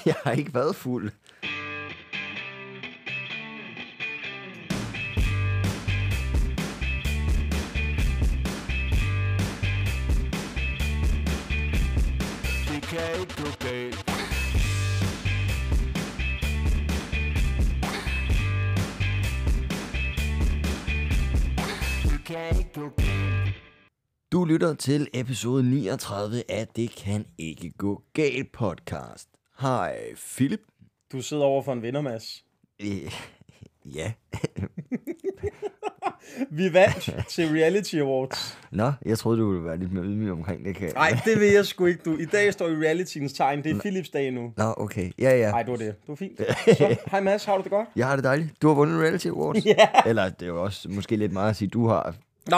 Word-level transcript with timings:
Jeg 0.06 0.14
har 0.24 0.32
ikke 0.32 0.54
været 0.54 0.76
fuld. 0.76 1.10
Det 12.68 12.82
kan 12.88 13.20
ikke 13.20 13.34
gå 13.34 13.44
galt. 13.60 14.10
Du 24.32 24.44
lytter 24.44 24.74
til 24.74 25.08
episode 25.14 25.62
39 25.70 26.42
af 26.48 26.68
Det 26.76 26.90
kan 26.90 27.26
ikke 27.38 27.70
gå 27.78 28.02
galt 28.12 28.52
podcast. 28.52 29.39
Hej, 29.60 29.96
Philip. 30.36 30.60
Du 31.12 31.22
sidder 31.22 31.44
over 31.44 31.62
for 31.62 31.72
en 31.72 31.82
vinder, 31.82 32.00
Mads. 32.00 32.44
Øh, 32.82 33.12
ja. 33.98 34.12
Vi 36.50 36.72
vandt 36.72 37.28
til 37.28 37.48
Reality 37.48 37.96
Awards. 37.96 38.58
Nå, 38.70 38.92
jeg 39.04 39.18
troede, 39.18 39.38
du 39.38 39.50
ville 39.50 39.64
være 39.64 39.76
lidt 39.76 39.92
mere 39.92 40.04
ydmyg 40.04 40.32
omkring 40.32 40.64
det. 40.64 40.76
Kan... 40.76 40.92
Nej, 40.94 41.18
det 41.24 41.40
vil 41.40 41.48
jeg 41.48 41.66
sgu 41.66 41.86
ikke, 41.86 42.00
du. 42.04 42.16
I 42.16 42.24
dag 42.24 42.52
står 42.52 42.68
i 42.68 42.76
realityens 42.76 43.32
tegn. 43.32 43.64
Det 43.64 43.76
er 43.76 43.80
Philips 43.80 44.08
dag 44.08 44.30
nu. 44.30 44.52
Nå, 44.56 44.74
okay. 44.76 45.10
Ja, 45.18 45.36
ja. 45.36 45.50
Nej, 45.50 45.62
det 45.62 45.70
var 45.70 45.76
det. 45.76 45.86
Det 45.86 46.08
var 46.08 46.14
fint. 46.14 46.40
Så, 46.78 46.96
hej 47.10 47.20
Mads, 47.20 47.44
har 47.44 47.56
du 47.56 47.62
det 47.62 47.70
godt? 47.70 47.88
Jeg 47.96 48.06
har 48.06 48.16
det 48.16 48.24
dejligt. 48.24 48.62
Du 48.62 48.68
har 48.68 48.74
vundet 48.74 49.00
Reality 49.02 49.26
Awards. 49.26 49.66
Ja. 49.66 49.88
Eller 50.06 50.28
det 50.28 50.42
er 50.42 50.46
jo 50.46 50.62
også 50.62 50.88
måske 50.88 51.16
lidt 51.16 51.32
meget 51.32 51.50
at 51.50 51.56
sige, 51.56 51.68
du 51.68 51.88
har. 51.88 52.14
Nå! 52.50 52.56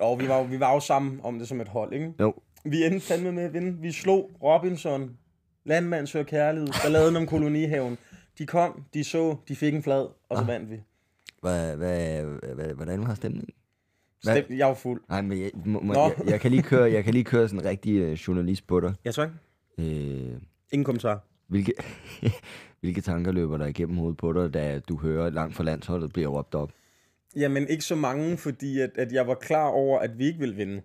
Og 0.00 0.20
vi 0.20 0.28
var, 0.28 0.42
vi 0.42 0.60
var 0.60 0.72
jo 0.72 0.80
sammen 0.80 1.20
om 1.22 1.38
det 1.38 1.48
som 1.48 1.60
et 1.60 1.68
hold, 1.68 1.92
ikke? 1.92 2.12
Jo. 2.20 2.34
Vi 2.64 2.84
endte 2.84 3.06
fandme 3.06 3.32
med 3.32 3.42
at 3.42 3.52
vinde. 3.52 3.80
Vi 3.80 3.92
slog 3.92 4.30
Robinson, 4.42 5.10
Landmand 5.64 6.06
søger 6.06 6.24
kærlighed, 6.24 6.68
balladen 6.84 7.16
om 7.16 7.26
kolonihaven. 7.26 7.98
De 8.38 8.46
kom, 8.46 8.84
de 8.94 9.04
så, 9.04 9.36
de 9.48 9.56
fik 9.56 9.74
en 9.74 9.82
flad, 9.82 10.00
og 10.28 10.36
så 10.36 10.42
Ah. 10.42 10.48
vandt 10.48 10.70
vi. 10.70 10.76
Hvad, 11.40 11.76
hvad, 11.76 12.22
hvad, 12.54 12.74
hvordan 12.74 13.02
har 13.04 13.14
stemningen? 13.14 13.54
Hvad? 14.22 14.42
Stem, 14.42 14.58
jeg 14.58 14.66
var 14.66 14.74
fuld. 14.74 15.02
Nej, 15.08 15.22
men 15.22 15.40
jeg, 15.42 15.50
må, 15.64 15.80
må, 15.80 15.94
jeg, 15.94 16.14
jeg, 16.26 16.40
kan 16.40 16.50
lige 16.50 16.62
køre, 16.62 16.92
jeg 16.92 17.04
kan 17.04 17.14
lige 17.14 17.24
køre 17.24 17.48
sådan 17.48 17.60
en 17.60 17.66
rigtig 17.66 17.96
øh, 17.96 18.12
journalist 18.12 18.66
på 18.66 18.80
dig. 18.80 18.94
Ja, 19.04 19.10
tak. 19.10 19.28
Øh, 19.78 19.84
Ingen 20.72 20.84
kommentar. 20.84 21.24
hvilke, 21.48 21.72
hvilke 22.80 23.00
tanker 23.00 23.32
løber 23.32 23.56
der 23.58 23.66
igennem 23.66 23.96
hovedet 23.96 24.16
på 24.16 24.32
dig, 24.32 24.54
da 24.54 24.78
du 24.88 24.96
hører 24.98 25.30
langt 25.30 25.54
fra 25.56 25.64
landsholdet 25.64 26.12
bliver 26.12 26.28
råbt 26.28 26.54
op? 26.54 26.72
Jamen 27.36 27.68
ikke 27.68 27.84
så 27.84 27.94
mange, 27.94 28.36
fordi 28.36 28.80
at, 28.80 28.90
at 28.96 29.12
jeg 29.12 29.26
var 29.26 29.34
klar 29.34 29.66
over, 29.68 29.98
at 29.98 30.18
vi 30.18 30.26
ikke 30.26 30.38
ville 30.38 30.54
vinde. 30.56 30.82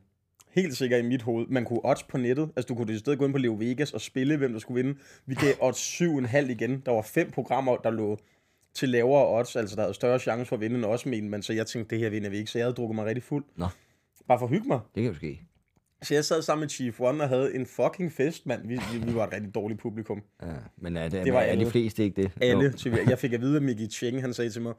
Helt 0.62 0.78
sikkert 0.78 1.04
i 1.06 1.08
mit 1.08 1.22
hoved. 1.22 1.48
Man 1.48 1.66
kunne 1.66 1.80
odds 1.84 2.04
på 2.04 2.18
nettet. 2.18 2.50
Altså 2.56 2.68
du 2.68 2.76
kunne 2.76 2.94
i 2.94 2.98
stedet 2.98 3.20
gå 3.20 3.26
ind 3.26 3.34
på 3.34 3.38
Leo 3.40 3.56
Vegas 3.60 3.94
og 3.94 4.02
spille, 4.02 4.38
hvem 4.38 4.52
der 4.54 4.60
skulle 4.60 4.84
vinde. 4.84 5.00
Vi 5.26 5.36
gav 5.36 5.54
odds 5.62 6.02
7,5 6.02 6.38
igen. 6.38 6.82
Der 6.86 6.92
var 6.92 7.02
fem 7.02 7.32
programmer, 7.32 7.76
der 7.78 7.92
lå 7.92 8.18
til 8.74 8.90
lavere 8.90 9.40
odds. 9.40 9.56
Altså 9.56 9.76
der 9.76 9.82
havde 9.82 9.94
større 9.94 10.20
chance 10.20 10.46
for 10.46 10.56
at 10.56 10.62
vinde 10.62 10.76
end 10.76 10.86
os 10.86 11.06
men, 11.06 11.30
men 11.30 11.42
så 11.44 11.54
jeg 11.54 11.68
tænkte, 11.68 11.96
det 11.96 12.04
her 12.04 12.10
vinder 12.10 12.30
vi 12.30 12.38
ikke. 12.38 12.52
Så 12.52 12.58
jeg 12.58 12.66
havde 12.66 12.76
drukket 12.76 12.96
mig 12.96 13.06
rigtig 13.06 13.24
fuld. 13.24 13.44
Nå. 13.56 13.66
Bare 14.28 14.40
for 14.40 14.46
at 14.46 14.52
hygge 14.52 14.68
mig. 14.68 14.80
Det 14.96 15.04
kan 15.04 15.12
jo 15.12 15.18
ske. 15.18 15.42
Så 16.02 16.14
jeg 16.14 16.26
sad 16.26 16.42
sammen 16.42 16.62
med 16.62 16.70
Chief 16.70 17.00
One 17.02 17.24
og 17.24 17.30
havde 17.30 17.56
en 17.56 17.66
fucking 17.66 18.12
fest, 18.12 18.46
mand. 18.46 18.68
Vi, 18.68 18.80
vi, 19.06 19.16
var 19.16 19.28
et 19.28 19.34
rigtig 19.34 19.56
dårligt 19.56 19.80
publikum. 19.80 20.22
Ja, 20.42 20.48
men 20.78 20.98
er, 20.98 21.10
det, 21.10 21.26
Det 21.26 21.34
var 21.34 21.40
er 21.40 21.46
de 21.46 21.52
alle. 21.52 21.72
fleste 21.72 22.04
ikke 22.04 22.22
det? 22.22 22.32
Alle. 22.42 22.74
Jo. 22.86 22.92
Jeg 23.10 23.20
fik 23.20 23.34
at 23.34 23.42
vide, 23.42 23.56
at 23.58 23.64
Mickey 23.64 23.90
Cheng, 23.92 24.22
han 24.22 24.34
sagde 24.34 24.50
til 24.50 24.62
mig, 24.62 24.74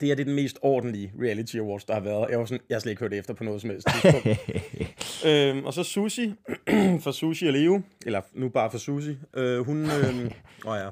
det 0.00 0.08
her 0.08 0.14
det 0.14 0.22
er 0.22 0.24
den 0.24 0.34
mest 0.34 0.58
ordentlige 0.62 1.12
reality 1.22 1.56
awards, 1.56 1.84
der 1.84 1.94
har 1.94 2.00
været. 2.00 2.26
Jeg 2.30 2.38
var 2.38 2.44
sådan, 2.44 2.60
jeg 2.68 2.74
har 2.74 2.80
slet 2.80 2.90
ikke 2.92 3.00
hørt 3.00 3.12
efter 3.12 3.34
på 3.34 3.44
noget 3.44 3.60
som 3.60 3.70
helst 3.70 3.86
tidspunkt. 3.88 4.26
øhm, 5.26 5.64
og 5.64 5.74
så 5.74 5.82
Susi, 5.82 6.34
for 7.04 7.10
Susi 7.10 7.46
og 7.46 7.52
Leo, 7.52 7.82
eller 8.06 8.20
nu 8.34 8.48
bare 8.48 8.70
for 8.70 8.78
Susi, 8.78 9.16
øh, 9.36 9.58
hun, 9.66 9.84
øh, 9.84 10.30
åh 10.68 10.76
ja, 10.76 10.88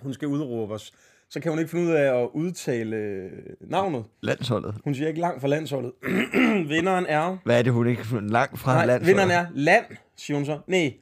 hun 0.00 0.14
skal 0.14 0.28
udråbe 0.28 0.74
os. 0.74 0.92
Så 1.30 1.40
kan 1.40 1.52
hun 1.52 1.58
ikke 1.58 1.70
finde 1.70 1.86
ud 1.86 1.92
af 1.92 2.22
at 2.22 2.28
udtale 2.34 2.96
øh, 2.96 3.30
navnet. 3.60 4.04
Landsholdet. 4.20 4.74
Hun 4.84 4.94
siger 4.94 5.08
ikke 5.08 5.20
langt 5.20 5.40
fra 5.40 5.48
landsholdet. 5.48 5.92
Vinderen 6.72 7.06
er... 7.06 7.36
Hvad 7.44 7.58
er 7.58 7.62
det, 7.62 7.72
hun 7.72 7.86
ikke 7.86 8.02
langt 8.20 8.58
fra 8.58 8.74
Nej, 8.74 8.86
landsholdet? 8.86 9.06
vinderen 9.06 9.30
er 9.30 9.46
land, 9.54 9.84
siger 10.16 10.36
hun 10.36 10.46
så. 10.46 10.58
Nej. 10.66 10.94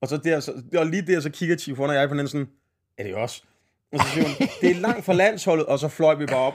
Og 0.00 0.08
så 0.08 0.16
der, 0.16 0.40
så, 0.40 0.52
og 0.76 0.86
lige 0.86 1.02
der, 1.02 1.20
så 1.20 1.30
kigger 1.30 1.56
Chief 1.56 1.78
og 1.78 1.94
jeg 1.94 2.08
på 2.08 2.14
den 2.14 2.28
sådan, 2.28 2.48
er 2.98 3.04
det 3.04 3.14
også? 3.14 3.42
Og 3.92 4.00
så 4.00 4.06
siger 4.14 4.26
hun, 4.26 4.48
det 4.60 4.70
er 4.70 4.80
langt 4.80 5.04
fra 5.04 5.12
landsholdet, 5.12 5.66
og 5.66 5.78
så 5.78 5.88
fløj 5.88 6.14
vi 6.14 6.26
bare 6.26 6.40
op. 6.40 6.54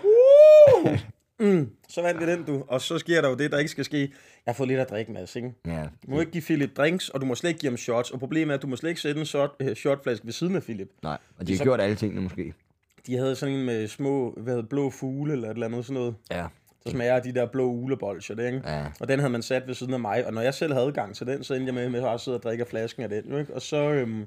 Uh! 0.86 1.00
Mm, 1.48 1.70
så 1.90 2.02
vandt 2.02 2.22
vi 2.22 2.26
den, 2.32 2.44
du. 2.44 2.64
Og 2.68 2.82
så 2.82 2.98
sker 2.98 3.22
der 3.22 3.30
jo 3.30 3.36
det, 3.36 3.52
der 3.52 3.58
ikke 3.58 3.72
skal 3.72 3.86
ske. 3.86 4.00
Jeg 4.00 4.08
har 4.48 4.54
fået 4.54 4.68
lidt 4.70 4.80
at 4.80 4.90
drikke, 4.90 5.12
Mads, 5.12 5.36
ikke? 5.36 5.54
Ja, 5.66 5.84
Du 5.84 6.12
må 6.12 6.20
ikke 6.20 6.32
give 6.32 6.42
Philip 6.42 6.78
drinks, 6.78 7.10
og 7.10 7.22
du 7.22 7.26
må 7.26 7.36
slet 7.36 7.50
ikke 7.50 7.60
give 7.60 7.70
ham 7.72 7.78
shots. 7.78 8.12
Og 8.12 8.20
problemet 8.20 8.54
er, 8.54 8.58
at 8.58 8.62
du 8.62 8.68
må 8.68 8.76
slet 8.76 8.90
ikke 8.90 9.02
sætte 9.02 9.20
en 9.20 9.26
shot, 9.26 9.52
øh, 9.60 9.76
shotflaske 9.76 10.26
ved 10.26 10.34
siden 10.34 10.56
af 10.56 10.64
Philip. 10.64 10.90
nej. 11.04 11.18
Og 11.40 11.48
de 11.48 11.52
har 11.54 11.58
så- 11.58 11.64
gjort 11.64 11.82
alle 11.82 11.96
tingene 11.96 12.22
måske. 12.22 12.54
De 13.08 13.18
havde 13.18 13.36
sådan 13.36 13.56
en 13.56 13.66
med 13.66 13.88
små, 13.88 14.34
hvad 14.38 14.54
hedder, 14.54 14.68
blå 14.70 14.90
fugle, 14.90 15.34
eller 15.34 15.48
et 15.50 15.54
eller 15.54 15.68
andet 15.68 15.86
sådan 15.86 15.94
noget. 16.02 16.16
Ja. 16.32 16.46
Så 16.90 16.96
smager 16.96 17.16
af 17.16 17.22
de 17.22 17.34
der 17.34 17.46
blå 17.46 17.66
ulebolcher, 17.66 18.36
det, 18.36 18.46
ikke? 18.46 18.62
Ja. 18.66 18.86
Og 19.00 19.08
den 19.08 19.20
havde 19.20 19.32
man 19.32 19.42
sat 19.42 19.68
ved 19.68 19.74
siden 19.74 19.94
af 19.94 20.00
mig, 20.00 20.28
og 20.28 20.34
når 20.34 20.42
jeg 20.42 20.54
selv 20.54 20.74
havde 20.74 20.92
gang 20.92 21.16
til 21.16 21.28
den, 21.28 21.44
så 21.44 21.54
endte 21.54 21.66
jeg 21.66 21.74
med, 21.74 21.90
med 21.90 22.10
at 22.10 22.20
sidde 22.20 22.38
og 22.38 22.44
drikke 22.44 22.66
flasken 22.66 23.04
af 23.04 23.10
den, 23.10 23.40
ikke? 23.40 23.56
Og 23.56 23.62
så 23.62 23.78
øhm, 23.78 24.26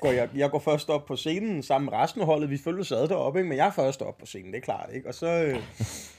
går 0.00 0.10
jeg, 0.10 0.28
jeg 0.36 0.50
går 0.50 0.58
først 0.58 0.88
op 0.90 1.06
på 1.06 1.16
scenen 1.16 1.62
sammen 1.62 1.90
med 1.90 1.98
resten 1.98 2.20
af 2.20 2.26
holdet, 2.26 2.50
vi 2.50 2.58
følger 2.64 2.84
sad 2.84 3.08
deroppe, 3.08 3.38
ikke? 3.38 3.48
Men 3.48 3.58
jeg 3.58 3.66
er 3.66 3.72
først 3.72 4.02
op 4.02 4.18
på 4.18 4.26
scenen, 4.26 4.52
det 4.52 4.56
er 4.56 4.62
klart, 4.62 4.90
ikke? 4.94 5.08
Og 5.08 5.14
så, 5.14 5.26
øh, 5.26 5.56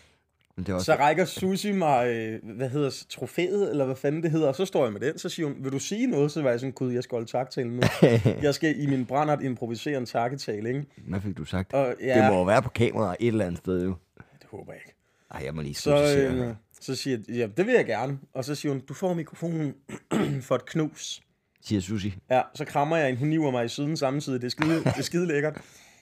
Men 0.59 0.66
det 0.66 0.73
også... 0.73 0.85
så 0.85 0.95
rækker 0.95 1.25
Susi 1.25 1.72
mig, 1.72 2.07
øh, 2.07 2.56
hvad 2.56 2.69
hedder 2.69 3.06
trofæet, 3.09 3.72
eller 3.72 3.85
hvad 3.85 3.96
fanden 3.96 4.23
det 4.23 4.31
hedder, 4.31 4.47
og 4.47 4.56
så 4.56 4.66
står 4.66 4.84
jeg 4.84 4.94
med 4.94 5.01
den, 5.01 5.17
så 5.17 5.29
siger 5.29 5.47
hun, 5.47 5.56
vil 5.59 5.72
du 5.72 5.79
sige 5.79 6.07
noget? 6.07 6.31
Så 6.31 6.41
var 6.41 6.50
jeg 6.50 6.59
sådan, 6.59 6.73
gud, 6.73 6.94
jeg 6.94 7.03
skal 7.03 7.16
holde 7.16 7.31
taktale 7.31 7.75
nu. 7.75 7.81
jeg 8.41 8.56
skal 8.56 8.81
i 8.81 8.85
min 8.85 9.06
brændert 9.06 9.41
improvisere 9.41 9.97
en 9.97 10.06
takketale, 10.06 10.69
ikke? 10.69 10.85
Hvad 10.97 11.22
fik 11.22 11.38
du 11.38 11.46
sagt? 11.46 11.73
Og, 11.73 11.96
ja, 12.01 12.22
Det 12.22 12.31
må 12.31 12.38
jo 12.38 12.44
være 12.44 12.61
på 12.61 12.69
kamera 12.69 13.16
et 13.19 13.28
eller 13.28 13.46
andet 13.46 13.57
sted, 13.57 13.84
jo. 13.84 13.96
det 14.17 14.47
håber 14.51 14.73
jeg 14.73 14.81
ikke. 14.85 14.98
Ej, 15.31 15.41
jeg 15.45 15.56
må 15.56 15.62
lige 15.62 15.75
Så, 15.75 16.16
øh, 16.17 16.56
så 16.81 16.95
siger 16.95 17.17
jeg, 17.28 17.35
ja, 17.35 17.47
det 17.57 17.66
vil 17.66 17.73
jeg 17.73 17.85
gerne. 17.85 18.19
Og 18.34 18.45
så 18.45 18.56
siger 18.56 18.72
hun, 18.72 18.81
du 18.81 18.94
får 18.94 19.13
mikrofonen 19.13 19.75
for 20.47 20.56
et 20.56 20.66
knus. 20.66 21.22
siger 21.62 21.81
Susi. 21.81 22.13
Ja, 22.29 22.41
så 22.56 22.66
krammer 22.66 22.97
jeg 22.97 23.09
en, 23.09 23.17
hun 23.17 23.28
niver 23.28 23.51
mig 23.51 23.66
i 23.66 23.67
siden 23.67 23.97
samtidig. 23.97 24.41
Det 24.41 24.47
er 24.47 24.51
skide, 24.51 24.75
det 24.84 24.97
er 24.97 25.01
skide 25.01 25.28
lækkert. 25.28 25.62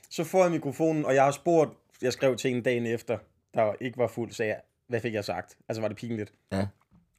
Så 0.10 0.24
får 0.24 0.44
jeg 0.44 0.52
mikrofonen, 0.52 1.06
og 1.06 1.16
jeg 1.16 1.24
har 1.24 1.32
spurgt, 1.32 1.72
jeg 2.02 2.14
skrev 2.14 2.36
til 2.36 2.56
en 2.56 2.64
dagen 2.64 2.86
efter, 2.86 3.18
der 3.54 3.74
ikke 3.82 3.98
var 3.98 4.08
fuld, 4.08 4.32
sagde 4.32 4.52
jeg, 4.52 4.62
hvad 4.90 5.02
fik 5.02 5.14
jeg 5.14 5.26
sagt? 5.26 5.58
Altså 5.70 5.82
var 5.82 5.88
det 5.88 5.98
pinligt. 5.98 6.34
Ja. 6.52 6.68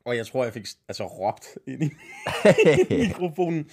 Og 0.04 0.16
jeg 0.16 0.26
tror, 0.26 0.44
jeg 0.44 0.52
fik 0.52 0.66
altså 0.88 1.06
råbt 1.06 1.46
ind 1.66 1.82
i 1.82 1.90
mikrofonen. 3.06 3.70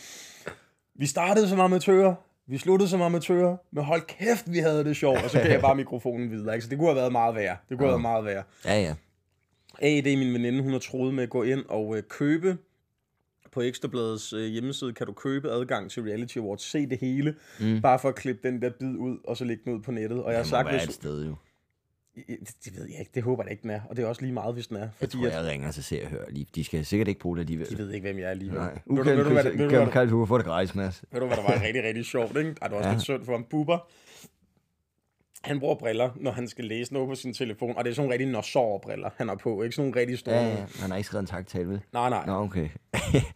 Vi 0.96 1.06
startede 1.06 1.50
som 1.50 1.60
amatører, 1.60 2.16
vi 2.48 2.58
sluttede 2.58 2.90
som 2.90 3.02
amatører, 3.02 3.58
men 3.72 3.84
hold 3.84 4.02
kæft, 4.02 4.52
vi 4.52 4.60
havde 4.60 4.84
det 4.84 4.96
sjovt. 4.96 5.24
Og 5.24 5.30
så 5.30 5.40
gav 5.40 5.52
jeg 5.52 5.62
bare 5.62 5.76
mikrofonen 5.84 6.32
videre. 6.32 6.56
Ikke? 6.56 6.64
Så 6.64 6.70
det 6.70 6.78
kunne 6.78 6.88
have 6.88 6.96
været 6.96 7.12
meget 7.12 7.36
værre. 7.36 7.58
Det 7.70 7.78
kunne 7.78 7.88
have 7.88 7.92
været 7.92 8.02
meget 8.02 8.26
værre. 8.26 8.44
Ja, 8.66 8.82
ja. 8.82 8.96
A, 9.82 9.88
det 9.88 10.14
er 10.14 10.18
min 10.18 10.34
veninde, 10.34 10.64
hun 10.64 10.72
har 10.72 10.80
troet 10.80 11.14
med 11.14 11.24
at 11.24 11.30
gå 11.30 11.44
ind 11.44 11.66
og 11.70 11.98
øh, 11.98 12.04
købe 12.10 12.58
på 13.52 13.62
Ekstrabladets 13.62 14.34
øh, 14.34 14.46
hjemmeside, 14.46 14.94
kan 14.94 15.08
du 15.08 15.14
købe 15.14 15.52
adgang 15.52 15.92
til 15.92 16.04
Reality 16.04 16.38
Awards, 16.38 16.62
se 16.64 16.86
det 16.90 16.98
hele, 16.98 17.36
mm. 17.60 17.82
bare 17.82 18.00
for 18.00 18.10
at 18.10 18.16
klippe 18.16 18.48
den 18.48 18.62
der 18.62 18.70
bid 18.80 18.96
ud, 18.98 19.18
og 19.24 19.38
så 19.38 19.46
lægge 19.46 19.64
den 19.66 19.74
ud 19.74 19.82
på 19.82 19.92
nettet. 19.92 20.24
Og 20.24 20.32
jeg 20.32 20.38
har 20.38 20.44
Det 20.44 20.50
sagt, 20.50 20.72
hvis, 20.72 20.82
sted, 20.82 21.26
jo. 21.26 21.36
Det, 22.66 22.76
ved 22.78 22.86
jeg 22.90 23.00
ikke, 23.00 23.12
det 23.16 23.24
håber 23.24 23.44
jeg 23.44 23.52
ikke, 23.52 23.62
den 23.62 23.70
er, 23.70 23.82
og 23.90 23.96
det 23.98 24.04
er 24.04 24.08
også 24.08 24.22
lige 24.22 24.34
meget, 24.34 24.54
hvis 24.54 24.68
den 24.68 24.78
er, 24.78 24.82
Jeg 24.82 24.90
fordi 25.00 25.18
tror, 25.18 25.28
at, 25.28 25.34
jeg 25.34 25.46
ringer 25.46 25.72
til 25.72 25.84
Se 25.84 26.02
og 26.04 26.10
Hør 26.10 26.24
lige. 26.30 26.48
De 26.56 26.64
skal 26.64 26.86
sikkert 26.86 27.08
ikke 27.08 27.20
bruge 27.20 27.36
det 27.38 27.42
alligevel. 27.42 27.70
de 27.70 27.78
ved 27.78 27.92
ikke, 27.92 28.06
hvem 28.08 28.18
jeg 28.20 28.26
er 28.26 28.30
alligevel. 28.30 28.60
Nej. 28.60 28.72
Ved, 28.72 28.80
du- 28.98 29.04
ved, 29.04 29.14
Ukendt, 29.14 29.30
du, 29.30 29.34
ved, 29.34 29.44
du, 29.44 29.70
kan, 29.70 29.84
hvad, 29.84 29.92
kan, 29.92 30.10
du 30.10 30.26
få 30.26 30.38
det 30.38 30.46
gratis, 30.46 30.76
Mads. 30.76 31.04
ved 31.12 31.20
du, 31.20 31.26
hvad 31.28 31.38
der 31.38 31.44
var 31.44 31.62
rigtig, 31.66 31.84
rigtig 31.84 32.06
sjovt, 32.06 32.38
ikke? 32.38 32.56
Ej, 32.62 32.68
det 32.68 32.72
var 32.72 32.78
også 32.78 32.90
Ja. 32.90 32.94
lidt 32.94 33.04
synd 33.04 33.26
for 33.26 33.32
ham. 33.32 33.44
Bubber, 33.50 33.88
han 35.44 35.60
bruger 35.60 35.76
briller, 35.76 36.10
når 36.16 36.32
han 36.32 36.48
skal 36.48 36.66
læse 36.66 36.94
noget 36.94 37.10
på 37.10 37.16
sin 37.16 37.34
telefon, 37.34 37.78
og 37.78 37.84
det 37.86 37.90
er 37.92 37.96
sådan 37.96 38.04
nogle 38.06 38.14
rigtig 38.14 38.28
norsår 38.32 38.78
briller, 38.84 39.10
han 39.18 39.28
har 39.28 39.36
på, 39.36 39.64
ikke 39.64 39.76
sådan 39.76 39.88
nogle 39.90 40.02
rigtig 40.02 40.20
store. 40.20 40.36
Ja, 40.36 40.50
ja. 40.50 40.66
Han 40.80 40.90
har 40.90 40.98
ikke 40.98 41.08
skrevet 41.08 41.22
en 41.24 41.28
taktale, 41.28 41.70
vel? 41.70 41.82
Nej, 41.94 42.10
nej. 42.10 42.26
Nå, 42.26 42.32
okay. 42.34 42.70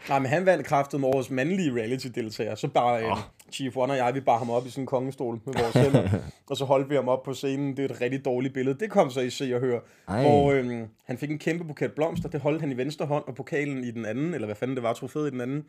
Nej, 0.10 0.20
men 0.20 0.26
han 0.30 0.46
vandt 0.46 0.66
kraftet 0.66 1.00
med 1.00 1.08
årets 1.10 1.30
mandlige 1.30 1.72
reality-deltager. 1.76 2.56
Så 2.56 2.68
bare 2.68 3.04
øh, 3.06 3.18
Chief 3.52 3.78
One 3.78 3.94
og 3.94 3.98
jeg, 3.98 4.16
vi 4.16 4.20
bar 4.20 4.38
ham 4.38 4.50
op 4.50 4.66
i 4.66 4.70
sådan 4.70 4.82
en 4.82 4.86
kongestol 4.88 5.40
med 5.46 5.54
vores 5.54 5.76
hænder. 5.86 6.10
og 6.50 6.58
så 6.58 6.66
holdt 6.66 6.90
vi 6.90 6.96
ham 6.96 7.08
op 7.08 7.24
på 7.24 7.34
scenen. 7.34 7.78
Det 7.78 7.86
er 7.86 7.94
et 7.94 8.02
rigtig 8.02 8.26
dårligt 8.26 8.54
billede. 8.54 8.80
Det 8.80 8.90
kom 8.92 9.10
så 9.10 9.20
i 9.22 9.30
se 9.30 9.52
og 9.56 9.60
høre. 9.62 9.82
Ej. 10.08 10.22
Hvor 10.22 10.52
øh, 10.52 10.82
han 11.06 11.18
fik 11.18 11.32
en 11.32 11.40
kæmpe 11.40 11.64
buket 11.64 11.92
blomster. 11.94 12.30
Det 12.30 12.42
holdt 12.42 12.62
han 12.62 12.72
i 12.72 12.78
venstre 12.78 13.06
hånd, 13.06 13.24
og 13.28 13.36
pokalen 13.36 13.84
i 13.84 13.92
den 13.92 14.06
anden. 14.06 14.34
Eller 14.34 14.46
hvad 14.46 14.56
fanden 14.56 14.76
det 14.76 14.84
var, 14.84 14.94
trofæet 14.94 15.28
i 15.28 15.32
den 15.32 15.42
anden. 15.42 15.64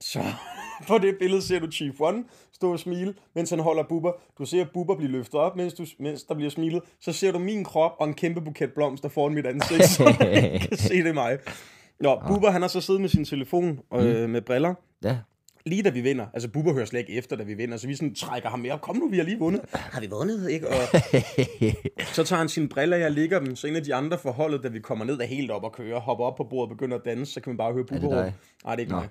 Så 0.00 0.18
på 0.88 0.98
det 0.98 1.16
billede 1.18 1.42
ser 1.42 1.58
du 1.60 1.70
Chief 1.70 2.00
One 2.00 2.24
stå 2.52 2.72
og 2.72 2.78
smile, 2.78 3.14
mens 3.34 3.50
han 3.50 3.58
holder 3.58 3.82
Bubber. 3.88 4.12
Du 4.38 4.44
ser 4.46 4.64
Bubber 4.74 4.94
blive 4.96 5.10
løftet 5.10 5.34
op, 5.34 5.56
mens, 5.56 5.74
du, 5.74 5.86
mens 5.98 6.22
der 6.22 6.34
bliver 6.34 6.50
smilet. 6.50 6.82
Så 7.00 7.12
ser 7.12 7.32
du 7.32 7.38
min 7.38 7.64
krop 7.64 7.92
og 7.98 8.08
en 8.08 8.14
kæmpe 8.14 8.40
buket 8.40 8.72
blomster 8.74 9.08
foran 9.08 9.34
mit 9.34 9.46
ansigt, 9.46 9.84
så 9.84 10.04
man 10.04 10.60
kan 10.60 10.76
se 10.76 11.02
det 11.04 11.14
mig. 11.14 11.38
Nå, 12.00 12.20
Bubber 12.28 12.50
han 12.50 12.60
har 12.62 12.68
så 12.68 12.80
siddet 12.80 13.00
med 13.00 13.08
sin 13.08 13.24
telefon 13.24 13.80
øh, 13.94 14.30
med 14.30 14.40
briller, 14.42 14.74
Ja. 15.04 15.16
Lige 15.66 15.82
da 15.82 15.90
vi 15.90 16.00
vinder. 16.00 16.26
Altså, 16.34 16.48
Bubber 16.48 16.72
hører 16.72 16.84
slet 16.84 17.00
ikke 17.00 17.12
efter, 17.12 17.36
da 17.36 17.42
vi 17.42 17.54
vinder, 17.54 17.76
så 17.76 17.86
vi 17.86 17.94
sådan 17.94 18.14
trækker 18.14 18.48
ham 18.48 18.58
med 18.58 18.70
op. 18.70 18.80
Kom 18.80 18.96
nu, 18.96 19.08
vi 19.08 19.16
har 19.16 19.24
lige 19.24 19.38
vundet. 19.38 19.60
Har 19.72 20.00
vi 20.00 20.06
vundet, 20.06 20.50
ikke? 20.50 20.68
Og 20.68 20.74
så 22.16 22.24
tager 22.24 22.38
han 22.38 22.48
sine 22.48 22.68
briller, 22.68 22.96
jeg 22.96 23.10
ligger 23.10 23.38
dem, 23.38 23.56
så 23.56 23.66
en 23.66 23.76
af 23.76 23.84
de 23.84 23.94
andre 23.94 24.18
forholdet, 24.18 24.62
da 24.62 24.68
vi 24.68 24.80
kommer 24.80 25.04
ned, 25.04 25.20
er 25.20 25.24
helt 25.24 25.50
op 25.50 25.64
og 25.64 25.72
kører, 25.72 26.00
hopper 26.00 26.24
op 26.24 26.36
på 26.36 26.44
bordet 26.44 26.70
og 26.70 26.76
begynder 26.76 26.96
at 26.98 27.04
danse, 27.04 27.32
så 27.32 27.40
kan 27.40 27.50
man 27.50 27.56
bare 27.56 27.72
høre 27.72 27.84
Bubber. 27.84 28.08
Nej, 28.08 28.24
det 28.24 28.32
er 28.64 28.76
ikke 28.76 28.92
Nå. 28.92 28.98
mig. 28.98 29.08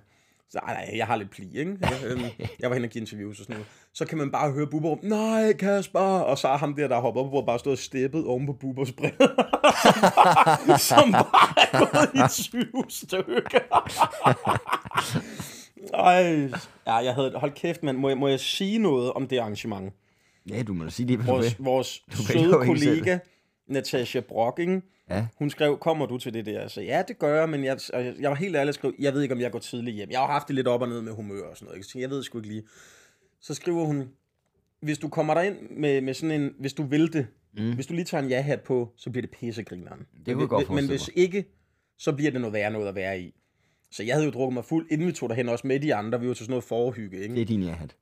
Så, 0.49 0.59
ej, 0.59 0.73
nej, 0.73 0.97
jeg 0.97 1.07
har 1.07 1.15
lidt 1.15 1.31
pli, 1.31 1.59
ikke? 1.59 1.77
Jeg, 1.81 1.93
øhm, 2.05 2.21
jeg 2.59 2.69
var 2.69 2.75
hen 2.75 2.83
og 2.83 2.89
give 2.89 3.01
interviews 3.01 3.39
og 3.39 3.43
sådan 3.43 3.53
noget. 3.53 3.67
Så 3.93 4.05
kan 4.05 4.17
man 4.17 4.31
bare 4.31 4.51
høre 4.51 4.67
Bubber 4.67 4.89
råbe, 4.89 5.07
nej 5.07 5.53
Kasper! 5.53 5.99
Og 5.99 6.37
så 6.37 6.47
er 6.47 6.57
ham 6.57 6.75
der, 6.75 6.87
der 6.87 6.99
hopper 6.99 7.21
op 7.21 7.31
bordet, 7.31 7.45
bare 7.45 7.59
stået 7.59 7.73
og 7.73 7.79
steppet 7.79 8.25
oven 8.25 8.45
på 8.45 8.53
Bubbers 8.53 8.91
brev. 8.91 9.11
som 10.89 11.11
bare 11.11 11.53
er 11.57 11.79
gået 11.79 12.09
i 12.15 12.41
20 12.43 12.65
stykker. 12.89 13.61
Ej, 15.93 16.49
ja, 16.87 16.95
jeg 16.95 17.13
havde, 17.13 17.31
hold 17.35 17.51
kæft, 17.51 17.83
mand. 17.83 17.97
Må 17.97 18.09
jeg, 18.09 18.17
må 18.17 18.27
jeg 18.27 18.39
sige 18.39 18.79
noget 18.79 19.13
om 19.13 19.27
det 19.27 19.37
arrangement? 19.37 19.93
Ja, 20.49 20.63
du 20.63 20.73
må 20.73 20.89
sige 20.89 21.07
det, 21.07 21.19
du 21.19 21.23
Vores, 21.23 21.55
vores 21.59 22.03
vælger 22.33 22.51
søde 22.51 22.65
kollega, 22.65 23.19
Natasha 23.67 24.19
Brocking, 24.19 24.83
Ja. 25.09 25.27
hun 25.37 25.49
skrev, 25.49 25.77
kommer 25.77 26.05
du 26.05 26.17
til 26.17 26.33
det 26.33 26.45
der? 26.45 26.67
Sagde, 26.67 26.89
ja, 26.89 27.03
det 27.07 27.19
gør 27.19 27.39
jeg, 27.39 27.49
men 27.49 27.63
jeg, 27.63 27.79
og 27.93 28.05
jeg, 28.05 28.15
jeg 28.19 28.29
var 28.29 28.35
helt 28.35 28.55
ærlig 28.55 28.69
og 28.69 28.73
skrev, 28.73 28.93
jeg 28.99 29.13
ved 29.13 29.21
ikke, 29.21 29.35
om 29.35 29.41
jeg 29.41 29.51
går 29.51 29.59
tidligt 29.59 29.95
hjem. 29.95 30.09
Jeg 30.11 30.19
har 30.19 30.27
haft 30.27 30.47
det 30.47 30.55
lidt 30.55 30.67
op 30.67 30.81
og 30.81 30.89
ned 30.89 31.01
med 31.01 31.13
humør 31.13 31.43
og 31.43 31.57
sådan 31.57 31.71
noget. 31.71 31.85
Så 31.85 31.99
jeg 31.99 32.09
ved 32.09 32.23
sgu 32.23 32.37
ikke 32.37 32.49
lige. 32.49 32.63
Så 33.41 33.53
skriver 33.53 33.85
hun, 33.85 34.09
hvis 34.81 34.97
du 34.97 35.09
kommer 35.09 35.33
derind 35.33 35.57
med, 35.69 36.01
med 36.01 36.13
sådan 36.13 36.41
en, 36.41 36.53
hvis 36.59 36.73
du 36.73 36.83
vil 36.83 37.13
det, 37.13 37.27
mm. 37.57 37.73
hvis 37.75 37.87
du 37.87 37.93
lige 37.93 38.05
tager 38.05 38.23
en 38.23 38.29
ja-hat 38.29 38.61
på, 38.61 38.93
så 38.97 39.09
bliver 39.09 39.21
det 39.21 39.31
pissegrineren. 39.31 40.07
Det 40.25 40.35
kunne 40.35 40.47
godt 40.47 40.69
Men 40.69 40.87
hvis 40.87 41.09
ikke, 41.15 41.45
så 41.97 42.13
bliver 42.13 42.31
det 42.31 42.41
noget 42.41 42.53
værre 42.53 42.71
noget 42.71 42.87
at 42.87 42.95
være 42.95 43.19
i. 43.21 43.33
Så 43.91 44.03
jeg 44.03 44.15
havde 44.15 44.25
jo 44.25 44.31
drukket 44.31 44.53
mig 44.53 44.65
fuld, 44.65 44.87
inden 44.91 45.07
vi 45.07 45.11
tog 45.11 45.29
derhen, 45.29 45.49
også 45.49 45.67
med 45.67 45.79
de 45.79 45.95
andre. 45.95 46.19
Vi 46.19 46.27
var 46.27 46.33
til 46.33 46.45
sådan 46.45 46.51
noget 46.51 46.63
forhygge, 46.63 47.19
ikke? 47.19 47.35
Det 47.35 47.41
er 47.41 47.45
din 47.45 47.63
ja-hat. 47.63 47.95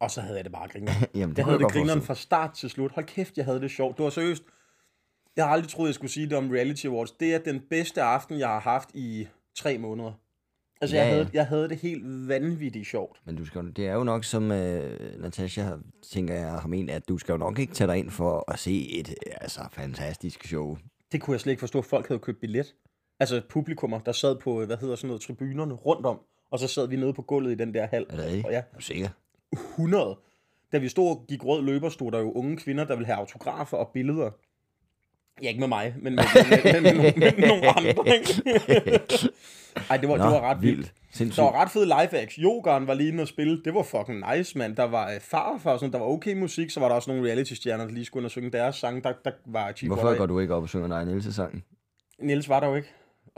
Og 0.00 0.10
så 0.10 0.20
havde 0.20 0.36
jeg 0.36 0.44
det 0.44 0.52
bare 0.52 0.68
grineren. 0.68 1.04
Jamen, 1.14 1.30
det 1.30 1.38
Jeg 1.38 1.44
havde 1.44 1.58
det 1.58 1.72
grineren 1.72 2.02
fra 2.02 2.14
start 2.14 2.52
til 2.52 2.70
slut. 2.70 2.92
Hold 2.92 3.06
kæft, 3.06 3.36
jeg 3.36 3.44
havde 3.44 3.60
det 3.60 3.70
sjovt. 3.70 3.96
Det 3.96 4.04
var 4.04 4.10
seriøst. 4.10 4.42
Jeg 5.36 5.44
har 5.44 5.52
aldrig 5.52 5.70
troet, 5.70 5.86
jeg 5.88 5.94
skulle 5.94 6.10
sige 6.10 6.26
det 6.26 6.38
om 6.38 6.50
Reality 6.50 6.86
Awards. 6.86 7.10
Det 7.10 7.34
er 7.34 7.38
den 7.38 7.60
bedste 7.70 8.02
aften, 8.02 8.38
jeg 8.38 8.48
har 8.48 8.60
haft 8.60 8.90
i 8.94 9.28
tre 9.54 9.78
måneder. 9.78 10.12
Altså, 10.80 10.96
Ja, 10.96 11.02
jeg, 11.02 11.12
havde, 11.12 11.30
jeg 11.32 11.46
havde 11.46 11.68
det 11.68 11.78
helt 11.78 12.28
vanvittigt 12.28 12.86
sjovt. 12.86 13.20
Men 13.24 13.36
du 13.36 13.44
skal, 13.44 13.72
det 13.76 13.86
er 13.86 13.94
jo 13.94 14.04
nok, 14.04 14.24
som 14.24 14.52
øh, 14.52 15.20
Natasha 15.22 15.70
tænker 16.02 16.34
jeg 16.34 16.50
har 16.50 16.68
ment, 16.68 16.90
at 16.90 17.08
du 17.08 17.18
skal 17.18 17.32
jo 17.32 17.38
nok 17.38 17.58
ikke 17.58 17.74
tage 17.74 17.88
dig 17.88 17.98
ind 17.98 18.10
for 18.10 18.52
at 18.52 18.58
se 18.58 18.90
et 18.90 19.14
altså, 19.40 19.60
fantastisk 19.72 20.44
show. 20.44 20.76
Det 21.12 21.20
kunne 21.20 21.32
jeg 21.34 21.40
slet 21.40 21.50
ikke 21.52 21.60
forstå, 21.60 21.78
at 21.78 21.84
folk 21.84 22.08
havde 22.08 22.18
købt 22.18 22.40
billet. 22.40 22.74
Altså 23.20 23.42
publikummer, 23.48 23.98
der 23.98 24.12
sad 24.12 24.36
på, 24.36 24.64
hvad 24.64 24.76
hedder 24.76 24.96
sådan 24.96 25.08
noget, 25.08 25.22
tribunerne 25.22 25.74
rundt 25.74 26.06
om. 26.06 26.20
Og 26.50 26.58
så 26.58 26.68
sad 26.68 26.88
vi 26.88 26.96
nede 26.96 27.12
på 27.12 27.22
gulvet 27.22 27.52
i 27.52 27.54
den 27.54 27.74
der 27.74 27.86
hal. 27.86 28.06
Er 28.10 28.16
det 28.16 28.24
rigtigt? 28.24 28.46
Og 28.46 28.52
ja, 28.52 28.62
Er 28.76 28.80
sikker? 28.80 29.08
100. 29.52 30.18
Da 30.72 30.78
vi 30.78 30.88
stod 30.88 31.10
og 31.10 31.24
gik 31.28 31.44
rød 31.44 31.62
løber, 31.62 31.88
stod 31.88 32.12
der 32.12 32.18
jo 32.18 32.32
unge 32.32 32.56
kvinder, 32.56 32.84
der 32.84 32.94
ville 32.94 33.06
have 33.06 33.18
autografer 33.18 33.76
og 33.76 33.90
billeder. 33.94 34.30
Ja, 35.42 35.48
ikke 35.48 35.60
med 35.60 35.68
mig, 35.68 35.94
men 35.98 36.14
med, 36.14 36.24
med, 36.34 36.82
med, 36.82 36.94
med, 36.94 37.14
med, 37.14 37.32
med 37.38 37.48
nogle 37.48 37.68
andre. 37.68 38.04
Ej, 39.90 39.96
det 39.96 40.08
var, 40.08 40.14
det 40.14 40.24
var 40.24 40.40
ret 40.40 40.62
vildt. 40.62 40.92
Sindssygt. 41.12 41.36
Der 41.36 41.42
var 41.42 41.62
ret 41.62 41.70
fed 41.70 41.84
live 41.84 42.18
acts. 42.18 42.34
Yogaen 42.34 42.86
var 42.86 42.94
lige 42.94 43.08
inde 43.08 43.22
og 43.22 43.28
spille. 43.28 43.62
Det 43.64 43.74
var 43.74 43.82
fucking 43.82 44.24
nice, 44.34 44.58
mand. 44.58 44.76
Der 44.76 44.84
var 44.84 45.10
øh, 45.10 45.20
farfar 45.20 45.76
sådan, 45.76 45.92
der 45.92 45.98
var 45.98 46.06
okay 46.06 46.34
musik. 46.34 46.70
Så 46.70 46.80
var 46.80 46.88
der 46.88 46.94
også 46.94 47.10
nogle 47.10 47.28
reality-stjerner, 47.28 47.84
der 47.84 47.92
lige 47.92 48.04
skulle 48.04 48.20
ind 48.22 48.26
og 48.26 48.30
synge 48.30 48.50
deres 48.50 48.76
sang. 48.76 49.04
Der, 49.04 49.12
der 49.24 49.30
var 49.46 49.72
Chief 49.72 49.88
Hvorfor 49.88 50.16
går 50.16 50.26
du 50.26 50.40
ikke 50.40 50.54
op 50.54 50.62
og 50.62 50.68
synger 50.68 50.88
dig 50.88 51.04
Niels 51.04 51.34
sangen? 51.34 51.64
Niels 52.18 52.48
var 52.48 52.60
der 52.60 52.66
jo 52.68 52.74
ikke. 52.74 52.88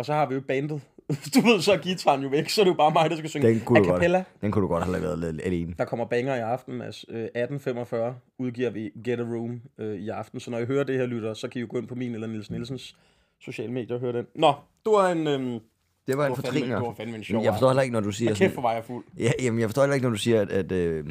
Og 0.00 0.06
så 0.06 0.12
har 0.12 0.26
vi 0.26 0.34
jo 0.34 0.40
bandet. 0.48 0.80
Du 1.34 1.40
ved, 1.40 1.60
så 1.60 1.72
er 1.72 1.76
gitaren 1.76 2.22
jo 2.22 2.28
væk, 2.28 2.48
så 2.48 2.60
er 2.60 2.64
det 2.64 2.70
jo 2.70 2.76
bare 2.76 2.90
mig, 2.90 3.10
der 3.10 3.16
skal 3.16 3.30
synge 3.30 3.48
Den 3.48 3.60
kunne, 3.60 3.78
a 3.78 3.82
du 3.82 3.88
godt, 3.88 3.96
cappella. 3.96 4.24
den 4.40 4.52
kunne 4.52 4.62
du 4.62 4.68
godt 4.68 4.84
have 4.84 5.00
lavet 5.00 5.18
lidt 5.18 5.40
alene. 5.44 5.74
Der 5.78 5.84
kommer 5.84 6.04
banger 6.04 6.34
i 6.36 6.38
aften, 6.38 6.74
Mads. 6.74 7.04
Øh, 7.08 7.28
18.45 7.36 7.96
udgiver 8.38 8.70
vi 8.70 8.90
Get 9.04 9.20
a 9.20 9.22
Room 9.22 9.60
øh, 9.78 9.96
i 9.96 10.08
aften. 10.08 10.40
Så 10.40 10.50
når 10.50 10.58
I 10.58 10.64
hører 10.66 10.84
det 10.84 10.98
her, 10.98 11.06
lytter, 11.06 11.34
så 11.34 11.48
kan 11.48 11.58
I 11.58 11.60
jo 11.60 11.66
gå 11.70 11.78
ind 11.78 11.86
på 11.88 11.94
min 11.94 12.14
eller 12.14 12.26
Niels 12.26 12.50
Nielsens 12.50 12.96
sociale 13.40 13.72
medier 13.72 13.94
og 13.94 14.00
høre 14.00 14.12
den. 14.12 14.26
Nå, 14.34 14.54
du 14.84 14.90
er 14.90 15.06
en... 15.06 15.26
Øhm, 15.26 15.58
Det 16.06 16.18
var 16.18 16.26
en 16.26 16.34
fortrin. 16.36 16.62
det 16.70 16.72
var 16.74 16.94
fandme 16.96 17.16
en 17.16 17.24
sjov 17.24 17.42
Jeg 17.42 17.52
forstår 17.52 17.68
heller 17.68 17.82
ikke, 17.82 17.92
når 17.92 18.00
du 18.00 18.12
siger 18.12 18.34
sådan, 18.34 18.48
Kæft, 18.48 18.54
hvor 18.54 18.62
var 18.62 18.72
jeg 18.72 18.84
fuld. 18.84 19.04
Ja, 19.18 19.30
jamen, 19.42 19.60
jeg 19.60 19.68
forstår 19.68 19.82
heller 19.82 19.94
ikke, 19.94 20.04
når 20.06 20.10
du 20.10 20.18
siger, 20.18 20.40
at, 20.40 20.50
at, 20.50 20.72
øh, 20.72 21.04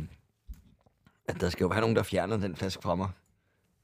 at 1.28 1.42
der 1.42 1.50
skal 1.50 1.64
jo 1.64 1.68
være 1.68 1.82
nogen, 1.82 1.96
der 1.96 2.04
fjerner 2.04 2.38
den 2.38 2.56
flaske 2.56 2.82
fra 2.84 2.96
mig. 2.96 3.08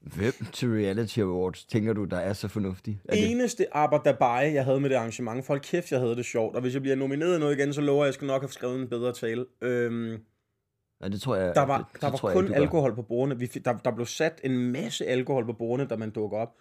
Hvem 0.00 0.32
til 0.52 0.68
Reality 0.68 1.18
Awards 1.20 1.64
tænker 1.64 1.92
du, 1.92 2.04
der 2.04 2.16
er 2.16 2.32
så 2.32 2.48
fornuftig? 2.48 3.00
Er 3.04 3.14
det, 3.14 3.30
Eneste 3.30 3.76
arbejderbeje, 3.76 4.52
jeg 4.52 4.64
havde 4.64 4.80
med 4.80 4.90
det 4.90 4.96
arrangement. 4.96 5.46
Hold 5.46 5.60
kæft, 5.60 5.92
jeg 5.92 6.00
havde 6.00 6.16
det 6.16 6.24
sjovt. 6.24 6.56
Og 6.56 6.62
hvis 6.62 6.74
jeg 6.74 6.82
bliver 6.82 6.96
nomineret 6.96 7.40
noget 7.40 7.58
igen, 7.58 7.72
så 7.72 7.80
lover 7.80 7.98
jeg, 7.98 8.04
at 8.04 8.06
jeg 8.06 8.14
skal 8.14 8.26
nok 8.26 8.42
have 8.42 8.48
skrevet 8.48 8.80
en 8.80 8.88
bedre 8.88 9.12
tale. 9.12 9.46
Øhm, 9.60 10.10
ja, 11.02 11.08
det 11.08 11.20
tror 11.20 11.36
jeg, 11.36 11.54
Der 11.54 11.62
var, 11.62 11.90
det, 11.92 12.00
der 12.00 12.10
var 12.10 12.20
jeg 12.22 12.32
kun 12.32 12.44
ikke, 12.44 12.54
gør. 12.54 12.62
alkohol 12.62 12.94
på 12.94 13.02
bordene. 13.02 13.38
Vi 13.38 13.46
der, 13.46 13.76
der 13.76 13.90
blev 13.90 14.06
sat 14.06 14.40
en 14.44 14.72
masse 14.72 15.06
alkohol 15.06 15.46
på 15.46 15.52
bordene, 15.52 15.88
da 15.88 15.96
man 15.96 16.10
dukker 16.10 16.38
op. 16.38 16.54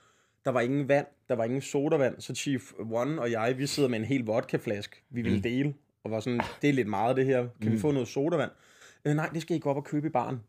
Der 0.46 0.52
var 0.52 0.62
ingen 0.62 0.88
vand, 0.88 1.06
der 1.30 1.36
var 1.36 1.44
ingen 1.44 1.62
sodavand, 1.62 2.16
så 2.20 2.36
Chief 2.36 2.62
One 2.92 3.22
og 3.22 3.32
jeg, 3.32 3.56
vi 3.58 3.68
sidder 3.68 3.90
med 3.90 4.00
en 4.00 4.06
hel 4.06 4.26
vodkaflaske, 4.26 5.04
vi 5.10 5.22
ville 5.22 5.38
mm. 5.38 5.44
dele, 5.44 5.74
og 6.04 6.12
var 6.12 6.20
sådan, 6.20 6.42
det 6.62 6.70
er 6.70 6.74
lidt 6.74 6.88
meget 6.88 7.18
det 7.18 7.26
her, 7.26 7.40
kan 7.40 7.50
mm. 7.70 7.72
vi 7.72 7.80
få 7.80 7.92
noget 7.92 8.08
sodavand? 8.08 8.52
Øh, 9.06 9.16
nej, 9.16 9.30
det 9.34 9.42
skal 9.42 9.56
I 9.56 9.60
gå 9.60 9.70
op 9.70 9.78
og 9.78 9.84
købe 9.84 10.08
i 10.08 10.10
baren. 10.10 10.40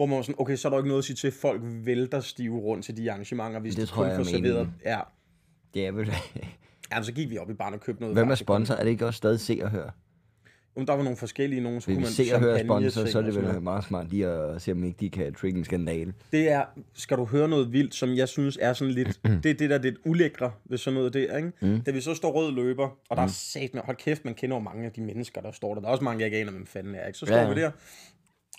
Hvor 0.00 0.06
man 0.06 0.16
var 0.16 0.22
sådan, 0.22 0.34
okay, 0.38 0.56
så 0.56 0.68
er 0.68 0.70
der 0.70 0.78
ikke 0.78 0.88
noget 0.88 0.98
at 0.98 1.04
sige 1.04 1.16
til, 1.16 1.30
folk 1.32 1.60
vælter 1.64 2.20
stive 2.20 2.58
rundt 2.58 2.84
til 2.84 2.96
de 2.96 3.10
arrangementer, 3.10 3.60
hvis 3.60 3.74
Det 3.74 3.88
de 3.88 3.92
kun 3.92 4.06
jeg 4.06 4.14
får 4.16 4.20
er 4.20 4.24
serveret. 4.24 4.68
Ja. 4.84 5.00
Det 5.74 5.86
er 5.86 5.92
vel... 5.92 6.12
ja, 6.92 7.02
så 7.02 7.12
gik 7.12 7.30
vi 7.30 7.38
op 7.38 7.50
i 7.50 7.54
baren 7.54 7.74
og 7.74 7.80
købte 7.80 8.02
noget. 8.02 8.16
Hvem 8.16 8.30
er 8.30 8.34
sponsor? 8.34 8.74
Er 8.74 8.82
det 8.82 8.90
ikke 8.90 9.06
også 9.06 9.16
stadig 9.16 9.40
se 9.40 9.60
og 9.62 9.70
høre? 9.70 9.90
Jamen, 10.76 10.86
der 10.86 10.94
var 10.94 11.02
nogle 11.02 11.16
forskellige, 11.16 11.60
nogen, 11.60 11.80
så 11.80 11.86
kunne 11.86 11.96
Hvis 11.96 12.18
man 12.18 12.26
se 12.26 12.34
og 12.34 12.40
høre 12.40 12.58
champagne 12.58 12.90
sponsor, 12.90 13.10
så 13.10 13.18
er 13.18 13.22
det 13.22 13.34
vel 13.34 13.62
meget 13.62 13.84
smart 13.84 14.10
lige 14.10 14.26
at 14.26 14.62
se, 14.62 14.72
om 14.72 14.84
ikke 14.84 14.96
de 15.00 15.10
kan 15.10 15.34
trigge 15.34 15.58
en 15.58 15.64
skandale. 15.64 16.14
det 16.32 16.50
er, 16.50 16.64
skal 16.94 17.16
du 17.16 17.24
høre 17.24 17.48
noget 17.48 17.72
vildt, 17.72 17.94
som 17.94 18.14
jeg 18.14 18.28
synes 18.28 18.58
er 18.60 18.72
sådan 18.72 18.94
lidt, 18.94 19.20
det 19.42 19.50
er 19.50 19.54
det 19.54 19.70
der 19.70 19.78
lidt 19.78 19.96
ulækre 20.04 20.52
ved 20.64 20.78
sådan 20.78 20.94
noget 20.94 21.14
der, 21.14 21.36
ikke? 21.36 21.52
Mm. 21.60 21.80
Da 21.80 21.90
vi 21.90 22.00
så 22.00 22.14
står 22.14 22.32
rød 22.32 22.52
løber, 22.52 22.98
og 23.08 23.16
der 23.16 23.22
er 23.22 23.26
sat 23.26 23.74
med, 23.74 23.82
hold 23.82 23.96
kæft, 23.96 24.24
man 24.24 24.34
kender 24.34 24.56
jo 24.56 24.62
mange 24.62 24.86
af 24.86 24.92
de 24.92 25.00
mennesker, 25.00 25.40
der 25.40 25.52
står 25.52 25.74
der. 25.74 25.80
Der 25.80 25.88
er 25.88 25.92
også 25.92 26.04
mange, 26.04 26.20
jeg 26.20 26.26
ikke 26.26 26.38
aner, 26.38 26.52
hvem 26.52 26.66
fanden 26.66 26.94
er, 26.94 27.06
ikke? 27.06 27.18
Så 27.18 27.26
står 27.26 27.36
ja. 27.36 27.48
vi 27.48 27.60
der, 27.60 27.70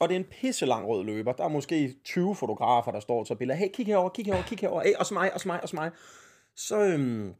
og 0.01 0.09
det 0.09 0.15
er 0.15 0.19
en 0.19 0.25
pisse 0.25 0.65
lang 0.65 0.87
rød 0.87 1.05
løber. 1.05 1.31
Der 1.31 1.43
er 1.43 1.47
måske 1.47 1.95
20 2.03 2.35
fotografer, 2.35 2.91
der 2.91 2.99
står 2.99 3.19
og 3.19 3.27
tager 3.27 3.37
billeder. 3.37 3.57
Hey, 3.57 3.67
kig 3.73 3.85
herover, 3.85 4.09
kig 4.09 4.25
herover, 4.25 4.43
kig 4.43 4.57
herover. 4.59 4.83
Hey, 4.83 4.93
også 4.99 5.13
mig, 5.13 5.33
også 5.33 5.47
mig, 5.47 5.61
også 5.61 5.75
mig. 5.75 5.91
Så 6.55 6.85
øhm, 6.85 7.33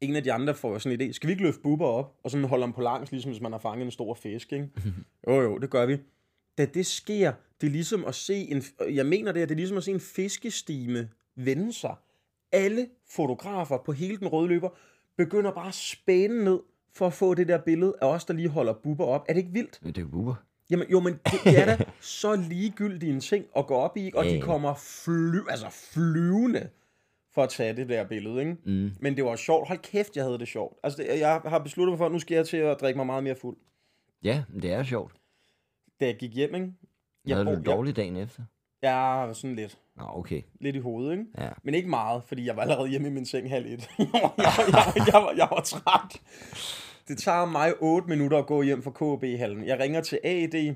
en 0.00 0.16
af 0.16 0.24
de 0.24 0.32
andre 0.32 0.54
får 0.54 0.78
sådan 0.78 1.00
en 1.00 1.08
idé. 1.08 1.12
Skal 1.12 1.26
vi 1.26 1.32
ikke 1.32 1.44
løfte 1.44 1.60
Bubber 1.60 1.86
op, 1.86 2.14
og 2.24 2.30
sådan 2.30 2.44
holde 2.44 2.62
ham 2.62 2.72
på 2.72 2.80
langs, 2.80 3.12
ligesom 3.12 3.30
hvis 3.30 3.40
man 3.40 3.52
har 3.52 3.58
fanget 3.58 3.84
en 3.84 3.90
stor 3.90 4.14
fisk, 4.14 4.52
ikke? 4.52 4.68
jo, 5.28 5.40
jo, 5.40 5.58
det 5.58 5.70
gør 5.70 5.86
vi. 5.86 5.96
Da 6.58 6.64
det 6.64 6.86
sker, 6.86 7.32
det 7.60 7.66
er 7.66 7.70
ligesom 7.70 8.04
at 8.04 8.14
se 8.14 8.34
en, 8.34 8.62
jeg 8.94 9.06
mener 9.06 9.32
det, 9.32 9.42
er, 9.42 9.46
det 9.46 9.54
er 9.54 9.56
ligesom 9.56 9.76
at 9.76 9.84
se 9.84 9.90
en 9.90 10.00
fiskestime 10.00 11.08
vende 11.36 11.72
sig. 11.72 11.94
Alle 12.52 12.88
fotografer 13.10 13.78
på 13.78 13.92
hele 13.92 14.16
den 14.16 14.28
røde 14.28 14.48
løber 14.48 14.68
begynder 15.16 15.52
bare 15.52 15.68
at 15.68 15.74
spænde 15.74 16.44
ned 16.44 16.60
for 16.94 17.06
at 17.06 17.12
få 17.12 17.34
det 17.34 17.48
der 17.48 17.58
billede 17.58 17.94
af 18.02 18.06
os, 18.06 18.24
der 18.24 18.34
lige 18.34 18.48
holder 18.48 18.72
Bubber 18.72 19.04
op. 19.04 19.24
Er 19.28 19.32
det 19.32 19.40
ikke 19.40 19.52
vildt? 19.52 19.80
Det 19.84 19.98
er 19.98 20.02
jo 20.02 20.08
Uber. 20.12 20.47
Jamen, 20.70 20.90
jo, 20.90 21.00
men 21.00 21.12
det, 21.12 21.40
det 21.44 21.58
er 21.58 21.64
da 21.64 21.84
så 22.00 22.36
ligegyldigt 22.36 23.12
en 23.12 23.20
ting 23.20 23.44
at 23.56 23.66
gå 23.66 23.74
op 23.74 23.96
i, 23.96 24.10
og 24.14 24.24
Ja, 24.24 24.30
de 24.30 24.34
ja. 24.36 24.40
kommer 24.40 24.74
fly, 24.74 25.38
altså 25.50 25.66
flyvende 25.92 26.68
for 27.34 27.42
at 27.42 27.48
tage 27.48 27.76
det 27.76 27.88
der 27.88 28.04
billede, 28.06 28.40
ikke? 28.40 28.56
Mm. 28.64 28.90
Men 29.00 29.16
det 29.16 29.24
var 29.24 29.36
sjovt. 29.36 29.68
Hold 29.68 29.78
kæft, 29.78 30.16
jeg 30.16 30.24
havde 30.24 30.38
det 30.38 30.48
sjovt. 30.48 30.78
Altså, 30.82 31.02
det, 31.02 31.20
jeg 31.20 31.40
har 31.44 31.58
besluttet 31.58 31.90
mig 31.92 31.98
for, 31.98 32.06
at 32.06 32.12
nu 32.12 32.18
skal 32.18 32.34
jeg 32.34 32.46
til 32.46 32.56
at 32.56 32.80
drikke 32.80 32.96
mig 32.96 33.06
meget 33.06 33.24
mere 33.24 33.34
fuld. 33.34 33.56
Ja, 34.22 34.42
det 34.62 34.72
er 34.72 34.76
jo 34.76 34.84
sjovt. 34.84 35.12
Da 36.00 36.06
jeg 36.06 36.16
gik 36.16 36.34
hjem, 36.34 36.54
ikke? 36.54 36.72
Jeg 37.26 37.36
havde 37.36 37.56
du 37.56 37.62
dårligt 37.62 37.96
dagen 37.96 38.16
efter? 38.16 38.42
Var 38.82 39.32
sådan 39.32 39.56
lidt, 39.56 39.78
Nå, 39.96 40.04
okay. 40.14 40.42
lidt 40.60 40.76
i 40.76 40.78
hovedet, 40.78 41.12
ikke? 41.12 41.24
Ja. 41.38 41.48
Men 41.62 41.74
ikke 41.74 41.88
meget, 41.88 42.22
fordi 42.24 42.46
jeg 42.46 42.56
var 42.56 42.62
allerede 42.62 42.88
hjemme 42.88 43.08
i 43.08 43.10
min 43.10 43.26
seng 43.26 43.50
halv 43.50 43.66
et. 43.66 43.70
jeg, 43.98 44.08
jeg, 44.12 44.52
jeg, 44.68 45.06
jeg, 45.12 45.22
var, 45.22 45.34
jeg 45.36 45.48
var 45.50 45.60
træt. 45.60 46.20
Det 47.08 47.18
tager 47.18 47.44
mig 47.44 47.74
8 47.80 48.08
minutter 48.08 48.38
at 48.38 48.46
gå 48.46 48.62
hjem 48.62 48.82
fra 48.82 48.90
KB-hallen. 48.90 49.66
Jeg 49.66 49.78
ringer 49.80 50.00
til 50.00 50.18
AD 50.24 50.74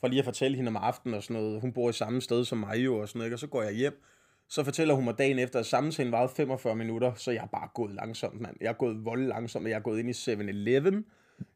for 0.00 0.08
lige 0.08 0.18
at 0.18 0.24
fortælle 0.24 0.56
hende 0.56 0.68
om 0.68 0.76
aftenen 0.76 1.14
og 1.14 1.22
sådan 1.22 1.42
noget. 1.42 1.60
Hun 1.60 1.72
bor 1.72 1.90
i 1.90 1.92
samme 1.92 2.20
sted 2.20 2.44
som 2.44 2.58
mig 2.58 2.76
jo 2.76 2.98
og 2.98 3.08
sådan 3.08 3.18
noget, 3.18 3.26
ikke? 3.26 3.34
og 3.34 3.38
så 3.38 3.46
går 3.46 3.62
jeg 3.62 3.72
hjem. 3.72 4.02
Så 4.48 4.64
fortæller 4.64 4.94
hun 4.94 5.04
mig 5.04 5.18
dagen 5.18 5.38
efter, 5.38 5.58
at 5.58 5.66
samtalen 5.66 6.12
varede 6.12 6.32
45 6.36 6.76
minutter, 6.76 7.14
så 7.14 7.30
jeg 7.30 7.42
er 7.42 7.46
bare 7.46 7.68
gået 7.74 7.94
langsomt, 7.94 8.40
mand. 8.40 8.56
Jeg 8.60 8.68
er 8.68 8.72
gået 8.72 9.04
vold 9.04 9.26
langsomt, 9.26 9.64
og 9.64 9.70
jeg 9.70 9.76
er 9.76 9.80
gået 9.80 9.98
ind 9.98 10.08
i 10.08 10.12
7-Eleven. 10.12 11.04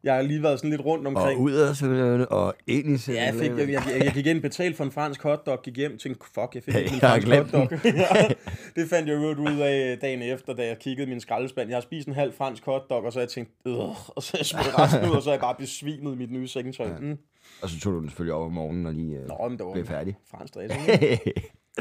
Jeg 0.05 0.15
har 0.15 0.23
lige 0.23 0.43
været 0.43 0.59
sådan 0.59 0.71
lidt 0.71 0.85
rundt 0.85 1.07
Og 1.07 1.13
omkring. 1.15 1.41
ud 1.41 1.53
af 1.53 1.77
søvnene, 1.77 2.29
og 2.29 2.55
ind 2.67 3.09
i 3.09 3.13
Ja, 3.13 3.25
jeg, 3.25 3.35
fik, 3.35 3.51
jeg, 3.51 3.59
jeg, 3.59 3.69
jeg, 3.69 4.05
jeg 4.05 4.13
gik 4.15 4.27
ind 4.27 4.43
betalt 4.43 4.77
for 4.77 4.85
en 4.85 4.91
fransk 4.93 5.23
hotdog, 5.23 5.63
gik 5.63 5.77
hjem 5.77 5.93
en 6.07 6.17
fuck, 6.35 6.55
jeg 6.55 6.63
fik 6.63 6.75
Ja, 6.75 6.79
ikke 6.79 6.95
en 6.95 7.01
fransk 7.01 7.29
hotdog. 7.29 7.69
ja, 7.85 8.29
det 8.77 8.89
fandt 8.89 9.09
jeg 9.09 9.15
jo 9.15 9.29
ud 9.29 9.61
af 9.61 9.99
dagen 9.99 10.23
efter, 10.23 10.55
da 10.55 10.67
jeg 10.67 10.79
kiggede 10.79 11.09
min 11.11 11.21
skraldespand. 11.21 11.69
Jeg 11.69 11.77
har 11.77 11.81
spist 11.83 12.09
en 12.09 12.15
halv 12.15 12.33
fransk 12.33 12.65
hotdog, 12.65 13.05
og 13.05 13.13
så 13.13 13.19
jeg 13.21 13.29
tænkt, 13.29 13.51
øh, 13.67 13.75
og 14.17 14.23
så 14.23 14.37
jeg 14.37 14.47
smidt 14.47 14.79
resten 14.79 15.11
ud, 15.11 15.15
og 15.17 15.23
så 15.23 15.31
er 15.31 15.35
jeg 15.35 15.41
bare 15.41 15.55
besvimet 15.59 16.19
mit 16.19 16.31
nye 16.33 16.49
sengetøj. 16.49 16.89
Mm. 17.01 17.19
Og 17.63 17.69
så 17.69 17.81
tog 17.81 17.93
du 17.93 17.99
den 18.01 18.09
selvfølgelig 18.09 18.35
op 18.35 18.43
om 18.47 18.53
morgenen 18.53 18.87
og 18.87 18.93
lige 18.95 19.17
øh, 19.19 19.29
Nå, 19.29 19.49
men 19.49 19.59
det 19.59 19.67
var 19.67 19.73
blev 19.73 19.87
færdig. 19.87 20.17
fransk 20.31 20.55
dressing. 20.55 20.89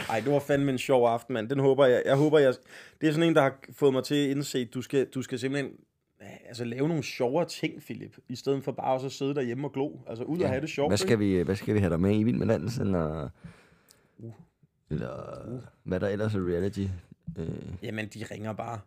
Ej, 0.10 0.20
det 0.20 0.34
var 0.34 0.40
fandme 0.40 0.72
en 0.72 0.78
sjov 0.78 1.08
aften, 1.08 1.34
mand. 1.34 1.50
Den 1.50 1.60
håber 1.60 1.86
jeg. 1.86 2.02
Jeg 2.06 2.16
håber, 2.16 2.40
jeg... 2.40 2.54
Det 3.02 3.10
er 3.10 3.14
sådan 3.14 3.30
en, 3.30 3.36
der 3.36 3.42
har 3.42 3.54
fået 3.74 3.94
mig 3.94 4.04
til 4.04 4.16
at 4.16 4.30
indse, 4.30 4.60
at 4.60 4.68
du 4.74 4.82
skal, 4.82 5.06
du 5.06 5.22
skal 5.22 5.40
simpelthen 5.40 5.72
altså, 6.48 6.64
lave 6.66 6.88
nogle 6.88 7.04
sjovere 7.04 7.46
ting, 7.46 7.82
Philip, 7.82 8.18
i 8.30 8.36
stedet 8.36 8.64
for 8.64 8.72
bare 8.72 8.94
også 8.94 9.06
at 9.06 9.12
sidde 9.12 9.36
derhjemme 9.36 9.68
og 9.68 9.74
glo. 9.74 9.92
Altså, 10.08 10.24
ud 10.24 10.40
og 10.40 10.50
have 10.50 10.62
det 10.62 10.70
sjovt. 10.70 10.90
Hvad 10.90 10.98
skal, 10.98 11.20
vi, 11.20 11.38
hvad 11.42 11.56
skal 11.56 11.74
vi 11.76 11.80
have 11.80 11.90
dig 11.90 12.00
med 12.00 12.20
i 12.20 12.24
Vild 12.24 12.38
med 12.38 12.48
Dans, 12.48 12.78
eller, 12.78 13.30
Uh. 14.18 14.32
eller 14.90 15.12
hvad 15.84 16.00
der 16.00 16.08
ellers 16.08 16.36
er 16.36 16.40
reality? 16.48 16.86
Øh, 17.38 17.48
Jamen, 17.84 18.08
de 18.08 18.26
ringer 18.32 18.54
bare. 18.54 18.80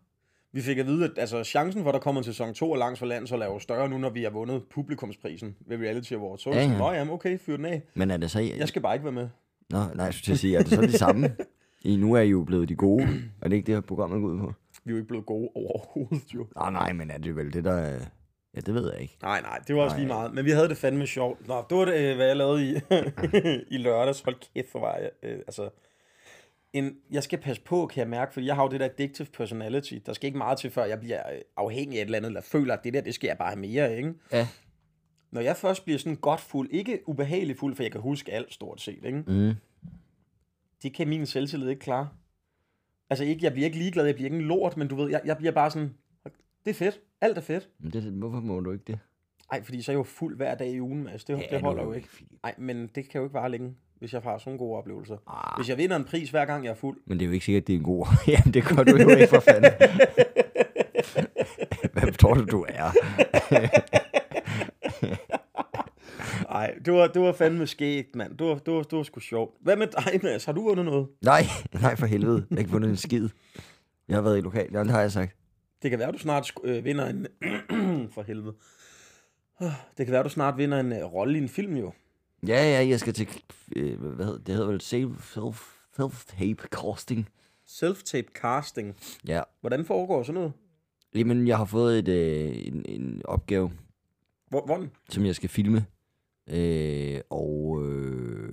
Vi 0.53 0.61
fik 0.61 0.79
at 0.79 0.87
vide, 0.87 1.05
at 1.05 1.11
altså, 1.17 1.45
chancen 1.45 1.83
for, 1.83 1.91
at 1.91 1.95
der 1.95 2.01
kommer 2.01 2.21
en 2.21 2.25
sæson 2.25 2.55
2 2.55 2.73
af 2.73 2.79
Langs 2.79 2.99
for 2.99 3.07
Landshold 3.07 3.43
er 3.43 3.47
jo 3.47 3.59
større 3.59 3.89
nu, 3.89 3.99
når 3.99 4.11
vi 4.11 4.23
har 4.23 4.31
vundet 4.31 4.63
publikumsprisen 4.71 5.57
ved 5.67 5.77
Reality 5.79 6.13
Awards. 6.13 6.43
Så 6.43 6.51
ja, 6.51 6.57
Ja, 6.57 6.63
ja. 6.65 6.73
ja. 6.73 6.79
Nå, 6.79 6.91
jamen, 6.93 7.15
okay, 7.15 7.39
fyr 7.39 7.57
den 7.57 7.65
af. 7.65 7.83
Men 7.95 8.11
er 8.11 8.17
det 8.17 8.31
så... 8.31 8.41
Jeg 8.41 8.69
skal 8.69 8.83
bare 8.83 8.95
ikke 8.95 9.05
være 9.05 9.13
med. 9.13 9.29
Nå, 9.71 9.79
nej, 9.95 10.05
jeg 10.05 10.15
skulle 10.15 10.25
til 10.25 10.33
at 10.33 10.39
sige, 10.39 10.57
er 10.57 10.63
det 10.63 10.69
så 10.73 10.81
det 10.81 10.95
samme? 10.95 11.37
I 11.85 11.97
nu 11.97 12.13
er 12.15 12.21
I 12.21 12.29
jo 12.29 12.45
blevet 12.45 12.69
de 12.69 12.75
gode. 12.75 13.09
Er 13.41 13.49
det 13.49 13.57
ikke 13.57 13.67
det 13.67 13.75
her 13.75 13.81
program 13.81 14.13
er 14.13 14.19
gået 14.21 14.35
ud 14.35 14.39
på? 14.41 14.53
Vi 14.85 14.91
er 14.91 14.93
jo 14.93 14.97
ikke 14.97 15.09
blevet 15.09 15.27
gode 15.27 15.49
overhovedet, 15.55 16.35
jo. 16.35 16.47
Nej, 16.57 16.71
nej, 16.71 16.93
men 16.93 17.11
er 17.11 17.19
det 17.19 17.37
vel 17.37 17.53
det, 17.53 17.65
der... 17.65 17.73
er- 17.73 18.05
Ja, 18.57 18.61
det 18.61 18.75
ved 18.75 18.93
jeg 18.93 19.01
ikke. 19.03 19.17
Nej, 19.23 19.41
nej, 19.41 19.59
det 19.67 19.77
var 19.77 19.83
også 19.83 19.95
Nej. 19.97 20.01
lige 20.01 20.09
meget. 20.09 20.35
Men 20.35 20.45
vi 20.45 20.51
havde 20.51 20.69
det 20.69 20.77
fandme 20.77 21.07
sjovt. 21.07 21.49
Nå, 21.49 21.65
det 21.71 21.77
var 21.79 21.85
det, 21.85 21.95
øh, 22.11 22.17
hvad 22.17 22.27
jeg 22.27 22.37
lavede 22.37 22.71
i, 22.71 22.75
i 23.75 23.79
lørdags. 23.79 24.21
Hold 24.21 24.37
kæft, 24.55 24.69
for 24.73 24.81
var 24.81 24.97
jeg. 24.97 25.11
Øh, 25.23 25.39
altså, 25.39 25.71
en, 26.73 26.97
jeg 27.11 27.23
skal 27.23 27.39
passe 27.39 27.63
på, 27.63 27.87
kan 27.87 28.01
jeg 28.01 28.09
mærke, 28.09 28.33
fordi 28.33 28.47
jeg 28.47 28.55
har 28.55 28.63
jo 28.63 28.69
det 28.69 28.81
der 28.81 28.87
addictive 28.87 29.27
personality. 29.37 29.95
Der 30.07 30.13
skal 30.13 30.27
ikke 30.27 30.39
meget 30.39 30.59
til, 30.59 30.71
før 30.71 30.85
jeg 30.85 31.01
bliver 31.01 31.33
øh, 31.33 31.39
afhængig 31.57 31.99
af 31.99 32.03
et 32.03 32.05
eller 32.07 32.17
andet, 32.19 32.29
eller 32.29 32.41
føler, 32.41 32.75
at 32.75 32.85
det 32.85 32.95
der, 32.95 33.01
det 33.01 33.15
skal 33.15 33.29
jeg 33.29 33.39
bare 33.39 33.49
have 33.51 33.61
mere 33.61 33.97
ikke? 33.97 34.15
Ja. 34.33 34.49
Når 35.31 35.41
jeg 35.41 35.57
først 35.57 35.85
bliver 35.85 35.99
sådan 35.99 36.17
godt 36.17 36.41
fuld, 36.41 36.69
ikke 36.71 37.09
ubehagelig 37.09 37.57
fuld, 37.59 37.77
for 37.77 37.83
jeg 37.83 37.93
kan 37.93 38.01
huske 38.01 38.33
alt 38.33 38.53
stort 38.55 38.81
set, 38.81 39.05
ikke? 39.05 39.19
Mm. 39.27 39.53
Det 40.83 40.95
kan 40.95 41.09
min 41.09 41.27
selvtillid 41.27 41.69
ikke 41.69 41.81
klare. 41.81 42.09
Altså, 43.13 43.25
ikke, 43.25 43.45
jeg 43.45 43.53
bliver 43.53 43.67
ikke 43.67 43.79
ligeglad, 43.79 44.05
jeg 44.07 44.15
bliver 44.15 44.27
ikke 44.27 44.37
en 44.37 44.43
lort, 44.43 44.77
men 44.77 44.89
du 44.89 44.97
ved, 44.97 45.11
jeg, 45.11 45.21
jeg 45.25 45.37
bliver 45.37 45.53
bare 45.53 45.71
sådan, 45.71 45.95
det 46.65 46.71
er 46.71 46.75
fedt, 46.75 47.01
alt 47.21 47.39
er 47.39 47.43
fedt. 47.43 47.69
Men 47.81 47.93
det, 47.93 48.03
hvorfor 48.03 48.41
må 48.41 48.61
du 48.61 48.73
ikke 48.73 48.85
det? 48.87 48.99
Ej, 49.53 49.63
fordi 49.63 49.83
så 49.83 49.93
er 49.93 49.95
jeg 49.95 49.99
jo 49.99 50.03
fuld 50.03 50.37
hver 50.37 50.55
dag 50.55 50.71
i 50.71 50.81
ugen, 50.81 51.05
Mads. 51.05 51.25
Det, 51.25 51.39
ja, 51.39 51.43
det 51.51 51.61
holder 51.61 51.83
jo 51.83 51.93
ikke. 51.93 52.09
Nej, 52.43 52.55
men 52.59 52.91
det 52.95 53.09
kan 53.09 53.19
jo 53.19 53.25
ikke 53.25 53.35
vare 53.35 53.51
længe, 53.51 53.75
hvis 53.99 54.13
jeg 54.13 54.21
har 54.23 54.39
sådan 54.39 54.59
gode 54.59 54.79
oplevelser. 54.79 55.17
Ah. 55.27 55.59
Hvis 55.59 55.69
jeg 55.69 55.79
vinder 55.79 55.97
en 55.97 56.05
pris 56.05 56.31
hver 56.31 56.45
gang, 56.45 56.65
jeg 56.65 56.71
er 56.71 56.75
fuld. 56.75 56.99
Men 57.07 57.19
det 57.19 57.25
er 57.25 57.27
jo 57.27 57.33
ikke 57.33 57.45
sikkert, 57.45 57.67
det 57.67 57.73
er 57.73 57.79
en 57.79 57.85
god... 57.85 58.07
Jamen, 58.29 58.55
det 58.55 58.65
gør 58.65 58.85
du 58.85 58.97
jo 58.97 59.09
ikke 59.09 59.27
for 59.29 59.41
fanden. 59.41 59.73
Hvem 62.03 62.13
tror 62.13 62.35
du, 62.35 62.45
du 62.45 62.67
er? 62.69 62.91
Nej, 66.53 66.75
det 66.85 66.93
var, 66.93 67.07
det 67.07 67.23
var 67.23 67.33
fandme 67.33 67.67
skægt, 67.67 68.17
mand. 68.17 68.39
Det 68.39 68.47
var, 68.47 68.55
det, 68.55 68.75
var, 68.75 68.83
det 68.83 68.97
var 68.99 69.03
sgu 69.03 69.21
sjovt. 69.21 69.55
Hvad 69.61 69.77
med 69.77 69.87
dig, 69.87 70.21
Mads? 70.23 70.45
Har 70.45 70.53
du 70.53 70.63
vundet 70.63 70.85
noget? 70.85 71.09
Nej, 71.23 71.43
nej 71.83 71.97
for 71.97 72.07
helvede. 72.07 72.47
Jeg 72.51 72.57
har 72.57 72.59
ikke 72.59 72.71
vundet 72.71 72.91
en 72.91 72.97
skid. 72.97 73.29
Jeg 74.09 74.17
har 74.17 74.23
været 74.23 74.39
i 74.39 74.41
lokal. 74.41 74.73
Det 74.73 74.91
har 74.91 75.01
jeg 75.01 75.13
sagt. 75.13 75.37
Det 75.83 75.91
kan 75.91 75.99
være, 75.99 76.13
du 76.13 76.19
snart 76.19 76.53
øh, 76.65 76.85
vinder 76.85 77.07
en... 77.07 77.27
for 78.15 78.23
helvede. 78.23 78.55
Ah, 79.61 79.73
Det 79.99 80.07
kan 80.07 80.13
være, 80.13 80.23
du 80.23 80.29
snart 80.29 80.59
vinder 80.59 80.81
en 80.81 80.93
øh, 80.93 81.05
rolle 81.05 81.39
i 81.39 81.43
en 81.43 81.49
film, 81.49 81.77
jo. 81.77 81.93
Ja, 82.47 82.81
ja, 82.81 82.89
jeg 82.89 83.01
skal 83.01 83.13
til... 83.13 83.29
Øh, 83.77 84.01
hvad 84.01 84.27
hedder 84.27 84.39
det? 84.45 84.55
hedder 84.55 84.71
vel 84.71 84.81
self, 84.81 85.33
self, 85.35 85.73
self-tape 86.01 86.69
casting. 86.69 87.29
Self-tape 87.69 88.33
casting. 88.41 88.97
Ja. 89.27 89.43
Hvordan 89.61 89.85
foregår 89.85 90.23
sådan 90.23 90.35
noget? 90.35 90.53
Jamen, 91.15 91.47
jeg 91.47 91.57
har 91.57 91.65
fået 91.65 91.99
et, 91.99 92.09
øh, 92.09 92.67
en, 92.67 92.85
en 92.89 93.23
opgave, 93.25 93.71
Hvor, 94.49 94.67
hvordan? 94.67 94.91
som 95.09 95.27
jeg 95.27 95.35
skal 95.35 95.49
filme 95.49 95.87
øh, 96.47 97.21
og 97.31 97.83
øh, 97.87 98.53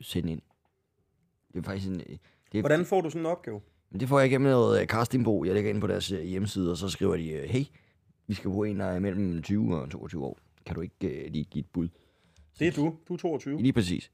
sende 0.00 0.32
ind. 0.32 0.42
Det 1.52 1.58
er 1.58 1.62
faktisk 1.62 1.88
en... 1.88 1.94
Det, 2.52 2.58
er, 2.58 2.60
Hvordan 2.60 2.84
får 2.84 3.00
du 3.00 3.10
sådan 3.10 3.22
en 3.22 3.26
opgave? 3.26 3.60
Men 3.90 4.00
det 4.00 4.08
får 4.08 4.18
jeg 4.18 4.28
igennem 4.28 4.50
noget 4.50 4.80
øh, 4.80 4.86
castingbo. 4.86 5.44
Jeg 5.44 5.54
lægger 5.54 5.70
ind 5.70 5.80
på 5.80 5.86
deres 5.86 6.12
øh, 6.12 6.22
hjemmeside, 6.22 6.70
og 6.70 6.76
så 6.76 6.88
skriver 6.88 7.16
de, 7.16 7.30
øh, 7.30 7.48
hey, 7.48 7.64
vi 8.26 8.34
skal 8.34 8.50
bruge 8.50 8.68
en, 8.68 8.80
der 8.80 8.86
er 8.86 8.98
mellem 8.98 9.42
20 9.42 9.76
og 9.76 9.90
22 9.90 10.24
år. 10.24 10.38
Kan 10.66 10.74
du 10.74 10.80
ikke 10.80 11.24
uh, 11.26 11.32
lige 11.32 11.44
give 11.44 11.60
et 11.60 11.70
bud? 11.72 11.88
Det 12.58 12.68
er 12.68 12.72
du. 12.72 12.94
Du 13.08 13.14
er 13.14 13.18
22. 13.18 13.62
Lige 13.62 13.72
præcis. 13.72 14.10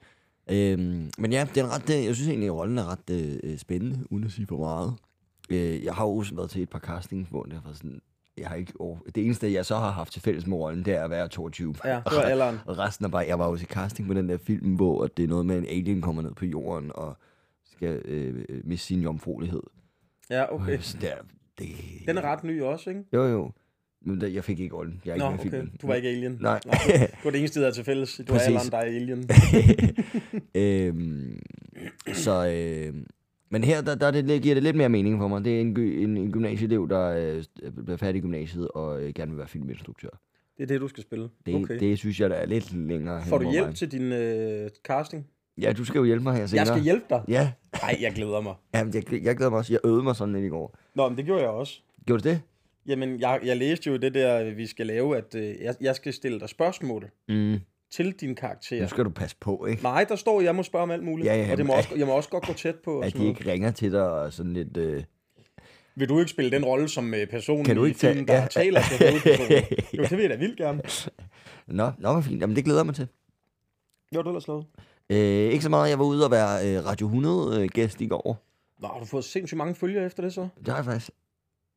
Øhm, 0.50 1.10
men 1.18 1.32
ja, 1.32 1.46
det 1.54 1.60
er 1.60 1.64
en 1.64 1.70
ret, 1.70 1.90
øh, 1.90 2.04
jeg 2.04 2.14
synes 2.14 2.28
egentlig, 2.28 2.46
at 2.46 2.54
rollen 2.54 2.78
er 2.78 2.90
ret 2.90 3.10
øh, 3.44 3.58
spændende, 3.58 4.06
uden 4.10 4.24
at 4.24 4.32
sige 4.32 4.46
for 4.46 4.58
meget. 4.58 4.94
Øh, 5.50 5.84
jeg 5.84 5.94
har 5.94 6.04
også 6.04 6.34
været 6.34 6.50
til 6.50 6.62
et 6.62 6.70
par 6.70 6.78
castings, 6.78 7.28
hvor 7.28 7.42
det 7.42 7.52
har 7.52 7.60
været 7.60 7.76
sådan, 7.76 8.00
jeg 8.38 8.48
har 8.48 8.56
ikke 8.56 8.72
over... 8.78 8.98
Det 9.14 9.24
eneste, 9.24 9.52
jeg 9.52 9.66
så 9.66 9.76
har 9.76 9.90
haft 9.90 10.12
til 10.12 10.22
fælles 10.22 10.46
med 10.46 10.56
rollen, 10.56 10.84
det 10.84 10.94
er 10.94 11.04
at 11.04 11.10
være 11.10 11.28
22. 11.28 11.74
Ja, 11.84 11.94
det 11.94 12.02
var 12.16 12.22
alderen. 12.22 12.58
Og 12.66 12.78
resten 12.78 13.04
er 13.04 13.08
bare, 13.08 13.24
jeg 13.28 13.38
var 13.38 13.46
også 13.46 13.62
i 13.64 13.66
casting 13.66 14.08
på 14.08 14.14
den 14.14 14.28
der 14.28 14.36
film, 14.36 14.74
hvor 14.74 15.06
det 15.06 15.22
er 15.22 15.28
noget 15.28 15.46
med, 15.46 15.58
en 15.58 15.66
alien 15.66 16.02
kommer 16.02 16.22
ned 16.22 16.34
på 16.34 16.44
jorden 16.44 16.90
og 16.94 17.16
skal 17.72 18.02
øh, 18.04 18.44
miste 18.64 18.86
sin 18.86 19.00
jomfruelighed. 19.02 19.62
Ja, 20.30 20.54
okay. 20.54 20.72
Øh, 20.72 20.82
Så 20.82 20.98
der, 21.00 21.12
det, 21.58 21.68
Den 22.06 22.18
er 22.18 22.22
ret 22.22 22.44
ny 22.44 22.62
også, 22.62 22.90
ikke? 22.90 23.02
Jo, 23.12 23.24
jo. 23.24 23.50
Men 24.02 24.20
der, 24.20 24.26
jeg 24.26 24.44
fik 24.44 24.60
ikke 24.60 24.76
rollen. 24.76 25.00
Jeg 25.04 25.10
er 25.10 25.14
ikke 25.14 25.24
Nå, 25.24 25.30
med 25.30 25.38
i 25.38 25.40
okay. 25.40 25.50
filmen. 25.50 25.72
Du 25.82 25.86
var 25.86 25.94
ikke 25.94 26.08
alien. 26.08 26.38
Nej. 26.40 26.60
Nå, 26.64 26.72
det 26.86 27.10
var 27.24 27.30
det 27.30 27.38
eneste, 27.38 27.60
der 27.60 27.66
er 27.66 27.70
til 27.70 27.84
fælles. 27.84 28.16
Du 28.28 28.32
er 28.32 28.38
Præcis. 28.38 28.46
alderen, 28.46 28.70
der 28.70 28.78
er 28.78 28.82
alien. 28.82 29.28
øhm, 30.54 31.40
så, 32.14 32.46
øh, 32.48 32.94
men 33.50 33.64
her 33.64 33.80
der, 33.80 33.94
der 33.94 34.10
det, 34.10 34.42
giver 34.42 34.54
det 34.54 34.62
lidt 34.62 34.76
mere 34.76 34.88
mening 34.88 35.18
for 35.20 35.28
mig. 35.28 35.44
Det 35.44 35.56
er 35.56 35.60
en, 35.60 35.80
en, 35.80 36.16
en 36.16 36.32
gymnasieelev, 36.32 36.88
der 36.88 37.08
øh, 37.62 37.72
bliver 37.84 37.96
færdig 37.96 38.18
i 38.18 38.22
gymnasiet 38.22 38.68
og 38.68 39.02
øh, 39.02 39.14
gerne 39.14 39.30
vil 39.30 39.38
være 39.38 39.48
filminstruktør. 39.48 40.08
Det 40.56 40.62
er 40.62 40.66
det, 40.66 40.80
du 40.80 40.88
skal 40.88 41.02
spille. 41.02 41.28
Det, 41.46 41.54
Okay. 41.54 41.80
det 41.80 41.98
synes 41.98 42.20
jeg, 42.20 42.30
der 42.30 42.36
er 42.36 42.46
lidt 42.46 42.76
længere. 42.76 43.22
Får 43.24 43.38
du 43.38 43.50
hjælp 43.50 43.66
mig. 43.66 43.74
til 43.76 43.92
din 43.92 44.12
øh, 44.12 44.70
casting? 44.84 45.26
Ja, 45.60 45.72
du 45.72 45.84
skal 45.84 45.98
jo 45.98 46.04
hjælpe 46.04 46.22
mig 46.24 46.36
her 46.36 46.46
senere. 46.46 46.60
Jeg 46.60 46.66
skal 46.66 46.82
hjælpe 46.82 47.04
dig. 47.10 47.22
Ja, 47.28 47.52
Nej, 47.82 47.96
jeg 48.00 48.12
glæder 48.14 48.40
mig. 48.40 48.54
Jamen, 48.74 48.94
jeg, 48.94 49.12
jeg 49.24 49.36
glæder 49.36 49.50
mig 49.50 49.58
også. 49.58 49.72
Jeg 49.72 49.80
øvede 49.84 50.02
mig 50.02 50.16
sådan 50.16 50.34
lidt 50.34 50.44
i 50.44 50.48
går. 50.48 50.78
Nå, 50.94 51.08
men 51.08 51.18
det 51.18 51.24
gjorde 51.24 51.40
jeg 51.42 51.50
også. 51.50 51.80
Gjorde 52.06 52.22
du 52.22 52.28
det? 52.28 52.40
Jamen, 52.86 53.20
jeg, 53.20 53.40
jeg 53.44 53.56
læste 53.56 53.90
jo 53.90 53.96
det 53.96 54.14
der, 54.14 54.54
vi 54.54 54.66
skal 54.66 54.86
lave, 54.86 55.16
at 55.16 55.34
øh, 55.34 55.54
jeg, 55.62 55.74
jeg 55.80 55.94
skal 55.96 56.12
stille 56.12 56.40
dig 56.40 56.48
spørgsmål 56.48 57.10
Mm. 57.28 57.56
Til 57.96 58.12
din 58.12 58.34
karakter. 58.34 58.82
Nu 58.82 58.88
skal 58.88 59.04
du 59.04 59.10
passe 59.10 59.36
på, 59.40 59.66
ikke? 59.66 59.82
Nej, 59.82 60.04
der 60.08 60.16
står, 60.16 60.40
jeg 60.40 60.54
må 60.54 60.62
spørge 60.62 60.82
om 60.82 60.90
alt 60.90 61.04
muligt. 61.04 61.26
Ja, 61.26 61.34
ja, 61.36 61.52
og 61.52 61.56
det 61.58 61.66
må 61.66 61.72
også, 61.72 61.88
jeg 61.96 62.06
må 62.06 62.12
også 62.12 62.28
godt 62.28 62.46
gå 62.46 62.52
tæt 62.52 62.74
på. 62.84 62.98
Og 62.98 63.06
At 63.06 63.12
de 63.12 63.18
noget. 63.18 63.30
ikke 63.38 63.50
ringer 63.52 63.70
til 63.70 63.92
dig 63.92 64.10
og 64.10 64.32
sådan 64.32 64.52
lidt... 64.52 64.76
Øh... 64.76 65.02
Vil 65.98 66.08
du 66.08 66.18
ikke 66.18 66.30
spille 66.30 66.50
den 66.50 66.64
rolle 66.64 66.88
som 66.88 67.14
øh, 67.14 67.26
personen 67.26 67.64
Kan 67.64 67.76
du 67.76 67.84
i 67.84 67.88
ikke 67.88 67.98
tage- 68.00 68.12
filmen, 68.12 68.28
der 68.28 68.34
ja. 68.40 68.46
taler 68.46 68.80
til 68.98 69.08
hovedpersonen? 69.10 69.62
Jo, 69.98 70.02
det 70.02 70.10
vil 70.10 70.20
jeg 70.20 70.30
da 70.30 70.36
vildt 70.36 70.58
gerne. 70.58 70.82
Nå, 71.66 71.90
nå, 71.98 72.12
hvor 72.12 72.20
fint. 72.20 72.40
Jamen, 72.40 72.56
det 72.56 72.64
glæder 72.64 72.78
jeg 72.80 72.86
mig 72.86 72.94
til. 72.94 73.08
Jo, 74.14 74.22
du 74.22 74.28
ellers 74.28 74.48
lavet. 74.48 74.66
Øh, 75.10 75.18
ikke 75.52 75.62
så 75.62 75.68
meget. 75.68 75.90
Jeg 75.90 75.98
var 75.98 76.04
ude 76.04 76.24
og 76.24 76.30
være 76.30 76.76
øh, 76.76 76.84
Radio 76.86 77.06
100 77.06 77.62
øh, 77.62 77.68
gæst 77.68 78.00
i 78.00 78.06
går. 78.06 78.46
Nå, 78.80 78.88
har 78.88 78.98
du 78.98 79.04
fået 79.04 79.24
sindssygt 79.24 79.58
mange 79.58 79.74
følgere 79.74 80.04
efter 80.06 80.22
det 80.22 80.32
så? 80.32 80.48
Det 80.58 80.68
har 80.68 80.76
jeg 80.76 80.84
faktisk. 80.84 81.10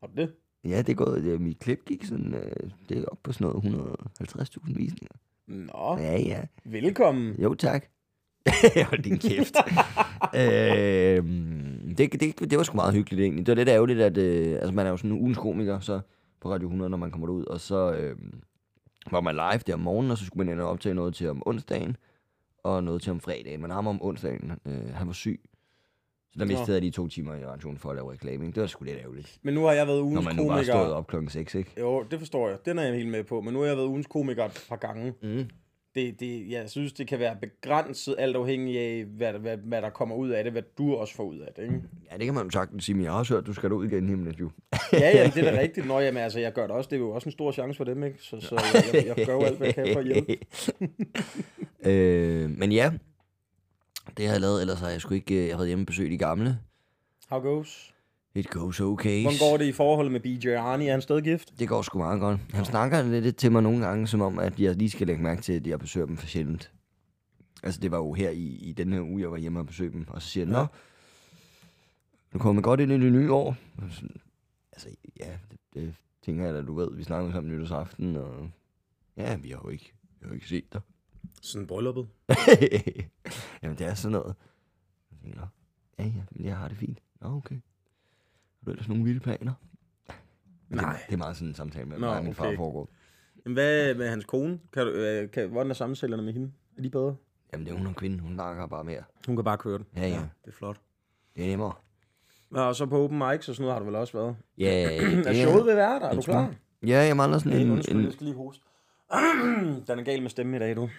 Har 0.02 0.08
du 0.08 0.22
det? 0.22 0.34
Ja, 0.64 0.78
det 0.78 0.90
er 0.90 0.94
gået. 0.96 1.24
Det, 1.24 1.42
mit 1.42 1.60
klip 1.60 1.86
gik 1.86 2.06
sådan... 2.06 2.34
Øh, 2.34 2.70
det 2.90 2.98
er 2.98 3.06
op 3.06 3.18
på 3.24 3.32
sådan 3.34 3.48
noget 3.48 3.90
150.000 4.22 4.60
visninger. 4.66 5.16
Nå, 5.50 5.98
Ja, 6.00 6.18
ja. 6.20 6.42
velkommen. 6.66 7.36
Jo, 7.42 7.54
tak. 7.54 7.86
Hold 8.90 9.04
din 9.04 9.18
kæft. 9.18 9.56
øh, 10.36 11.24
det, 11.98 12.22
det, 12.22 12.40
det 12.50 12.58
var 12.58 12.64
sgu 12.64 12.76
meget 12.76 12.94
hyggeligt 12.94 13.22
egentlig. 13.22 13.46
Det 13.46 13.52
var 13.52 13.56
lidt 13.56 13.70
ærgerligt, 13.70 14.02
at 14.02 14.18
øh, 14.18 14.54
altså, 14.56 14.72
man 14.72 14.86
er 14.86 14.90
jo 14.90 14.98
sådan 14.98 15.12
en 15.12 15.20
ugens 15.20 15.38
komiker 15.38 15.80
så 15.80 16.00
på 16.42 16.52
Radio 16.52 16.68
100, 16.68 16.90
når 16.90 16.98
man 16.98 17.12
kommer 17.12 17.28
ud, 17.28 17.46
og 17.46 17.60
så 17.60 17.92
øh, 17.94 18.16
var 19.12 19.22
man 19.22 19.36
live 19.36 19.62
der 19.68 19.74
om 19.74 19.80
morgenen, 19.80 20.12
og 20.12 20.18
så 20.18 20.26
skulle 20.26 20.46
man 20.46 20.54
ind 20.54 20.62
og 20.62 20.70
optage 20.70 20.96
noget 20.96 21.14
til 21.16 21.30
om 21.30 21.44
onsdagen, 21.46 21.98
og 22.64 22.84
noget 22.84 23.02
til 23.02 23.12
om 23.12 23.20
fredagen. 23.20 23.62
Men 23.62 23.72
ham 23.72 23.88
om 23.88 24.04
onsdagen, 24.04 24.52
øh, 24.66 24.94
han 24.94 25.08
var 25.08 25.14
syg. 25.14 25.42
Så 26.32 26.40
der 26.40 26.46
Nå. 26.46 26.50
mistede 26.50 26.72
jeg 26.72 26.82
lige 26.82 26.92
to 26.92 27.08
timer 27.08 27.36
i 27.36 27.46
radioen 27.46 27.78
for 27.78 27.90
at 27.90 27.96
lave 27.96 28.12
reklame. 28.12 28.46
ikke? 28.46 28.56
Det 28.56 28.62
var 28.62 28.68
sgu 28.68 28.84
lidt 28.84 28.98
ærgerligt. 28.98 29.38
Men 29.44 29.54
nu 29.54 29.64
har 29.64 29.72
jeg 29.74 29.88
været 29.88 30.00
Når 30.00 30.06
ugens 30.06 30.26
man 30.26 30.36
nu 30.36 30.48
bare 30.48 30.58
komiker. 30.58 30.84
stod 30.84 30.94
op 30.94 31.08
klokken 31.08 31.30
6, 31.30 31.56
ikke? 31.56 31.72
Jo, 31.80 32.04
det 32.12 32.20
forstår 32.20 32.50
jeg. 32.50 32.58
Den 32.66 32.80
er 32.80 32.84
jeg 32.84 32.94
helt 32.96 33.10
med 33.10 33.24
på. 33.24 33.42
Men 33.42 33.54
nu 33.54 33.60
har 33.60 33.68
jeg 33.68 33.78
været 33.78 33.88
ugens 33.88 34.08
komiker 34.08 34.46
et 34.46 34.66
par 34.70 34.76
gange. 34.76 35.14
Mm. 35.24 35.46
Det, 35.96 36.20
det, 36.20 36.50
jeg 36.50 36.70
synes, 36.70 36.94
det 36.94 37.08
kan 37.08 37.20
være 37.20 37.36
begrænset, 37.42 38.16
alt 38.20 38.36
afhængig 38.36 38.80
af, 38.80 39.06
hvad, 39.06 39.34
hvad, 39.34 39.58
hvad 39.58 39.82
der 39.82 39.90
kommer 39.90 40.16
ud 40.16 40.30
af 40.30 40.44
det, 40.44 40.54
hvad 40.54 40.62
du 40.78 40.96
også 40.96 41.16
får 41.16 41.24
ud 41.24 41.38
af 41.40 41.54
det. 41.56 41.64
Ikke? 41.64 41.82
Ja, 42.12 42.18
det 42.18 42.26
kan 42.26 42.34
man 42.34 42.44
jo 42.44 42.50
sagtens 42.50 42.84
sige, 42.86 42.96
men 42.96 43.04
jeg 43.04 43.12
har 43.12 43.20
også 43.20 43.34
hørt, 43.34 43.46
du 43.48 43.54
skal 43.54 43.72
ud 43.74 43.86
igen 43.86 44.10
himlet, 44.10 44.40
jo. 44.40 44.50
Ja, 44.94 45.00
ja, 45.18 45.32
det 45.36 45.48
er 45.48 45.52
da 45.52 45.62
rigtigt. 45.62 45.88
Nå, 45.88 46.00
jamen, 46.00 46.24
altså, 46.24 46.40
jeg 46.40 46.54
gør 46.54 46.62
det 46.62 46.72
også. 46.72 46.88
Det 46.90 46.96
er 46.96 47.00
jo 47.00 47.10
også 47.12 47.30
en 47.30 47.32
stor 47.32 47.52
chance 47.52 47.78
for 47.78 47.84
dem, 47.84 48.04
ikke? 48.04 48.18
Så, 48.22 48.40
så 48.42 48.56
jeg, 48.74 48.84
jeg, 49.08 49.18
jeg 49.18 49.26
gør 49.26 49.34
jo 49.34 49.42
alt, 49.42 49.58
hvad 49.58 49.68
jeg 49.68 49.76
kan 49.76 49.88
for 49.94 50.00
at 50.00 50.06
hjælpe. 50.06 50.38
øh, 51.90 52.50
men 52.50 52.72
ja, 52.72 52.92
det 54.18 54.26
har 54.26 54.34
jeg 54.34 54.42
lavet, 54.42 54.62
ellers 54.62 54.80
har 54.80 54.90
jeg 54.90 55.02
sgu 55.02 55.14
ikke... 55.14 55.34
øh, 55.36 55.48
Jeg 55.48 55.54
har 55.54 55.58
været 55.58 55.68
hjemme 55.68 55.86
besøgt 55.86 56.12
de 56.12 56.18
gamle. 56.18 56.60
How 57.30 57.40
goes? 57.40 57.94
It 58.36 58.50
goes 58.50 58.80
okay. 58.82 59.22
Hvordan 59.22 59.40
går 59.40 59.58
det 59.58 59.66
i 59.66 59.72
forholdet 59.72 60.12
med 60.12 60.20
BJ 60.20 60.48
Arnie? 60.50 60.88
Er 60.88 60.92
han 60.92 61.02
stadig 61.02 61.24
gift? 61.24 61.60
Det 61.60 61.68
går 61.68 61.82
sgu 61.82 61.98
meget 61.98 62.20
godt. 62.20 62.40
Han 62.54 62.66
snakker 62.66 63.02
lidt 63.04 63.36
til 63.36 63.52
mig 63.52 63.64
nogle 63.64 63.86
gange, 63.88 64.08
som 64.08 64.22
om, 64.22 64.40
at 64.40 64.60
jeg 64.60 64.76
lige 64.76 64.90
skal 64.90 65.08
lægge 65.08 65.24
mærke 65.24 65.42
til, 65.42 65.54
at 65.54 65.68
jeg 65.68 65.80
besøger 65.80 66.06
dem 66.08 66.18
for 66.18 66.28
sjældent. 66.28 66.72
Altså, 67.64 67.80
det 67.82 67.92
var 67.92 67.98
jo 67.98 68.14
her 68.14 68.30
i, 68.30 68.46
i 68.46 68.72
den 68.74 68.94
her 68.94 69.02
uge, 69.02 69.22
jeg 69.22 69.32
var 69.32 69.38
hjemme 69.38 69.60
og 69.60 69.66
besøgte 69.68 69.98
dem. 69.98 70.06
Og 70.10 70.22
så 70.22 70.28
siger 70.28 70.46
han, 70.46 70.54
Ja. 70.56 70.60
nå, 70.62 70.68
nu 72.34 72.40
kommer 72.40 72.62
godt 72.62 72.80
ind 72.80 72.92
i 72.92 73.00
det 73.00 73.12
nye 73.12 73.32
år. 73.34 73.56
Sådan, 73.92 74.16
altså, 74.72 74.90
ja, 75.20 75.32
det, 75.52 75.60
det 75.74 75.94
tænker 76.26 76.46
jeg 76.46 76.54
da, 76.54 76.62
du 76.62 76.76
ved. 76.76 76.96
Vi 76.96 77.04
snakker 77.04 77.32
sammen 77.32 77.54
nytårsaften, 77.54 78.16
og 78.16 78.50
ja, 79.18 79.36
vi 79.36 79.50
har 79.50 79.62
jo 79.64 79.70
ikke, 79.70 79.94
vi 80.04 80.18
har 80.22 80.28
jo 80.28 80.34
ikke 80.36 80.48
set 80.48 80.74
dig. 80.74 80.82
Sådan 81.42 81.68
brylluppet. 81.68 82.08
Jamen, 83.64 83.78
det 83.78 83.88
er 83.88 83.94
sådan 83.94 84.12
noget. 84.12 84.36
"Nå, 85.24 85.42
ja, 86.00 86.04
ja, 86.04 86.22
men 86.32 86.46
jeg 86.46 86.58
har 86.58 86.68
det 86.68 86.78
fint. 86.78 87.00
Nå, 87.22 87.28
okay. 87.28 87.56
Har 87.56 88.66
du 88.66 88.72
ellers 88.72 88.88
nogle 88.88 89.04
vilde 89.04 89.20
planer? 89.20 89.54
Nej. 90.70 90.94
Det, 90.94 91.02
det 91.08 91.14
er 91.14 91.18
meget 91.18 91.36
sådan 91.36 91.48
en 91.48 91.56
samtale 91.56 91.86
med 91.86 91.98
Nå, 92.00 92.08
mig 92.08 92.18
og 92.18 92.24
min 92.24 92.34
far 92.36 92.46
okay. 92.46 92.58
foregår. 92.58 92.90
Men 93.46 93.54
hvad 93.54 93.96
med 93.96 94.10
hans 94.10 94.26
kone? 94.26 94.60
Kan 94.74 94.86
du, 94.86 94.92
øh, 94.92 95.32
kan, 95.32 95.50
hvordan 95.50 95.70
er 95.70 95.74
samtalerne 95.76 96.24
med 96.24 96.34
hende? 96.34 96.52
Er 96.78 96.82
de 96.82 96.90
bedre? 96.90 97.16
Jamen, 97.54 97.66
det 97.66 97.74
er 97.74 97.78
hun 97.78 97.88
en 97.88 97.94
kvinde. 97.94 98.20
Hun 98.20 98.34
snakker 98.34 98.68
bare 98.68 98.84
mere. 98.84 99.04
Hun 99.28 99.36
kan 99.36 99.46
bare 99.46 99.58
køre 99.58 99.78
den. 99.78 99.86
Ja, 99.96 100.08
ja. 100.08 100.16
Det 100.16 100.48
er 100.48 100.52
flot. 100.52 100.82
Det 101.36 101.44
er 101.46 101.48
nemmere. 101.50 101.74
Og 102.52 102.76
så 102.76 102.86
på 102.86 103.04
open 103.04 103.18
mics 103.18 103.50
og 103.50 103.56
sådan 103.56 103.62
noget 103.62 103.74
har 103.74 103.80
du 103.80 103.86
vel 103.86 103.96
også 103.96 104.18
været. 104.18 104.36
Ja, 104.58 104.90
Er 105.30 105.34
showet 105.34 105.66
ved 105.66 105.76
være 105.76 106.00
der? 106.00 106.06
Er 106.08 106.16
du 106.16 106.22
klar? 106.22 106.54
Ja, 106.88 106.98
jeg 107.00 107.18
mangler 107.18 107.40
sådan 107.40 107.54
En, 107.60 107.66
en, 107.66 107.72
Undskyld, 107.72 107.98
jeg 107.98 108.06
en, 108.06 108.12
skal 108.12 108.26
lige 108.26 108.38
hoste. 108.38 108.64
Den 109.88 110.00
er 110.00 110.04
gal 110.04 110.22
med 110.22 110.30
stemme 110.30 110.56
i 110.56 110.60
dag, 110.60 110.76
du. 110.76 110.90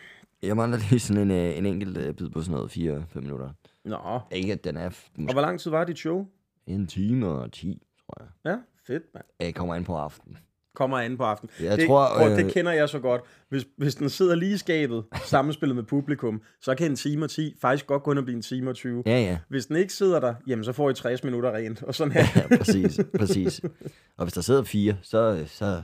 Jeg 0.43 0.57
mangler 0.57 0.79
lige 0.91 1.01
sådan 1.01 1.23
en, 1.23 1.31
øh, 1.31 1.59
en 1.59 1.67
enkelt 1.67 1.97
øh, 1.97 2.15
bid 2.15 2.29
på 2.31 2.43
sådan 2.43 2.55
noget 2.57 2.71
4-5 3.15 3.21
minutter. 3.21 3.51
Nå. 3.85 4.21
Ikke 4.33 4.53
at 4.53 4.65
den 4.65 4.77
er 4.77 4.91
f- 4.91 5.11
Og 5.17 5.23
måske 5.23 5.33
hvor 5.35 5.43
lang 5.43 5.61
tid 5.61 5.71
var 5.71 5.85
dit 5.85 5.99
show? 5.99 6.27
en 6.67 6.87
time 6.87 7.29
og 7.29 7.53
10, 7.53 7.83
tror 8.07 8.23
jeg. 8.23 8.53
Ja, 8.53 8.57
fedt, 8.87 9.03
mand. 9.15 9.25
Jeg 9.41 9.55
kommer 9.55 9.75
ind 9.75 9.85
på 9.85 9.97
aftenen. 9.97 10.39
Kommer 10.75 10.99
an 10.99 11.17
på 11.17 11.25
aften. 11.25 11.51
Jeg 11.61 11.79
det, 11.79 11.87
tror, 11.87 12.09
prøv, 12.19 12.31
øh, 12.31 12.37
det 12.37 12.53
kender 12.53 12.73
jeg 12.73 12.89
så 12.89 12.99
godt. 12.99 13.23
Hvis, 13.49 13.67
hvis 13.77 13.95
den 13.95 14.09
sidder 14.09 14.35
lige 14.35 14.55
i 14.55 14.57
skabet, 14.57 15.05
sammenspillet 15.25 15.77
med 15.77 15.85
publikum, 15.85 16.43
så 16.61 16.75
kan 16.75 16.91
en 16.91 16.97
time 16.97 17.25
og 17.25 17.31
10 17.31 17.55
faktisk 17.61 17.87
godt 17.87 18.03
ind 18.07 18.19
og 18.19 18.25
blive 18.25 18.37
en 18.37 18.43
time 18.43 18.71
og 18.71 18.75
20. 18.77 19.03
Ja, 19.07 19.21
ja. 19.21 19.39
Hvis 19.49 19.67
den 19.67 19.77
ikke 19.77 19.93
sidder 19.93 20.21
der, 20.21 20.35
jamen 20.47 20.65
så 20.65 20.73
får 20.73 20.91
I 20.91 20.95
60 20.95 21.25
minutter 21.25 21.53
rent. 21.53 21.83
Og 21.83 21.95
sådan 21.95 22.13
her. 22.13 22.25
ja 22.51 22.57
præcis, 22.57 23.01
præcis. 23.19 23.61
Og 24.17 24.25
hvis 24.25 24.33
der 24.33 24.41
sidder 24.41 24.63
fire, 24.63 24.97
så, 25.03 25.45
så, 25.47 25.83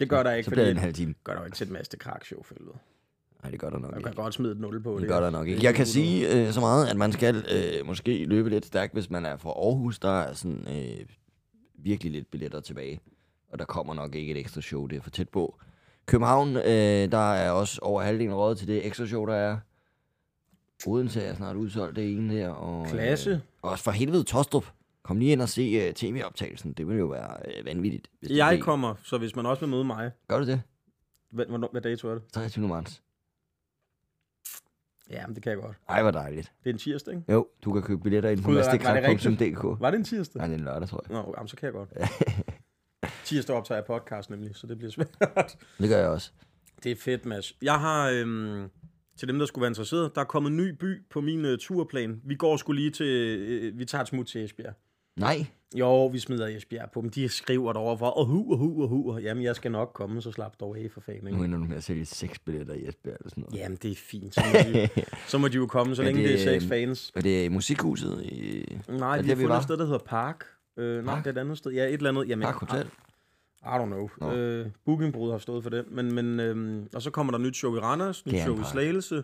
Det 0.00 0.08
gør 0.08 0.22
der 0.22 0.32
ikke, 0.32 0.44
så 0.44 0.50
bliver 0.50 0.64
det 0.64 0.70
en 0.70 0.76
fordi 0.76 0.84
halv 0.84 0.94
time. 0.94 1.14
gør 1.24 1.32
der 1.32 1.40
jo 1.40 1.44
ikke 1.44 1.56
til 1.56 1.66
et 1.66 1.72
masse 1.72 1.96
krakshow 1.96 2.42
helvede. 2.58 2.76
Nej, 3.42 3.50
det 3.50 3.60
gør 3.60 3.70
der 3.70 3.78
nok 3.78 3.90
Man 3.90 4.00
ikke. 4.00 4.06
kan 4.06 4.14
godt 4.16 4.34
smide 4.34 4.52
et 4.52 4.60
0 4.60 4.82
på 4.82 4.92
det. 4.92 5.00
Det 5.00 5.08
gør 5.08 5.20
der 5.20 5.30
nok 5.30 5.48
ikke. 5.48 5.64
Jeg 5.64 5.74
kan 5.74 5.86
sige 5.86 6.46
øh, 6.46 6.52
så 6.52 6.60
meget, 6.60 6.86
at 6.86 6.96
man 6.96 7.12
skal 7.12 7.36
øh, 7.36 7.86
måske 7.86 8.24
løbe 8.24 8.50
lidt 8.50 8.66
stærkt, 8.66 8.92
hvis 8.92 9.10
man 9.10 9.24
er 9.26 9.36
fra 9.36 9.50
Aarhus. 9.50 9.98
Der 9.98 10.20
er 10.20 10.32
sådan 10.32 10.66
øh, 10.68 11.06
virkelig 11.74 12.12
lidt 12.12 12.30
billetter 12.30 12.60
tilbage. 12.60 13.00
Og 13.52 13.58
der 13.58 13.64
kommer 13.64 13.94
nok 13.94 14.14
ikke 14.14 14.32
et 14.32 14.38
ekstra 14.38 14.60
show, 14.60 14.86
det 14.86 14.96
er 14.96 15.02
for 15.02 15.10
tæt 15.10 15.28
på. 15.28 15.58
København, 16.06 16.56
øh, 16.56 16.62
der 17.12 17.32
er 17.32 17.50
også 17.50 17.78
over 17.82 18.02
halvdelen 18.02 18.34
råd 18.34 18.54
til 18.54 18.68
det 18.68 18.86
ekstra 18.86 19.06
show, 19.06 19.26
der 19.26 19.34
er. 19.34 19.58
Odense 20.86 21.20
er 21.22 21.34
snart 21.34 21.56
udsolgt, 21.56 21.96
det 21.96 22.12
ene 22.12 22.36
der. 22.36 22.48
Og, 22.48 22.86
Klasse. 22.86 23.30
Øh, 23.30 23.38
og 23.62 23.70
også 23.70 23.84
for 23.84 23.90
helvede 23.90 24.24
Tostrup. 24.24 24.66
Kom 25.02 25.18
lige 25.18 25.32
ind 25.32 25.42
og 25.42 25.48
se 25.48 25.62
øh, 25.62 25.92
tv-optagelsen. 25.94 26.72
Det 26.72 26.88
vil 26.88 26.98
jo 26.98 27.06
være 27.06 27.36
øh, 27.58 27.66
vanvittigt. 27.66 28.10
Hvis 28.20 28.30
Jeg 28.30 28.60
kommer, 28.60 28.94
så 29.02 29.18
hvis 29.18 29.36
man 29.36 29.46
også 29.46 29.60
vil 29.60 29.68
møde 29.68 29.84
mig, 29.84 30.10
Gør 30.28 30.38
du 30.38 30.46
det? 30.46 30.62
hvad, 31.32 31.46
hvad 31.72 31.80
dato 31.80 32.08
er 32.08 32.14
det? 32.14 32.22
23. 32.32 32.68
marts. 32.68 33.02
Ja, 35.10 35.26
men 35.26 35.34
det 35.34 35.42
kan 35.42 35.50
jeg 35.52 35.58
godt. 35.60 35.76
Ej, 35.88 36.02
hvor 36.02 36.10
dejligt. 36.10 36.52
Det 36.64 36.70
er 36.70 36.74
en 36.74 36.78
tirsdag, 36.78 37.14
ikke? 37.14 37.32
Jo, 37.32 37.48
du 37.64 37.72
kan 37.72 37.82
købe 37.82 38.00
billetter 38.02 38.30
ind 38.30 38.42
på 38.42 38.46
Gud, 38.46 38.54
var- 38.54 38.62
det 39.90 39.98
en 39.98 40.04
tirsdag? 40.04 40.38
Nej, 40.38 40.46
det 40.46 40.54
er 40.54 40.58
en 40.58 40.64
lørdag, 40.64 40.88
tror 40.88 41.04
jeg. 41.08 41.12
Nå, 41.22 41.34
jamen, 41.36 41.48
så 41.48 41.56
kan 41.56 41.66
jeg 41.66 41.72
godt. 41.72 41.90
tirsdag 43.24 43.56
optager 43.56 43.78
jeg 43.78 43.84
podcast 43.86 44.30
nemlig, 44.30 44.56
så 44.56 44.66
det 44.66 44.78
bliver 44.78 44.90
svært. 44.90 45.56
Det 45.78 45.88
gør 45.88 45.98
jeg 45.98 46.08
også. 46.08 46.30
Det 46.84 46.92
er 46.92 46.96
fedt, 46.96 47.26
Mads. 47.26 47.56
Jeg 47.62 47.80
har, 47.80 48.10
øhm, 48.10 48.68
til 49.18 49.28
dem, 49.28 49.38
der 49.38 49.46
skulle 49.46 49.62
være 49.62 49.70
interesseret, 49.70 50.14
der 50.14 50.20
er 50.20 50.24
kommet 50.24 50.50
en 50.50 50.56
ny 50.56 50.68
by 50.70 51.02
på 51.10 51.20
min 51.20 51.44
øh, 51.44 51.58
turplan. 51.58 52.20
Vi 52.24 52.34
går 52.34 52.56
skulle 52.56 52.80
lige 52.80 52.90
til, 52.90 53.06
øh, 53.38 53.78
vi 53.78 53.84
tager 53.84 54.02
et 54.02 54.08
smut 54.08 54.26
til 54.26 54.44
Esbjerg. 54.44 54.74
Nej, 55.18 55.46
Jo, 55.74 56.06
vi 56.06 56.18
smider 56.18 56.46
Esbjerg 56.46 56.90
på 56.90 57.00
dem. 57.00 57.10
De 57.10 57.28
skriver 57.28 57.72
derovre 57.72 57.98
for, 57.98 58.06
og 58.06 58.26
hu, 58.26 58.52
og 58.52 58.58
hu, 58.58 58.82
og 58.82 58.88
hu. 58.88 59.18
Jamen, 59.18 59.44
jeg 59.44 59.56
skal 59.56 59.70
nok 59.70 59.90
komme, 59.94 60.22
så 60.22 60.32
slap 60.32 60.60
dog 60.60 60.78
af 60.78 60.90
for 60.92 61.00
fanden. 61.00 61.34
nu 61.34 61.44
ender 61.44 61.58
du 61.58 61.64
med 61.64 61.76
at 61.76 61.84
sælge 61.84 62.04
seks 62.04 62.38
billetter 62.38 62.74
i 62.74 62.88
Esbjerg 62.88 63.16
eller 63.20 63.30
sådan 63.30 63.42
noget. 63.42 63.56
Jamen, 63.58 63.78
det 63.82 63.90
er 63.90 63.94
fint. 63.94 64.34
Så 64.34 64.40
må, 64.52 64.72
de, 64.72 64.88
så 65.30 65.38
må 65.38 65.48
de 65.48 65.56
jo 65.56 65.66
komme, 65.66 65.96
så 65.96 66.02
længe 66.02 66.22
det, 66.22 66.28
det, 66.28 66.40
er 66.40 66.52
seks 66.52 66.64
øhm, 66.64 66.68
fans. 66.68 67.12
Er 67.14 67.20
det 67.20 67.44
i 67.44 67.48
musikhuset? 67.48 68.22
I... 68.24 68.64
Nej, 68.88 69.18
er 69.18 69.22
vi 69.22 69.28
det, 69.28 69.36
har 69.36 69.42
fundet 69.42 69.56
et 69.56 69.62
sted, 69.62 69.76
der 69.76 69.84
hedder 69.84 69.98
Park. 69.98 70.44
Øh, 70.76 71.04
nej, 71.04 71.14
Park? 71.14 71.24
det 71.24 71.30
er 71.30 71.40
et 71.40 71.44
andet 71.44 71.58
sted. 71.58 71.72
Ja, 71.72 71.84
et 71.84 71.92
eller 71.92 72.08
andet. 72.10 72.28
Jamen, 72.28 72.42
Park 72.42 72.54
Hotel? 72.54 72.86
I 73.62 73.66
don't 73.66 73.86
know. 73.86 74.08
Nå. 74.20 74.32
Øh, 74.32 74.66
Bookingbrud 74.84 75.30
har 75.30 75.38
stået 75.38 75.62
for 75.62 75.70
det. 75.70 75.84
Men, 75.90 76.14
men, 76.14 76.40
øhm, 76.40 76.88
og 76.94 77.02
så 77.02 77.10
kommer 77.10 77.30
der 77.30 77.38
nyt 77.38 77.56
show 77.56 77.76
i 77.76 77.78
Randers, 77.78 78.26
nyt 78.26 78.40
show 78.40 78.60
i. 78.60 78.64
Slagelse, 78.64 79.22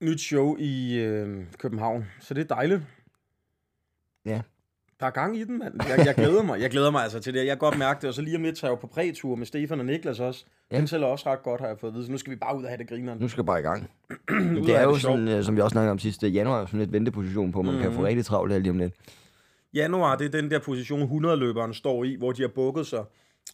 nyt 0.00 0.20
show 0.20 0.56
i 0.58 0.94
øh, 0.94 1.44
København. 1.58 2.04
Så 2.20 2.34
det 2.34 2.40
er 2.40 2.54
dejligt. 2.54 2.82
Ja. 4.26 4.40
Der 5.00 5.06
er 5.06 5.10
gang 5.10 5.36
i 5.36 5.44
den, 5.44 5.58
mand. 5.58 5.74
Jeg, 5.88 6.06
jeg 6.06 6.14
glæder 6.14 6.42
mig. 6.42 6.60
Jeg 6.60 6.70
glæder 6.70 6.90
mig 6.90 7.02
altså 7.02 7.20
til 7.20 7.34
det. 7.34 7.38
Jeg 7.38 7.46
kan 7.46 7.58
godt 7.58 7.78
mærke 7.78 8.00
det. 8.00 8.08
Og 8.08 8.14
så 8.14 8.22
lige 8.22 8.36
om 8.36 8.42
lidt 8.42 8.56
tager 8.56 8.72
jeg 8.72 8.78
på 8.78 8.86
prætur 8.86 9.34
med 9.36 9.46
Stefan 9.46 9.80
og 9.80 9.86
Niklas 9.86 10.20
også. 10.20 10.44
Ja. 10.72 10.76
Den 10.78 10.86
tæller 10.86 11.06
også 11.06 11.30
ret 11.30 11.42
godt, 11.42 11.60
har 11.60 11.68
jeg 11.68 11.78
fået 11.78 11.90
at 11.90 11.94
vide. 11.94 12.06
Så 12.06 12.12
nu 12.12 12.18
skal 12.18 12.30
vi 12.30 12.36
bare 12.36 12.56
ud 12.58 12.62
og 12.62 12.68
have 12.68 12.78
det 12.78 12.88
grineren. 12.88 13.18
Nu 13.18 13.28
skal 13.28 13.40
jeg 13.40 13.46
bare 13.46 13.60
i 13.60 13.62
gang. 13.62 13.90
Det 14.66 14.76
er 14.76 14.82
jo 14.82 14.92
det 14.92 15.00
sådan, 15.02 15.28
øh, 15.28 15.44
som 15.44 15.56
vi 15.56 15.60
også 15.60 15.72
snakkede 15.74 15.90
om 15.92 15.98
sidste 15.98 16.28
januar, 16.28 16.66
sådan 16.66 16.80
lidt 16.80 16.92
venteposition 16.92 17.52
på, 17.52 17.62
man 17.62 17.74
kan 17.78 17.86
Mhm. 17.88 17.96
få 17.96 18.04
rigtig 18.04 18.24
travlt 18.24 18.52
her 18.52 18.58
lige 18.58 18.70
om 18.70 18.78
lidt. 18.78 18.94
Januar, 19.74 20.16
det 20.16 20.24
er 20.34 20.40
den 20.40 20.50
der 20.50 20.58
position, 20.58 21.02
100-løberen 21.02 21.74
står 21.74 22.04
i, 22.04 22.14
hvor 22.18 22.32
de 22.32 22.42
har 22.42 22.48
bukket 22.48 22.86
sig 22.86 23.04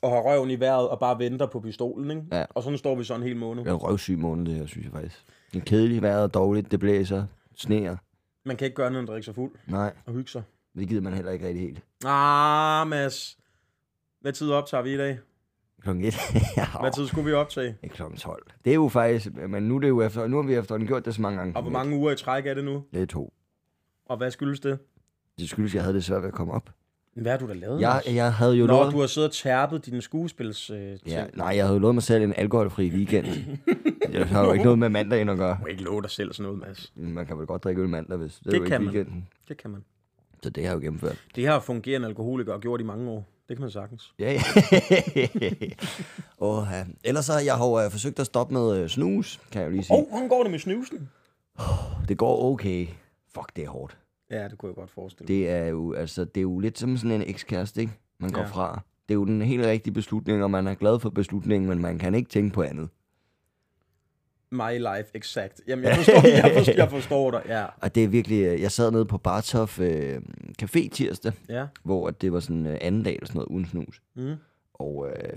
og 0.03 0.11
har 0.11 0.19
røven 0.21 0.51
i 0.51 0.61
vejret 0.61 0.89
og 0.89 0.99
bare 1.01 1.19
venter 1.19 1.47
på 1.47 1.61
pistolen, 1.61 2.11
ikke? 2.11 2.23
Ja. 2.33 2.45
Og 2.51 2.63
sådan 2.63 2.79
står 2.79 2.95
vi 2.95 3.05
så 3.05 3.15
en 3.15 3.23
hel 3.23 3.37
måned. 3.37 3.65
Det 3.65 3.71
er 3.71 3.75
en 3.75 3.81
røvsyg 3.83 4.19
måned, 4.19 4.47
det 4.47 4.55
her, 4.55 4.67
synes 4.67 4.85
jeg 4.85 4.93
faktisk. 4.93 5.25
Det 5.53 5.61
er 5.61 5.65
kedeligt, 5.65 6.03
vejret 6.03 6.23
er 6.23 6.27
dårligt, 6.27 6.71
det 6.71 6.81
blæser, 6.81 7.25
sneer. 7.57 7.97
Man 8.45 8.57
kan 8.57 8.65
ikke 8.65 8.75
gøre 8.75 8.91
noget 8.91 9.01
end 9.03 9.09
at 9.09 9.13
drikke 9.13 9.25
sig 9.25 9.35
fuld 9.35 9.51
Nej, 9.67 9.93
og 10.07 10.13
hygge 10.13 10.31
sig. 10.31 10.43
Det 10.77 10.89
gider 10.89 11.01
man 11.01 11.13
heller 11.15 11.33
ikke 11.33 11.47
rigtig 11.47 11.63
helt. 11.63 11.83
Ah, 12.05 12.89
Mads. 12.89 13.39
Hvad 14.21 14.33
tid 14.33 14.51
optager 14.51 14.83
vi 14.83 14.95
i 14.95 14.97
dag? 14.97 15.19
Klokken 15.83 16.05
1. 16.05 16.15
Hvad 16.81 16.95
tid 16.95 17.07
skulle 17.07 17.25
vi 17.25 17.33
optage? 17.33 17.67
Det 17.67 17.77
er 17.83 17.89
klokken 17.89 18.19
12. 18.19 18.47
Det 18.65 18.71
er 18.71 18.75
jo 18.75 18.89
faktisk, 18.89 19.29
men 19.49 19.63
nu, 19.63 19.77
er 19.77 19.81
det 19.81 19.89
jo 19.89 20.03
efter, 20.03 20.27
nu 20.27 20.37
har 20.37 20.43
vi 20.49 20.55
efterhånden 20.55 20.87
gjort 20.87 21.05
det 21.05 21.15
så 21.15 21.23
mange 21.23 21.39
gange. 21.39 21.57
Og 21.57 21.63
hvor 21.63 21.71
mange 21.71 21.97
uger 21.97 22.13
i 22.13 22.17
træk 22.17 22.47
er 22.47 22.55
det 22.55 22.65
nu? 22.65 22.85
Det 22.93 23.03
er 23.03 23.07
to. 23.07 23.33
Og 24.07 24.17
hvad 24.17 24.31
skyldes 24.31 24.61
det? 24.61 24.79
Det 25.39 25.49
skyldes, 25.49 25.71
at 25.71 25.75
jeg 25.75 25.83
havde 25.83 25.95
det 25.95 26.05
svært 26.05 26.23
ved 26.23 26.29
at 26.29 26.35
komme 26.35 26.53
op. 26.53 26.71
Hvad 27.15 27.33
har 27.33 27.39
du 27.39 27.49
da 27.49 27.53
lavet? 27.53 27.81
Jeg, 27.81 28.03
jeg 28.07 28.35
havde 28.35 28.55
jo 28.55 28.67
Nå, 28.67 28.73
lovet... 28.73 28.93
du 28.93 29.01
har 29.01 29.07
siddet 29.07 29.29
og 29.29 29.35
tærpet 29.35 29.87
dine 29.87 30.03
skuespils... 30.03 30.71
Øh. 30.71 30.99
Ja, 31.07 31.27
nej, 31.35 31.47
jeg 31.57 31.65
havde 31.65 31.75
jo 31.77 31.81
lovet 31.81 31.95
mig 31.95 32.03
selv 32.03 32.23
en 32.25 32.35
alkoholfri 32.37 32.91
weekend. 32.91 33.27
jeg 34.13 34.27
har 34.29 34.45
jo 34.45 34.53
ikke 34.53 34.65
noget 34.65 34.79
med 34.79 34.89
mandagen 34.89 35.29
at 35.29 35.37
gøre. 35.39 35.55
Du 35.55 35.61
må 35.61 35.67
ikke 35.67 35.83
love 35.83 36.03
dig 36.03 36.11
selv 36.11 36.33
sådan 36.33 36.43
noget, 36.53 36.59
Mads. 36.59 36.93
Man 36.97 37.27
kan 37.27 37.39
vel 37.39 37.47
godt 37.47 37.65
drikke 37.65 37.83
øl 37.83 37.89
mandag, 37.89 38.17
hvis 38.19 38.35
det, 38.35 38.45
Det 38.45 38.53
er 38.53 38.57
jo 38.57 38.65
ikke 38.65 38.71
kan 38.75 38.85
man. 38.85 38.95
weekenden. 38.95 39.29
Det 39.49 39.57
kan 39.57 39.71
man. 39.71 39.85
Så 40.43 40.51
det 40.51 40.65
har 40.65 40.71
jeg 40.71 40.77
jo 40.77 40.81
gennemført. 40.81 41.25
Det 41.35 41.47
har 41.47 41.61
fungerende 41.61 42.09
alkoholiker 42.09 42.59
gjort 42.59 42.81
i 42.81 42.85
mange 42.85 43.11
år. 43.11 43.25
Det 43.49 43.57
kan 43.57 43.61
man 43.63 43.71
sagtens. 43.71 44.15
Ja, 44.19 44.33
ja. 44.33 44.41
oh, 46.39 46.67
ja. 46.73 46.85
Ellers 47.05 47.25
så, 47.25 47.33
jeg 47.45 47.55
har 47.57 47.67
jo 47.69 47.81
øh, 47.85 47.91
forsøgt 47.91 48.19
at 48.21 48.27
stoppe 48.27 48.55
med 48.55 48.77
øh, 48.83 48.89
snus, 48.89 49.41
kan 49.53 49.61
jeg 49.63 49.67
jo 49.69 49.73
lige 49.73 49.85
sige. 49.85 49.97
Åh, 49.97 50.03
oh, 50.03 50.09
hvordan 50.09 50.29
går 50.29 50.43
det 50.43 50.51
med 50.51 50.59
snusen? 50.59 51.09
Det 52.09 52.19
går 52.19 52.53
okay. 52.53 52.87
Fuck, 53.35 53.57
det 53.57 53.65
er 53.65 53.69
hårdt. 53.69 53.99
Ja, 54.31 54.49
det 54.49 54.59
kunne 54.59 54.69
jeg 54.69 54.77
godt 54.77 54.91
forestille 54.91 55.25
mig. 55.25 55.29
Det 55.29 55.51
er 55.51 55.67
jo, 55.67 55.93
altså, 55.93 56.25
det 56.25 56.37
er 56.37 56.43
jo 56.43 56.59
lidt 56.59 56.79
som 56.79 56.97
sådan 56.97 57.13
en 57.13 57.23
ekskæreste, 57.31 57.81
ikke? 57.81 57.93
Man 58.21 58.31
går 58.31 58.41
Ja. 58.41 58.47
fra. 58.47 58.81
Det 59.09 59.15
er 59.15 59.19
jo 59.19 59.25
den 59.25 59.43
helt 59.43 59.67
rigtige 59.67 59.95
beslutning, 59.95 60.43
og 60.43 60.51
man 60.51 60.67
er 60.67 60.75
glad 60.75 61.01
for 61.01 61.11
beslutningen, 61.11 61.69
men 61.69 61.79
man 61.83 61.99
kan 61.99 62.15
ikke 62.15 62.29
tænke 62.31 62.55
på 62.55 62.63
andet. 62.63 62.89
My 64.51 64.79
life, 64.79 65.11
exact. 65.15 65.61
Jamen, 65.69 65.85
jeg 65.85 65.97
forstår, 65.97 66.27
jeg 66.29 66.53
forstår, 66.57 66.73
jeg 66.77 66.91
forstår 66.99 67.31
dig, 67.31 67.43
ja. 67.47 67.67
Og 67.83 67.95
det 67.95 68.05
er 68.05 68.09
virkelig, 68.09 68.45
øh, 68.45 68.61
jeg 68.61 68.73
sad 68.73 68.91
nede 68.91 69.05
på 69.07 69.19
Bartov 69.19 69.69
øh, 69.81 70.21
Café 70.63 70.89
tirsdag, 70.89 71.33
Ja. 71.49 71.67
hvor 71.85 72.11
det 72.11 72.33
var 72.33 72.41
sådan 72.41 72.67
øh, 72.67 72.79
anden 72.81 73.03
dag 73.03 73.15
eller 73.15 73.27
sådan 73.27 73.39
noget 73.39 73.49
uden 73.49 73.67
snus. 73.67 74.03
Mm. 74.17 74.35
Og 74.75 75.09
øh, 75.09 75.33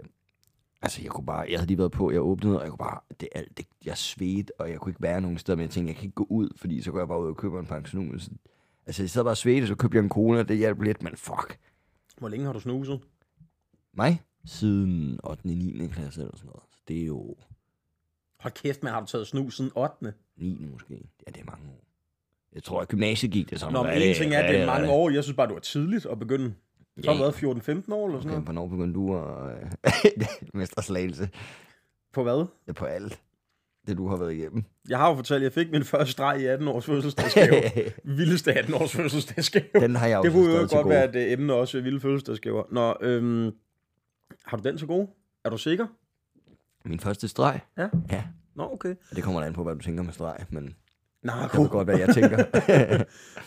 altså, 0.82 1.02
jeg 1.02 1.12
kunne 1.12 1.26
bare, 1.26 1.45
jeg 1.50 1.60
havde 1.60 1.67
lige 1.67 1.78
været 1.78 1.91
på, 1.91 2.12
jeg 2.12 2.21
åbnede, 2.21 2.58
og 2.58 2.63
jeg 2.63 2.69
kunne 2.71 2.78
bare, 2.78 3.00
det, 3.19 3.28
alt, 3.36 3.58
det, 3.58 3.65
jeg 3.86 3.97
svedte, 3.97 4.52
og 4.60 4.69
jeg 4.69 4.80
kunne 4.80 4.89
ikke 4.89 5.02
være 5.02 5.21
nogen 5.21 5.38
steder, 5.38 5.56
men 5.56 5.62
jeg 5.63 5.69
tænkte, 5.69 5.89
jeg 5.89 5.95
kan 5.95 6.06
ikke 6.06 6.15
gå 6.15 6.28
ud, 6.30 6.50
fordi 6.56 6.82
så 6.82 6.91
går 6.91 7.00
jeg 7.00 7.08
bare 7.08 7.21
ud 7.21 7.28
og 7.28 7.38
køber 7.38 7.60
en 7.60 7.65
pakke 7.65 7.89
snus. 7.89 8.30
Altså, 8.86 9.04
jeg 9.04 9.10
sad 9.10 9.24
bare 9.24 9.34
og 9.34 9.38
svedte, 9.38 9.67
så 9.67 9.76
købte 9.76 9.95
jeg 9.95 10.04
en 10.04 10.10
cola, 10.10 10.39
og 10.39 10.47
det 10.47 10.58
hjalp 10.58 10.82
lidt, 10.82 11.04
men 11.04 11.15
fuck. 11.15 11.58
Hvor 12.17 12.30
længe 12.30 12.45
har 12.45 12.54
du 12.54 12.60
snuset? 12.60 13.00
Mig? 13.93 14.21
Siden 14.45 15.19
8. 15.24 15.47
9. 15.47 15.88
klasse 15.93 16.21
eller 16.21 16.36
sådan 16.38 16.47
noget. 16.47 16.63
Så 16.71 16.82
det 16.88 17.02
er 17.02 17.06
jo 17.06 17.36
Hold 18.41 18.54
kæft, 18.54 18.84
man 18.84 18.93
har 18.93 18.99
du 18.99 19.06
taget 19.06 19.27
snus 19.27 19.58
siden 19.58 19.71
8. 19.75 20.13
9. 20.38 20.65
måske. 20.71 20.93
Ja, 21.27 21.32
det 21.32 21.41
er 21.41 21.45
mange 21.45 21.69
år. 21.69 21.84
Jeg 22.54 22.63
tror, 22.63 22.82
at 22.82 22.88
gymnasiet 22.88 23.32
gik 23.32 23.49
det 23.49 23.60
sådan. 23.60 23.73
Nå, 23.73 23.84
men 23.84 24.01
en 24.01 24.15
ting 24.15 24.34
er, 24.34 24.39
at 24.39 24.49
det 24.54 24.62
er 24.62 24.65
mange 24.65 24.89
år. 24.91 25.10
Jeg 25.10 25.23
synes 25.23 25.36
bare, 25.36 25.47
du 25.47 25.56
er 25.56 25.60
tidligt 25.60 26.06
at 26.06 26.19
begynde. 26.19 26.54
Så 27.04 27.12
har 27.12 27.17
du 27.17 27.23
været 27.23 27.34
14-15 27.34 27.43
år 27.93 28.08
eller 28.08 28.19
sådan 28.19 28.19
Okay, 28.19 28.27
noget. 28.30 28.43
hvornår 28.43 28.67
begyndte 28.67 28.93
du 28.93 29.17
at 29.17 29.54
øh, 29.86 30.27
mestre 30.60 30.84
slagelse? 30.84 31.30
På 32.13 32.23
hvad? 32.23 32.45
Ja, 32.67 32.71
på 32.73 32.86
alt. 32.86 33.19
Det, 33.88 33.97
du 33.97 34.08
har 34.08 34.17
været 34.17 34.34
igennem. 34.34 34.63
Jeg 34.89 34.97
har 34.97 35.10
jo 35.10 35.15
fortalt, 35.15 35.38
at 35.38 35.43
jeg 35.43 35.54
fik 35.54 35.71
min 35.71 35.84
første 35.84 36.12
streg 36.12 36.41
i 36.41 36.45
18 36.45 36.67
års 36.67 36.86
fødselsdagsgave. 36.86 37.62
Vildeste 38.17 38.54
18 38.54 38.73
års 38.73 38.91
fødselsdagsgave. 38.95 39.65
Den 39.73 39.95
har 39.95 40.08
jeg 40.08 40.17
jo 40.17 40.23
Det 40.23 40.32
så 40.32 40.38
kunne 40.38 40.51
jo 40.54 40.67
godt 40.71 40.89
være 40.89 41.15
et 41.15 41.32
emne 41.32 41.54
også, 41.54 41.82
vilde 41.82 41.99
fødselsdagsgaver. 41.99 42.63
Nå, 42.71 42.95
øhm, 43.01 43.51
har 44.45 44.58
du 44.58 44.63
den 44.63 44.77
til 44.77 44.88
gode? 44.88 45.08
Er 45.45 45.49
du 45.49 45.58
sikker? 45.58 45.88
Min 46.86 47.00
første 47.00 47.28
streg? 47.28 47.60
Ja. 47.78 47.88
Ja, 48.12 48.24
Nå, 48.56 48.70
okay. 48.74 48.96
det 49.15 49.24
kommer 49.24 49.41
da 49.41 49.48
an 49.48 49.54
på, 49.54 49.63
hvad 49.63 49.76
du 49.76 49.82
tænker 49.82 50.04
med 50.04 50.13
streg, 50.13 50.46
men 50.50 50.76
Narko. 51.24 51.58
det 51.58 51.65
er 51.65 51.70
godt, 51.70 51.88
hvad 51.88 51.98
jeg 51.98 52.10
tænker. 52.13 52.44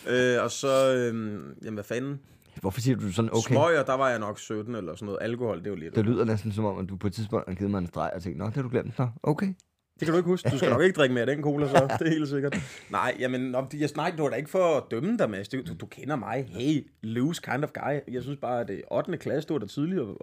Øh, 0.09 0.43
og 0.43 0.51
så, 0.51 0.95
øhm, 0.95 1.53
jamen 1.63 1.73
hvad 1.73 1.83
fanden? 1.83 2.19
Hvorfor 2.61 2.81
siger 2.81 2.97
du 2.97 3.11
sådan, 3.11 3.29
okay? 3.33 3.55
Smøger, 3.55 3.83
der 3.83 3.93
var 3.93 4.09
jeg 4.09 4.19
nok 4.19 4.39
17 4.39 4.75
eller 4.75 4.95
sådan 4.95 5.05
noget. 5.05 5.19
Alkohol, 5.21 5.59
det 5.59 5.65
er 5.67 5.69
jo 5.69 5.75
lidt. 5.75 5.95
Det 5.95 6.05
lyder 6.05 6.25
næsten 6.25 6.51
som 6.51 6.65
om, 6.65 6.77
at 6.77 6.89
du 6.89 6.95
på 6.95 7.07
et 7.07 7.13
tidspunkt 7.13 7.47
har 7.47 7.55
givet 7.55 7.71
mig 7.71 7.77
en 7.77 7.87
streg, 7.87 8.11
og 8.15 8.21
tænkte, 8.21 8.39
nå, 8.39 8.45
det 8.45 8.55
har 8.55 8.61
du 8.61 8.69
glemt. 8.69 8.99
Nå, 8.99 9.07
okay. 9.23 9.53
Det 9.99 10.05
kan 10.05 10.11
du 10.11 10.17
ikke 10.17 10.27
huske. 10.27 10.49
Du 10.49 10.57
skal 10.57 10.69
nok 10.69 10.81
ikke 10.81 10.95
drikke 10.95 11.13
mere 11.13 11.21
af 11.21 11.35
den 11.35 11.43
cola, 11.43 11.67
så. 11.67 11.95
Det 11.99 12.07
er 12.07 12.11
helt 12.11 12.29
sikkert. 12.29 12.57
Nej, 12.89 13.15
jamen, 13.19 13.41
nå, 13.41 13.67
jeg 13.79 13.89
snakker, 13.89 14.17
du 14.17 14.25
er 14.25 14.29
da 14.29 14.35
ikke 14.35 14.49
for 14.49 14.77
at 14.77 14.83
dømme 14.91 15.17
dig, 15.17 15.29
Mads. 15.29 15.47
Du, 15.49 15.57
du 15.79 15.85
kender 15.85 16.15
mig. 16.15 16.45
Hey, 16.49 16.87
loose 17.03 17.41
kind 17.41 17.63
of 17.63 17.69
guy. 17.73 18.13
Jeg 18.13 18.23
synes 18.23 18.37
bare, 18.41 18.61
at 18.61 18.67
det 18.67 18.75
er 18.77 18.95
8. 18.97 19.17
klasse, 19.17 19.47
du 19.47 19.53
var 19.53 19.59
da 19.59 19.65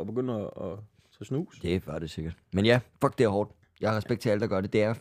at 0.01 0.07
begynde 0.07 0.35
at, 0.35 0.41
at 0.41 0.79
tage 1.25 1.27
snus. 1.27 1.59
Det 1.63 1.87
var 1.87 1.99
det 1.99 2.11
sikkert. 2.11 2.35
Men 2.53 2.65
ja, 2.67 2.81
fuck, 3.01 3.19
det 3.19 3.25
er 3.25 3.29
hårdt. 3.29 3.51
Jeg 3.81 3.91
har 3.91 3.97
respekt 3.97 4.21
til 4.21 4.29
alle, 4.31 4.41
der 4.41 4.47
gør 4.47 4.61
det. 4.61 4.73
Det 4.73 4.83
er 4.83 4.95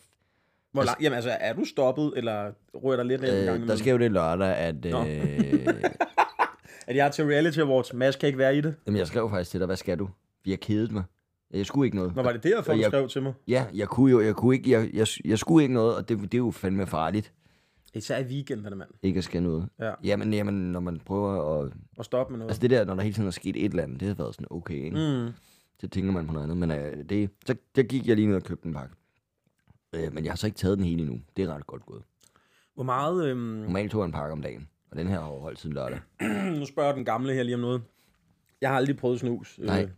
Hvor 0.71 0.83
lang, 0.83 1.01
jamen 1.01 1.15
altså, 1.15 1.37
er 1.39 1.53
du 1.53 1.65
stoppet, 1.65 2.13
eller 2.15 2.51
ryger 2.83 2.97
der 2.97 3.03
lidt 3.03 3.21
ned 3.21 3.39
en 3.39 3.45
gang 3.45 3.61
Øh, 3.61 3.67
der 3.67 3.75
sker 3.75 3.91
jo 3.91 3.97
det 3.97 4.11
lørdag, 4.11 4.55
at... 4.55 4.75
Nå. 4.85 5.05
Øh, 5.05 5.67
At 6.87 6.95
jeg 6.95 7.07
er 7.07 7.11
til 7.11 7.25
Reality 7.25 7.59
Awards, 7.59 7.93
Mads 7.93 8.15
kan 8.15 8.27
ikke 8.27 8.39
være 8.39 8.57
i 8.57 8.61
det. 8.61 8.75
jamen, 8.87 8.97
jeg 8.99 9.07
skrev 9.07 9.29
faktisk 9.29 9.51
til 9.51 9.59
dig, 9.59 9.65
hvad 9.65 9.75
skal 9.75 9.99
du? 9.99 10.09
Jeg 10.45 10.59
kedet 10.59 10.91
mig. 10.91 11.03
Jeg 11.53 11.65
skulle 11.65 11.85
ikke 11.87 11.97
noget. 11.97 12.15
Nå, 12.15 12.21
var 12.23 12.31
det 12.31 12.43
derfor, 12.43 12.73
du 12.73 12.79
jeg- 12.79 12.89
skrev 12.89 13.07
til 13.09 13.21
mig? 13.21 13.33
Ja, 13.47 13.65
jeg 13.73 13.87
kunne 13.87 14.11
jo, 14.11 14.21
jeg 14.21 14.35
kunne 14.35 14.55
ikke, 14.55 14.71
jeg, 14.71 14.89
jeg, 14.93 15.07
jeg 15.25 15.39
skulle 15.39 15.63
ikke 15.63 15.73
noget, 15.73 15.95
og 15.95 16.09
det, 16.09 16.17
det 16.21 16.33
er 16.33 16.37
jo 16.37 16.51
fandme 16.51 16.87
farligt, 16.87 17.33
Især 17.93 18.17
i 18.17 18.23
weekenderne, 18.23 18.75
mand. 18.75 18.89
ikke 19.03 19.17
at 19.17 19.23
skal 19.23 19.43
noget. 19.43 19.69
Ja. 19.79 19.91
Jamen, 20.03 20.33
jamen, 20.33 20.53
når 20.71 20.79
man 20.79 20.99
prøver 21.05 21.61
at... 21.63 21.71
Og 21.97 22.05
stoppe 22.05 22.31
med 22.31 22.37
noget. 22.39 22.49
Altså 22.51 22.61
det 22.61 22.69
der, 22.69 22.85
når 22.85 22.95
der 22.95 23.01
hele 23.01 23.13
tiden 23.13 23.27
er 23.27 23.31
sket 23.31 23.55
et 23.55 23.69
eller 23.69 23.83
andet, 23.83 23.99
det 23.99 24.07
har 24.07 24.15
været 24.15 24.35
sådan 24.35 24.47
okay, 24.49 24.75
ikke? 24.75 24.97
Mm. 24.97 25.31
Så 25.81 25.87
tænker 25.87 26.11
man 26.11 26.27
på 26.27 26.33
noget 26.33 26.43
andet. 26.43 26.57
Men 26.57 26.71
øh, 26.71 27.09
det, 27.09 27.29
så 27.45 27.55
der 27.75 27.83
gik 27.83 28.07
jeg 28.07 28.15
lige 28.15 28.27
ned 28.27 28.35
og 28.35 28.43
købte 28.43 28.67
en 28.67 28.73
pakke. 28.73 28.95
Øh, 29.93 30.13
men 30.13 30.23
jeg 30.23 30.31
har 30.31 30.37
så 30.37 30.47
ikke 30.47 30.57
taget 30.57 30.77
den 30.77 30.85
hele 30.85 31.01
endnu. 31.01 31.21
Det 31.37 31.45
er 31.45 31.55
ret 31.55 31.67
godt 31.67 31.85
gået. 31.85 32.03
Hvor 32.73 32.83
meget... 32.83 33.27
Øhm, 33.27 33.39
Normalt 33.39 33.91
tog 33.91 34.01
jeg 34.01 34.05
en 34.05 34.11
pakke 34.11 34.31
om 34.31 34.41
dagen, 34.41 34.67
og 34.91 34.97
den 34.97 35.07
her 35.07 35.19
har 35.19 35.27
holdt 35.27 35.59
siden 35.59 35.73
lørdag. 35.75 35.99
nu 36.59 36.65
spørger 36.65 36.95
den 36.95 37.05
gamle 37.05 37.33
her 37.33 37.43
lige 37.43 37.55
om 37.55 37.61
noget. 37.61 37.81
Jeg 38.61 38.69
har 38.69 38.77
aldrig 38.77 38.97
prøvet 38.97 39.19
snus. 39.19 39.59
Øh, 39.59 39.65
Nej. 39.65 39.89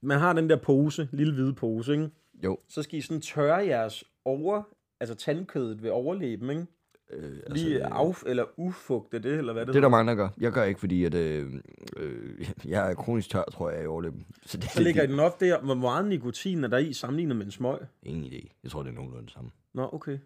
Man 0.00 0.18
har 0.18 0.32
den 0.32 0.50
der 0.50 0.56
pose, 0.56 1.08
lille 1.12 1.34
hvide 1.34 1.54
pose, 1.54 1.92
ikke? 1.92 2.10
Jo. 2.44 2.58
Så 2.68 2.82
skal 2.82 2.98
I 2.98 3.02
sådan 3.02 3.20
tørre 3.20 3.66
jeres 3.66 4.04
over, 4.24 4.62
altså 5.00 5.14
tandkødet 5.14 5.82
ved 5.82 5.90
overlæben, 5.90 6.50
ikke? 6.50 6.66
Øh, 7.12 7.36
altså, 7.46 7.64
Lige 7.64 7.84
af, 7.84 8.22
eller 8.26 8.44
ufugte 8.56 9.18
det, 9.18 9.38
eller 9.38 9.52
hvad 9.52 9.66
det, 9.66 9.74
det 9.74 9.76
er 9.76 9.80
der 9.80 9.88
mange, 9.88 10.10
der 10.10 10.16
gør. 10.16 10.28
Jeg 10.38 10.52
gør 10.52 10.64
ikke, 10.64 10.80
fordi 10.80 11.04
at, 11.04 11.14
øh, 11.14 11.52
øh, 11.96 12.50
jeg 12.64 12.90
er 12.90 12.94
kronisk 12.94 13.30
tør, 13.30 13.42
tror 13.52 13.70
jeg, 13.70 13.84
i 13.84 13.86
overleben. 13.86 14.26
Så 14.46 14.58
det 14.58 14.70
Så 14.70 14.82
ligger 14.82 15.02
I 15.02 15.06
den 15.06 15.20
op 15.20 15.40
der. 15.40 15.60
Hvor 15.60 15.74
meget 15.74 16.06
nikotin 16.08 16.64
er 16.64 16.68
der 16.68 16.78
i 16.78 16.92
sammenlignet 16.92 17.36
med 17.36 17.44
en 17.46 17.50
smøg? 17.50 17.78
Ingen 18.02 18.24
idé. 18.24 18.48
Jeg 18.62 18.70
tror, 18.70 18.82
det 18.82 18.90
er 18.90 18.94
nogenlunde 18.94 19.24
det 19.24 19.32
samme. 19.32 19.50
Nå, 19.74 19.90
okay. 19.92 20.18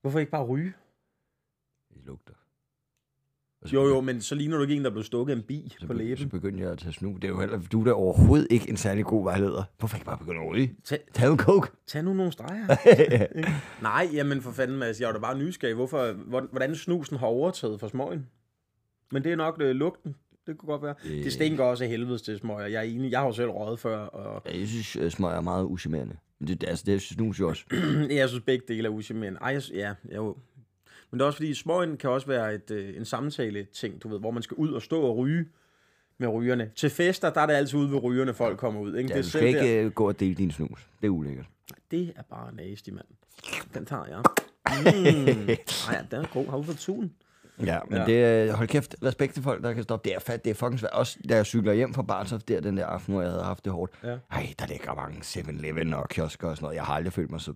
Hvorfor 0.00 0.18
ikke 0.18 0.30
bare 0.32 0.44
ryge? 0.44 0.72
Det 1.94 2.02
lugter. 2.06 2.34
Så 3.66 3.74
Jo, 3.74 3.82
begy- 3.84 3.88
jo, 3.88 4.00
men 4.00 4.20
så 4.20 4.34
ligner 4.34 4.56
du 4.56 4.62
ikke 4.62 4.74
en, 4.74 4.84
der 4.84 4.90
blev 4.90 5.04
stukket 5.04 5.36
en 5.36 5.42
bi 5.42 5.74
Så, 5.80 5.86
på 5.86 5.92
be- 5.92 5.98
så 5.98 6.04
læben. 6.04 6.28
begyndte 6.28 6.62
jeg 6.62 6.72
at 6.72 6.78
tage 6.78 6.92
snu. 6.92 7.12
Det 7.14 7.24
er 7.24 7.28
jo 7.28 7.40
heller, 7.40 7.60
du 7.72 7.80
er 7.80 7.84
da 7.84 7.92
overhovedet 7.92 8.46
ikke 8.50 8.70
en 8.70 8.76
særlig 8.76 9.04
god 9.04 9.24
vejleder. 9.24 9.62
Hvorfor 9.78 9.96
ikke 9.96 10.04
bare 10.06 10.18
begynde 10.18 10.40
at 10.40 10.48
ryge? 10.50 10.74
Tag, 10.84 10.98
Tag 11.14 11.30
en 11.32 11.38
coke. 11.38 11.68
tag 11.86 12.02
nu 12.04 12.12
nogle 12.12 12.32
streger. 12.32 12.66
Nej, 13.82 14.08
jamen 14.12 14.42
for 14.42 14.50
fanden, 14.50 14.76
Mads. 14.78 15.00
Jeg 15.00 15.08
er 15.08 15.12
da 15.12 15.18
bare 15.18 15.38
nysgerrig. 15.38 15.74
Hvorfor, 15.74 16.12
hvor- 16.12 16.48
hvordan 16.50 16.74
snusen 16.74 17.16
har 17.16 17.26
overtaget 17.26 17.80
for 17.80 17.88
smøgen. 17.88 18.26
Men 19.12 19.24
det 19.24 19.32
er 19.32 19.36
nok 19.36 19.56
øh, 19.62 19.70
lugten. 19.76 20.14
Det 20.46 20.58
kunne 20.58 20.66
godt 20.66 20.82
være. 20.82 20.94
Øh. 21.04 21.24
Det 21.24 21.32
stinker 21.32 21.64
også 21.64 21.84
af 21.84 21.90
helvedes 21.90 22.22
til 22.22 22.38
smøger. 22.38 22.66
Jeg 22.66 22.78
er 22.78 22.82
enig. 22.94 23.10
Jeg 23.10 23.20
har 23.20 23.26
jo 23.26 23.32
selv 23.32 23.50
røget 23.50 23.78
før. 23.78 23.98
Og 23.98 24.42
Ja, 24.52 24.58
jeg 24.58 24.68
synes, 24.68 24.96
øh, 24.96 25.10
smøg 25.10 25.36
er 25.36 25.40
meget 25.40 25.64
usimerende. 25.64 26.16
Men 26.38 26.48
det, 26.48 26.64
altså, 26.68 26.84
det 26.86 27.00
synes 27.00 27.38
jeg 27.38 27.46
også. 27.46 27.64
jeg 28.10 28.28
synes 28.28 28.44
begge 28.44 28.64
dele 28.68 28.88
er 28.88 28.92
usimerende. 28.92 29.38
Ej, 29.42 29.48
jeg, 29.48 29.62
ja, 29.74 30.16
jo. 30.16 30.36
Men 31.10 31.18
det 31.20 31.24
er 31.24 31.26
også 31.26 31.36
fordi, 31.36 31.54
smøgen 31.54 31.96
kan 31.96 32.10
også 32.10 32.26
være 32.26 32.54
et, 32.54 32.70
øh, 32.70 32.96
en 32.96 33.04
samtale 33.04 33.66
ting, 33.74 34.02
du 34.02 34.08
ved, 34.08 34.18
hvor 34.20 34.30
man 34.30 34.42
skal 34.42 34.54
ud 34.54 34.72
og 34.72 34.82
stå 34.82 35.00
og 35.02 35.16
ryge 35.16 35.44
med 36.18 36.28
rygerne. 36.28 36.70
Til 36.76 36.90
fester, 36.90 37.30
der 37.30 37.40
er 37.40 37.46
det 37.46 37.54
altid 37.54 37.78
ude 37.78 37.90
ved 37.92 38.02
rygerne, 38.02 38.34
folk 38.34 38.58
kommer 38.58 38.80
ud. 38.80 38.96
Ikke? 38.96 39.08
Ja, 39.10 39.14
det, 39.14 39.18
er 39.18 39.22
du 39.22 39.28
skal 39.28 39.46
ikke 39.46 39.76
der, 39.78 39.84
øh, 39.84 39.90
gå 39.92 40.08
og 40.08 40.20
dele 40.20 40.34
din 40.34 40.50
snus. 40.50 40.88
Det 41.00 41.06
er 41.06 41.10
ulækkert. 41.10 41.46
det 41.90 42.12
er 42.16 42.22
bare 42.22 42.54
nasty, 42.54 42.90
mand. 42.90 43.06
Den 43.74 43.86
tager 43.86 44.04
jeg. 44.06 44.22
Mm. 44.70 45.48
Ej, 45.48 45.56
ja, 45.92 45.98
den 46.10 46.24
er 46.24 46.32
god. 46.32 46.46
Har 46.46 46.56
du 46.56 46.62
fået 46.62 46.78
tun? 46.78 47.12
Ja, 47.64 47.78
men 47.88 47.98
Ja. 47.98 48.04
det 48.06 48.24
er, 48.24 48.52
hold 48.56 48.68
kæft, 48.68 48.96
respekt 49.02 49.34
til 49.34 49.42
folk, 49.42 49.62
der 49.64 49.72
kan 49.72 49.82
stoppe. 49.82 50.08
Det 50.08 50.14
er 50.16 50.20
fat, 50.20 50.44
det 50.44 50.50
er 50.50 50.54
fucking 50.54 50.80
svært. 50.80 50.92
Også 50.92 51.18
da 51.28 51.36
jeg 51.36 51.46
cykler 51.46 51.72
hjem 51.72 51.94
fra 51.94 52.02
Bartof 52.02 52.42
der 52.42 52.60
den 52.60 52.76
der 52.76 52.86
aften, 52.86 53.12
hvor 53.14 53.22
jeg 53.22 53.30
havde 53.30 53.44
haft 53.44 53.64
det 53.64 53.72
hårdt. 53.72 53.92
Ja. 54.04 54.16
Ej, 54.30 54.54
der 54.58 54.66
ligger 54.66 54.94
mange 54.94 55.18
7-Eleven 55.20 55.94
og 55.94 56.08
kiosker 56.08 56.48
og 56.48 56.56
sådan 56.56 56.64
noget. 56.64 56.76
Jeg 56.76 56.84
har 56.84 56.94
aldrig 56.94 57.12
følt 57.12 57.30
mig 57.30 57.40
så 57.40 57.52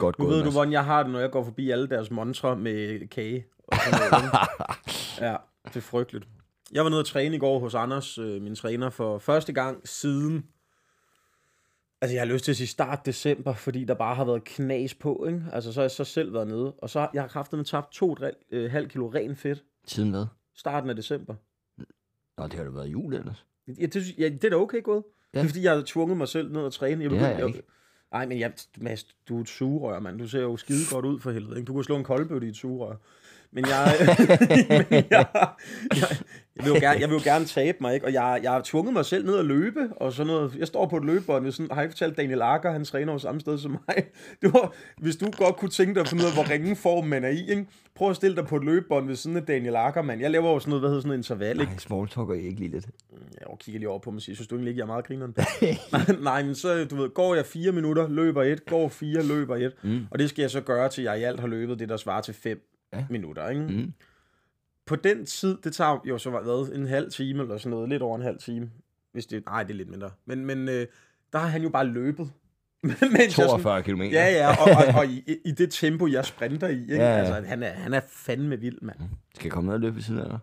godt 0.00 0.18
Nu 0.18 0.24
gået. 0.24 0.36
ved 0.36 0.44
du, 0.44 0.50
hvordan 0.50 0.72
jeg 0.72 0.84
har 0.84 1.02
det, 1.02 1.12
når 1.12 1.18
jeg 1.20 1.30
går 1.30 1.44
forbi 1.44 1.70
alle 1.70 1.88
deres 1.88 2.10
montre 2.10 2.56
med 2.56 3.08
kage. 3.08 3.46
Og 3.68 3.76
sådan 3.76 4.28
ja, 5.28 5.36
det 5.68 5.76
er 5.76 5.80
frygteligt. 5.80 6.28
Jeg 6.72 6.84
var 6.84 6.90
nede 6.90 7.00
at 7.00 7.06
træne 7.06 7.36
i 7.36 7.38
går 7.38 7.58
hos 7.58 7.74
Anders, 7.74 8.18
øh, 8.18 8.42
min 8.42 8.54
træner, 8.54 8.90
for 8.90 9.18
første 9.18 9.52
gang 9.52 9.88
siden... 9.88 10.46
Altså, 12.02 12.14
jeg 12.14 12.20
har 12.20 12.26
lyst 12.32 12.44
til 12.44 12.52
at 12.52 12.56
sige 12.56 12.66
start 12.66 13.06
december, 13.06 13.54
fordi 13.54 13.84
der 13.84 13.94
bare 13.94 14.14
har 14.14 14.24
været 14.24 14.44
knas 14.44 14.94
på, 14.94 15.24
ikke? 15.28 15.42
Altså, 15.52 15.72
så 15.72 15.80
har 15.80 15.84
jeg 15.84 15.90
så 15.90 16.04
selv 16.04 16.32
været 16.34 16.48
nede. 16.48 16.72
Og 16.72 16.90
så 16.90 17.00
har 17.00 17.10
jeg 17.14 17.22
har 17.22 17.28
kraftet 17.28 17.66
tabt 17.66 17.92
to 17.92 18.16
øh, 18.50 18.70
halv 18.70 18.88
kilo 18.88 19.08
ren 19.14 19.36
fedt. 19.36 19.64
Siden 19.86 20.10
hvad? 20.10 20.26
Starten 20.54 20.90
af 20.90 20.96
december. 20.96 21.34
Nå, 22.38 22.44
det 22.46 22.52
har 22.54 22.64
da 22.64 22.70
været 22.70 22.86
jul 22.86 23.14
ellers. 23.14 23.44
Ja, 23.68 23.86
det, 23.86 24.18
ja, 24.18 24.28
det 24.28 24.44
er 24.44 24.50
da 24.50 24.56
okay 24.56 24.82
gået. 24.82 25.02
Ja. 25.34 25.38
Det 25.38 25.44
er 25.44 25.48
fordi, 25.48 25.62
jeg 25.62 25.72
har 25.74 25.82
tvunget 25.86 26.16
mig 26.18 26.28
selv 26.28 26.52
ned 26.52 26.66
at 26.66 26.72
træne. 26.72 27.02
Jeg 27.02 27.10
Det 27.10 27.18
har 27.18 27.26
jeg 27.26 27.36
begyndte- 27.36 27.58
ikke. 27.58 27.68
Nej, 28.12 28.26
men 28.26 28.38
jeg, 28.38 28.52
Mads, 28.78 29.04
du 29.28 29.36
er 29.36 29.40
et 29.40 29.48
sugerør, 29.48 30.00
mand. 30.00 30.18
Du 30.18 30.28
ser 30.28 30.40
jo 30.40 30.56
skide 30.56 30.84
godt 30.90 31.04
ud 31.04 31.20
for 31.20 31.30
helvede. 31.30 31.56
Ikke? 31.56 31.66
Du 31.66 31.74
kan 31.74 31.84
slå 31.84 31.96
en 31.96 32.04
koldbøtte 32.04 32.46
i 32.46 32.50
et 32.50 32.56
sugerør. 32.56 32.96
Men 33.52 33.64
jeg, 33.66 33.94
men 34.90 35.04
jeg, 35.10 35.26
jeg, 35.90 36.06
jeg, 36.56 36.64
vil 36.64 36.66
jo 36.66 36.74
gerne, 36.74 37.00
jeg 37.00 37.08
vil 37.08 37.14
jo 37.16 37.22
gerne 37.24 37.44
tabe 37.44 37.78
mig, 37.80 37.94
ikke? 37.94 38.06
og 38.06 38.12
jeg, 38.12 38.40
jeg 38.42 38.50
har 38.50 38.60
tvunget 38.64 38.92
mig 38.92 39.04
selv 39.04 39.26
ned 39.26 39.38
at 39.38 39.44
løbe, 39.44 39.88
og 39.96 40.12
sådan 40.12 40.26
noget. 40.26 40.56
Jeg 40.58 40.66
står 40.66 40.86
på 40.86 40.96
et 40.96 41.04
løbebånd, 41.04 41.44
ved 41.44 41.52
sådan, 41.52 41.70
har 41.72 41.80
jeg 41.80 41.90
fortalt 41.90 42.16
Daniel 42.16 42.42
Akker, 42.42 42.72
han 42.72 42.84
træner 42.84 43.12
jo 43.12 43.18
samme 43.18 43.40
sted 43.40 43.58
som 43.58 43.70
mig. 43.70 44.04
Det 44.42 44.52
var, 44.52 44.74
hvis 44.98 45.16
du 45.16 45.30
godt 45.30 45.56
kunne 45.56 45.70
tænke 45.70 45.94
dig 45.94 46.00
at 46.00 46.08
finde 46.08 46.24
ud 46.24 46.28
af, 46.28 46.34
hvor 46.34 46.50
ringen 46.50 46.76
form 46.76 47.06
man 47.06 47.24
er 47.24 47.28
i, 47.28 47.50
ikke? 47.50 47.66
prøv 47.94 48.10
at 48.10 48.16
stille 48.16 48.36
dig 48.36 48.46
på 48.46 48.56
et 48.56 48.64
løbebånd 48.64 49.06
ved 49.06 49.16
siden 49.16 49.36
af 49.36 49.42
Daniel 49.42 49.76
Akker, 49.76 50.02
mand. 50.02 50.20
Jeg 50.20 50.30
laver 50.30 50.50
jo 50.50 50.58
sådan 50.58 50.70
noget, 50.70 50.82
hvad 50.82 50.90
hedder 50.90 51.00
sådan 51.00 51.08
noget 51.08 51.18
interval, 51.18 51.60
ikke? 51.60 51.72
Nej, 51.72 51.78
small 51.78 52.08
talker 52.08 52.34
ikke 52.34 52.60
lige 52.60 52.70
lidt. 52.70 52.86
Jeg 53.40 53.46
kigger 53.58 53.78
lige 53.78 53.88
over 53.88 53.98
på 53.98 54.10
mig 54.10 54.16
og 54.16 54.22
siger, 54.22 54.36
synes 54.36 54.48
du 54.48 54.54
egentlig 54.54 54.70
ikke, 54.70 54.78
jeg 54.78 54.84
er 54.84 54.86
meget 54.86 55.06
grineren? 55.06 55.34
nej, 55.92 56.16
nej, 56.32 56.42
men 56.42 56.54
så, 56.54 56.84
du 56.84 56.96
ved, 56.96 57.08
går 57.14 57.34
jeg 57.34 57.46
fire 57.46 57.72
minutter, 57.72 58.08
løber 58.08 58.42
et, 58.42 58.66
går 58.66 58.88
fire, 58.88 59.22
løber 59.22 59.56
et. 59.56 59.72
Mm. 59.82 60.06
Og 60.10 60.18
det 60.18 60.28
skal 60.28 60.42
jeg 60.42 60.50
så 60.50 60.60
gøre, 60.60 60.88
til 60.88 61.04
jeg 61.04 61.20
i 61.20 61.22
alt 61.22 61.40
har 61.40 61.46
løbet 61.46 61.78
det, 61.78 61.88
der 61.88 61.96
svarer 61.96 62.20
til 62.20 62.34
fem 62.34 62.69
ja. 62.92 63.06
Minutter, 63.10 63.48
ikke? 63.48 63.62
Mm. 63.62 63.92
På 64.86 64.96
den 64.96 65.26
tid, 65.26 65.58
det 65.64 65.74
tager 65.74 66.00
jo 66.08 66.18
så 66.18 66.30
hvad, 66.30 66.74
en 66.74 66.86
halv 66.86 67.10
time 67.10 67.42
eller 67.42 67.58
sådan 67.58 67.70
noget, 67.70 67.88
lidt 67.88 68.02
over 68.02 68.16
en 68.16 68.22
halv 68.22 68.38
time. 68.38 68.70
Hvis 69.12 69.26
det, 69.26 69.42
nej, 69.46 69.62
det 69.62 69.70
er 69.70 69.76
lidt 69.76 69.90
mindre. 69.90 70.10
Men, 70.26 70.44
men 70.46 70.68
øh, 70.68 70.86
der 71.32 71.38
har 71.38 71.46
han 71.46 71.62
jo 71.62 71.68
bare 71.68 71.86
løbet. 71.86 72.30
Mens 72.82 73.00
jeg 73.02 73.30
sådan- 73.32 73.48
42 73.48 73.82
km. 73.82 74.02
Ja, 74.02 74.30
ja, 74.32 74.48
og, 74.48 74.70
og, 74.88 74.94
og 75.00 75.06
i, 75.06 75.24
i, 75.44 75.50
det 75.50 75.70
tempo, 75.72 76.06
jeg 76.06 76.24
sprinter 76.24 76.68
i, 76.68 76.80
ikke? 76.80 76.94
Ja, 76.94 77.10
Ja. 77.10 77.16
Altså, 77.18 77.48
han 77.48 77.62
er, 77.62 77.70
han 77.72 77.94
er 77.94 78.00
fandme 78.08 78.60
vild, 78.60 78.78
mand. 78.82 78.98
Skal 79.34 79.44
jeg 79.46 79.52
komme 79.52 79.66
ned 79.68 79.74
og 79.74 79.80
løbe 79.80 79.94
ved 79.96 80.02
siden 80.02 80.20
af 80.20 80.28
dig? 80.28 80.38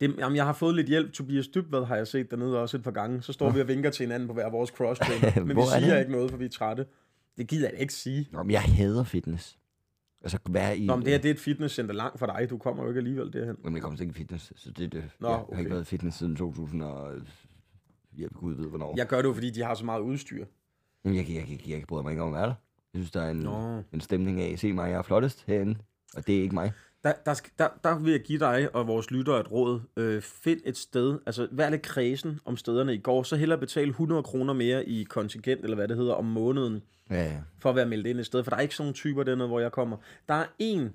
Det, 0.00 0.14
jamen, 0.18 0.36
jeg 0.36 0.44
har 0.44 0.52
fået 0.52 0.74
lidt 0.74 0.86
hjælp. 0.86 1.12
Tobias 1.12 1.48
Dybvad 1.48 1.84
har 1.84 1.96
jeg 1.96 2.06
set 2.06 2.30
dernede 2.30 2.58
også 2.60 2.76
et 2.76 2.82
par 2.82 2.90
gange. 2.90 3.22
Så 3.22 3.32
står 3.32 3.50
vi 3.50 3.60
og 3.60 3.68
vinker 3.68 3.90
til 3.90 4.04
hinanden 4.06 4.26
på 4.28 4.34
hver 4.34 4.50
vores 4.50 4.70
crossbane. 4.76 5.46
Men 5.46 5.56
vi 5.56 5.62
er 5.62 5.66
siger 5.66 5.92
det? 5.94 6.00
ikke 6.00 6.12
noget, 6.12 6.30
for 6.30 6.38
vi 6.38 6.44
er 6.44 6.48
trætte. 6.48 6.86
Det 7.38 7.46
gider 7.48 7.68
jeg 7.70 7.80
ikke 7.80 7.94
sige. 7.94 8.28
Nå, 8.32 8.42
men 8.42 8.50
jeg 8.50 8.62
hader 8.62 9.04
fitness. 9.04 9.58
Altså, 10.22 10.38
være 10.48 10.78
i... 10.78 10.86
Nå, 10.86 10.96
men 10.96 11.04
det 11.04 11.12
her 11.12 11.18
det 11.18 11.28
er 11.28 11.34
et 11.34 11.40
fitnesscenter 11.40 11.94
langt 11.94 12.18
fra 12.18 12.26
dig. 12.26 12.50
Du 12.50 12.58
kommer 12.58 12.82
jo 12.82 12.88
ikke 12.88 12.98
alligevel 12.98 13.32
derhen. 13.32 13.56
Jamen, 13.64 13.74
jeg 13.74 13.82
kommer 13.82 13.96
slet 13.96 14.06
ikke 14.06 14.16
i 14.16 14.20
fitness, 14.20 14.52
så 14.56 14.70
det 14.70 14.84
er 14.84 14.88
det. 14.88 15.10
Nå, 15.20 15.28
jeg 15.28 15.36
har 15.36 15.44
okay. 15.44 15.58
ikke 15.58 15.70
været 15.70 15.82
i 15.82 15.84
fitness 15.84 16.18
siden 16.18 16.36
2000 16.36 16.82
og... 16.82 17.14
Jeg 18.18 18.28
gud 18.34 18.54
ved, 18.54 18.68
hvornår. 18.68 18.94
Jeg 18.96 19.06
gør 19.06 19.16
det 19.16 19.28
jo, 19.28 19.32
fordi 19.32 19.50
de 19.50 19.62
har 19.62 19.74
så 19.74 19.84
meget 19.84 20.00
udstyr. 20.00 20.44
Jamen, 21.04 21.16
jeg, 21.16 21.28
jeg, 21.28 21.36
jeg, 21.36 21.68
jeg, 21.68 21.78
jeg 21.78 21.86
bryder 21.88 22.02
mig 22.02 22.10
ikke 22.10 22.22
om 22.22 22.34
at 22.34 22.34
være 22.34 22.46
der. 22.46 22.54
Jeg 22.94 22.98
synes, 22.98 23.10
der 23.10 23.22
er 23.22 23.30
en, 23.30 23.36
Nå. 23.36 23.82
en 23.92 24.00
stemning 24.00 24.40
af, 24.40 24.58
se 24.58 24.72
mig, 24.72 24.90
jeg 24.90 24.98
er 24.98 25.02
flottest 25.02 25.44
herinde. 25.46 25.78
Og 26.14 26.26
det 26.26 26.38
er 26.38 26.42
ikke 26.42 26.54
mig. 26.54 26.72
Der, 27.04 27.12
der, 27.26 27.40
der, 27.58 27.68
der 27.84 27.98
vil 27.98 28.10
jeg 28.10 28.20
give 28.20 28.38
dig 28.38 28.74
og 28.74 28.86
vores 28.86 29.10
lyttere 29.10 29.40
et 29.40 29.50
råd. 29.52 29.80
Øh, 29.96 30.22
find 30.22 30.60
et 30.64 30.76
sted, 30.76 31.18
altså 31.26 31.48
vær 31.50 31.70
lidt 31.70 31.82
kredsen 31.82 32.40
om 32.44 32.56
stederne 32.56 32.94
i 32.94 32.98
går, 32.98 33.22
så 33.22 33.36
hellere 33.36 33.58
betale 33.58 33.88
100 33.88 34.22
kroner 34.22 34.52
mere 34.52 34.84
i 34.88 35.02
kontingent, 35.04 35.60
eller 35.64 35.74
hvad 35.74 35.88
det 35.88 35.96
hedder, 35.96 36.14
om 36.14 36.24
måneden, 36.24 36.82
Ja, 37.10 37.24
ja. 37.24 37.40
for 37.58 37.70
at 37.70 37.76
være 37.76 37.86
meldt 37.86 38.06
ind 38.06 38.20
et 38.20 38.26
sted. 38.26 38.44
For 38.44 38.50
der 38.50 38.56
er 38.56 38.60
ikke 38.60 38.74
sådan 38.74 38.84
nogle 38.84 38.94
typer 38.94 39.22
dernede, 39.22 39.48
hvor 39.48 39.60
jeg 39.60 39.72
kommer. 39.72 39.96
Der 40.28 40.34
er 40.34 40.46
en, 40.58 40.92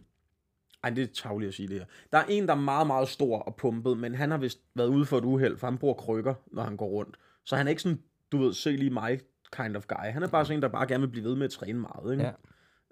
ej 0.83 0.89
det 0.89 1.03
er 1.03 1.07
tavligt 1.13 1.47
at 1.47 1.53
sige 1.53 1.67
det 1.67 1.77
her. 1.77 1.85
Der 2.11 2.17
er 2.17 2.25
en, 2.29 2.47
der 2.47 2.53
er 2.53 2.59
meget, 2.59 2.87
meget 2.87 3.07
stor 3.07 3.39
og 3.39 3.55
pumpet, 3.55 3.97
men 3.97 4.15
han 4.15 4.31
har 4.31 4.37
vist 4.37 4.59
været 4.75 4.87
ude 4.87 5.05
for 5.05 5.17
et 5.17 5.23
uheld, 5.25 5.57
for 5.57 5.67
han 5.67 5.77
bruger 5.77 5.93
krykker, 5.93 6.33
når 6.51 6.63
han 6.63 6.77
går 6.77 6.87
rundt. 6.87 7.17
Så 7.45 7.55
han 7.55 7.67
er 7.67 7.69
ikke 7.69 7.81
sådan, 7.81 7.99
du 8.31 8.37
ved, 8.37 8.53
se 8.53 8.71
lige 8.71 8.89
mig 8.89 9.19
kind 9.57 9.75
of 9.77 9.83
guy. 9.87 10.11
Han 10.11 10.23
er 10.23 10.27
bare 10.27 10.45
sådan 10.45 10.57
en, 10.57 10.61
der 10.61 10.67
bare 10.67 10.87
gerne 10.87 11.01
vil 11.01 11.07
blive 11.11 11.25
ved 11.25 11.35
med 11.35 11.45
at 11.45 11.51
træne 11.51 11.79
meget. 11.79 12.11
Ikke? 12.11 12.23
Ja. 12.23 12.31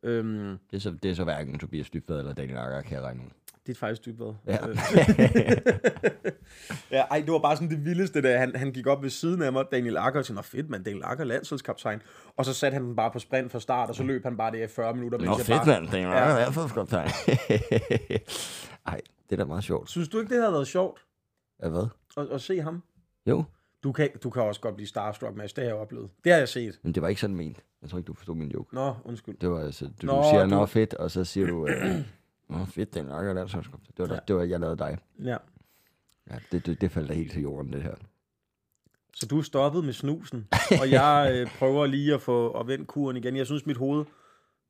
Øhm, 0.04 0.58
Det 0.72 0.78
er 0.78 0.80
så, 0.80 0.92
det 1.04 1.12
er 1.12 1.16
så 1.16 1.24
hverken 1.24 1.60
Tobias 1.60 1.90
Dybvad 1.90 2.20
eller 2.20 2.34
Daniel 2.34 2.58
Akker, 2.58 2.82
kan 2.82 2.94
jeg 2.94 3.02
regne 3.04 3.22
ud. 3.24 3.30
det 3.68 3.76
er 3.76 3.80
faktisk 3.80 4.06
dybt 4.06 4.18
hvad. 4.18 4.34
Ja. 4.48 4.68
Øh. 4.68 4.78
ja, 6.92 7.02
ej, 7.12 7.20
det 7.26 7.32
var 7.32 7.40
bare 7.40 7.56
sådan 7.56 7.70
det 7.70 7.86
vildeste, 7.86 8.22
da 8.22 8.38
han, 8.38 8.56
han 8.56 8.72
gik 8.72 8.88
op 8.88 9.04
ved 9.04 9.10
siden 9.10 9.42
af 9.42 9.54
mig, 9.54 9.66
Daniel 9.72 9.98
Akker, 9.98 10.20
og 10.20 10.26
sagde, 10.26 10.44
fedt, 10.44 10.70
man, 10.70 10.84
Daniel 10.84 11.02
Akker, 11.06 11.24
landsholdskaptajn. 11.24 12.02
Og 12.38 12.46
så 12.46 12.54
satte 12.54 12.76
han 12.76 12.84
den 12.86 12.96
bare 12.96 13.12
på 13.12 13.20
sprint 13.20 13.52
fra 13.52 13.60
start, 13.60 13.90
og 13.90 13.96
så 13.96 14.04
løb 14.04 14.24
han 14.24 14.38
bare 14.38 14.52
det 14.52 14.64
i 14.64 14.68
40 14.68 14.94
minutter. 14.94 15.18
Nå, 15.20 15.38
fedt, 15.38 15.48
bare... 15.48 15.66
mand. 15.66 15.88
Daniel 15.92 16.10
Ja. 16.10 16.46
Akker, 16.48 16.74
godt 16.76 16.90
tegn. 16.90 17.10
Ej, 18.88 19.02
det 19.30 19.32
er 19.32 19.36
da 19.36 19.46
meget 19.46 19.64
sjovt. 19.64 19.90
Synes 19.90 20.10
du 20.10 20.20
ikke, 20.20 20.34
det 20.34 20.42
havde 20.42 20.54
været 20.54 20.68
sjovt 20.68 21.06
Ja, 21.64 21.70
hvad? 21.70 21.88
at, 22.18 22.28
at 22.32 22.42
se 22.42 22.62
ham? 22.62 22.84
Jo, 23.26 23.44
Du 23.84 23.91
kan, 23.91 24.10
du 24.24 24.30
kan 24.30 24.41
også 24.41 24.62
godt 24.62 24.76
blive 24.76 24.88
starstruck, 24.88 25.36
Mads. 25.36 25.54
Det 25.54 25.63
har 25.63 25.70
jeg 25.72 25.76
oplevet. 25.80 26.10
Det 26.24 26.32
har 26.32 26.39
jeg 26.39 26.50
set. 26.50 26.80
men 26.84 26.96
det 26.96 27.02
var 27.04 27.08
ikke 27.10 27.22
sådan 27.22 27.36
ment. 27.36 27.63
Jeg 27.82 27.89
tror 27.89 27.98
ikke, 27.98 28.08
du 28.08 28.13
forstod 28.13 28.36
min 28.36 28.52
joke. 28.52 28.76
Nå, 28.76 28.94
undskyld. 29.06 29.38
Det 29.38 29.50
var 29.52 29.60
altså, 29.60 29.89
du, 30.02 30.06
Nå, 30.08 30.17
du 30.17 30.24
siger, 30.32 30.44
du- 30.44 30.50
nå 30.50 30.65
fedt, 30.65 30.94
og 30.94 31.12
så 31.12 31.24
siger 31.24 31.48
du, 31.48 31.67
øh, 31.67 31.96
nå 32.50 32.65
fedt, 32.65 32.94
Daniel 32.94 33.12
Akker, 33.13 33.34
landsholdskab. 33.34 33.80
Det 33.98 34.00
var, 34.00 34.08
Ja. 34.08 34.13
ja. 34.13 34.20
det 34.28 34.36
var, 34.36 34.44
jeg 34.44 34.60
lavede 34.60 34.78
dig. 34.78 34.98
Ja. 35.24 35.38
Ja, 36.32 36.36
det, 36.52 36.65
det, 36.65 36.82
det 36.82 36.91
faldt 36.91 37.10
da 37.10 37.13
helt 37.13 37.32
til 37.32 37.41
jorden, 37.41 37.74
det 37.74 37.82
her. 37.84 37.96
Så 39.13 39.26
du 39.26 39.38
er 39.38 39.41
stoppet 39.41 39.84
med 39.86 39.94
snusen, 39.94 40.48
og 40.82 40.91
jeg 40.91 41.30
øh, 41.34 41.48
prøver 41.60 41.86
lige 41.86 42.13
at 42.13 42.22
få 42.22 42.52
at 42.52 42.67
vende 42.67 42.86
kuren 42.86 43.17
igen. 43.17 43.36
Jeg 43.36 43.46
synes, 43.46 43.65
mit 43.65 43.78
hoved, 43.78 44.06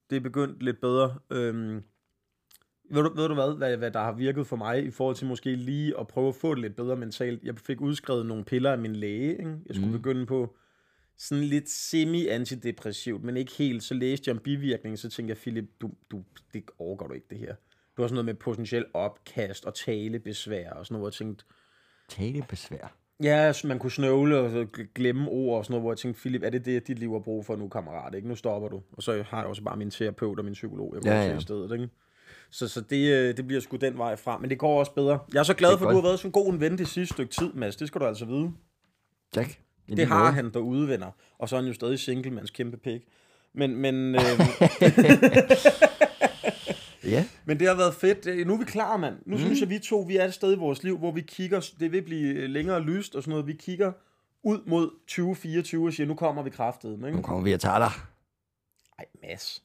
Det 0.10 0.16
er 0.16 0.20
begyndt 0.22 0.64
lidt 0.64 0.82
bedre. 0.82 1.16
Øhm, 1.30 1.84
ved, 2.94 3.04
du, 3.04 3.14
ved 3.16 3.28
du 3.28 3.34
hvad, 3.34 3.58
hvad, 3.58 3.78
hvad 3.78 3.92
der 3.92 4.00
har 4.00 4.12
virket 4.12 4.48
for 4.48 4.56
mig 4.56 4.84
i 4.84 4.92
forhold 4.92 5.16
til 5.16 5.28
måske 5.28 5.56
lige 5.56 6.00
at 6.00 6.08
prøve 6.08 6.28
at 6.28 6.36
få 6.36 6.56
det 6.56 6.62
lidt 6.62 6.76
bedre 6.76 6.96
mentalt? 6.96 7.44
Jeg 7.44 7.60
fik 7.60 7.82
udskrevet 7.82 8.26
nogle 8.26 8.44
piller 8.44 8.72
af 8.72 8.78
min 8.78 8.96
læge. 8.96 9.32
Ikke? 9.32 9.56
Jeg 9.66 9.76
skulle 9.76 9.92
mm. 9.92 9.98
begynde 9.98 10.26
på 10.26 10.56
sådan 11.18 11.44
lidt 11.44 11.70
semi-antidepressivt, 11.70 13.24
men 13.24 13.38
ikke 13.38 13.52
helt. 13.58 13.84
Så 13.84 13.94
læste 13.94 14.30
jeg 14.30 14.36
om 14.36 14.42
bivirkning, 14.44 15.00
så 15.00 15.10
tænkte 15.10 15.32
jeg, 15.32 15.38
Philip, 15.38 15.66
du, 15.82 15.92
du, 16.12 16.24
det 16.54 16.64
overgår 16.80 17.08
du 17.08 17.14
ikke 17.14 17.28
det 17.30 17.38
her. 17.38 17.56
Du 17.98 18.02
har 18.02 18.08
sådan 18.08 18.16
noget 18.16 18.26
med 18.26 18.34
potentiel 18.34 18.86
opkast 18.94 19.66
og 19.66 19.76
talebesvær 19.76 20.70
og 20.70 20.86
sådan 20.86 20.94
noget, 20.94 21.02
hvor 21.02 21.08
jeg 21.08 21.14
tænkte, 21.14 21.46
Talebesvær. 22.10 22.98
Ja, 23.24 23.54
man 23.64 23.80
kunne 23.80 23.92
snøvle 23.92 24.40
og 24.40 24.68
glemme 24.96 25.30
ord 25.30 25.58
og 25.58 25.66
sådan 25.66 25.72
noget, 25.74 25.84
hvor 25.84 25.92
jeg 25.92 25.98
tænkte, 25.98 26.22
Philip, 26.22 26.44
er 26.44 26.50
det 26.50 26.66
det, 26.66 26.88
dit 26.88 27.00
liv 27.00 27.12
har 27.12 27.20
brug 27.20 27.46
for 27.46 27.56
nu, 27.56 27.68
kammerat? 27.68 28.16
Ikke? 28.16 28.28
Nu 28.28 28.36
stopper 28.36 28.70
du. 28.70 28.82
Og 28.92 29.04
så 29.04 29.24
har 29.24 29.38
jeg 29.38 29.48
også 29.48 29.64
bare 29.64 29.78
min 29.78 29.92
terapeut 29.92 30.40
og 30.40 30.46
min 30.46 30.54
psykolog, 30.54 30.94
jeg 30.96 31.02
går 31.02 31.12
Ja, 31.12 31.22
ja, 31.22 31.30
til 31.30 31.38
i 31.38 31.42
stedet. 31.42 31.72
Ikke? 31.72 31.90
Så, 32.52 32.68
så 32.68 32.82
det, 32.82 33.12
øh, 33.12 33.38
det 33.38 33.48
bliver 33.48 33.62
sgu 33.62 33.78
den 33.78 33.98
vej 33.98 34.16
frem. 34.16 34.42
Men 34.42 34.50
det 34.50 34.60
går 34.60 34.80
også 34.80 34.94
bedre. 34.94 35.20
Jeg 35.34 35.40
er 35.40 35.44
så 35.44 35.54
glad 35.54 35.74
er 35.74 35.78
for, 35.78 35.86
at 35.86 35.92
du 35.92 35.96
har 35.96 36.08
været 36.08 36.20
så 36.20 36.30
god 36.30 36.54
en 36.54 36.60
ven 36.60 36.78
det 36.78 36.88
sidste 36.88 37.14
stykke 37.14 37.34
tid, 37.34 37.54
Mads. 37.54 37.76
Det 37.76 37.88
skal 37.88 38.02
du 38.02 38.06
altså 38.06 38.26
vide. 38.26 38.52
Tak. 39.34 39.48
Det 39.90 40.08
har 40.08 40.20
måde. 40.20 40.32
han 40.32 40.54
derude, 40.54 40.88
venner. 40.88 41.12
Og 41.40 41.50
så 41.50 41.56
er 41.56 41.60
han 41.62 41.68
jo 41.68 41.74
stadig 41.74 42.00
single, 42.00 42.32
mands 42.32 42.52
kæmpe 42.52 42.78
pik. 42.78 43.02
Men, 43.54 43.76
men, 43.76 43.96
øh, 44.16 44.22
Ja. 47.04 47.26
men 47.46 47.60
det 47.60 47.68
har 47.68 47.76
været 47.76 47.94
fedt. 47.94 48.28
Øh, 48.28 48.48
Nu 48.48 48.54
er 48.54 48.58
vi 48.58 48.66
klar, 48.66 48.98
mand. 48.98 49.16
Nu 49.26 49.36
mm. 49.36 49.42
synes 49.42 49.60
jeg, 49.62 49.70
vi 49.70 49.80
to 49.80 50.00
vi 50.00 50.18
er 50.18 50.26
et 50.26 50.34
sted 50.34 50.54
i 50.54 50.58
vores 50.58 50.84
liv, 50.84 50.98
hvor 50.98 51.12
vi 51.12 51.22
kigger, 51.22 51.72
det 51.80 51.92
vil 51.92 52.02
blive 52.02 52.34
øh, 52.36 52.50
længere 52.50 52.82
lyst 52.82 53.16
og 53.16 53.24
sådan 53.24 53.30
noget. 53.32 53.48
Vi 53.48 53.54
kigger 53.54 53.92
ud 54.44 54.60
mod 54.68 54.90
2024 55.08 55.88
og 55.88 55.94
siger, 55.94 56.08
nu 56.08 56.16
kommer 56.16 56.44
vi 56.44 56.50
kraftet. 56.50 56.94
Ikke? 56.94 57.12
Nu 57.12 57.22
kommer 57.22 57.44
vi 57.44 57.54
og 57.54 57.60
tager 57.60 57.80
dig. 57.80 57.92
Ej, 59.00 59.06
Mads. 59.22 59.64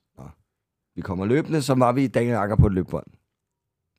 Vi 0.96 1.00
kommer 1.00 1.26
løbende, 1.26 1.62
som 1.62 1.80
var 1.80 1.92
vi 1.92 2.04
i 2.04 2.09
Daniel 2.09 2.35
Akker 2.35 2.56
på 2.56 2.66
et 2.66 2.72
løbbånd. 2.72 3.06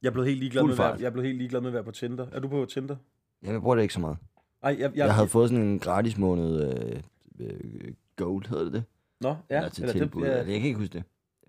Jeg 0.01 0.13
blevet 0.13 0.27
helt 0.27 0.39
ligeglad, 0.39 0.61
Fuld 0.61 0.69
med 0.71 0.73
at 0.75 0.79
være, 0.79 0.91
fart. 0.91 1.01
jeg 1.01 1.11
blevet 1.11 1.27
helt 1.27 1.37
ligeglad 1.37 1.61
med 1.61 1.67
at 1.69 1.73
være 1.73 1.83
på 1.83 1.91
Tinder. 1.91 2.27
Er 2.31 2.39
du 2.39 2.47
på 2.47 2.65
Tinder? 2.65 2.95
Jeg 3.41 3.61
bruger 3.61 3.75
det 3.75 3.81
ikke 3.81 3.93
så 3.93 3.99
meget. 3.99 4.17
Ej, 4.63 4.69
jeg, 4.79 4.79
jeg, 4.79 4.91
Jeg 4.95 5.15
havde 5.15 5.27
fået 5.27 5.49
sådan 5.49 5.65
en 5.65 5.79
gratis 5.79 6.17
måned 6.17 6.73
øh, 6.73 7.01
øh, 7.39 7.93
gold, 8.15 8.47
hedder 8.49 8.63
det 8.63 8.73
det? 8.73 8.83
Nå, 9.21 9.35
ja. 9.49 9.57
Eller 9.57 9.69
til 9.69 9.91
tilbud. 9.91 10.21
det, 10.21 10.27
Ja. 10.27 10.31
ja, 10.31 10.37
Jeg 10.37 10.45
kan 10.45 10.67
ikke 10.67 10.79
huske 10.79 10.93
det. 10.93 11.03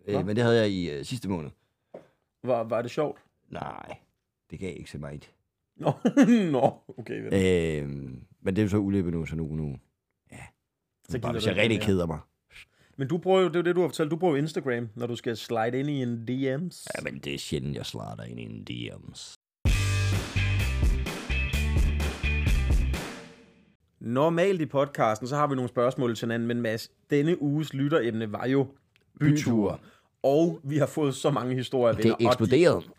Nå. 0.08 0.18
Øh, 0.18 0.26
men 0.26 0.36
det 0.36 0.44
havde 0.44 0.56
jeg 0.58 0.70
i 0.70 0.90
øh, 0.90 1.04
sidste 1.04 1.28
måned. 1.28 1.50
var, 2.44 2.64
var 2.64 2.82
det 2.82 2.90
sjovt? 2.90 3.18
Nej, 3.50 3.96
det 4.50 4.58
gav 4.58 4.74
ikke 4.76 4.90
så 4.90 4.98
meget. 4.98 5.30
Nå, 5.76 5.92
Nå 6.52 6.72
okay. 6.98 7.22
Øh, 7.82 7.88
men 8.40 8.56
det 8.56 8.58
er 8.58 8.62
jo 8.62 8.68
så 8.68 8.76
ulæbe 8.78 9.10
nu, 9.10 9.26
så 9.26 9.36
nu, 9.36 9.44
nu 9.56 9.76
ja. 10.32 10.36
Så 10.36 11.12
Så 11.12 11.18
gider 11.18 11.22
bare, 11.22 11.32
hvis 11.32 11.44
du 11.44 11.48
jeg 11.50 11.56
ikke 11.56 11.62
rigtig 11.62 11.78
mere. 11.78 11.86
keder 11.86 12.06
mig. 12.06 12.18
Men 12.98 13.08
du 13.08 13.18
bruger 13.18 13.40
jo, 13.40 13.48
det 13.48 13.54
er 13.56 13.58
jo 13.60 13.64
det, 13.64 13.76
du 13.76 13.80
har 13.80 13.88
fortalt, 13.88 14.10
du 14.10 14.16
bruger 14.16 14.34
jo 14.36 14.42
Instagram, 14.42 14.88
når 14.94 15.06
du 15.06 15.16
skal 15.16 15.36
slide 15.36 15.78
ind 15.80 15.90
i 15.90 16.02
en 16.02 16.14
DM's. 16.30 16.86
Ja, 16.96 17.02
men 17.02 17.18
det 17.24 17.34
er 17.34 17.38
sjældent, 17.38 17.76
jeg 17.76 17.86
slader 17.86 18.24
ind 18.24 18.40
i 18.40 18.42
en 18.42 18.66
DM's. 18.70 19.34
Normalt 24.00 24.60
i 24.60 24.66
podcasten, 24.66 25.28
så 25.28 25.36
har 25.36 25.46
vi 25.46 25.54
nogle 25.54 25.68
spørgsmål 25.68 26.16
til 26.16 26.26
hinanden, 26.26 26.48
men 26.48 26.60
Mads, 26.62 26.90
denne 27.10 27.42
uges 27.42 27.74
lytteremne 27.74 28.32
var 28.32 28.46
jo 28.46 28.66
byture. 29.20 29.78
Og 30.22 30.60
vi 30.64 30.78
har 30.78 30.86
fået 30.86 31.14
så 31.14 31.30
mange 31.30 31.54
historier, 31.54 31.94
Det 31.94 32.04
venner, 32.04 32.16
er 32.20 32.26
eksploderet. 32.28 32.90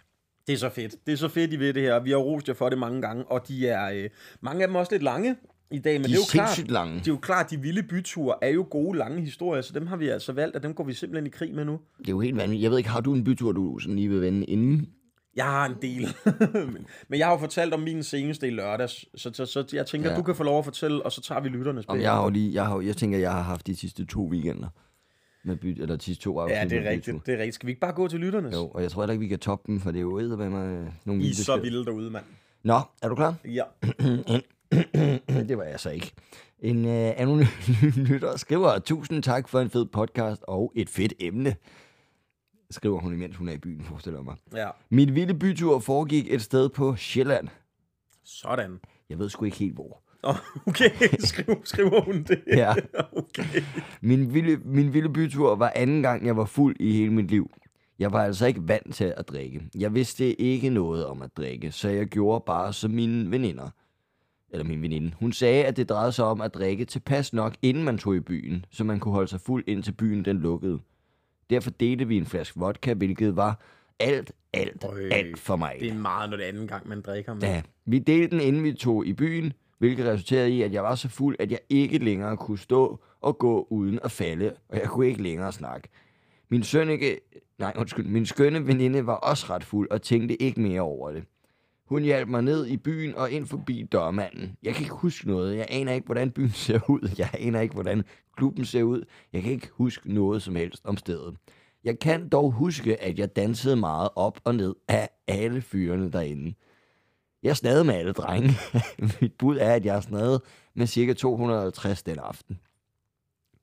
det 0.48 0.54
er 0.54 0.58
så 0.58 0.70
fedt. 0.70 0.96
Det 1.06 1.14
er 1.14 1.18
så 1.18 1.28
fedt, 1.28 1.54
I 1.54 1.60
ved 1.60 1.74
det 1.74 1.82
her. 1.84 2.00
Vi 2.00 2.10
har 2.12 2.18
rost 2.18 2.48
jer 2.48 2.54
for 2.54 2.70
det 2.70 2.78
mange 2.78 3.02
gange, 3.02 3.26
og 3.26 3.48
de 3.48 3.68
er, 3.68 3.92
øh, 4.04 4.10
mange 4.42 4.62
af 4.62 4.68
dem 4.68 4.76
også 4.76 4.92
lidt 4.92 5.04
lange 5.04 5.36
i 5.72 5.80
dag, 5.80 5.94
men 5.94 6.04
De 6.04 6.08
det 6.10 6.14
er 6.14 6.18
er 6.18 6.22
jo 6.22 6.32
klart, 6.32 6.72
lange. 6.72 7.00
det 7.00 7.08
er 7.08 7.12
jo 7.12 7.18
klart, 7.18 7.50
de 7.52 7.62
vilde 7.62 7.84
byture 7.84 8.36
er 8.42 8.50
jo 8.50 8.68
gode, 8.70 8.98
lange 8.98 9.22
historier, 9.22 9.62
så 9.62 9.74
dem 9.74 9.88
har 9.88 9.96
vi 9.98 10.08
altså 10.10 10.34
valgt, 10.34 10.56
og 10.56 10.64
dem 10.64 10.74
går 10.74 10.84
vi 10.84 10.94
simpelthen 10.94 11.28
i 11.28 11.30
krig 11.30 11.56
med 11.56 11.66
nu. 11.66 11.80
Det 12.00 12.08
er 12.08 12.12
jo 12.12 12.20
helt 12.20 12.36
vanvittigt. 12.38 12.64
Jeg 12.64 12.72
ved 12.72 12.78
ikke, 12.78 12.90
har 12.90 13.02
du 13.02 13.14
en 13.14 13.24
bytur, 13.24 13.52
du 13.52 13.80
sådan 13.80 13.96
lige 13.96 14.10
vil 14.10 14.22
vende 14.22 14.46
inden? 14.46 14.90
Jeg 15.36 15.46
har 15.46 15.66
en 15.66 15.76
del. 15.82 16.08
men, 16.74 16.86
men 17.10 17.20
jeg 17.20 17.28
har 17.28 17.34
jo 17.34 17.40
fortalt 17.40 17.74
om 17.74 17.80
min 17.80 18.04
seneste 18.04 18.48
i 18.48 18.52
lørdags, 18.52 19.06
så, 19.16 19.32
så, 19.34 19.46
så 19.46 19.66
jeg 19.74 19.86
tænker, 19.86 20.10
ja. 20.12 20.18
Du 20.18 20.24
kan 20.24 20.36
få 20.36 20.44
lov 20.44 20.60
at 20.60 20.66
fortælle, 20.66 21.06
og 21.06 21.12
så 21.12 21.22
tager 21.22 21.42
vi 21.42 21.50
lytternes 21.50 21.86
Om 21.88 22.02
jeg 22.02 22.12
har 22.12 22.24
jo 22.24 22.30
lige, 22.30 22.54
jeg, 22.54 22.66
har, 22.66 22.82
jeg 22.82 22.98
tænker, 22.98 23.18
jeg 23.18 23.32
har 23.32 23.42
haft 23.42 23.68
de 23.68 23.76
sidste 23.76 24.06
to 24.06 24.28
weekender 24.28 24.68
med 25.44 25.56
byt, 25.56 25.80
eller 25.80 25.96
de 25.96 26.04
sidste 26.04 26.24
to 26.24 26.40
afsnit 26.40 26.58
Ja, 26.58 26.64
det 26.66 26.88
er 26.88 26.92
rigtigt. 26.92 27.26
Det 27.26 27.34
er 27.34 27.38
rigtigt. 27.38 27.56
Skal 27.56 27.68
vi 27.68 27.72
ikke 27.72 27.82
bare 27.82 27.94
gå 27.94 28.08
til 28.08 28.20
lytternes? 28.20 28.56
Jo, 28.56 28.68
og 28.68 28.82
jeg 28.82 28.92
tror 28.92 29.02
heller 29.02 29.14
ikke, 29.14 29.22
vi 29.22 29.28
kan 29.28 29.40
toppe 29.40 29.72
dem, 29.72 29.80
for 29.80 29.92
det 29.92 29.98
er 29.98 30.02
jo 30.02 30.36
med 30.38 30.50
mig 30.50 30.94
nogle 31.06 31.22
I 31.22 31.26
er 31.26 31.30
vilde 31.30 31.36
så 31.44 31.58
vilde 31.58 31.86
derude, 31.86 32.12
mand. 32.12 32.26
Nå, 32.64 32.80
er 33.02 33.10
du 33.10 33.16
klar? 33.16 33.36
Ja. 33.46 33.64
det 35.50 35.58
var 35.58 35.64
jeg 35.64 35.80
så 35.80 35.90
ikke. 35.90 36.12
En 36.60 36.86
øh, 36.86 37.12
anonym 37.18 37.46
lytter 38.10 38.38
skriver, 38.38 38.80
tusind 38.80 39.24
tak 39.24 39.50
for 39.50 39.60
en 39.60 39.70
fed 39.70 39.86
podcast 39.86 40.44
og 40.48 40.72
et 40.76 40.90
fedt 40.90 41.14
emne. 41.20 41.56
Skriver 42.72 43.00
hun, 43.00 43.14
imens 43.14 43.36
hun 43.36 43.50
er 43.50 43.54
i 43.54 43.58
byen, 43.58 43.84
forestiller 43.84 44.22
mig. 44.22 44.36
ja. 44.56 44.70
Min 44.90 45.16
vilde 45.16 45.34
bytur 45.34 45.80
foregik 45.80 46.34
et 46.34 46.42
sted 46.42 46.70
på 46.70 46.96
Sjælland. 46.96 47.48
Sådan. 48.24 48.80
Jeg 49.10 49.20
ved 49.20 49.30
sgu 49.30 49.46
ikke 49.46 49.58
helt 49.58 49.74
hvor. 49.74 50.02
Okay, 50.68 50.90
Skriv, 51.20 51.62
skriver 51.64 52.02
hun 52.02 52.24
det? 52.24 52.44
Ja. 52.48 52.74
Okay. 53.18 53.62
Min 54.02 54.34
vilde, 54.34 54.58
min 54.66 54.94
vilde 54.94 55.10
bytur 55.14 55.56
var 55.56 55.72
anden 55.76 56.02
gang, 56.02 56.26
jeg 56.26 56.38
var 56.38 56.46
fuld 56.46 56.76
i 56.80 56.92
hele 56.94 57.14
mit 57.14 57.28
liv. 57.32 57.52
Jeg 58.00 58.12
var 58.12 58.24
altså 58.24 58.46
ikke 58.46 58.68
vant 58.68 58.96
til 58.96 59.14
at 59.18 59.30
drikke. 59.30 59.62
Jeg 59.78 59.94
vidste 59.94 60.42
ikke 60.42 60.70
noget 60.70 61.06
om 61.06 61.22
at 61.22 61.38
drikke, 61.38 61.72
så 61.72 61.90
jeg 61.90 62.06
gjorde 62.06 62.44
bare 62.46 62.74
som 62.74 62.92
mine 62.92 63.32
veninder. 63.32 63.70
Eller 64.52 64.66
min 64.66 64.82
veninde. 64.82 65.12
Hun 65.20 65.34
sagde, 65.34 65.66
at 65.66 65.78
det 65.78 65.90
drejede 65.90 66.12
sig 66.12 66.26
om 66.26 66.42
at 66.42 66.54
drikke 66.54 66.86
tilpas 66.86 67.34
nok, 67.34 67.56
inden 67.62 67.84
man 67.84 67.98
tog 67.98 68.16
i 68.16 68.20
byen, 68.20 68.66
så 68.70 68.84
man 68.84 69.00
kunne 69.00 69.14
holde 69.14 69.28
sig 69.28 69.42
fuld 69.42 69.64
indtil 69.68 69.92
byen 69.92 70.26
den 70.26 70.38
lukkede. 70.38 70.80
Derfor 71.50 71.70
delte 71.70 72.08
vi 72.08 72.18
en 72.18 72.26
flaske 72.26 72.60
vodka, 72.60 72.94
hvilket 72.94 73.36
var 73.36 73.62
alt, 74.00 74.32
alt, 74.54 74.84
Øj, 74.84 75.10
alt 75.12 75.40
for 75.40 75.56
mig. 75.56 75.78
Det 75.80 75.90
er 75.90 75.94
meget, 75.94 76.30
når 76.30 76.38
det 76.38 76.44
anden 76.44 76.68
gang, 76.68 76.88
man 76.88 77.02
drikker. 77.02 77.34
Men... 77.34 77.44
Ja, 77.44 77.62
vi 77.86 78.00
delte 78.00 78.38
den, 78.38 78.46
inden 78.46 78.64
vi 78.64 78.74
tog 78.74 79.06
i 79.06 79.14
byen, 79.14 79.54
hvilket 79.78 80.06
resulterede 80.06 80.50
i, 80.50 80.62
at 80.62 80.74
jeg 80.74 80.84
var 80.84 80.96
så 80.96 81.10
fuld, 81.10 81.36
at 81.40 81.52
jeg 81.52 81.60
ikke 81.70 81.98
længere 81.98 82.38
kunne 82.38 82.60
stå 82.60 83.00
og 83.22 83.38
gå 83.38 83.68
uden 83.70 84.00
at 84.04 84.12
falde, 84.12 84.54
og 84.70 84.78
jeg 84.78 84.88
kunne 84.88 85.08
ikke 85.08 85.24
længere 85.24 85.52
snakke. 85.52 85.90
Min 86.50 86.64
sønneke, 86.64 87.20
nej, 87.58 87.74
undskyld, 87.78 88.06
min 88.06 88.26
skønne 88.26 88.68
veninde 88.68 89.06
var 89.06 89.16
også 89.16 89.46
ret 89.50 89.64
fuld 89.64 89.92
og 89.92 90.02
tænkte 90.02 90.42
ikke 90.42 90.62
mere 90.62 90.82
over 90.82 91.12
det. 91.12 91.24
Hun 91.90 92.04
hjalp 92.04 92.30
mig 92.30 92.42
ned 92.42 92.66
i 92.68 92.78
byen 92.78 93.16
og 93.16 93.32
ind 93.32 93.46
forbi 93.46 93.84
dørmanden. 93.92 94.58
Jeg 94.64 94.74
kan 94.74 94.84
ikke 94.84 94.96
huske 94.96 95.28
noget. 95.28 95.58
Jeg 95.58 95.66
aner 95.70 95.92
ikke, 95.92 96.06
hvordan 96.06 96.32
byen 96.32 96.52
ser 96.66 96.90
ud. 96.90 97.10
Jeg 97.18 97.30
aner 97.40 97.60
ikke, 97.60 97.74
hvordan 97.74 98.04
klubben 98.38 98.66
ser 98.66 98.84
ud. 98.84 99.04
Jeg 99.34 99.42
kan 99.42 99.52
ikke 99.52 99.70
huske 99.72 100.14
noget 100.14 100.42
som 100.42 100.56
helst 100.56 100.86
om 100.86 100.98
stedet. 100.98 101.36
Jeg 101.84 102.00
kan 102.00 102.30
dog 102.30 102.52
huske, 102.52 103.04
at 103.04 103.20
jeg 103.20 103.36
dansede 103.36 103.76
meget 103.76 104.10
op 104.16 104.40
og 104.44 104.56
ned 104.56 104.76
af 104.88 105.10
alle 105.28 105.62
fyrene 105.62 106.12
derinde. 106.12 106.54
Jeg 107.44 107.58
snadede 107.58 107.84
med 107.84 107.94
alle 107.94 108.14
drenge. 108.14 108.50
Mit 109.22 109.34
bud 109.34 109.58
er, 109.58 109.74
at 109.74 109.86
jeg 109.86 110.04
snadede 110.04 110.44
med 110.76 110.88
cirka 110.88 111.14
250 111.14 112.04
den 112.04 112.20
aften. 112.20 112.60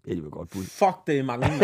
Det 0.07 0.19
er 0.19 0.23
et 0.25 0.31
godt 0.31 0.51
bud. 0.51 0.62
Fuck, 0.64 1.07
det 1.07 1.19
er 1.19 1.23
mange. 1.23 1.47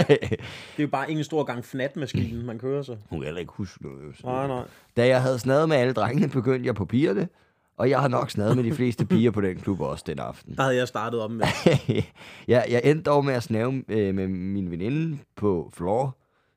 Det 0.77 0.79
er 0.79 0.83
jo 0.83 0.89
bare 0.89 1.11
en 1.11 1.25
stor 1.25 1.45
gang 1.45 1.65
fnat-maskinen, 1.65 2.47
man 2.47 2.59
kører 2.59 2.83
sig. 2.83 2.99
Hun 3.11 3.19
kan 3.21 3.25
heller 3.25 3.41
ikke 3.41 3.53
huske 3.57 3.83
noget. 3.83 4.17
så- 4.17 4.27
Nej, 4.27 4.47
nej. 4.47 4.65
Da 4.97 5.07
jeg 5.07 5.23
havde 5.23 5.39
snadet 5.39 5.69
med 5.69 5.77
alle 5.77 5.93
drengene, 5.93 6.29
begyndte 6.29 6.67
jeg 6.67 6.75
på 6.75 6.85
pigerne. 6.85 7.29
Og 7.77 7.91
jeg 7.91 8.01
har 8.01 8.09
nok 8.09 8.31
snadet 8.31 8.57
med 8.57 8.65
de 8.65 8.73
fleste 8.73 9.07
piger 9.07 9.31
på 9.31 9.41
den 9.41 9.57
klub 9.57 9.81
også 9.81 10.05
den 10.07 10.19
aften. 10.19 10.55
Der 10.57 10.63
havde 10.63 10.77
jeg 10.77 10.89
startet 10.89 11.21
om 11.21 11.31
med. 11.31 11.47
jeg, 12.49 12.67
jeg 12.71 12.81
endte 12.85 13.03
dog 13.03 13.25
med 13.25 13.35
at 13.35 13.43
snave 13.43 13.85
øh, 13.89 14.15
med 14.15 14.29
min 14.29 14.71
veninde 14.71 15.19
på 15.37 15.71
floor. 15.75 16.17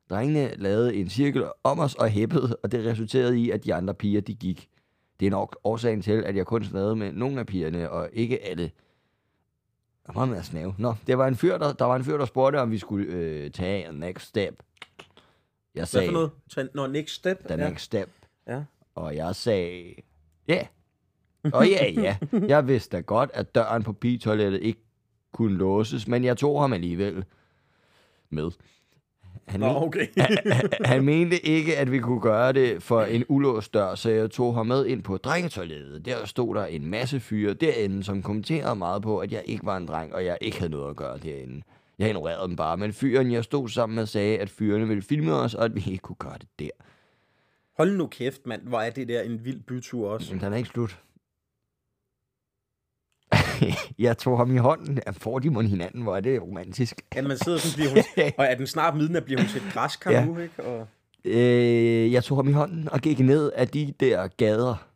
Drengene 0.09 0.51
lavede 0.57 0.95
en 0.95 1.09
cirkel 1.09 1.43
om 1.63 1.79
os 1.79 1.95
og 1.95 2.09
hæppede, 2.09 2.57
og 2.63 2.71
det 2.71 2.85
resulterede 2.85 3.39
i, 3.39 3.49
at 3.49 3.65
de 3.65 3.73
andre 3.73 3.93
piger, 3.93 4.21
de 4.21 4.33
gik. 4.35 4.67
Det 5.19 5.25
er 5.25 5.29
nok 5.31 5.57
årsagen 5.63 6.01
til, 6.01 6.11
at 6.25 6.35
jeg 6.35 6.45
kun 6.45 6.63
snavede 6.63 6.95
med 6.95 7.11
nogle 7.11 7.39
af 7.39 7.45
pigerne, 7.45 7.89
og 7.89 8.09
ikke 8.13 8.45
alle. 8.47 8.71
Med 10.13 10.37
at 10.37 10.45
snave. 10.45 10.75
Nå, 10.77 10.95
det 11.07 11.17
var 11.17 11.27
en 11.27 11.35
fyr, 11.35 11.57
der, 11.57 11.73
der 11.73 11.85
var 11.85 11.95
en 11.95 12.03
fyr, 12.03 12.17
der 12.17 12.25
spurgte, 12.25 12.57
om 12.61 12.71
vi 12.71 12.77
skulle 12.77 13.05
øh, 13.13 13.51
tage 13.51 13.91
next 13.91 14.27
step. 14.27 14.63
Jeg 15.75 15.79
Hvad 15.79 15.85
sagde, 15.85 16.07
for 16.07 16.13
noget? 16.13 16.31
Tag- 16.53 16.67
Nå, 16.73 16.87
next 16.87 17.15
step. 17.15 17.47
the 17.47 17.57
ja. 17.63 17.69
next 17.69 17.85
step. 17.85 18.09
Ja. 18.47 18.63
Og 18.95 19.15
jeg 19.15 19.35
sagde, 19.35 19.93
ja. 20.47 20.67
Og 21.53 21.67
ja, 21.67 21.91
ja. 21.91 22.17
Jeg 22.47 22.67
vidste 22.67 22.97
da 22.97 23.01
godt, 23.01 23.29
at 23.33 23.55
døren 23.55 23.83
på 23.83 23.93
pigetoilettet 23.93 24.61
ikke 24.61 24.79
kunne 25.33 25.57
låses, 25.57 26.07
men 26.07 26.23
jeg 26.23 26.37
tog 26.37 26.61
ham 26.61 26.73
alligevel 26.73 27.25
med. 28.29 28.51
Han, 29.47 29.59
Nå, 29.59 29.67
okay. 29.67 30.07
han, 30.17 30.69
han 30.85 31.05
mente 31.05 31.45
ikke, 31.45 31.77
at 31.77 31.91
vi 31.91 31.99
kunne 31.99 32.21
gøre 32.21 32.53
det 32.53 32.83
for 32.83 33.01
en 33.01 33.25
ulåst 33.29 33.73
dør, 33.73 33.95
så 33.95 34.09
jeg 34.09 34.31
tog 34.31 34.55
ham 34.55 34.67
med 34.67 34.85
ind 34.85 35.03
på 35.03 35.17
drengetoilettet. 35.17 36.05
Der 36.05 36.25
stod 36.25 36.55
der 36.55 36.65
en 36.65 36.85
masse 36.89 37.19
fyre 37.19 37.53
derinde, 37.53 38.03
som 38.03 38.21
kommenterede 38.21 38.75
meget 38.75 39.01
på, 39.01 39.19
at 39.19 39.31
jeg 39.31 39.43
ikke 39.45 39.65
var 39.65 39.77
en 39.77 39.87
dreng, 39.87 40.15
og 40.15 40.25
jeg 40.25 40.37
ikke 40.41 40.57
havde 40.57 40.71
noget 40.71 40.89
at 40.89 40.95
gøre 40.95 41.17
derinde. 41.17 41.61
Jeg 41.99 42.07
ignorerede 42.07 42.47
dem 42.47 42.55
bare, 42.55 42.77
men 42.77 42.93
fyren, 42.93 43.31
jeg 43.31 43.43
stod 43.43 43.69
sammen 43.69 43.95
med, 43.95 44.05
sagde, 44.05 44.37
at 44.37 44.49
fyrene 44.49 44.87
ville 44.87 45.03
filme 45.03 45.33
os, 45.33 45.53
og 45.53 45.65
at 45.65 45.75
vi 45.75 45.83
ikke 45.87 46.01
kunne 46.01 46.15
gøre 46.19 46.37
det 46.39 46.47
der. 46.59 46.69
Hold 47.77 47.97
nu 47.97 48.07
kæft, 48.07 48.47
mand. 48.47 48.61
Hvor 48.67 48.79
er 48.79 48.89
det 48.89 49.07
der 49.07 49.21
en 49.21 49.45
vild 49.45 49.59
bytur 49.59 50.09
også. 50.09 50.33
Men 50.33 50.43
den 50.43 50.53
er 50.53 50.57
ikke 50.57 50.69
slut. 50.69 50.99
jeg 53.99 54.17
tog 54.17 54.37
ham 54.37 54.55
i 54.55 54.57
hånden. 54.57 54.99
Ja, 55.05 55.11
får 55.11 55.39
de 55.39 55.49
mod 55.49 55.63
hinanden, 55.63 56.01
hvor 56.01 56.15
er 56.15 56.19
det 56.21 56.41
romantisk. 56.41 57.01
Ja, 57.15 57.21
man 57.21 57.37
sidder 57.37 57.57
sådan, 57.57 57.75
bliver 57.75 57.89
hun, 57.89 58.31
og 58.37 58.45
er 58.45 58.55
den 58.55 58.67
snart 58.67 58.97
midnat, 58.97 59.25
bliver 59.25 59.41
hun 59.41 59.49
til 59.49 59.61
et 59.67 59.73
græskar 59.73 60.11
Ja. 60.11 60.25
nu, 60.25 60.37
ikke? 60.37 60.63
Og, 60.63 60.87
Øh, 61.27 62.11
jeg 62.11 62.23
tog 62.23 62.37
ham 62.37 62.47
i 62.47 62.51
hånden 62.51 62.89
og 62.89 62.99
gik 62.99 63.19
ned 63.19 63.51
af 63.51 63.67
de 63.67 63.93
der 63.99 64.27
gader 64.27 64.87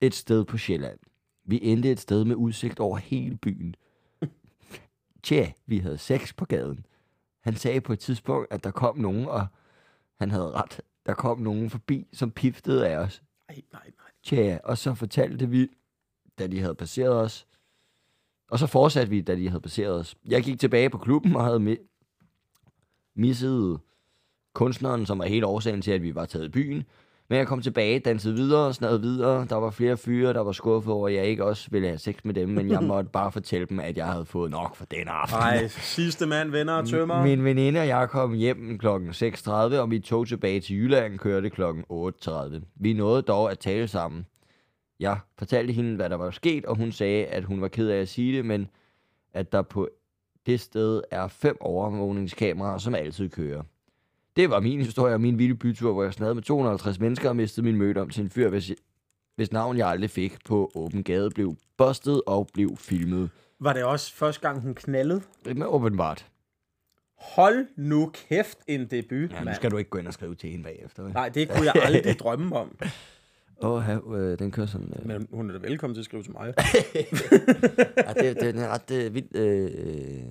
et 0.00 0.14
sted 0.14 0.44
på 0.44 0.58
Sjælland. 0.58 0.98
Vi 1.44 1.60
endte 1.62 1.90
et 1.90 2.00
sted 2.00 2.24
med 2.24 2.36
udsigt 2.36 2.80
over 2.80 2.96
hele 2.96 3.36
byen. 3.36 3.74
Tja, 5.22 5.52
vi 5.66 5.78
havde 5.78 5.98
sex 5.98 6.34
på 6.36 6.44
gaden. 6.44 6.86
Han 7.44 7.56
sagde 7.56 7.80
på 7.80 7.92
et 7.92 7.98
tidspunkt, 7.98 8.46
at 8.50 8.64
der 8.64 8.70
kom 8.70 8.98
nogen, 8.98 9.26
og 9.26 9.46
han 10.20 10.30
havde 10.30 10.50
ret. 10.50 10.80
Der 11.06 11.14
kom 11.14 11.38
nogen 11.38 11.70
forbi, 11.70 12.06
som 12.12 12.30
piftede 12.30 12.88
af 12.88 12.96
os. 12.96 13.22
nej, 13.48 13.60
nej, 13.72 13.82
nej. 13.84 14.10
Tja, 14.24 14.58
og 14.64 14.78
så 14.78 14.94
fortalte 14.94 15.48
vi, 15.48 15.68
da 16.38 16.46
de 16.46 16.60
havde 16.60 16.74
passeret 16.74 17.14
os. 17.16 17.46
Og 18.50 18.58
så 18.58 18.66
fortsatte 18.66 19.10
vi, 19.10 19.20
da 19.20 19.34
de 19.36 19.48
havde 19.48 19.60
passeret 19.60 19.94
os. 20.00 20.14
Jeg 20.28 20.42
gik 20.42 20.60
tilbage 20.60 20.90
på 20.90 20.98
klubben 20.98 21.36
og 21.36 21.44
havde 21.44 21.58
mi- 21.72 21.88
misset 23.16 23.80
kunstneren, 24.54 25.06
som 25.06 25.18
var 25.18 25.24
hele 25.26 25.46
årsagen 25.46 25.82
til, 25.82 25.90
at 25.90 26.02
vi 26.02 26.14
var 26.14 26.24
taget 26.26 26.44
i 26.44 26.48
byen. 26.48 26.82
Men 27.28 27.38
jeg 27.38 27.46
kom 27.46 27.62
tilbage, 27.62 27.98
dansede 27.98 28.34
videre, 28.34 28.74
snadede 28.74 29.00
videre. 29.00 29.46
Der 29.50 29.56
var 29.56 29.70
flere 29.70 29.96
fyre, 29.96 30.32
der 30.32 30.40
var 30.40 30.52
skuffet 30.52 30.92
over, 30.92 31.08
at 31.08 31.14
jeg 31.14 31.24
ikke 31.26 31.44
også 31.44 31.68
ville 31.70 31.88
have 31.88 31.98
sex 31.98 32.16
med 32.24 32.34
dem. 32.34 32.48
Men 32.48 32.70
jeg 32.70 32.82
måtte 32.92 33.10
bare 33.10 33.32
fortælle 33.32 33.66
dem, 33.66 33.80
at 33.80 33.96
jeg 33.96 34.06
havde 34.06 34.24
fået 34.24 34.50
nok 34.50 34.76
for 34.76 34.84
den 34.84 35.08
aften. 35.08 35.38
Nej, 35.38 35.66
sidste 35.68 36.26
mand, 36.26 36.50
venner 36.50 36.72
og 36.72 36.88
tømmer. 36.88 37.22
Min 37.22 37.44
veninde 37.44 37.80
og 37.80 37.86
jeg 37.86 38.08
kom 38.10 38.32
hjem 38.32 38.78
kl. 38.78 38.86
6.30, 38.86 39.50
og 39.52 39.88
mit 39.88 40.02
tog 40.04 40.26
tilbage 40.28 40.60
til 40.60 40.76
Jylland 40.76 41.18
kørte 41.18 41.50
kl. 41.50 41.62
8.30. 41.62 42.60
Vi 42.76 42.92
nåede 42.92 43.22
dog 43.22 43.50
at 43.50 43.58
tale 43.58 43.88
sammen. 43.88 44.26
Jeg 45.02 45.18
fortalte 45.38 45.72
hende, 45.72 45.96
hvad 45.96 46.10
der 46.10 46.16
var 46.16 46.30
sket, 46.30 46.64
og 46.66 46.76
hun 46.76 46.92
sagde, 46.92 47.26
at 47.26 47.44
hun 47.44 47.60
var 47.60 47.68
ked 47.68 47.88
af 47.88 48.00
at 48.00 48.08
sige 48.08 48.36
det, 48.36 48.44
men 48.44 48.68
at 49.34 49.52
der 49.52 49.62
på 49.62 49.88
det 50.46 50.60
sted 50.60 51.02
er 51.10 51.28
fem 51.28 51.56
overvågningskameraer, 51.60 52.78
som 52.78 52.94
altid 52.94 53.28
kører. 53.28 53.62
Det 54.36 54.50
var 54.50 54.60
min 54.60 54.78
historie 54.80 55.14
og 55.14 55.20
min 55.20 55.38
vilde 55.38 55.54
bytur, 55.54 55.92
hvor 55.92 56.02
jeg 56.02 56.12
snadede 56.12 56.34
med 56.34 56.42
250 56.42 57.00
mennesker 57.00 57.28
og 57.28 57.36
mistede 57.36 57.66
min 57.66 57.76
møde 57.76 58.00
om 58.00 58.10
til 58.10 58.22
en 58.24 58.30
fyr, 58.30 58.48
hvis, 58.48 58.72
hvis 59.36 59.52
navn 59.52 59.76
jeg 59.78 59.88
aldrig 59.88 60.10
fik 60.10 60.36
på 60.44 60.70
åben 60.74 61.02
gade 61.02 61.30
blev 61.30 61.56
bustet 61.78 62.22
og 62.26 62.48
blev 62.54 62.76
filmet. 62.76 63.30
Var 63.60 63.72
det 63.72 63.84
også 63.84 64.14
første 64.14 64.40
gang, 64.40 64.60
hun 64.60 64.74
knaldede? 64.74 65.22
Men 65.44 65.62
åbenbart. 65.62 66.26
Hold 67.18 67.66
nu 67.76 68.10
kæft 68.28 68.58
en 68.68 68.86
debut, 68.90 69.30
Ja, 69.32 69.38
nu 69.38 69.44
mand. 69.44 69.54
skal 69.56 69.70
du 69.70 69.76
ikke 69.76 69.90
gå 69.90 69.98
ind 69.98 70.06
og 70.06 70.14
skrive 70.14 70.34
til 70.34 70.50
hende 70.50 70.64
bagefter. 70.64 71.02
vel? 71.02 71.12
Nej, 71.12 71.28
det 71.28 71.48
kunne 71.50 71.64
jeg 71.64 71.82
aldrig 71.84 72.18
drømme 72.24 72.56
om. 72.56 72.78
Åh, 73.62 73.88
oh, 74.06 74.20
øh, 74.20 74.38
den 74.38 74.50
kører 74.50 74.66
sådan... 74.66 74.92
Øh. 75.00 75.06
Men 75.06 75.28
hun 75.32 75.50
er 75.50 75.58
da 75.58 75.68
velkommen 75.68 75.94
til 75.94 76.00
at 76.00 76.04
skrive 76.04 76.22
til 76.22 76.32
mig. 76.32 76.54
Ja, 77.96 78.12
det, 78.12 78.40
det 78.40 78.58
er 78.58 78.68
ret 78.68 78.90
øh, 78.90 79.14
vildt. 79.14 79.36
Øh. 79.36 80.22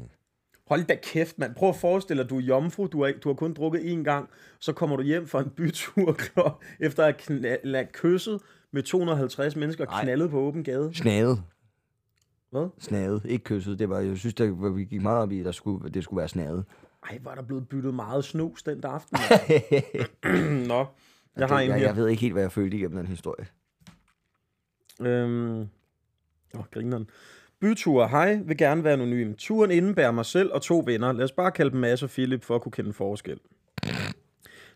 Hold 0.67 0.83
da 0.83 0.95
kæft, 1.03 1.39
mand. 1.39 1.55
Prøv 1.55 1.69
at 1.69 1.75
forestille 1.75 2.23
dig, 2.23 2.29
du 2.29 2.37
er 2.37 2.41
jomfru, 2.41 2.87
du 2.87 3.03
har, 3.03 3.13
du 3.23 3.29
har 3.29 3.33
kun 3.33 3.53
drukket 3.53 3.79
én 3.79 4.03
gang, 4.03 4.29
så 4.59 4.73
kommer 4.73 4.95
du 4.95 5.03
hjem 5.03 5.27
fra 5.27 5.39
en 5.39 5.49
bytur 5.49 6.17
efter 6.79 7.05
at 7.05 7.29
have 7.63 7.87
kysset 7.93 8.41
med 8.71 8.83
250 8.83 9.55
mennesker 9.55 9.85
Ej. 9.85 10.03
knaldet 10.03 10.29
på 10.29 10.39
åben 10.39 10.63
gade. 10.63 10.93
Snaget. 10.93 11.43
Hvad? 12.51 12.67
Snaget, 12.79 13.21
ikke 13.25 13.43
kysset. 13.43 13.79
Det 13.79 13.89
var, 13.89 13.99
jeg 13.99 14.17
synes, 14.17 14.33
der, 14.33 14.69
vi 14.69 14.83
gik 14.83 15.01
meget 15.01 15.19
op 15.19 15.31
i, 15.31 15.39
at 15.39 15.45
der 15.45 15.51
skulle, 15.51 15.89
det 15.89 16.03
skulle 16.03 16.17
være 16.17 16.27
snaget. 16.27 16.65
Ej, 17.09 17.19
var 17.23 17.35
der 17.35 17.41
blevet 17.41 17.69
byttet 17.69 17.93
meget 17.93 18.25
snus 18.25 18.63
den 18.63 18.81
der 18.81 18.89
aften. 18.89 19.17
Nå, 20.67 20.85
jeg 21.37 21.47
har 21.47 21.57
det, 21.57 21.63
en 21.63 21.69
jeg, 21.69 21.79
her. 21.79 21.85
jeg 21.85 21.95
ved 21.95 22.07
ikke 22.07 22.21
helt, 22.21 22.33
hvad 22.33 22.43
jeg 22.43 22.51
følte 22.51 22.77
igennem 22.77 22.97
den 22.97 23.07
historie. 23.07 23.45
Øhm... 25.01 25.59
Åh, 26.53 26.63
grineren. 26.71 27.09
Bytur, 27.59 28.07
hej, 28.07 28.39
vil 28.45 28.57
gerne 28.57 28.83
være 28.83 28.93
anonym. 28.93 29.33
Turen 29.33 29.71
indebærer 29.71 30.11
mig 30.11 30.25
selv 30.25 30.51
og 30.53 30.61
to 30.61 30.83
venner. 30.85 31.11
Lad 31.11 31.23
os 31.23 31.31
bare 31.31 31.51
kalde 31.51 31.71
dem 31.71 31.79
Mads 31.79 32.03
og 32.03 32.09
Philip 32.09 32.43
for 32.43 32.55
at 32.55 32.61
kunne 32.61 32.71
kende 32.71 32.93
forskel. 32.93 33.39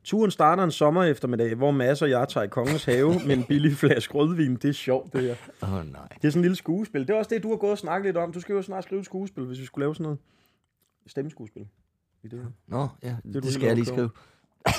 Turen 0.04 0.32
starter 0.32 0.64
en 0.64 0.72
sommer 0.72 1.04
eftermiddag, 1.04 1.56
hvor 1.56 1.72
Mads 1.72 2.02
og 2.02 2.10
jeg 2.10 2.28
tager 2.30 2.44
i 2.44 2.48
Kongens 2.48 2.86
Have 2.86 3.14
med 3.28 3.38
en 3.38 3.44
billig 3.44 3.72
flaske 3.82 4.14
rødvin. 4.14 4.56
Det 4.56 4.66
er 4.70 4.74
sjovt, 4.74 5.14
det 5.14 5.22
her. 5.22 5.36
Åh, 5.64 5.74
oh, 5.74 5.92
nej. 5.92 6.08
Det 6.22 6.28
er 6.28 6.32
sådan 6.32 6.40
en 6.40 6.42
lille 6.42 6.56
skuespil. 6.56 7.02
Det 7.02 7.10
er 7.10 7.18
også 7.18 7.30
det, 7.34 7.44
du 7.44 7.50
har 7.50 7.56
gået 7.56 7.72
og 7.72 7.78
snakket 7.78 8.06
lidt 8.06 8.18
om. 8.18 8.32
Du 8.32 8.40
skal 8.40 8.54
jo 8.54 8.62
snart 8.62 8.84
skrive 8.84 9.00
et 9.00 9.06
skuespil, 9.06 9.44
hvis 9.46 9.60
vi 9.60 9.66
skulle 9.66 9.84
lave 9.84 9.96
sådan 9.96 10.04
noget 10.04 10.20
stemmeskuespil. 11.08 11.68
I 12.24 12.28
det. 12.28 12.48
Nå, 12.68 12.88
ja, 13.04 13.16
det, 13.24 13.34
det 13.34 13.44
helt 13.44 13.54
skal 13.54 13.66
jeg 13.66 13.76
lige 13.76 13.86
skrive. 13.86 14.10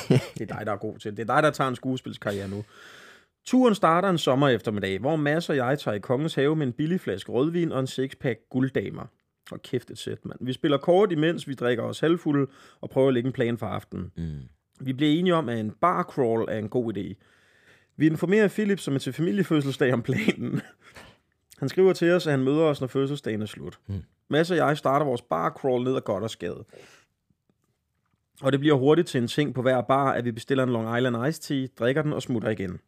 Det 0.09 0.51
er 0.51 0.57
dig, 0.57 0.62
der 0.66 0.72
er 0.72 0.77
god 0.77 0.99
til 0.99 1.11
det. 1.11 1.16
Det 1.16 1.31
er 1.31 1.35
dig, 1.35 1.42
der 1.42 1.51
tager 1.51 1.68
en 1.68 1.77
skuespilskarriere 1.77 2.49
nu. 2.49 2.64
Turen 3.46 3.75
starter 3.75 4.09
en 4.09 4.18
sommer 4.18 4.49
eftermiddag, 4.49 4.99
hvor 4.99 5.16
Mads 5.16 5.51
og 5.51 5.57
jeg 5.57 5.79
tager 5.79 5.94
i 5.94 5.99
Kongens 5.99 6.35
Have 6.35 6.57
med 6.57 6.66
en 6.66 6.72
billig 6.72 7.01
flaske 7.01 7.33
rødvin 7.33 7.72
og 7.72 7.81
en 7.81 7.87
sixpack 7.87 8.40
gulddamer. 8.51 9.07
Og 9.51 9.62
kæft 9.62 9.90
et 9.90 9.99
sæt, 9.99 10.25
mand. 10.25 10.38
Vi 10.40 10.53
spiller 10.53 10.79
kort, 10.79 11.12
imens 11.12 11.49
vi 11.49 11.55
drikker 11.55 11.85
os 11.85 12.01
halvfulde 12.01 12.46
og 12.81 12.90
prøver 12.90 13.09
at 13.09 13.14
lægge 13.14 13.27
en 13.27 13.33
plan 13.33 13.59
for 13.59 13.66
aftenen. 13.66 14.12
Mm. 14.16 14.40
Vi 14.81 14.92
bliver 14.92 15.12
enige 15.12 15.35
om, 15.35 15.49
at 15.49 15.59
en 15.59 15.70
bar 15.70 16.03
crawl 16.03 16.46
er 16.49 16.59
en 16.59 16.68
god 16.68 16.96
idé. 16.96 17.14
Vi 17.96 18.07
informerer 18.07 18.49
Philip, 18.49 18.79
som 18.79 18.94
er 18.94 18.99
til 18.99 19.12
familiefødselsdag, 19.12 19.92
om 19.92 20.03
planen. 20.03 20.61
Han 21.59 21.68
skriver 21.68 21.92
til 21.92 22.12
os, 22.12 22.27
at 22.27 22.31
han 22.31 22.44
møder 22.44 22.62
os, 22.62 22.81
når 22.81 22.88
fødselsdagen 22.88 23.42
er 23.42 23.46
slut. 23.46 23.79
Mm. 23.87 24.03
Mads 24.31 24.51
og 24.51 24.57
jeg 24.57 24.79
starter 24.79 25.07
vores 25.07 25.22
bar 25.22 25.51
crawl 25.51 25.85
ned 25.85 25.96
ad 25.96 26.01
godt 26.01 26.25
og 28.42 28.53
det 28.53 28.61
bliver 28.61 28.75
hurtigt 28.77 29.09
til 29.09 29.22
en 29.22 29.29
ting 29.29 29.55
på 29.55 29.62
hver 29.62 29.81
bar, 29.81 30.12
at 30.12 30.25
vi 30.25 30.33
bestiller 30.33 30.64
en 30.64 30.70
Long 30.70 30.96
Island 30.99 31.27
Iced 31.29 31.42
Tea, 31.42 31.66
drikker 31.79 32.03
den 32.03 32.12
og 32.12 32.22
smutter 32.22 32.49
igen. 32.51 32.79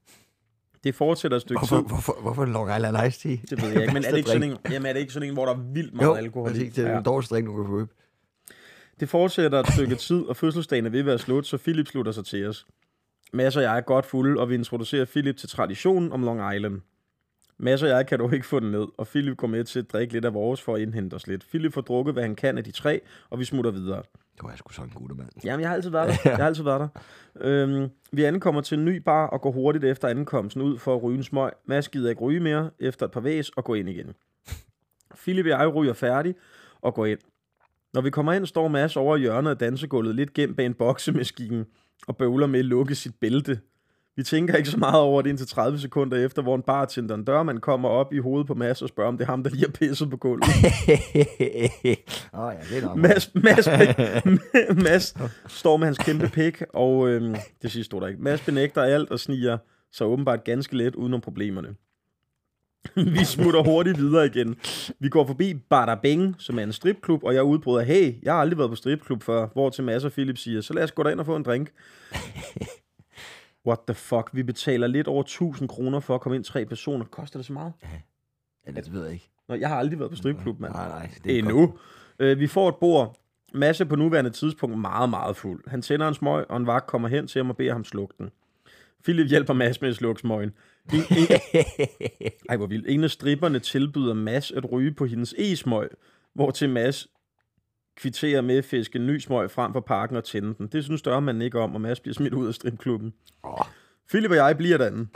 Det 0.85 0.95
fortsætter 0.95 1.37
et 1.37 1.43
stykke 1.43 1.61
Hvorfor, 1.61 1.77
tid. 1.77 1.87
hvorfor, 1.89 2.17
hvorfor 2.23 2.43
en 2.45 2.53
Long 2.53 2.77
Island 2.77 3.07
Ice 3.09 3.29
Tea? 3.29 3.37
Det 3.51 3.63
ved 3.63 3.69
jeg 3.69 3.83
ikke, 3.83 3.95
men 3.95 4.05
er 4.07 4.11
det 4.11 4.17
ikke, 4.19 4.31
sådan 4.31 4.51
en, 4.51 4.57
jamen 4.71 4.87
er 4.87 4.93
det 4.93 5.01
ikke 5.01 5.13
sådan 5.13 5.29
en, 5.29 5.35
hvor 5.35 5.45
der 5.45 5.53
er 5.53 5.59
vildt 5.73 5.95
meget 5.95 6.09
Jo, 6.09 6.15
alkohol 6.15 6.51
i? 6.51 6.53
præcis. 6.53 6.75
Det 6.75 6.87
er 6.87 6.95
den 6.95 7.05
dårligste 7.05 7.35
drink, 7.35 7.47
du 7.49 7.57
kan 7.57 7.67
få. 7.67 7.87
Det 9.01 9.09
fortsætter 9.09 9.61
et 9.61 9.73
stykke 9.73 9.95
tid, 9.95 10.23
og 10.23 10.37
fødselsdagen 10.37 10.87
er 10.87 10.91
ved 10.91 11.01
at 11.01 11.07
være 11.07 11.19
slut, 11.19 11.47
så 11.47 11.57
Philip 11.59 11.87
slutter 11.87 12.13
sig 12.13 12.25
til 12.25 12.47
os. 12.47 12.67
Mads 13.33 13.57
og 13.57 13.63
jeg 13.63 13.77
er 13.77 13.81
godt 13.81 14.07
fulde, 14.07 14.41
og 14.41 14.49
vi 14.49 14.55
introducerer 14.55 15.05
Philip 15.05 15.37
til 15.37 15.49
traditionen 15.49 16.13
om 16.13 16.23
Long 16.23 16.55
Island. 16.57 16.81
Mads 17.59 17.83
og 17.83 17.89
jeg 17.89 18.07
kan 18.07 18.19
dog 18.19 18.35
ikke 18.35 18.47
få 18.47 18.61
den 18.61 18.71
ned, 18.71 18.87
og 18.99 19.07
Philip 19.07 19.37
går 19.37 19.47
med 19.47 19.65
til 19.65 19.79
at 19.79 19.93
drikke 19.93 20.13
lidt 20.13 20.25
af 20.25 20.35
vores 20.35 20.63
for 20.63 20.75
at 20.75 20.81
indhente 20.81 21.15
os 21.15 21.27
lidt. 21.27 21.47
Philip 21.49 21.73
får 21.73 21.81
drukket, 21.81 22.15
hvad 22.15 22.23
han 22.23 22.35
kan 22.37 22.59
af 22.59 22.65
de 22.65 22.71
tre, 22.71 23.01
og 23.31 23.39
vi 23.39 23.45
smutter 23.45 23.71
videre. 23.71 24.03
Du 24.41 24.47
er 24.47 24.57
sgu 24.57 24.73
sådan 24.73 24.89
en 24.89 24.95
gutte, 24.95 25.15
mand. 25.15 25.29
Jamen, 25.45 25.61
jeg 25.61 25.69
har 25.69 25.77
altid 25.77 25.91
været 25.91 26.09
der. 26.25 26.31
Jeg 26.31 26.37
har 26.37 26.47
altid 26.47 26.65
været 26.65 26.81
der. 26.81 27.01
Øhm, 27.41 27.89
vi 28.13 28.25
ankommer 28.25 28.61
til 28.61 28.79
en 28.79 28.85
ny 28.85 28.97
bar 28.97 29.27
og 29.27 29.41
går 29.41 29.53
hurtigt 29.53 29.85
efter 29.85 30.09
ankomsten 30.09 30.63
ud 30.63 30.79
for 30.79 30.97
at 30.97 31.03
ryge 31.03 31.17
en 31.17 31.25
smøg. 31.25 31.51
Mads 31.67 31.89
gider 31.89 32.11
ikke 32.11 32.21
ryge 32.21 32.41
mere 32.41 32.71
efter 32.81 33.07
et 33.07 33.13
par 33.13 33.21
væs 33.21 33.49
og 33.49 33.65
gå 33.65 33.75
ind 33.75 33.89
igen. 33.89 34.15
Philip 35.15 35.45
og 35.45 35.51
jeg 35.51 35.75
ryger 35.75 35.93
færdig 35.93 36.35
og 36.81 36.95
går 36.95 37.07
ind. 37.07 37.19
Når 37.95 38.01
vi 38.01 38.11
kommer 38.11 38.33
ind, 38.33 38.47
står 38.47 38.69
Mads 38.69 38.97
over 38.97 39.17
i 39.17 39.21
hjørnet 39.21 39.51
af 39.51 39.59
dansegulvet 39.59 40.15
lidt 40.15 40.35
gemt 40.35 40.57
bag 40.57 40.67
en 40.67 40.75
boksemaskine 40.75 41.65
og 42.09 42.17
bøvler 42.17 42.47
med 42.47 42.59
at 42.59 42.65
lukke 42.65 42.95
sit 42.95 43.15
bælte. 43.21 43.61
Vi 44.19 44.23
tænker 44.23 44.57
ikke 44.57 44.69
så 44.69 44.77
meget 44.77 45.01
over 45.01 45.23
det 45.23 45.31
indtil 45.31 45.47
30 45.47 45.79
sekunder 45.79 46.25
efter, 46.25 46.43
hvor 46.43 46.55
en 46.55 46.63
bartender, 46.63 47.15
en 47.15 47.25
dørmand, 47.25 47.59
kommer 47.59 47.89
op 47.89 48.13
i 48.13 48.19
hovedet 48.19 48.47
på 48.47 48.55
Mads 48.55 48.83
og 48.83 48.89
spørger, 48.89 49.09
om 49.09 49.19
det 49.19 49.25
er 49.25 49.31
ham, 49.31 49.43
der 49.43 49.51
lige 49.51 49.65
har 49.65 49.73
pisset 49.73 50.11
på 50.11 50.17
gulvet. 50.17 50.45
Åh 52.35 52.41
oh, 52.41 52.55
ja, 52.55 52.77
det 52.77 52.83
er 52.83 52.87
nok. 52.87 52.97
Mads, 52.97 53.35
Mads, 53.35 53.69
Mads 54.85 55.15
står 55.47 55.77
med 55.77 55.87
hans 55.87 55.99
kæmpe 55.99 56.29
pik, 56.29 56.63
og 56.75 57.09
øhm, 57.09 57.35
det 57.63 57.71
sidste 57.71 57.85
stod 57.85 58.01
der 58.01 58.07
ikke. 58.07 58.23
Mads 58.23 58.41
benægter 58.41 58.83
alt 58.83 59.11
og 59.11 59.21
sniger 59.21 59.59
sig 59.93 60.07
åbenbart 60.07 60.45
ganske 60.45 60.77
let 60.77 60.95
udenom 60.95 61.21
problemerne. 61.21 61.69
Vi 63.17 63.25
smutter 63.25 63.63
hurtigt 63.63 63.99
videre 63.99 64.27
igen. 64.27 64.57
Vi 65.01 65.09
går 65.09 65.27
forbi 65.27 65.55
Bada 65.55 65.95
Bing, 66.03 66.35
som 66.39 66.59
er 66.59 66.63
en 66.63 66.73
stripklub, 66.73 67.25
og 67.25 67.35
jeg 67.35 67.43
udbryder, 67.43 67.83
hey, 67.83 68.15
jeg 68.23 68.33
har 68.33 68.41
aldrig 68.41 68.59
været 68.59 68.71
på 68.71 68.77
stripklub 68.77 69.23
før, 69.23 69.49
hvor 69.53 69.71
til 69.71 69.85
Mads 69.85 70.05
og 70.05 70.13
Philip 70.13 70.39
siger, 70.39 70.61
så 70.61 70.75
lad 70.75 70.83
os 70.83 70.93
gå 70.93 71.03
derind 71.03 71.21
og 71.21 71.27
få 71.27 71.37
en 71.37 71.43
drink. 71.43 71.69
What 73.69 73.79
the 73.87 73.95
fuck? 73.95 74.31
Vi 74.33 74.43
betaler 74.43 74.87
lidt 74.87 75.09
over 75.09 75.21
1000 75.23 75.69
kroner 75.69 76.01
for 76.01 76.15
at 76.15 76.21
komme 76.21 76.37
ind 76.37 76.45
tre 76.45 76.65
personer. 76.65 77.05
Koster 77.05 77.39
det 77.39 77.47
så 77.47 77.53
meget? 77.53 77.73
Ja, 78.67 78.71
det 78.71 78.93
ved 78.93 79.05
jeg 79.05 79.13
ikke. 79.13 79.31
Nå, 79.49 79.55
jeg 79.55 79.69
har 79.69 79.77
aldrig 79.77 79.99
været 79.99 80.11
på 80.11 80.17
stripklub, 80.17 80.61
mand. 80.61 80.73
Nej, 80.73 80.89
nej. 80.89 81.11
Det 81.25 81.35
er 81.35 81.39
Endnu. 81.39 81.75
Øh, 82.19 82.39
vi 82.39 82.47
får 82.47 82.69
et 82.69 82.77
bord. 82.77 83.17
Masse 83.55 83.87
på 83.87 83.97
nuværende 83.97 84.31
tidspunkt 84.31 84.79
meget, 84.79 85.11
meget 85.11 85.37
fuld. 85.37 85.69
Han 85.71 85.83
tænder 85.83 86.09
en 86.09 86.15
smøg, 86.15 86.51
og 86.51 86.57
en 86.57 86.67
vagt 86.67 86.87
kommer 86.87 87.09
hen 87.09 87.27
til 87.27 87.39
ham 87.39 87.51
og 87.51 87.57
beder 87.57 87.73
ham 87.73 87.85
slukke 87.85 88.15
den. 88.19 88.31
Philip 89.05 89.29
hjælper 89.29 89.55
Mads 89.55 89.81
med 89.81 89.89
at 89.89 89.97
slukke 89.97 90.21
smøgen. 90.21 90.53
En, 90.93 91.01
en, 91.01 91.27
ej, 92.49 92.57
hvor 92.57 92.67
vildt. 92.67 92.87
En 92.89 93.05
af 93.05 93.11
stripperne 93.11 93.59
tilbyder 93.59 94.15
Mads 94.15 94.51
at 94.51 94.73
ryge 94.73 94.93
på 94.95 95.07
hendes 95.07 95.35
e-smøg, 95.39 95.89
hvor 96.35 96.51
til 96.51 96.71
Mads 96.71 97.09
kvitterer 97.99 98.41
med 98.41 98.57
at 98.57 98.65
fiske 98.65 98.99
en 98.99 99.07
ny 99.07 99.19
smøg 99.19 99.51
frem 99.51 99.73
for 99.73 99.81
parken 99.81 100.17
og 100.17 100.25
tænde 100.25 100.55
den. 100.59 100.67
Det 100.67 100.85
synes 100.85 101.03
dørmanden 101.03 101.43
ikke 101.43 101.61
om, 101.61 101.75
og 101.75 101.81
Mads 101.81 102.01
bliver 102.01 102.15
smidt 102.15 102.35
ud 102.35 102.49
af 102.49 102.55
stripklubben. 102.55 103.15
Åh. 103.45 103.65
Philip 104.09 104.31
og 104.31 104.37
jeg 104.37 104.57
bliver 104.57 104.79
derinde. 104.79 105.07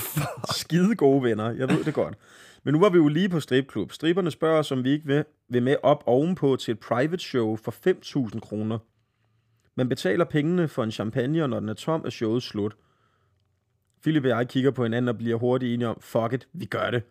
Skide 0.60 0.94
gode 0.94 1.22
venner, 1.22 1.50
jeg 1.50 1.68
ved 1.68 1.84
det 1.84 1.94
godt. 1.94 2.18
Men 2.64 2.74
nu 2.74 2.80
var 2.80 2.88
vi 2.88 2.96
jo 2.96 3.08
lige 3.08 3.28
på 3.28 3.40
stripklub. 3.40 3.92
Stripperne 3.92 4.30
spørger 4.30 4.58
os, 4.58 4.72
om 4.72 4.84
vi 4.84 4.90
ikke 4.90 5.06
vil, 5.06 5.24
vil 5.48 5.62
med 5.62 5.76
op 5.82 6.02
ovenpå 6.06 6.56
til 6.56 6.72
et 6.72 6.78
private 6.78 7.18
show 7.18 7.56
for 7.56 7.74
5.000 8.32 8.40
kroner. 8.40 8.78
Man 9.76 9.88
betaler 9.88 10.24
pengene 10.24 10.68
for 10.68 10.84
en 10.84 10.90
champagne, 10.90 11.42
og 11.42 11.50
når 11.50 11.60
den 11.60 11.68
er 11.68 11.74
tom, 11.74 12.02
er 12.04 12.10
showet 12.10 12.42
slut. 12.42 12.76
Philip 14.02 14.22
og 14.22 14.28
jeg 14.28 14.48
kigger 14.48 14.70
på 14.70 14.82
hinanden 14.82 15.08
og 15.08 15.18
bliver 15.18 15.36
hurtigt 15.36 15.74
enige 15.74 15.88
om, 15.88 15.98
fuck 16.00 16.32
it, 16.32 16.48
vi 16.52 16.64
gør 16.64 16.90
det. 16.90 17.02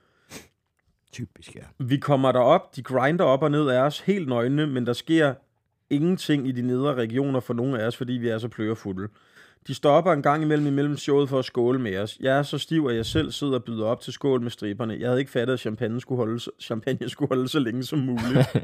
Typisk, 1.14 1.56
ja. 1.56 1.62
Vi 1.80 1.98
kommer 1.98 2.32
derop, 2.32 2.76
de 2.76 2.84
grinder 2.84 3.26
op 3.26 3.44
og 3.44 3.52
ned 3.52 3.70
af 3.70 3.82
os, 3.82 4.00
helt 4.00 4.28
nøgne, 4.28 4.68
men 4.68 4.86
der 4.86 4.94
sker 4.94 5.34
ingenting 5.90 6.48
i 6.48 6.52
de 6.52 6.62
nedre 6.62 6.94
regioner 6.94 7.40
for 7.40 7.54
nogen 7.54 7.76
af 7.76 7.88
os, 7.88 7.98
fordi 7.98 8.14
vi 8.14 8.30
er 8.30 8.38
så 8.38 8.48
plørefulde. 8.48 9.08
De 9.68 9.74
stopper 9.74 10.14
en 10.14 10.22
gang 10.22 10.44
imellem 10.44 10.68
imellem 10.68 10.98
showet 10.98 11.30
for 11.30 11.40
at 11.40 11.46
skåle 11.46 11.80
med 11.80 11.98
os. 11.98 12.18
Jeg 12.20 12.38
er 12.38 12.44
så 12.44 12.58
stiv, 12.58 12.88
at 12.90 12.96
jeg 12.96 13.06
selv 13.06 13.32
sidder 13.32 13.54
og 13.54 13.64
byder 13.64 13.86
op 13.86 14.02
til 14.02 14.14
skål 14.14 14.42
med 14.42 14.52
striberne. 14.52 14.98
Jeg 15.00 15.08
havde 15.08 15.20
ikke 15.20 15.32
fattet, 15.32 15.54
at 15.54 15.60
champagne 15.60 16.02
skulle 16.02 16.18
holde, 16.18 16.40
champagne 16.60 17.10
skulle 17.10 17.30
holde 17.30 17.48
så 17.48 17.60
længe 17.60 17.84
som 17.84 18.00
muligt. 18.00 18.56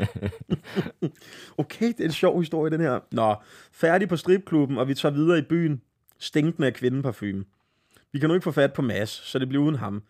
okay, 1.58 1.88
det 1.88 2.00
er 2.00 2.06
en 2.06 2.12
sjov 2.12 2.39
historie, 2.39 2.72
den 2.72 2.82
her. 2.82 3.00
Nå, 3.12 3.36
færdig 3.72 4.10
på 4.10 4.18
stripklubben, 4.18 4.78
og 4.78 4.88
vi 4.88 4.93
tager 4.93 5.14
videre 5.14 5.39
i 5.39 5.41
byen. 5.41 5.82
Stinkende 6.20 6.68
af 6.68 6.74
kvindeparfume. 6.74 7.43
Vi 8.12 8.20
kan 8.20 8.28
nu 8.28 8.34
ikke 8.34 8.43
få 8.43 8.52
fat 8.52 8.74
på 8.74 8.82
Mads, 8.82 9.10
så 9.10 9.39
det 9.39 9.50
bliver 9.50 9.64
uden 9.64 9.76
ham. 9.76 10.04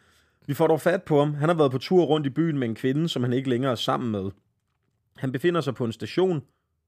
Vi 0.50 0.54
får 0.54 0.68
dog 0.68 0.82
fat 0.82 1.04
på 1.04 1.20
ham. 1.20 1.34
Han 1.34 1.50
har 1.50 1.56
været 1.56 1.72
på 1.72 1.78
tur 1.78 2.04
rundt 2.04 2.28
i 2.28 2.30
byen 2.30 2.58
med 2.60 2.70
en 2.70 2.76
kvinde, 2.76 3.10
som 3.10 3.24
han 3.24 3.34
ikke 3.34 3.50
længere 3.50 3.72
er 3.72 3.76
sammen 3.76 4.12
med. 4.12 4.32
Han 5.18 5.32
befinder 5.32 5.62
sig 5.62 5.76
på 5.76 5.86
en 5.86 5.91
station. 5.91 6.41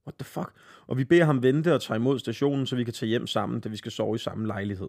What 0.07 0.15
the 0.19 0.25
fuck? 0.25 0.49
Og 0.87 0.97
vi 0.97 1.03
beder 1.03 1.25
ham 1.25 1.43
vente 1.43 1.73
og 1.73 1.81
tage 1.81 1.97
imod 1.97 2.19
stationen, 2.19 2.65
så 2.65 2.75
vi 2.75 2.83
kan 2.83 2.93
tage 2.93 3.09
hjem 3.09 3.27
sammen, 3.27 3.59
da 3.59 3.69
vi 3.69 3.77
skal 3.77 3.91
sove 3.91 4.15
i 4.15 4.17
samme 4.17 4.47
lejlighed. 4.47 4.87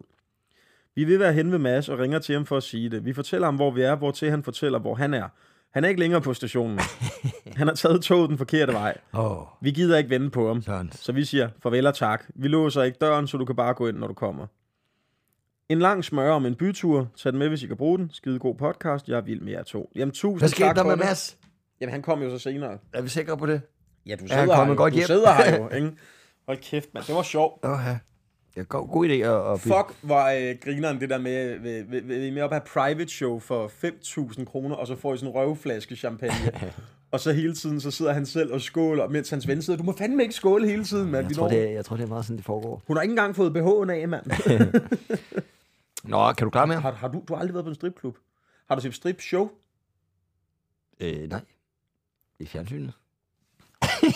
Vi 0.95 1.03
vil 1.03 1.19
være 1.19 1.33
hen 1.33 1.51
ved 1.51 1.59
Mads 1.59 1.89
og 1.89 1.99
ringer 1.99 2.19
til 2.19 2.35
ham 2.35 2.45
for 2.45 2.57
at 2.57 2.63
sige 2.63 2.89
det. 2.89 3.05
Vi 3.05 3.13
fortæller 3.13 3.47
ham, 3.47 3.55
hvor 3.55 3.71
vi 3.71 3.81
er, 3.81 3.95
hvor 3.95 4.11
til 4.11 4.29
han 4.29 4.43
fortæller, 4.43 4.79
hvor 4.79 4.95
han 4.95 5.13
er. 5.13 5.27
Han 5.73 5.83
er 5.83 5.87
ikke 5.89 5.99
længere 5.99 6.21
på 6.21 6.33
stationen. 6.33 6.79
Han 7.57 7.67
har 7.67 7.75
taget 7.75 8.01
toget 8.01 8.29
den 8.29 8.37
forkerte 8.37 8.73
vej. 8.73 8.97
Oh, 9.13 9.45
Vi 9.61 9.71
gider 9.71 9.97
ikke 9.97 10.09
vente 10.09 10.29
på 10.29 10.47
ham. 10.47 10.61
sådan. 10.61 10.91
Så 10.91 11.11
vi 11.11 11.25
siger 11.25 11.49
farvel 11.63 11.87
og 11.87 11.95
tak. 11.95 12.23
Vi 12.35 12.47
låser 12.47 12.83
ikke 12.83 12.97
døren, 13.01 13.27
så 13.27 13.37
du 13.37 13.45
kan 13.45 13.55
bare 13.55 13.73
gå 13.73 13.87
ind, 13.87 13.97
når 13.97 14.07
du 14.07 14.13
kommer. 14.13 14.47
En 15.69 15.79
lang 15.79 16.03
smøre 16.05 16.31
om 16.33 16.45
en 16.45 16.55
bytur. 16.55 17.07
Tag 17.17 17.31
den 17.31 17.39
med, 17.39 17.49
hvis 17.49 17.63
I 17.63 17.67
kan 17.67 17.77
bruge 17.77 17.97
den. 17.97 18.09
Skide 18.13 18.39
god 18.39 18.55
podcast. 18.55 19.07
Jeg 19.09 19.17
er 19.17 19.21
vild 19.21 19.41
med 19.41 19.51
jer 19.51 19.63
to. 19.63 19.91
Jamen, 19.95 20.11
tusind 20.11 20.39
Hvad 20.39 20.49
skete 20.49 20.63
tak 20.67 20.75
der 20.75 20.83
med 20.83 20.91
det. 20.91 20.99
Mads? 20.99 21.37
Jamen, 21.81 21.91
han 21.93 22.01
kom 22.01 22.21
jo 22.21 22.29
så 22.29 22.39
senere. 22.39 22.77
Er 22.93 23.01
vi 23.01 23.09
sikre 23.09 23.37
på 23.37 23.45
det? 23.45 23.61
Ja, 24.05 24.15
du 24.15 24.23
Er 24.23 24.27
sidder 24.27 24.39
han 24.55 24.65
her 24.65 24.71
jo. 24.73 24.77
godt 24.77 24.93
du 24.93 24.97
hjem? 24.97 25.05
sidder 25.07 25.33
her 25.33 25.57
jo, 25.57 25.69
ikke? 25.75 25.91
Hold 26.47 26.57
kæft, 26.57 26.93
mand. 26.93 27.05
Det 27.05 27.15
var 27.15 27.21
sjovt. 27.21 27.65
Åh, 27.65 27.79
ja. 27.87 27.97
Ja, 28.57 28.61
god, 28.61 28.87
god 28.87 29.05
idé 29.07 29.11
at, 29.13 29.51
at. 29.53 29.59
Fuck, 29.59 29.95
hvor 30.01 30.49
øh, 30.49 30.55
grineren 30.63 30.99
det 30.99 31.09
der 31.09 31.17
med, 31.17 31.59
vil, 31.59 31.85
vil, 31.91 32.07
vil 32.07 32.23
I 32.27 32.29
med 32.29 32.41
op 32.41 32.51
have 32.51 32.61
private 32.73 33.07
show 33.09 33.39
for 33.39 33.71
5.000 34.37 34.45
kroner, 34.45 34.75
og 34.75 34.87
så 34.87 34.95
får 34.95 35.13
I 35.13 35.17
sådan 35.17 35.29
en 35.29 35.35
røvflaske 35.35 35.95
champagne. 35.95 36.51
og 37.11 37.19
så 37.19 37.31
hele 37.33 37.55
tiden, 37.55 37.81
så 37.81 37.91
sidder 37.91 38.13
han 38.13 38.25
selv 38.25 38.53
og 38.53 38.61
skåler, 38.61 39.07
mens 39.09 39.29
hans 39.29 39.47
ven 39.47 39.61
sidder, 39.61 39.77
du 39.77 39.83
må 39.83 39.93
fandme 39.97 40.23
ikke 40.23 40.35
skåle 40.35 40.67
hele 40.67 40.83
tiden, 40.83 41.11
mand. 41.11 41.27
Jeg 41.27 41.35
tror, 41.35 41.47
det, 41.47 41.63
er- 41.67 41.71
jeg 41.71 41.85
tror, 41.85 41.95
det 41.95 42.03
er 42.03 42.07
meget 42.07 42.25
sådan, 42.25 42.37
det 42.37 42.45
foregår. 42.45 42.83
Hun 42.87 42.97
har 42.97 43.01
ikke 43.01 43.11
engang 43.11 43.35
fået 43.35 43.57
BH'en 43.57 43.91
af, 43.91 44.07
mand. 44.07 44.25
Nå, 46.03 46.33
kan 46.33 46.45
du 46.45 46.49
klare 46.51 46.67
mere? 46.67 46.79
har, 46.79 46.91
har 46.91 47.07
du, 47.07 47.23
du 47.27 47.33
har 47.33 47.39
aldrig 47.39 47.53
været 47.53 47.65
på 47.65 47.69
en 47.69 47.75
stripklub? 47.75 48.17
Har 48.67 48.75
du 48.75 48.81
set 48.81 48.95
strip 48.95 49.21
show? 49.21 49.49
Øh, 50.99 51.29
nej. 51.29 51.41
I 52.39 52.45
fjernsynet? 52.45 52.93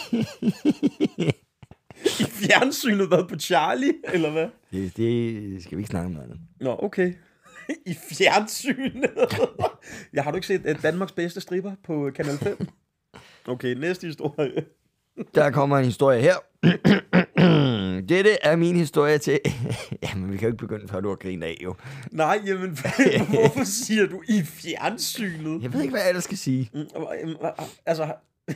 I 2.19 2.23
fjernsynet 2.23 3.11
været 3.11 3.29
på 3.29 3.39
Charlie, 3.39 3.93
eller 4.13 4.31
hvad? 4.31 4.49
Det, 4.71 4.97
det 4.97 5.63
skal 5.63 5.77
vi 5.77 5.81
ikke 5.81 5.89
snakke 5.89 6.05
om 6.05 6.11
noget. 6.11 6.39
Nå, 6.59 6.79
okay. 6.79 7.13
I 7.85 7.93
fjernsynet. 7.93 9.11
ja, 10.13 10.21
har 10.21 10.31
du 10.31 10.37
ikke 10.37 10.47
set 10.47 10.65
uh, 10.65 10.83
Danmarks 10.83 11.11
bedste 11.11 11.41
stripper 11.41 11.71
på 11.83 12.11
Kanal 12.15 12.37
5? 12.37 12.67
Okay, 13.47 13.75
næste 13.75 14.07
historie. 14.07 14.65
Der 15.35 15.51
kommer 15.51 15.77
en 15.77 15.85
historie 15.85 16.21
her. 16.21 16.35
Dette 18.01 18.37
er 18.43 18.55
min 18.55 18.75
historie 18.75 19.17
til... 19.17 19.39
Jamen, 20.03 20.31
vi 20.31 20.37
kan 20.37 20.47
jo 20.47 20.53
ikke 20.53 20.57
begynde, 20.57 20.87
før 20.87 20.99
du 20.99 21.09
har 21.09 21.15
grinet 21.15 21.47
af, 21.47 21.57
jo. 21.63 21.75
Nej, 22.11 22.41
jamen, 22.45 22.69
hvorfor 23.33 23.63
siger 23.63 24.05
du 24.07 24.23
i 24.27 24.41
fjernsynet? 24.43 25.63
Jeg 25.63 25.73
ved 25.73 25.81
ikke, 25.81 25.91
hvad 25.91 26.01
jeg 26.01 26.09
ellers 26.09 26.23
skal 26.23 26.37
sige. 26.37 26.69
Mm, 26.73 27.35
Altså, 27.85 28.13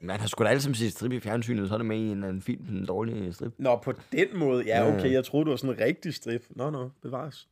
Man 0.00 0.20
har 0.20 0.26
sgu 0.28 0.44
da 0.44 0.48
alle 0.48 0.62
sammen 0.62 0.74
set 0.74 0.92
strip 0.92 1.12
i 1.12 1.20
fjernsynet, 1.20 1.68
så 1.68 1.74
er 1.74 1.78
det 1.78 1.86
med 1.86 1.96
i 1.96 2.00
en, 2.00 2.10
eller 2.10 2.28
anden 2.28 2.42
film, 2.42 2.66
en 2.68 2.86
dårlig 2.86 3.34
strip. 3.34 3.52
nå, 3.58 3.76
på 3.76 3.92
den 4.12 4.26
måde, 4.34 4.64
ja, 4.66 4.94
okay, 4.94 5.12
jeg 5.12 5.24
troede, 5.24 5.44
du 5.44 5.50
var 5.50 5.56
sådan 5.56 5.74
en 5.74 5.80
rigtig 5.80 6.14
strip. 6.14 6.44
Nå, 6.50 6.70
nå, 6.70 6.90
bevares. 7.02 7.48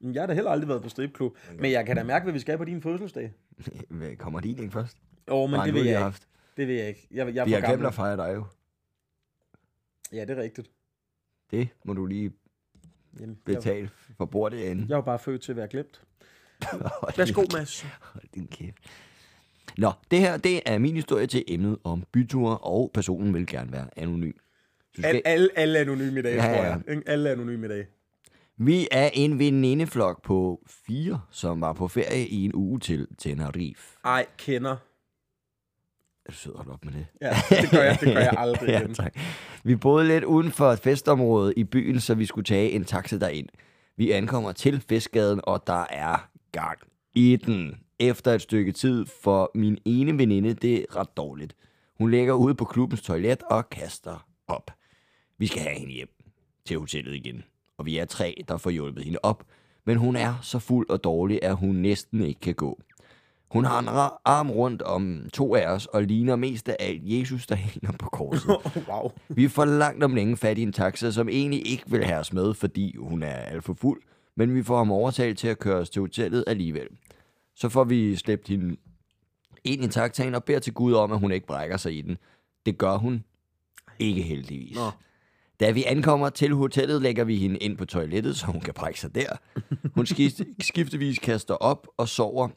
Men 0.00 0.14
Jeg 0.14 0.22
har 0.22 0.26
da 0.26 0.34
heller 0.34 0.50
aldrig 0.50 0.68
været 0.68 0.82
på 0.82 0.88
stripklub, 0.88 1.36
men 1.58 1.70
jeg 1.70 1.86
kan 1.86 1.96
da 1.96 2.02
mærke, 2.02 2.22
hvad 2.22 2.32
vi 2.32 2.38
skal 2.38 2.58
på 2.58 2.64
din 2.64 2.82
fødselsdag. 2.82 3.32
Kommer 4.18 4.40
din 4.40 4.58
ikke 4.58 4.72
først? 4.72 4.96
Åh, 5.28 5.38
oh, 5.42 5.50
men 5.50 5.58
Nej, 5.58 5.64
det 5.66 5.74
vil 5.74 5.84
de 5.84 5.90
jeg 5.90 6.06
ikke. 6.06 6.18
Det 6.56 6.68
vil 6.68 6.76
jeg 6.76 6.88
ikke. 6.88 7.08
Jeg, 7.10 7.34
jeg 7.34 7.40
er 7.40 7.44
Vi 7.44 7.52
har 7.52 7.60
glemt 7.60 7.86
at 7.86 7.94
fejre 7.94 8.16
dig 8.16 8.32
jo. 8.34 8.44
Ja, 10.12 10.20
det 10.24 10.38
er 10.38 10.42
rigtigt. 10.42 10.70
Det 11.50 11.68
må 11.84 11.92
du 11.92 12.06
lige 12.06 12.32
Jamen, 13.20 13.38
jeg, 13.48 13.54
betale 13.56 13.90
for 14.16 14.24
bordet 14.24 14.58
inde. 14.58 14.86
jeg 14.88 14.96
jo 14.96 15.00
bare 15.00 15.18
født 15.18 15.42
til 15.42 15.52
at 15.52 15.56
være 15.56 15.68
glemt. 15.68 16.02
Værsgo, 17.16 17.44
Mads. 17.52 17.80
Hold 18.00 18.24
din 18.34 18.46
kæft. 18.46 18.78
Nå, 19.78 19.92
det 20.10 20.18
her, 20.18 20.36
det 20.36 20.60
er 20.66 20.78
min 20.78 20.94
historie 20.94 21.26
til 21.26 21.44
emnet 21.48 21.78
om 21.84 22.04
byture, 22.12 22.58
og 22.58 22.90
personen 22.94 23.34
vil 23.34 23.46
gerne 23.46 23.72
være 23.72 23.88
anonym. 23.96 24.32
Du 24.96 25.02
Al, 25.04 25.22
al, 25.24 25.50
alle 25.56 25.78
er 25.78 25.82
anonyme 25.82 26.18
i 26.18 26.22
dag, 26.22 26.34
Ja, 26.34 26.40
tror 26.42 26.48
ja. 26.50 26.62
jeg. 26.62 26.80
Ikke? 26.88 27.02
Alle 27.06 27.30
anonyme 27.30 27.66
i 27.66 27.68
dag. 27.68 27.86
Vi 28.56 28.88
er 28.90 29.10
en 29.12 29.38
venindeflok 29.38 30.22
på 30.24 30.62
fire, 30.86 31.20
som 31.30 31.60
var 31.60 31.72
på 31.72 31.88
ferie 31.88 32.26
i 32.28 32.44
en 32.44 32.54
uge 32.54 32.78
til 32.80 33.06
Tenerife. 33.18 33.98
Ej, 34.04 34.26
kender. 34.38 34.76
Er 36.26 36.30
du 36.30 36.36
sød 36.36 36.52
at 36.52 36.56
holde 36.56 36.72
op 36.72 36.84
med 36.84 36.92
det? 36.92 37.06
Ja, 37.20 37.34
det 37.50 37.70
gør 37.70 37.82
jeg, 37.82 37.98
det 38.00 38.14
gør 38.14 38.20
jeg 38.20 38.34
aldrig 38.46 38.68
ja, 38.68 38.86
tak. 38.94 39.16
Vi 39.64 39.76
boede 39.76 40.06
lidt 40.06 40.24
uden 40.24 40.50
for 40.50 40.70
et 40.72 40.78
festområde 40.78 41.54
i 41.56 41.64
byen, 41.64 42.00
så 42.00 42.14
vi 42.14 42.26
skulle 42.26 42.44
tage 42.44 42.70
en 42.70 42.84
taxa 42.84 43.18
derind. 43.18 43.48
Vi 43.96 44.10
ankommer 44.10 44.52
til 44.52 44.84
festgaden, 44.88 45.40
og 45.44 45.62
der 45.66 45.84
er 45.90 46.28
gang 46.52 46.78
i 47.14 47.36
den. 47.36 47.74
Efter 47.98 48.32
et 48.32 48.42
stykke 48.42 48.72
tid 48.72 49.06
for 49.22 49.50
min 49.54 49.78
ene 49.84 50.18
veninde, 50.18 50.54
det 50.54 50.74
er 50.78 50.96
ret 50.96 51.16
dårligt. 51.16 51.56
Hun 51.98 52.10
ligger 52.10 52.34
ude 52.34 52.54
på 52.54 52.64
klubbens 52.64 53.02
toilet 53.02 53.42
og 53.50 53.70
kaster 53.70 54.26
op. 54.48 54.70
Vi 55.38 55.46
skal 55.46 55.62
have 55.62 55.78
hende 55.78 55.92
hjem 55.92 56.08
til 56.66 56.78
hotellet 56.78 57.14
igen. 57.14 57.44
Og 57.78 57.86
vi 57.86 57.98
er 57.98 58.04
tre, 58.04 58.44
der 58.48 58.56
får 58.56 58.70
hjulpet 58.70 59.04
hende 59.04 59.18
op. 59.22 59.44
Men 59.84 59.96
hun 59.96 60.16
er 60.16 60.34
så 60.42 60.58
fuld 60.58 60.90
og 60.90 61.04
dårlig, 61.04 61.42
at 61.42 61.56
hun 61.56 61.74
næsten 61.74 62.20
ikke 62.20 62.40
kan 62.40 62.54
gå. 62.54 62.80
Hun 63.56 63.64
har 63.64 63.78
en 63.78 63.88
arm 64.24 64.50
rundt 64.50 64.82
om 64.82 65.28
to 65.32 65.54
af 65.54 65.66
os 65.66 65.86
og 65.86 66.02
ligner 66.02 66.36
mest 66.36 66.68
af 66.68 66.76
alt 66.78 67.00
Jesus, 67.04 67.46
der 67.46 67.54
hænger 67.54 67.92
på 67.98 68.08
korset. 68.08 68.56
wow. 68.90 69.10
Vi 69.28 69.48
får 69.48 69.64
langt 69.64 70.04
om 70.04 70.14
længe 70.14 70.36
fat 70.36 70.58
i 70.58 70.62
en 70.62 70.72
taxa, 70.72 71.10
som 71.10 71.28
egentlig 71.28 71.66
ikke 71.66 71.84
vil 71.86 72.04
have 72.04 72.18
os 72.18 72.32
med, 72.32 72.54
fordi 72.54 72.96
hun 72.96 73.22
er 73.22 73.32
alt 73.32 73.64
for 73.64 73.74
fuld. 73.80 74.02
Men 74.36 74.54
vi 74.54 74.62
får 74.62 74.76
ham 74.76 74.90
overtalt 74.90 75.38
til 75.38 75.48
at 75.48 75.58
køre 75.58 75.76
os 75.76 75.90
til 75.90 76.00
hotellet 76.00 76.44
alligevel. 76.46 76.86
Så 77.54 77.68
får 77.68 77.84
vi 77.84 78.16
slæbt 78.16 78.48
hende 78.48 78.76
ind 79.64 79.84
i 79.84 79.88
taxaen 79.88 80.34
og 80.34 80.44
beder 80.44 80.58
til 80.58 80.72
Gud 80.72 80.94
om, 80.94 81.12
at 81.12 81.18
hun 81.18 81.32
ikke 81.32 81.46
brækker 81.46 81.76
sig 81.76 81.98
i 81.98 82.02
den. 82.02 82.16
Det 82.66 82.78
gør 82.78 82.96
hun 82.96 83.24
ikke 83.98 84.22
heldigvis. 84.22 84.76
Nå. 84.76 84.90
Da 85.60 85.70
vi 85.70 85.84
ankommer 85.84 86.28
til 86.28 86.54
hotellet, 86.54 87.02
lægger 87.02 87.24
vi 87.24 87.36
hende 87.36 87.56
ind 87.56 87.76
på 87.76 87.84
toilettet, 87.84 88.36
så 88.36 88.46
hun 88.46 88.60
kan 88.60 88.74
brække 88.74 89.00
sig 89.00 89.14
der. 89.14 89.36
Hun 89.94 90.06
skift, 90.06 90.40
skiftevis 90.60 91.18
kaster 91.18 91.54
op 91.54 91.86
og 91.96 92.08
sover 92.08 92.48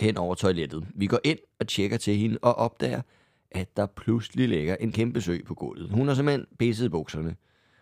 hen 0.00 0.16
over 0.16 0.34
toilettet. 0.34 0.86
Vi 0.94 1.06
går 1.06 1.20
ind 1.24 1.38
og 1.60 1.68
tjekker 1.68 1.96
til 1.96 2.16
hende 2.16 2.38
og 2.42 2.54
opdager, 2.54 3.02
at 3.50 3.76
der 3.76 3.86
pludselig 3.86 4.48
ligger 4.48 4.76
en 4.80 4.92
kæmpe 4.92 5.20
sø 5.20 5.38
på 5.46 5.54
gulvet. 5.54 5.90
Hun 5.90 6.08
har 6.08 6.14
simpelthen 6.14 6.46
pisset 6.58 6.90
bukserne. 6.90 7.36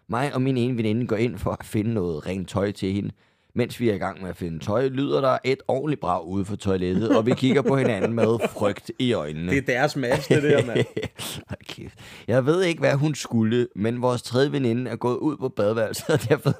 Mig 0.09 0.35
og 0.35 0.43
min 0.43 0.57
ene 0.57 0.77
veninde 0.77 1.07
går 1.07 1.17
ind 1.17 1.39
for 1.39 1.51
at 1.51 1.67
finde 1.67 1.95
noget 1.95 2.27
rent 2.27 2.49
tøj 2.49 2.73
til 2.73 2.93
hende. 2.93 3.11
Mens 3.55 3.81
vi 3.81 3.91
er 3.91 3.95
i 3.95 3.99
gang 3.99 4.21
med 4.23 4.29
at 4.31 4.37
finde 4.37 4.59
tøj, 4.59 4.89
lyder 4.89 5.21
der 5.21 5.39
et 5.45 5.59
ordentligt 5.69 6.01
brag 6.01 6.27
ude 6.27 6.45
for 6.45 6.57
toilettet, 6.57 7.17
og 7.17 7.27
vi 7.27 7.35
kigger 7.35 7.63
på 7.63 7.77
hinanden 7.77 8.13
med 8.13 8.39
frygt 8.51 8.91
i 8.99 9.13
øjnene. 9.13 9.51
Det 9.53 9.59
er 9.59 9.63
deres 9.63 9.97
match, 9.97 10.29
det 10.29 10.43
der, 10.43 10.67
mand. 10.67 10.87
Jeg 12.29 12.47
ved 12.47 12.63
ikke, 12.63 12.81
hvad 12.81 12.95
hun 12.95 13.15
skulle, 13.15 13.69
men 13.77 14.03
vores 14.03 14.23
tredje 14.23 14.53
veninde 14.53 14.91
er 14.91 14.97
gået 14.97 15.17
ud 15.17 15.37
på 15.37 15.49
badeværelset, 15.49 16.11
og 16.11 16.29
derfor, 16.29 16.53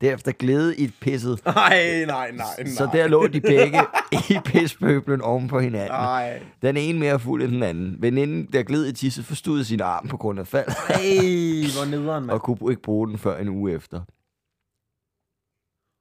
derefter 0.00 0.32
glæde 0.32 0.76
i 0.76 0.88
pisset. 1.00 1.40
Nej, 1.46 2.04
nej, 2.06 2.06
nej, 2.06 2.30
nej. 2.58 2.66
Så 2.66 2.88
der 2.92 3.06
lå 3.08 3.26
de 3.26 3.40
begge 3.40 3.78
i 4.30 4.38
pispøblen 4.44 5.20
oven 5.22 5.48
på 5.48 5.60
hinanden. 5.60 5.90
Nej. 5.90 6.42
Den 6.62 6.76
ene 6.76 6.98
mere 6.98 7.20
fuld 7.20 7.42
end 7.42 7.52
den 7.52 7.62
anden. 7.62 7.96
Veninden, 7.98 8.48
der 8.52 8.62
gled 8.62 8.86
i 8.86 8.92
tisset, 8.92 9.24
forstod 9.24 9.64
sin 9.64 9.80
arm 9.80 10.08
på 10.08 10.16
grund 10.16 10.38
af 10.40 10.46
fald, 10.46 10.68
Ej, 10.68 10.96
hvor 11.76 11.90
nederen, 11.90 12.26
mand. 12.26 12.30
og 12.30 12.42
kunne 12.42 12.72
ikke 12.72 12.82
bruge 12.82 13.08
den 13.08 13.18
før 13.18 13.38
en 13.38 13.48
uge 13.48 13.72
efter. 13.72 14.00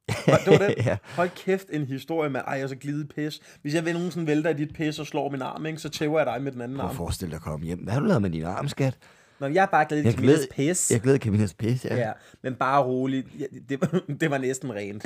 Det 0.07 0.47
var 0.47 0.57
det. 0.67 0.75
ja. 0.85 0.97
Hold 1.15 1.29
kæft, 1.45 1.65
en 1.73 1.85
historie 1.85 2.29
med, 2.29 2.41
ej, 2.47 2.53
jeg 2.59 2.69
så 2.69 2.75
glide 2.75 3.05
pis. 3.15 3.39
Hvis 3.61 3.75
jeg 3.75 3.85
ved 3.85 3.93
nogen 3.93 4.11
sådan 4.11 4.27
vælter 4.27 4.49
i 4.49 4.53
dit 4.53 4.73
pis 4.73 4.99
og 4.99 5.05
slår 5.07 5.29
min 5.29 5.41
arm, 5.41 5.65
ikke, 5.65 5.79
så 5.79 5.89
tæver 5.89 6.19
jeg 6.19 6.25
dig 6.25 6.41
med 6.43 6.51
den 6.51 6.61
anden 6.61 6.77
Prøv 6.77 6.85
at 6.85 6.89
arm. 6.89 6.97
forestille 6.97 7.29
dig 7.31 7.35
at 7.35 7.41
komme 7.41 7.65
hjem. 7.65 7.79
Hvad 7.79 7.93
har 7.93 7.99
du 7.99 8.05
lavet 8.05 8.21
med 8.21 8.29
din 8.29 8.43
arm, 8.43 8.67
skat? 8.67 8.97
Nå, 9.39 9.47
jeg 9.47 9.61
er 9.61 9.65
bare 9.65 9.85
glad 9.85 10.01
i 10.01 10.05
Jeg 10.05 10.13
Camillas 10.13 10.47
pis. 10.51 10.91
Jeg 10.91 11.01
glæder 11.01 11.17
Camilas 11.17 11.53
pis, 11.53 11.85
ja. 11.85 11.95
Ja, 11.95 12.11
men 12.41 12.55
bare 12.55 12.83
roligt. 12.83 13.27
Ja, 13.39 13.45
det, 13.69 13.81
var, 13.81 14.01
det 14.19 14.31
var 14.31 14.37
næsten 14.37 14.73
rent. 14.73 15.05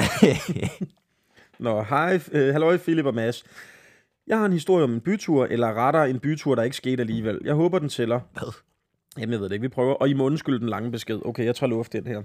Nå, 1.59 1.83
hej, 1.83 2.19
øh, 2.31 2.51
halløj 2.51 2.77
Philip 2.77 3.05
og 3.05 3.13
Mads. 3.13 3.43
Jeg 4.27 4.37
har 4.37 4.45
en 4.45 4.53
historie 4.53 4.83
om 4.83 4.93
en 4.93 5.01
bytur, 5.01 5.45
eller 5.45 5.73
rettere 5.73 6.09
en 6.09 6.19
bytur, 6.19 6.55
der 6.55 6.63
ikke 6.63 6.75
skete 6.75 7.01
alligevel. 7.01 7.39
Jeg 7.43 7.53
håber, 7.53 7.79
den 7.79 7.89
tæller. 7.89 8.19
Hvad? 8.33 8.53
Jamen, 9.17 9.33
jeg 9.33 9.39
ved 9.39 9.49
det 9.49 9.55
ikke. 9.55 9.61
Vi 9.61 9.67
prøver. 9.67 9.93
Og 9.93 10.09
I 10.09 10.13
må 10.13 10.25
undskylde 10.25 10.59
den 10.59 10.69
lange 10.69 10.91
besked. 10.91 11.19
Okay, 11.25 11.45
jeg 11.45 11.55
tager 11.55 11.69
luft 11.69 11.95
ind 11.95 12.07
her. 12.07 12.21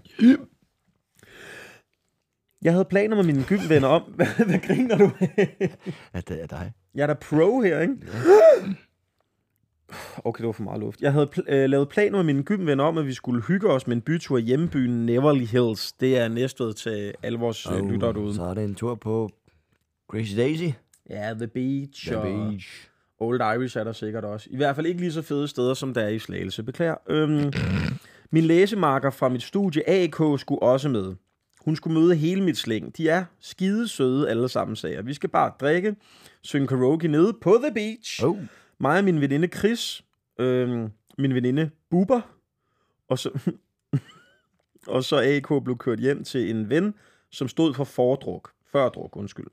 Jeg 2.62 2.72
havde 2.72 2.84
planer 2.84 3.16
med 3.16 3.24
mine 3.24 3.44
gymvenner 3.44 3.88
om... 3.88 4.02
Hvad, 4.16 4.26
hvad 4.46 4.58
griner 4.58 4.98
du 4.98 5.10
af? 5.20 5.76
At 6.12 6.28
det 6.28 6.42
er 6.42 6.46
dig. 6.46 6.72
Jeg 6.94 7.02
er 7.02 7.06
da 7.06 7.14
pro 7.14 7.60
her, 7.60 7.80
ikke? 7.80 7.96
Okay, 10.24 10.42
det 10.42 10.46
var 10.46 10.52
for 10.52 10.62
meget 10.62 10.80
luft. 10.80 11.00
Jeg 11.00 11.12
havde 11.12 11.28
pl- 11.36 11.52
øh, 11.54 11.70
lavet 11.70 11.88
planer 11.88 12.16
med 12.16 12.24
mine 12.24 12.42
gymvenner 12.42 12.84
om, 12.84 12.98
at 12.98 13.06
vi 13.06 13.12
skulle 13.12 13.42
hygge 13.42 13.70
os 13.70 13.86
med 13.86 13.96
en 13.96 14.02
bytur 14.02 14.38
i 14.38 14.40
hjembyen 14.40 15.06
Neverly 15.06 15.44
Hills. 15.44 15.92
Det 15.92 16.18
er 16.18 16.28
næstved 16.28 16.72
til 16.72 17.14
alle 17.22 17.38
vores 17.38 17.66
oh, 17.66 17.90
lyttere 17.90 18.12
derude. 18.12 18.34
Så 18.34 18.42
er 18.42 18.54
det 18.54 18.64
en 18.64 18.74
tur 18.74 18.94
på 18.94 19.30
Crazy 20.10 20.36
Daisy. 20.36 20.64
Ja, 21.10 21.34
The 21.34 21.46
Beach 21.46 22.06
The 22.06 22.18
og 22.18 22.22
Beach. 22.26 22.88
Old 23.20 23.40
Irish 23.40 23.78
er 23.78 23.84
der 23.84 23.92
sikkert 23.92 24.24
også. 24.24 24.48
I 24.50 24.56
hvert 24.56 24.76
fald 24.76 24.86
ikke 24.86 25.00
lige 25.00 25.12
så 25.12 25.22
fede 25.22 25.48
steder, 25.48 25.74
som 25.74 25.94
der 25.94 26.00
er 26.00 26.08
i 26.08 26.18
Slagelse. 26.18 26.62
Beklager. 26.62 26.94
Øhm, 27.08 27.52
min 28.32 28.44
læsemarker 28.44 29.10
fra 29.10 29.28
mit 29.28 29.42
studie 29.42 29.88
AK 29.90 30.14
skulle 30.40 30.62
også 30.62 30.88
med. 30.88 31.14
Hun 31.64 31.76
skulle 31.76 32.00
møde 32.00 32.14
hele 32.14 32.42
mit 32.42 32.58
slæng. 32.58 32.96
De 32.96 33.08
er 33.08 33.24
skide 33.40 33.88
søde 33.88 34.30
alle 34.30 34.48
sammen, 34.48 34.76
sagde 34.76 34.96
jeg. 34.96 35.06
Vi 35.06 35.14
skal 35.14 35.28
bare 35.30 35.52
drikke, 35.60 35.96
synge 36.42 36.66
karaoke 36.66 37.08
nede 37.08 37.32
på 37.42 37.58
The 37.62 37.74
Beach. 37.74 38.24
Oh. 38.24 38.38
Mig 38.78 38.98
og 38.98 39.04
min 39.04 39.20
veninde 39.20 39.48
Chris, 39.48 40.04
øhm, 40.38 40.90
min 41.18 41.34
veninde 41.34 41.70
Buber, 41.90 42.20
og 43.08 43.18
så, 43.18 43.30
og 44.94 45.04
så 45.04 45.20
AK 45.20 45.64
blev 45.64 45.78
kørt 45.78 46.00
hjem 46.00 46.24
til 46.24 46.50
en 46.50 46.70
ven, 46.70 46.94
som 47.30 47.48
stod 47.48 47.74
for 47.74 47.84
fordruk. 47.84 48.50
Førdruk, 48.72 49.16
undskyld. 49.16 49.46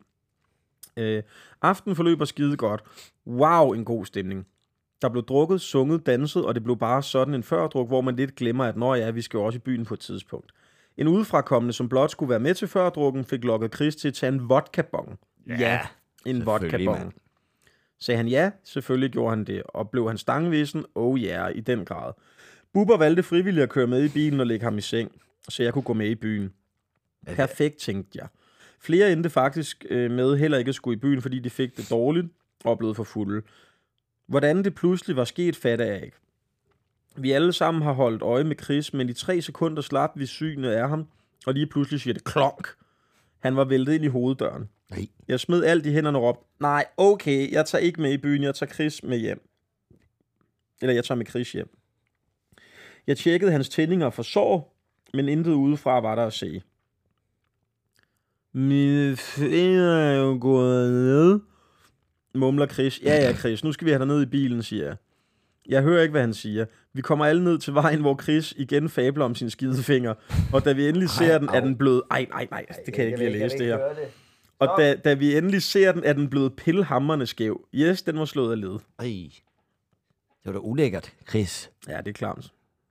Øh, 0.97 1.24
aften 1.61 1.95
forløber 1.95 2.26
skide 2.26 2.57
godt. 2.57 2.84
Wow, 3.28 3.72
en 3.72 3.86
god 3.86 4.05
stemning. 4.05 4.47
Der 5.01 5.09
blev 5.09 5.24
drukket, 5.26 5.61
sunget, 5.61 6.05
danset, 6.05 6.45
og 6.45 6.55
det 6.55 6.63
blev 6.63 6.78
bare 6.78 7.03
sådan 7.03 7.34
en 7.34 7.43
førdruk, 7.43 7.88
hvor 7.88 8.01
man 8.01 8.15
lidt 8.15 8.36
glemmer, 8.36 8.65
at 8.65 8.78
når 8.78 8.95
ja, 8.95 9.11
vi 9.11 9.22
skal 9.22 9.38
jo 9.38 9.43
også 9.43 9.57
i 9.57 9.59
byen 9.59 9.86
på 9.86 9.93
et 9.93 9.99
tidspunkt. 9.99 10.51
En 10.97 11.07
udefrakommende, 11.07 11.74
som 11.74 11.89
blot 11.89 12.11
skulle 12.11 12.30
være 12.30 12.39
med 12.39 12.53
til 12.53 12.67
førdrukken, 12.67 13.26
fik 13.26 13.43
lokket 13.43 13.76
Chris 13.76 13.95
til 13.95 14.07
at 14.07 14.13
tage 14.13 14.34
en 14.34 14.49
vodka-bong. 14.49 15.19
Ja, 15.47 15.80
en 16.26 16.36
selvfølgelig, 16.36 16.45
vodka-bong. 16.45 17.13
Sagde 18.02 18.18
han 18.18 18.28
ja, 18.28 18.52
selvfølgelig 18.64 19.12
gjorde 19.12 19.30
han 19.30 19.43
det, 19.43 19.64
og 19.66 19.89
blev 19.89 20.08
han 20.08 20.18
stangvisen? 20.18 20.86
Oh 20.95 21.24
ja, 21.24 21.41
yeah, 21.43 21.58
i 21.58 21.60
den 21.60 21.86
grad. 21.86 22.14
Bubber 22.74 22.97
valgte 22.97 23.24
frivilligt 23.24 23.64
at 23.64 23.70
køre 23.70 23.88
med 23.88 24.04
i 24.04 24.10
bilen 24.10 24.39
og 24.39 24.47
lægge 24.47 24.64
ham 24.64 24.78
i 24.78 24.82
seng, 24.82 25.12
så 25.49 25.64
jeg 25.64 25.74
kunne 25.74 25.82
gå 25.82 25.93
med 25.93 26.10
i 26.10 26.16
byen. 26.16 26.54
Perfekt, 27.26 27.78
tænkte 27.78 28.20
jeg. 28.22 28.28
Flere 28.80 29.12
endte 29.12 29.30
faktisk 29.30 29.86
øh, 29.89 30.12
med 30.12 30.38
heller 30.38 30.58
ikke 30.58 30.70
at 30.70 30.76
skulle 30.76 30.97
i 30.97 30.99
byen, 30.99 31.22
fordi 31.22 31.39
de 31.39 31.49
fik 31.49 31.78
det 31.78 31.89
dårligt 31.89 32.28
og 32.64 32.78
blev 32.78 32.95
for 32.95 33.04
fulde. 33.04 33.41
Hvordan 34.28 34.64
det 34.64 34.76
pludselig 34.76 35.16
var 35.16 35.24
sket, 35.24 35.56
fatter 35.56 35.86
jeg 35.86 36.04
ikke. 36.06 36.18
Vi 37.18 37.32
alle 37.32 37.54
sammen 37.54 37.84
har 37.84 37.93
holdt 37.93 38.22
øje 38.22 38.43
med 38.43 38.56
Chris, 38.64 38.93
men 38.93 39.10
i 39.10 39.14
tre 39.14 39.41
sekunder 39.41 39.82
slap 39.82 40.12
vi 40.16 40.26
synet 40.26 40.70
af 40.70 40.89
ham, 40.89 41.08
og 41.45 41.54
lige 41.54 41.68
pludselig 41.68 42.02
siger 42.02 42.14
det 42.14 42.24
klonk. 42.24 42.68
Han 43.42 43.56
var 43.56 43.64
væltet 43.64 43.94
ind 43.94 44.04
i 44.04 44.08
hoveddøren. 44.08 44.70
Nej. 44.92 45.08
Jeg 45.28 45.39
smed 45.39 45.64
alt 45.64 45.86
i 45.86 45.92
hænderne 45.92 46.18
og 46.18 46.24
råbte, 46.24 46.44
nej, 46.60 46.86
okay, 46.98 47.52
jeg 47.52 47.66
tager 47.66 47.82
ikke 47.82 48.02
med 48.02 48.14
i 48.14 48.18
byen, 48.18 48.44
jeg 48.44 48.56
tager 48.56 48.74
Chris 48.74 49.04
med 49.04 49.18
hjem. 49.18 49.50
Eller 50.82 50.94
jeg 50.94 51.06
tager 51.06 51.18
med 51.18 51.26
Chris 51.26 51.52
hjem. 51.52 51.78
Jeg 53.08 53.18
tjekkede 53.18 53.52
hans 53.52 53.70
tændinger 53.70 54.10
for 54.10 54.24
sår, 54.24 54.78
men 55.14 55.30
intet 55.30 55.54
udefra 55.54 56.00
var 56.00 56.16
der 56.16 56.26
at 56.26 56.34
se. 56.34 56.62
Mine 58.54 59.16
fingre 59.16 60.02
er 60.02 60.16
jo 60.16 60.38
gået 60.42 60.92
ned, 60.92 61.39
mumler 62.36 62.68
Chris. 62.68 63.02
Ja, 63.04 63.16
ja, 63.16 63.34
Chris, 63.34 63.64
nu 63.64 63.72
skal 63.72 63.86
vi 63.86 63.92
have 63.92 64.00
dig 64.00 64.08
ned 64.08 64.22
i 64.22 64.26
bilen, 64.26 64.64
siger 64.64 64.86
jeg. 64.86 64.96
Jeg 65.72 65.82
hører 65.82 66.01
ikke, 66.01 66.11
hvad 66.11 66.22
han 66.22 66.34
siger. 66.34 66.65
Vi 66.93 67.01
kommer 67.01 67.26
alle 67.26 67.43
ned 67.43 67.57
til 67.57 67.74
vejen, 67.74 68.01
hvor 68.01 68.19
Chris 68.24 68.53
igen 68.57 68.89
fabler 68.89 69.26
om 69.26 69.36
sin 69.36 69.49
skide 69.49 69.84
finger. 69.84 70.13
Og 70.53 70.65
da 70.65 70.72
vi 70.74 70.88
endelig 70.88 71.09
ser 71.09 71.38
den, 71.38 71.49
er 71.49 71.59
den 71.59 71.78
blevet... 71.78 72.01
Ej, 72.11 72.28
nej, 72.30 72.47
nej, 72.51 72.65
det 72.86 72.93
kan 72.93 73.03
jeg 73.03 73.11
ikke 73.11 73.30
lige 73.30 73.39
læse 73.39 73.57
det 73.57 73.65
her. 73.65 73.80
Og 74.59 74.69
da, 74.78 74.95
da 74.95 75.13
vi 75.13 75.38
endelig 75.38 75.61
ser 75.61 75.91
den, 75.91 76.03
er 76.03 76.13
den 76.13 76.30
blevet 76.30 76.55
pillehammerne 76.55 77.28
skæv. 77.28 77.67
Yes, 77.74 78.01
den 78.01 78.19
var 78.19 78.26
slået 78.26 78.51
af 78.51 78.61
led. 78.61 78.80
Ej. 78.99 79.05
Det 80.43 80.45
var 80.45 80.51
da 80.51 80.59
ulækkert, 80.59 81.13
Chris. 81.30 81.72
Ja, 81.88 81.97
det 81.97 82.07
er 82.07 82.13
klart. 82.13 82.43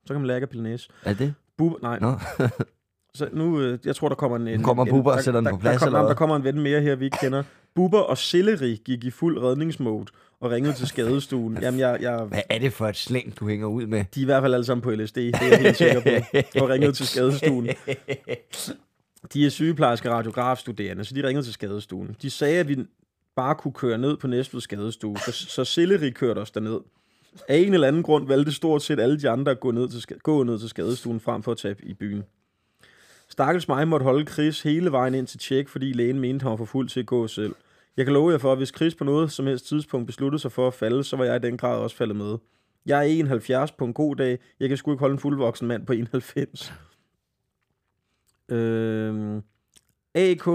Så 0.07 0.15
kan 0.15 0.17
man 0.17 0.27
lære 0.27 0.41
at 0.41 0.49
pille 0.49 0.63
næse. 0.63 0.91
Er 1.05 1.15
det? 1.15 1.35
Bub, 1.57 1.83
nej. 1.83 1.99
Nå. 1.99 2.19
Så 3.15 3.29
nu, 3.33 3.61
øh, 3.61 3.79
jeg 3.85 3.97
tror, 3.97 4.09
der 4.09 4.17
kommer 4.17 4.37
en... 4.37 4.49
en 4.49 4.63
kommer 4.63 4.85
Bubber 4.85 5.11
og 5.11 5.17
der- 5.17 5.23
sætter 5.23 5.41
den 5.41 5.51
på 5.51 5.57
plads, 5.57 5.81
Der, 5.83 5.91
der, 5.91 5.99
hvad? 5.99 6.09
der 6.09 6.15
kommer 6.15 6.37
en 6.37 6.45
ven 6.45 6.61
mere 6.61 6.81
her, 6.81 6.95
vi 6.95 7.05
ikke 7.05 7.19
kender. 7.21 7.43
Bubber 7.75 7.99
og 8.01 8.19
Selleri 8.19 8.81
gik 8.85 9.05
i 9.05 9.11
fuld 9.11 9.39
redningsmode 9.43 10.07
og 10.41 10.51
ringede 10.51 10.75
til 10.75 10.87
skadestuen. 10.87 11.59
Jamen, 11.63 11.81
jeg, 11.81 11.99
jeg, 12.01 12.19
Hvad 12.25 12.41
er 12.51 12.59
det 12.59 12.73
for 12.73 12.87
et 12.87 12.97
slæng, 12.97 13.37
du 13.41 13.49
hænger 13.49 13.67
ud 13.67 13.87
med? 13.87 14.05
de 14.15 14.21
er 14.21 14.23
i 14.23 14.25
hvert 14.25 14.43
fald 14.43 14.55
alle 14.55 14.65
sammen 14.65 14.83
på 14.83 14.91
LSD, 14.91 15.17
det 15.17 15.35
er 15.35 15.47
jeg 15.49 15.59
helt 15.59 15.77
sikker 15.77 16.01
på. 16.01 16.61
Og 16.63 16.69
ringede 16.69 16.93
til 16.93 17.07
skadestuen. 17.07 17.69
De 19.33 19.47
er 19.47 19.51
sygeplejerske 19.51 20.11
radiografstuderende, 20.11 21.05
så 21.05 21.15
de 21.15 21.27
ringede 21.27 21.47
til 21.47 21.53
skadestuen. 21.53 22.17
De 22.23 22.31
sagde, 22.31 22.59
at 22.61 22.69
vi 22.69 22.77
bare 23.37 23.55
kunne 23.55 23.73
køre 23.73 23.99
ned 23.99 24.17
på 24.17 24.27
Næstved 24.27 24.61
skadestue, 24.61 25.17
så, 25.19 25.33
så 25.33 25.65
Selleri 25.65 26.11
kørte 26.11 26.39
os 26.39 26.51
derned. 26.51 26.79
Af 27.49 27.57
en 27.57 27.75
eller 27.75 27.89
anden 27.89 28.03
grund 28.03 28.27
valgte 28.27 28.53
stort 28.53 28.83
set 28.83 29.01
alle 29.01 29.21
de 29.21 29.29
andre 29.31 29.53
at 29.53 29.61
gå 29.61 29.71
ned 29.71 29.89
til, 29.89 30.17
gå 30.23 30.43
ned 30.43 30.59
til 30.59 30.69
skadestuen 30.69 31.21
frem 31.21 31.43
for 31.43 31.53
at 31.53 31.59
tage 31.59 31.75
i 31.83 31.95
byen. 31.95 32.23
Stakkels 33.31 33.69
mig 33.69 33.89
måtte 33.89 34.05
holde 34.05 34.27
Chris 34.33 34.63
hele 34.63 34.93
vejen 34.93 35.15
ind 35.15 35.27
til 35.27 35.39
tjek, 35.39 35.69
fordi 35.69 35.93
lægen 35.93 36.21
mente, 36.21 36.43
han 36.43 36.51
var 36.51 36.57
for 36.57 36.65
fuld 36.65 36.89
til 36.89 37.01
at 37.01 37.07
gå 37.07 37.27
selv. 37.27 37.55
Jeg 37.97 38.05
kan 38.05 38.15
love 38.15 38.33
jer 38.33 38.39
for, 38.39 38.53
at 38.53 38.59
hvis 38.59 38.73
Chris 38.77 38.95
på 38.95 39.05
noget 39.05 39.33
som 39.33 39.47
helst 39.47 39.67
tidspunkt 39.67 40.07
besluttede 40.07 40.43
sig 40.43 40.53
for 40.53 40.67
at 40.67 40.75
falde, 40.75 41.05
så 41.05 41.17
var 41.17 41.25
jeg 41.25 41.37
i 41.37 41.39
den 41.39 41.57
grad 41.57 41.79
også 41.79 41.97
faldet 41.97 42.17
med. 42.17 42.39
Jeg 42.87 42.99
er 42.99 43.03
71 43.03 43.73
på 43.73 43.85
en 43.85 43.93
god 43.93 44.17
dag. 44.17 44.39
Jeg 44.61 44.69
kan 44.69 44.79
sgu 44.79 44.91
ikke 44.93 45.01
holde 45.01 45.13
en 45.13 45.19
fuldvoksen 45.19 45.69
mand 45.69 45.87
på 45.87 45.93
91. 45.93 46.73
Øhm, 48.49 49.43
AK 50.15 50.47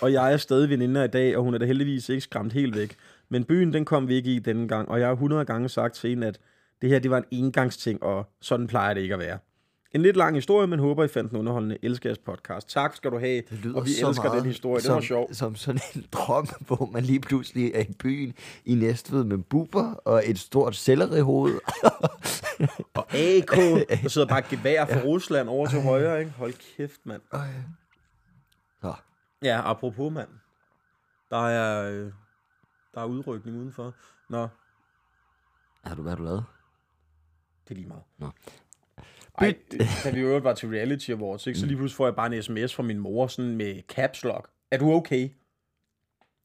og 0.00 0.12
jeg 0.12 0.32
er 0.32 0.36
stadig 0.36 0.70
veninder 0.70 1.04
i 1.04 1.08
dag, 1.08 1.36
og 1.36 1.42
hun 1.42 1.54
er 1.54 1.58
da 1.58 1.64
heldigvis 1.66 2.08
ikke 2.08 2.20
skræmt 2.20 2.52
helt 2.52 2.76
væk. 2.76 2.96
Men 3.28 3.44
byen, 3.44 3.72
den 3.72 3.84
kom 3.84 4.08
vi 4.08 4.14
ikke 4.14 4.34
i 4.34 4.38
denne 4.38 4.68
gang, 4.68 4.88
og 4.88 5.00
jeg 5.00 5.06
har 5.06 5.12
100 5.12 5.44
gange 5.44 5.68
sagt 5.68 5.94
til 5.94 6.10
hende, 6.10 6.26
at 6.26 6.38
det 6.82 6.90
her, 6.90 6.98
det 6.98 7.10
var 7.10 7.18
en 7.18 7.24
engangsting, 7.30 8.02
og 8.02 8.26
sådan 8.40 8.66
plejer 8.66 8.94
det 8.94 9.00
ikke 9.00 9.14
at 9.14 9.20
være. 9.20 9.38
En 9.94 10.02
lidt 10.02 10.16
lang 10.16 10.34
historie, 10.34 10.66
men 10.66 10.78
håber, 10.78 11.04
I 11.04 11.08
fandt 11.08 11.30
den 11.30 11.38
underholdende. 11.38 11.78
Elsker 11.82 12.08
jeres 12.08 12.18
podcast. 12.18 12.68
Tak 12.68 12.96
skal 12.96 13.10
du 13.10 13.18
have, 13.18 13.42
og 13.74 13.84
vi 13.84 13.90
elsker 13.90 14.32
den 14.34 14.44
historie. 14.44 14.82
Som, 14.82 14.94
var 14.94 15.00
sjov. 15.00 15.28
Som 15.32 15.56
sådan 15.56 15.80
en 15.94 16.06
drøm, 16.12 16.46
hvor 16.60 16.90
man 16.92 17.02
lige 17.02 17.20
pludselig 17.20 17.72
er 17.74 17.80
i 17.80 17.92
byen 17.98 18.34
i 18.64 18.74
Næstved 18.74 19.24
med 19.24 19.38
buber 19.38 19.92
og 19.94 20.22
et 20.26 20.38
stort 20.38 20.76
sellerihoved. 20.76 21.54
Og 22.94 23.14
AK, 23.14 23.50
der 24.02 24.08
sidder 24.08 24.26
bare 24.28 24.42
gevær 24.42 24.86
fra 24.86 25.00
Rusland 25.00 25.48
over 25.48 25.66
til 25.66 25.82
højre, 25.82 26.20
ikke? 26.20 26.30
Hold 26.30 26.52
kæft, 26.76 27.06
mand. 27.06 27.22
Så, 28.82 28.94
Ja, 29.42 29.70
apropos, 29.70 30.12
mand. 30.12 30.28
Der 31.30 31.48
er, 31.48 31.90
øh, 31.90 32.12
der 32.94 33.00
er 33.00 33.04
udrykning 33.04 33.56
udenfor. 33.56 33.94
Nå, 34.28 34.48
har 35.84 35.94
du, 35.94 36.02
hvad 36.02 36.10
har 36.12 36.16
du 36.16 36.24
lavet? 36.24 36.44
det 37.68 37.70
er 37.70 37.74
lige 37.74 37.88
meget. 37.88 38.02
Nå. 38.18 38.30
Ej, 39.38 39.54
da 40.04 40.10
vi 40.10 40.20
øvrigt 40.20 40.44
var 40.44 40.54
til 40.54 40.68
Reality 40.68 41.10
Awards, 41.10 41.46
ikke, 41.46 41.58
så 41.58 41.66
lige 41.66 41.76
pludselig 41.76 41.96
får 41.96 42.06
jeg 42.06 42.14
bare 42.16 42.36
en 42.36 42.42
sms 42.42 42.74
fra 42.74 42.82
min 42.82 42.98
mor 42.98 43.26
sådan 43.26 43.56
med 43.56 43.82
caps 43.88 44.24
lock. 44.24 44.50
Er 44.70 44.78
du 44.78 44.92
okay? 44.92 45.28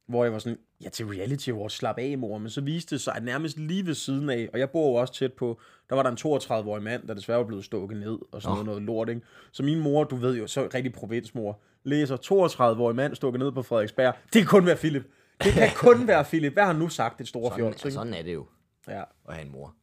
Hvor 0.07 0.23
jeg 0.23 0.33
var 0.33 0.39
sådan, 0.39 0.57
ja 0.83 0.89
til 0.89 1.05
Reality 1.05 1.49
Awards, 1.49 1.73
slap 1.73 1.97
af 1.97 2.17
mor. 2.17 2.37
Men 2.37 2.49
så 2.49 2.61
viste 2.61 2.95
det 2.95 3.01
sig, 3.01 3.15
at 3.15 3.23
nærmest 3.23 3.57
lige 3.57 3.85
ved 3.85 3.93
siden 3.93 4.29
af, 4.29 4.49
og 4.53 4.59
jeg 4.59 4.69
bor 4.69 4.89
jo 4.89 4.93
også 4.95 5.13
tæt 5.13 5.33
på, 5.33 5.59
der 5.89 5.95
var 5.95 6.03
der 6.03 6.09
en 6.09 6.17
32-årig 6.63 6.83
mand, 6.83 7.07
der 7.07 7.13
desværre 7.13 7.39
var 7.39 7.45
blevet 7.45 7.65
stukket 7.65 7.97
ned, 7.97 8.19
og 8.31 8.41
sådan 8.41 8.53
noget, 8.53 8.65
noget 8.65 8.81
lort, 8.81 9.09
ikke? 9.09 9.21
Så 9.51 9.63
min 9.63 9.79
mor, 9.79 10.03
du 10.03 10.15
ved 10.15 10.37
jo, 10.37 10.47
så 10.47 10.69
rigtig 10.73 10.93
provinsmor, 10.93 11.61
læser 11.83 12.17
32-årig 12.17 12.95
mand 12.95 13.15
stukket 13.15 13.39
ned 13.39 13.51
på 13.51 13.61
Frederiksberg. 13.61 14.13
Det 14.33 14.41
kan 14.41 14.45
kun 14.45 14.65
være 14.65 14.75
Philip. 14.75 15.03
Det 15.43 15.53
kan 15.53 15.69
kun 15.87 16.07
være 16.07 16.23
Philip. 16.23 16.53
Hvad 16.53 16.63
har 16.63 16.71
han 16.71 16.81
nu 16.81 16.89
sagt, 16.89 17.19
det 17.19 17.27
store 17.27 17.51
Sådan, 17.51 17.67
ikke? 17.67 17.91
sådan 17.91 18.13
er 18.13 18.21
det 18.21 18.33
jo 18.33 18.45
Ja, 18.87 19.03
at 19.27 19.33
have 19.33 19.45
en 19.45 19.51
mor. 19.51 19.75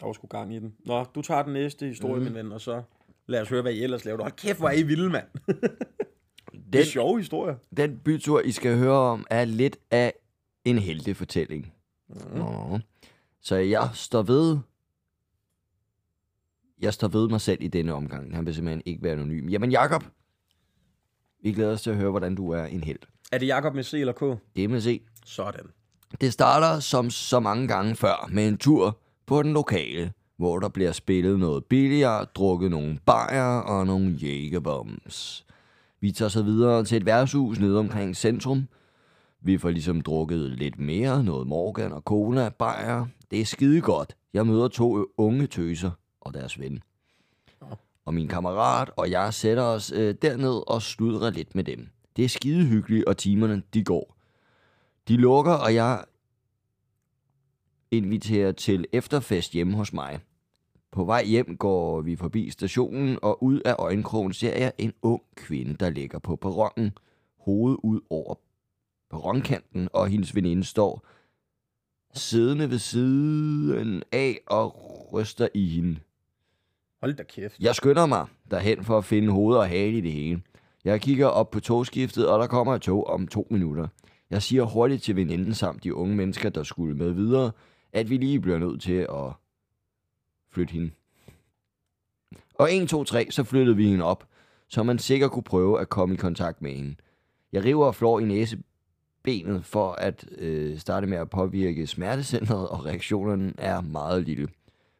Der 0.00 0.06
var 0.06 0.12
sgu 0.12 0.26
gang 0.26 0.54
i 0.54 0.58
den. 0.58 0.74
Nå, 0.86 1.04
du 1.04 1.22
tager 1.22 1.42
den 1.42 1.52
næste 1.52 1.86
historie, 1.86 2.16
mm. 2.18 2.24
min 2.24 2.34
ven, 2.34 2.52
og 2.52 2.60
så 2.60 2.82
lad 3.26 3.40
os 3.40 3.48
høre, 3.48 3.62
hvad 3.62 3.72
I 3.72 3.82
ellers 3.82 4.04
laver. 4.04 4.22
Hold 4.22 4.32
kæft, 4.32 4.58
hvor 4.58 4.68
er 4.68 4.72
I 4.72 4.82
vilde, 4.82 5.10
mand. 5.10 5.26
Det 6.52 6.72
Den, 6.72 6.80
er 6.80 6.84
sjove 6.84 7.18
historier. 7.18 7.56
den 7.76 7.98
bytur, 7.98 8.40
I 8.40 8.50
skal 8.52 8.78
høre 8.78 8.96
om, 8.98 9.26
er 9.30 9.44
lidt 9.44 9.76
af 9.90 10.12
en 10.64 10.78
heldig 10.78 11.16
fortælling. 11.16 11.72
Mm. 12.08 12.16
Nå. 12.38 12.78
Så 13.40 13.56
jeg 13.56 13.90
står 13.94 14.22
ved... 14.22 14.58
Jeg 16.80 16.94
står 16.94 17.08
ved 17.08 17.28
mig 17.28 17.40
selv 17.40 17.62
i 17.62 17.68
denne 17.68 17.92
omgang. 17.94 18.36
Han 18.36 18.46
vil 18.46 18.54
simpelthen 18.54 18.82
ikke 18.86 19.02
være 19.02 19.12
anonym. 19.12 19.48
Jamen 19.48 19.70
Jakob, 19.70 20.04
vi 21.42 21.52
glæder 21.52 21.72
os 21.72 21.82
til 21.82 21.90
at 21.90 21.96
høre, 21.96 22.10
hvordan 22.10 22.34
du 22.34 22.50
er 22.50 22.64
en 22.64 22.84
held. 22.84 22.98
Er 23.32 23.38
det 23.38 23.46
Jakob 23.46 23.74
med 23.74 23.84
C 23.84 23.94
eller 23.94 24.12
K? 24.12 24.38
Det 24.56 24.70
med 24.70 24.80
se. 24.80 25.00
Sådan. 25.24 25.66
Det 26.20 26.32
starter 26.32 26.80
som 26.80 27.10
så 27.10 27.40
mange 27.40 27.68
gange 27.68 27.96
før 27.96 28.28
med 28.32 28.48
en 28.48 28.58
tur 28.58 28.98
på 29.28 29.42
den 29.42 29.52
lokale, 29.52 30.12
hvor 30.36 30.58
der 30.58 30.68
bliver 30.68 30.92
spillet 30.92 31.38
noget 31.38 31.64
billigere, 31.64 32.24
drukket 32.24 32.70
nogle 32.70 32.98
bajer 33.06 33.60
og 33.60 33.86
nogle 33.86 34.10
jægerbombs. 34.10 35.46
Vi 36.00 36.10
tager 36.10 36.28
så 36.28 36.42
videre 36.42 36.84
til 36.84 36.96
et 36.96 37.06
værtshus 37.06 37.60
nede 37.60 37.78
omkring 37.78 38.16
centrum. 38.16 38.68
Vi 39.40 39.58
får 39.58 39.70
ligesom 39.70 40.00
drukket 40.00 40.38
lidt 40.38 40.78
mere, 40.78 41.24
noget 41.24 41.46
Morgan 41.46 41.92
og 41.92 42.02
cola, 42.02 42.48
bajer. 42.48 43.06
Det 43.30 43.40
er 43.40 43.44
skide 43.44 43.80
godt. 43.80 44.16
Jeg 44.34 44.46
møder 44.46 44.68
to 44.68 45.06
unge 45.16 45.46
tøser 45.46 45.90
og 46.20 46.34
deres 46.34 46.60
ven. 46.60 46.82
Og 48.04 48.14
min 48.14 48.28
kammerat 48.28 48.90
og 48.96 49.10
jeg 49.10 49.34
sætter 49.34 49.62
os 49.62 49.92
øh, 49.92 50.14
derned 50.22 50.62
og 50.66 50.82
sludrer 50.82 51.30
lidt 51.30 51.54
med 51.54 51.64
dem. 51.64 51.88
Det 52.16 52.24
er 52.24 52.28
skide 52.28 52.64
hyggeligt, 52.64 53.04
og 53.04 53.16
timerne, 53.16 53.62
de 53.74 53.84
går. 53.84 54.16
De 55.08 55.16
lukker, 55.16 55.52
og 55.52 55.74
jeg 55.74 56.04
inviterer 57.90 58.52
til 58.52 58.86
efterfest 58.92 59.52
hjemme 59.52 59.76
hos 59.76 59.92
mig. 59.92 60.20
På 60.90 61.04
vej 61.04 61.24
hjem 61.24 61.56
går 61.56 62.00
vi 62.00 62.16
forbi 62.16 62.50
stationen, 62.50 63.18
og 63.22 63.42
ud 63.42 63.60
af 63.60 63.74
øjenkrogen 63.78 64.32
ser 64.32 64.58
jeg 64.58 64.72
en 64.78 64.92
ung 65.02 65.22
kvinde, 65.36 65.74
der 65.74 65.90
ligger 65.90 66.18
på 66.18 66.36
perronen, 66.36 66.92
hovedet 67.38 67.78
ud 67.82 68.00
over 68.10 68.34
perronkanten, 69.10 69.88
og 69.92 70.08
hendes 70.08 70.34
veninde 70.34 70.64
står 70.64 71.06
siddende 72.14 72.70
ved 72.70 72.78
siden 72.78 74.02
af 74.12 74.40
og 74.46 74.76
ryster 75.12 75.48
i 75.54 75.68
hende. 75.68 76.00
Hold 77.00 77.14
da 77.14 77.22
kæft. 77.22 77.58
Jeg 77.60 77.74
skynder 77.74 78.06
mig 78.06 78.26
derhen 78.50 78.84
for 78.84 78.98
at 78.98 79.04
finde 79.04 79.32
hoved 79.32 79.56
og 79.56 79.68
hale 79.68 79.98
i 79.98 80.00
det 80.00 80.12
hele. 80.12 80.42
Jeg 80.84 81.00
kigger 81.00 81.26
op 81.26 81.50
på 81.50 81.60
togskiftet, 81.60 82.28
og 82.28 82.38
der 82.38 82.46
kommer 82.46 82.74
et 82.74 82.82
tog 82.82 83.06
om 83.06 83.28
to 83.28 83.46
minutter. 83.50 83.88
Jeg 84.30 84.42
siger 84.42 84.62
hurtigt 84.62 85.02
til 85.02 85.16
veninden 85.16 85.54
samt 85.54 85.84
de 85.84 85.94
unge 85.94 86.16
mennesker, 86.16 86.48
der 86.48 86.62
skulle 86.62 86.96
med 86.96 87.10
videre, 87.10 87.52
at 87.92 88.10
vi 88.10 88.16
lige 88.16 88.40
bliver 88.40 88.58
nødt 88.58 88.82
til 88.82 88.92
at 89.10 89.32
flytte 90.50 90.72
hende. 90.72 90.90
Og 92.54 92.74
1, 92.74 92.88
2, 92.88 93.04
3, 93.04 93.26
så 93.30 93.44
flyttede 93.44 93.76
vi 93.76 93.88
hende 93.88 94.04
op, 94.04 94.28
så 94.68 94.82
man 94.82 94.98
sikkert 94.98 95.30
kunne 95.30 95.42
prøve 95.42 95.80
at 95.80 95.88
komme 95.88 96.14
i 96.14 96.18
kontakt 96.18 96.62
med 96.62 96.70
hende. 96.70 96.94
Jeg 97.52 97.64
river 97.64 97.86
og 97.86 97.94
flår 97.94 98.20
i 98.20 98.24
næsebenet 98.24 99.64
for 99.64 99.92
at 99.92 100.26
øh, 100.38 100.78
starte 100.78 101.06
med 101.06 101.18
at 101.18 101.30
påvirke 101.30 101.86
smertecentret, 101.86 102.68
og 102.68 102.84
reaktionen 102.86 103.54
er 103.58 103.80
meget 103.80 104.24
lille. 104.24 104.48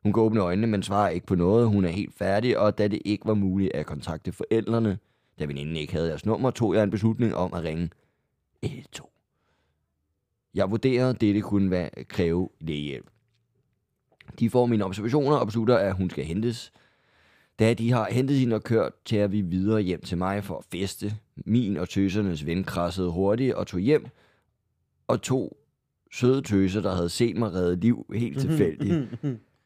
Hun 0.03 0.13
kan 0.13 0.23
åbne 0.23 0.41
øjnene, 0.41 0.67
men 0.67 0.83
svarer 0.83 1.09
ikke 1.09 1.27
på 1.27 1.35
noget. 1.35 1.69
Hun 1.69 1.85
er 1.85 1.89
helt 1.89 2.15
færdig, 2.15 2.59
og 2.59 2.79
da 2.79 2.89
det 2.89 3.03
ikke 3.05 3.27
var 3.27 3.35
muligt 3.35 3.75
at 3.75 3.87
kontakte 3.87 4.33
forældrene, 4.33 4.99
da 5.39 5.45
veninden 5.45 5.77
ikke 5.77 5.93
havde 5.93 6.09
jeres 6.09 6.27
nummer, 6.27 6.51
tog 6.51 6.75
jeg 6.75 6.83
en 6.83 6.91
beslutning 6.91 7.35
om 7.35 7.55
at 7.55 7.65
ringe 7.65 7.91
112. 8.63 9.11
Jeg 10.55 10.71
vurderede, 10.71 11.11
at 11.11 11.21
dette 11.21 11.41
kunne 11.41 11.71
være 11.71 11.91
kræve 12.09 12.49
lægehjælp. 12.61 13.11
De 14.39 14.51
får 14.51 14.67
mine 14.67 14.85
observationer 14.85 15.37
og 15.37 15.47
beslutter, 15.47 15.77
at 15.77 15.95
hun 15.95 16.11
skal 16.11 16.25
hentes. 16.25 16.73
Da 17.59 17.75
de 17.75 17.93
har 17.93 18.09
hentet 18.11 18.37
hende 18.37 18.57
og 18.57 18.63
kørt, 18.63 18.93
tager 19.05 19.27
vi 19.27 19.41
videre 19.41 19.81
hjem 19.81 20.03
til 20.03 20.19
mig 20.19 20.45
for 20.45 20.59
at 20.59 20.65
feste. 20.73 21.15
Min 21.47 21.77
og 21.77 21.89
tøsernes 21.89 22.47
ven 22.47 22.65
krassede 22.65 23.11
hurtigt 23.11 23.55
og 23.55 23.67
tog 23.67 23.81
hjem. 23.81 24.07
Og 25.07 25.23
to 25.23 25.57
søde 26.13 26.43
tøser, 26.43 26.81
der 26.81 26.95
havde 26.95 27.09
set 27.09 27.37
mig 27.37 27.53
redde 27.53 27.81
liv 27.81 28.07
helt 28.15 28.41
tilfældigt. 28.41 29.09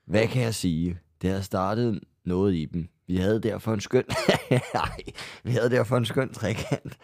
Hvad 0.05 0.29
kan 0.29 0.43
jeg 0.43 0.55
sige? 0.55 0.99
Det 1.23 1.31
havde 1.31 1.43
startet 1.43 2.01
noget 2.25 2.55
i 2.55 2.65
dem. 2.65 2.89
Vi 3.07 3.17
havde 3.17 3.41
derfor 3.41 3.75
en 3.75 3.81
skøn... 3.81 4.05
Nej, 4.75 4.97
vi 5.45 5.51
havde 5.51 5.71
derfor 5.71 5.97
en 5.97 6.05
skøn 6.05 6.33
trekant. 6.33 6.99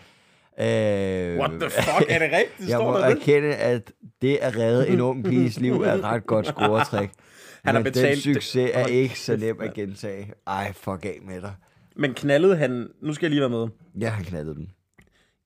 Øh, 0.60 1.38
What 1.38 1.50
the 1.60 1.70
fuck? 1.70 2.06
Er 2.10 2.18
det 2.18 2.28
rigtigt? 2.38 2.68
jeg 2.70 2.78
må 2.78 2.92
der 2.92 3.04
erkende, 3.04 3.54
at 3.54 3.92
det 4.22 4.38
at 4.42 4.56
redde 4.56 4.88
en 4.88 5.00
ung 5.00 5.24
piges 5.24 5.60
liv 5.60 5.72
er 5.72 5.92
et 5.92 6.02
ret 6.04 6.26
godt 6.26 6.46
scoretræk. 6.46 7.10
Han 7.64 7.74
har 7.74 7.82
Men 7.82 7.84
betalt 7.92 8.24
den 8.24 8.34
det. 8.34 8.42
succes 8.42 8.70
er 8.74 8.86
ikke 8.86 9.20
så 9.20 9.36
nem 9.36 9.60
at 9.60 9.74
gentage. 9.74 10.32
Ej, 10.46 10.72
fuck 10.72 11.04
af 11.04 11.18
med 11.26 11.40
dig. 11.40 11.54
Men 11.96 12.14
knaldede 12.14 12.56
han... 12.56 12.88
Nu 13.02 13.14
skal 13.14 13.26
jeg 13.26 13.30
lige 13.30 13.40
være 13.40 13.50
med. 13.50 13.66
Jeg 14.00 14.12
har 14.12 14.22
knaldet 14.22 14.56
den. 14.56 14.70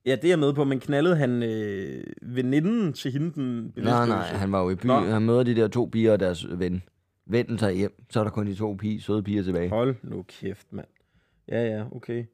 Ja, 0.07 0.11
det 0.17 0.25
er 0.25 0.29
jeg 0.29 0.39
med 0.39 0.53
på, 0.53 0.65
men 0.65 0.81
knaldede 0.81 1.17
han 1.17 1.43
øh, 1.43 2.05
veninden 2.23 2.93
til 2.93 3.13
hende, 3.13 3.31
den 3.35 3.73
Nej, 3.77 4.07
nej, 4.07 4.27
han 4.27 4.53
var 4.53 4.63
jo 4.63 4.71
i 4.71 4.75
byen. 4.75 4.87
Nå. 4.89 5.01
Han 5.01 5.23
møder 5.23 5.43
de 5.43 5.57
der 5.57 5.69
to 5.69 5.89
piger 5.93 6.13
og 6.13 6.21
deres 6.21 6.47
ven. 6.59 6.83
Vennen 7.27 7.59
tager 7.59 7.73
hjem, 7.73 8.03
så 8.11 8.21
er 8.21 8.25
der 8.25 8.31
kun 8.31 8.47
de 8.47 8.55
to 8.55 8.77
pige, 8.81 9.01
søde 9.01 9.23
piger 9.23 9.43
tilbage. 9.43 9.69
Hold 9.69 9.95
nu 10.03 10.25
kæft, 10.29 10.67
mand. 10.73 10.87
Ja, 11.49 11.67
ja, 11.77 11.85
okay. 11.93 12.25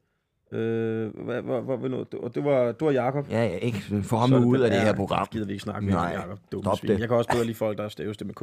Øh, 0.53 1.25
hvad, 1.25 1.43
hvad, 1.43 1.61
hvad, 1.61 1.77
hvad 1.77 2.21
og 2.23 2.35
det 2.35 2.45
var, 2.45 2.65
det 2.73 2.81
var 2.81 2.91
Jacob. 2.91 3.31
Ja, 3.31 3.45
ja, 3.45 3.57
ikke 3.57 4.03
få 4.03 4.17
ham 4.17 4.33
ud 4.45 4.61
af 4.61 4.71
det 4.71 4.81
her 4.81 4.95
program. 4.95 5.27
gider 5.31 5.47
vi 5.47 5.53
ikke 5.53 5.63
snakke 5.63 5.87
mere 5.87 5.95
Nej, 5.95 6.13
Jacob. 6.13 6.39
Stop 6.63 6.83
det. 6.83 7.01
Jeg 7.01 7.09
kan 7.09 7.17
også 7.17 7.31
bedre 7.31 7.45
lide 7.45 7.57
folk, 7.57 7.79
der 7.79 7.85
er 7.85 7.89
staves 7.89 8.17
det 8.17 8.27
med 8.27 8.35
K. 8.35 8.41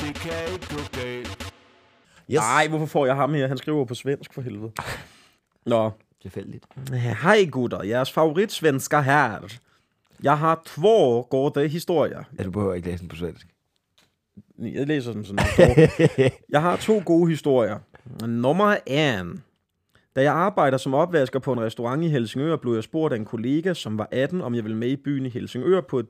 Det 0.00 0.14
kan 0.14 0.32
ikke 0.52 0.66
gå 0.68 0.80
galt. 0.92 1.52
Yes. 2.30 2.38
Nej, 2.38 2.68
hvorfor 2.68 2.86
får 2.86 3.06
jeg 3.06 3.14
ham 3.16 3.34
her? 3.34 3.48
Han 3.48 3.58
skriver 3.58 3.84
på 3.84 3.94
svensk 3.94 4.34
for 4.34 4.42
helvede. 4.42 4.72
Nå. 5.66 5.90
Tilfældigt. 6.22 6.64
Hej 7.22 7.44
gutter, 7.50 7.82
jeres 7.82 8.12
favoritsvensker 8.12 9.00
her. 9.00 9.38
Jeg 10.22 10.38
har 10.38 10.62
två 10.64 11.22
goda 11.22 11.66
historier. 11.66 12.22
Ja, 12.38 12.44
du 12.44 12.50
behøver 12.50 12.74
ikke 12.74 12.88
læse 12.88 13.00
den 13.00 13.08
på 13.08 13.16
svensk. 13.16 13.46
Jeg 14.58 14.86
læser 14.86 15.12
den 15.12 15.24
sådan. 15.24 15.46
Jeg 16.54 16.62
har 16.62 16.76
to 16.76 17.02
gode 17.04 17.30
historier. 17.30 17.78
Nummer 18.26 18.76
1. 18.86 19.42
Da 20.16 20.22
jeg 20.22 20.32
arbejder 20.32 20.78
som 20.78 20.94
opvasker 20.94 21.38
på 21.38 21.52
en 21.52 21.60
restaurant 21.60 22.04
i 22.04 22.08
Helsingør, 22.08 22.56
blev 22.56 22.74
jeg 22.74 22.84
spurgt 22.84 23.14
af 23.14 23.16
en 23.16 23.24
kollega, 23.24 23.74
som 23.74 23.98
var 23.98 24.08
18, 24.10 24.40
om 24.40 24.54
jeg 24.54 24.64
ville 24.64 24.76
med 24.76 24.88
i 24.88 24.96
byen 24.96 25.26
i 25.26 25.28
Helsingør 25.28 25.80
på 25.80 25.98
et 25.98 26.06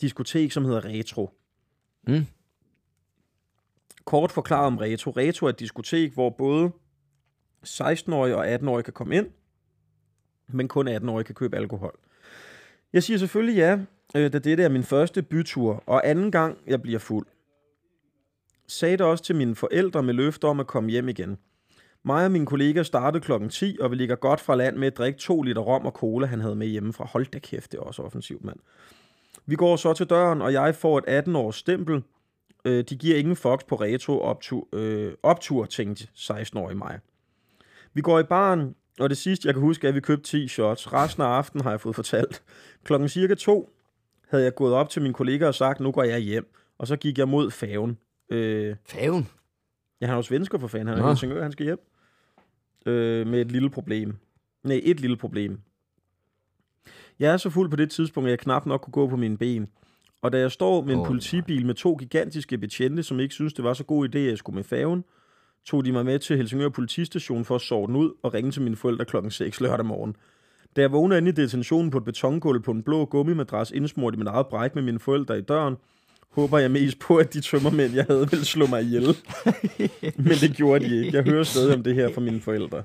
diskotek, 0.00 0.52
som 0.52 0.64
hedder 0.64 0.84
Retro. 0.84 1.30
Mm. 2.06 2.26
Kort 4.04 4.32
forklaret 4.32 4.66
om 4.66 4.78
Retro. 4.78 5.10
Retro 5.10 5.46
er 5.46 5.50
et 5.50 5.60
diskotek, 5.60 6.12
hvor 6.12 6.30
både 6.30 6.70
16-årige 7.66 8.36
og 8.36 8.54
18-årige 8.54 8.82
kan 8.82 8.92
komme 8.92 9.16
ind, 9.16 9.26
men 10.48 10.68
kun 10.68 10.88
18-årige 10.88 11.24
kan 11.24 11.34
købe 11.34 11.56
alkohol. 11.56 11.98
Jeg 12.92 13.02
siger 13.02 13.18
selvfølgelig 13.18 13.56
ja, 13.56 13.78
øh, 14.16 14.32
da 14.32 14.38
dette 14.38 14.62
er 14.62 14.68
min 14.68 14.82
første 14.82 15.22
bytur, 15.22 15.82
og 15.86 16.08
anden 16.08 16.30
gang 16.30 16.58
jeg 16.66 16.82
bliver 16.82 16.98
fuld. 16.98 17.26
Sagde 18.66 18.96
det 18.96 19.06
også 19.06 19.24
til 19.24 19.36
mine 19.36 19.54
forældre 19.54 20.02
med 20.02 20.14
løfter 20.14 20.48
om 20.48 20.60
at 20.60 20.66
komme 20.66 20.90
hjem 20.90 21.08
igen. 21.08 21.38
Mig 22.06 22.24
og 22.24 22.30
min 22.32 22.46
kollega 22.46 22.82
startede 22.82 23.24
klokken 23.24 23.48
10, 23.48 23.76
og 23.80 23.90
vi 23.90 23.96
ligger 23.96 24.16
godt 24.16 24.40
fra 24.40 24.54
land 24.54 24.76
med 24.76 24.86
at 24.86 24.98
drikke 24.98 25.18
2 25.18 25.42
liter 25.42 25.60
rom 25.60 25.86
og 25.86 25.92
cola, 25.92 26.26
han 26.26 26.40
havde 26.40 26.54
med 26.56 26.66
hjemmefra. 26.66 27.06
Hold 27.06 27.26
da 27.26 27.38
kæft, 27.38 27.72
det 27.72 27.78
er 27.78 27.82
også 27.82 28.02
offensivt, 28.02 28.44
mand. 28.44 28.58
Vi 29.46 29.56
går 29.56 29.76
så 29.76 29.92
til 29.92 30.06
døren, 30.06 30.42
og 30.42 30.52
jeg 30.52 30.74
får 30.74 30.98
et 30.98 31.28
18-års 31.28 31.56
stempel. 31.56 32.02
Øh, 32.64 32.84
de 32.88 32.96
giver 32.96 33.16
ingen 33.16 33.36
fox 33.36 33.60
på 33.68 33.74
retro 33.74 34.20
optur, 34.20 34.68
øh, 34.72 35.12
optur 35.22 35.64
tænkte 35.64 36.08
16-årige 36.14 36.78
mig. 36.78 36.98
Vi 37.94 38.00
går 38.00 38.18
i 38.18 38.22
baren, 38.22 38.74
og 39.00 39.10
det 39.10 39.18
sidste, 39.18 39.46
jeg 39.46 39.54
kan 39.54 39.62
huske, 39.62 39.86
er, 39.86 39.88
at 39.88 39.94
vi 39.94 40.00
købte 40.00 40.24
10 40.24 40.48
shots. 40.48 40.92
Resten 40.92 41.22
af 41.22 41.26
aftenen 41.26 41.62
har 41.62 41.70
jeg 41.70 41.80
fået 41.80 41.94
fortalt. 41.94 42.42
Klokken 42.84 43.08
cirka 43.08 43.34
to 43.34 43.70
havde 44.30 44.44
jeg 44.44 44.54
gået 44.54 44.74
op 44.74 44.88
til 44.88 45.02
min 45.02 45.12
kollega 45.12 45.46
og 45.46 45.54
sagt, 45.54 45.80
nu 45.80 45.92
går 45.92 46.02
jeg 46.02 46.18
hjem. 46.18 46.54
Og 46.78 46.86
så 46.86 46.96
gik 46.96 47.18
jeg 47.18 47.28
mod 47.28 47.50
faven. 47.50 47.98
Øh, 48.30 48.76
Faven. 48.86 49.28
ja, 50.00 50.06
han 50.06 50.12
er 50.12 50.16
jo 50.16 50.22
svensker 50.22 50.58
for 50.58 50.66
fanden. 50.66 50.88
Han 50.88 50.98
er 50.98 51.02
Nå. 51.02 51.08
Helsingør, 51.08 51.42
han 51.42 51.52
skal 51.52 51.66
hjem. 51.66 51.93
Øh, 52.86 53.26
med 53.26 53.40
et 53.40 53.52
lille 53.52 53.70
problem. 53.70 54.16
Nej, 54.64 54.80
et 54.84 55.00
lille 55.00 55.16
problem. 55.16 55.60
Jeg 57.18 57.32
er 57.32 57.36
så 57.36 57.50
fuld 57.50 57.70
på 57.70 57.76
det 57.76 57.90
tidspunkt, 57.90 58.26
at 58.26 58.30
jeg 58.30 58.38
knap 58.38 58.66
nok 58.66 58.80
kunne 58.80 58.92
gå 58.92 59.08
på 59.08 59.16
mine 59.16 59.38
ben. 59.38 59.66
Og 60.22 60.32
da 60.32 60.38
jeg 60.38 60.52
står 60.52 60.84
med 60.84 60.94
en 60.94 61.00
oh, 61.00 61.06
politibil 61.06 61.66
med 61.66 61.74
to 61.74 61.94
gigantiske 61.94 62.58
betjente, 62.58 63.02
som 63.02 63.20
ikke 63.20 63.34
synes 63.34 63.52
det 63.52 63.64
var 63.64 63.74
så 63.74 63.84
god 63.84 64.08
idé, 64.08 64.18
at 64.18 64.28
jeg 64.28 64.38
skulle 64.38 64.54
med 64.54 64.64
faven, 64.64 65.04
tog 65.64 65.84
de 65.84 65.92
mig 65.92 66.04
med 66.04 66.18
til 66.18 66.36
Helsingør 66.36 66.68
politistation 66.68 67.44
for 67.44 67.54
at 67.54 67.60
sove 67.60 67.86
den 67.86 67.96
ud 67.96 68.12
og 68.22 68.34
ringe 68.34 68.50
til 68.50 68.62
mine 68.62 68.76
forældre 68.76 69.04
klokken 69.04 69.30
6 69.30 69.60
lørdag 69.60 69.86
morgen. 69.86 70.16
Da 70.76 70.80
jeg 70.80 70.92
vågner 70.92 71.16
inde 71.16 71.28
i 71.28 71.32
detentionen 71.32 71.90
på 71.90 71.98
et 71.98 72.04
betongulv 72.04 72.62
på 72.62 72.70
en 72.70 72.82
blå 72.82 73.04
gummimadras 73.04 73.70
indsmurt 73.70 74.14
i 74.14 74.18
mit 74.18 74.26
eget 74.26 74.46
bræk 74.46 74.74
med 74.74 74.82
mine 74.82 74.98
forældre 74.98 75.38
i 75.38 75.42
døren, 75.42 75.76
håber 76.34 76.58
jeg 76.58 76.70
mest 76.70 76.98
på, 76.98 77.16
at 77.16 77.34
de 77.34 77.40
tømmermænd, 77.40 77.94
jeg 77.94 78.04
havde, 78.08 78.30
ville 78.30 78.44
slå 78.44 78.66
mig 78.66 78.82
ihjel. 78.82 79.02
Men 80.26 80.32
det 80.40 80.56
gjorde 80.56 80.84
de 80.88 81.04
ikke. 81.04 81.16
Jeg 81.16 81.24
hører 81.24 81.44
stadig 81.44 81.74
om 81.74 81.82
det 81.82 81.94
her 81.94 82.12
fra 82.12 82.20
mine 82.20 82.40
forældre. 82.40 82.82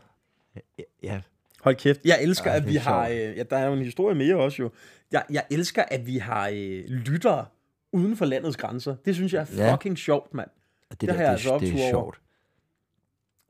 Ja. 1.04 1.22
Hold 1.62 1.76
kæft. 1.76 2.00
Jeg 2.06 2.20
elsker, 2.24 2.50
Ej, 2.52 2.58
at 2.58 2.64
det 2.64 2.72
vi 2.72 2.76
har... 2.78 3.08
Øh, 3.08 3.16
ja, 3.18 3.44
der 3.44 3.58
er 3.58 3.66
jo 3.68 3.74
en 3.74 3.84
historie 3.84 4.16
mere 4.16 4.36
også 4.36 4.62
jo. 4.62 4.72
Jeg, 5.12 5.24
jeg 5.30 5.44
elsker, 5.52 5.84
at 5.88 6.08
vi 6.08 6.18
har 6.18 6.50
øh, 6.54 6.86
lyttere 6.90 7.46
uden 7.92 8.18
for 8.18 8.26
landets 8.26 8.58
grænser. 8.58 8.96
Det 9.06 9.16
synes 9.16 9.34
jeg 9.34 9.42
er 9.58 9.64
Ja. 9.66 9.74
fucking 9.74 9.98
sjovt, 9.98 10.34
mand. 10.34 10.50
Det, 10.92 11.02
Det 11.02 11.10
der, 11.10 11.16
har 11.16 11.22
jeg 11.22 11.28
det, 11.30 11.34
altså 11.34 11.50
det 11.60 11.70
er 11.70 11.72
optur 11.72 11.82
over. 11.82 11.90
sjovt. 11.92 12.20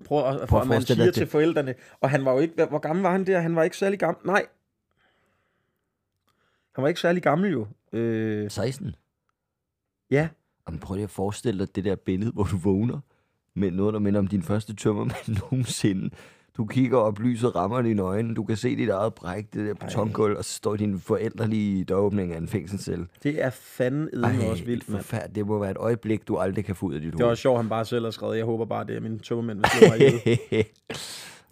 Prøv 0.06 0.18
at, 0.41 0.47
Prøv 0.50 0.60
at 0.60 0.64
at 0.64 0.70
man 0.70 0.82
siger 0.82 1.04
dig 1.06 1.14
til 1.14 1.22
det. 1.22 1.30
forældrene, 1.30 1.76
og 2.02 2.10
han 2.10 2.26
var 2.26 2.32
jo 2.34 2.39
ikke, 2.39 2.54
hvor- 2.56 2.66
hvor 2.66 2.80
gammel 2.80 3.04
var 3.04 3.12
han 3.12 3.28
der? 3.28 3.39
Han 3.39 3.56
var 3.56 3.64
ikke 3.64 3.78
særlig 3.78 4.00
gammel. 4.00 4.26
Nej. 4.28 4.45
Han 6.76 6.82
var 6.82 6.88
ikke 6.88 7.00
særlig 7.00 7.24
gammel 7.24 7.52
jo. 7.52 7.68
Øh, 7.93 8.52
16. 8.52 8.95
ja. 10.12 10.28
Jamen, 10.68 10.80
prøv 10.80 10.95
lige 10.95 11.03
at 11.03 11.10
forestille 11.10 11.60
dig 11.66 11.76
det 11.76 11.86
der 11.86 11.95
billede, 11.95 12.32
hvor 12.36 12.43
du 12.43 12.57
vågner 12.57 12.99
med 13.53 13.72
noget, 13.72 13.93
der 13.93 13.99
minder 13.99 14.20
om 14.20 14.28
din 14.28 14.43
første 14.43 14.76
tømmermand 14.76 15.38
nogensinde. 15.41 16.10
Du 16.57 16.66
kigger 16.66 16.97
op, 16.97 17.20
lyset 17.20 17.55
rammer 17.55 17.82
dine 17.82 18.01
øjne, 18.01 18.36
du 18.36 18.43
kan 18.43 18.57
se 18.57 18.76
dit 18.76 18.89
eget 18.89 19.14
bræk, 19.14 19.53
det 19.53 19.68
der 19.68 19.74
betongulv, 19.74 20.38
og 20.38 20.45
så 20.45 20.53
står 20.53 20.76
dine 20.76 20.99
forældre 20.99 21.47
lige 21.47 21.80
i 21.80 21.84
døråbningen 21.84 22.34
af 22.34 22.38
en 22.38 22.47
fængselscelle. 22.47 23.07
Det 23.24 23.43
er 23.43 23.49
fanden 23.49 24.10
edden 24.14 24.41
også 24.49 24.64
vildt, 24.66 24.89
mand. 24.89 25.01
forfærdeligt. 25.03 25.36
Det 25.36 25.47
må 25.47 25.60
være 25.60 25.72
et 25.72 25.78
øjeblik, 25.78 26.28
du 26.28 26.38
aldrig 26.38 26.66
kan 26.66 26.76
få 26.76 26.86
ud 26.86 26.93
af 26.93 27.01
dit 27.01 27.12
Det 27.12 27.20
var 27.20 27.26
hoved. 27.26 27.36
sjovt, 27.36 27.57
han 27.60 27.70
bare 27.70 27.86
selv 27.86 28.03
har 28.05 28.12
skrevet. 28.12 28.38
Jeg 28.38 28.45
håber 28.45 28.66
bare, 28.66 28.86
det 28.88 28.95
er 28.95 28.99
min 28.99 29.20
tømmermænd, 29.20 29.64
slå 29.66 29.88
mig 29.89 29.97
ihjel. 29.99 30.66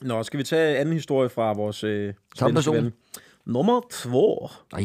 Nå, 0.09 0.23
skal 0.23 0.37
vi 0.37 0.43
tage 0.43 0.77
anden 0.77 0.93
historie 0.93 1.29
fra 1.29 1.53
vores 1.53 1.83
øh, 1.83 2.13
Samme 2.35 2.53
svenske 2.61 2.71
person. 2.71 2.83
ven? 2.85 2.93
Nummer 3.45 3.81
2. 3.91 4.47
Ej, 4.73 4.83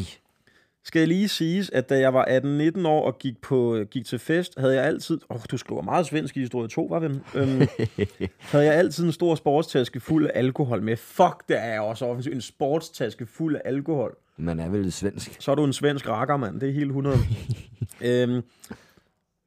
skal 0.84 0.98
jeg 0.98 1.08
lige 1.08 1.28
sige, 1.28 1.64
at 1.72 1.88
da 1.88 1.98
jeg 1.98 2.14
var 2.14 2.24
18-19 2.24 2.86
år 2.88 3.06
og 3.06 3.18
gik, 3.18 3.40
på, 3.42 3.78
gik 3.90 4.06
til 4.06 4.18
fest, 4.18 4.58
havde 4.58 4.74
jeg 4.74 4.84
altid... 4.84 5.20
Åh, 5.30 5.36
oh, 5.36 5.42
du 5.50 5.56
skriver 5.56 5.82
meget 5.82 6.06
svensk 6.06 6.36
i 6.36 6.40
historie 6.40 6.68
2, 6.68 6.86
var 6.90 6.98
ven? 6.98 7.22
Øhm, 7.34 7.68
havde 8.52 8.64
jeg 8.64 8.74
altid 8.74 9.04
en 9.04 9.12
stor 9.12 9.34
sportstaske 9.34 10.00
fuld 10.00 10.26
af 10.26 10.30
alkohol 10.34 10.82
med. 10.82 10.96
Fuck, 10.96 11.48
det 11.48 11.56
er 11.58 11.80
også 11.80 12.06
offensivt. 12.06 12.34
En 12.34 12.40
sportstaske 12.40 13.26
fuld 13.26 13.56
af 13.56 13.60
alkohol. 13.64 14.16
Man 14.36 14.60
er 14.60 14.68
vel 14.68 14.92
svensk. 14.92 15.36
Så 15.40 15.50
er 15.50 15.54
du 15.54 15.64
en 15.64 15.72
svensk 15.72 16.08
rakker, 16.08 16.36
mand. 16.36 16.60
Det 16.60 16.68
er 16.68 16.72
helt 16.72 16.88
100. 16.88 17.18
øhm, 18.00 18.42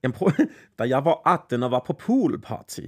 Jamen, 0.06 0.14
prøv, 0.14 0.32
da 0.80 0.84
jeg 0.84 1.06
var 1.06 1.22
18 1.34 1.64
og 1.64 1.72
var 1.72 1.84
på 1.88 1.94
poolparty, 1.94 2.82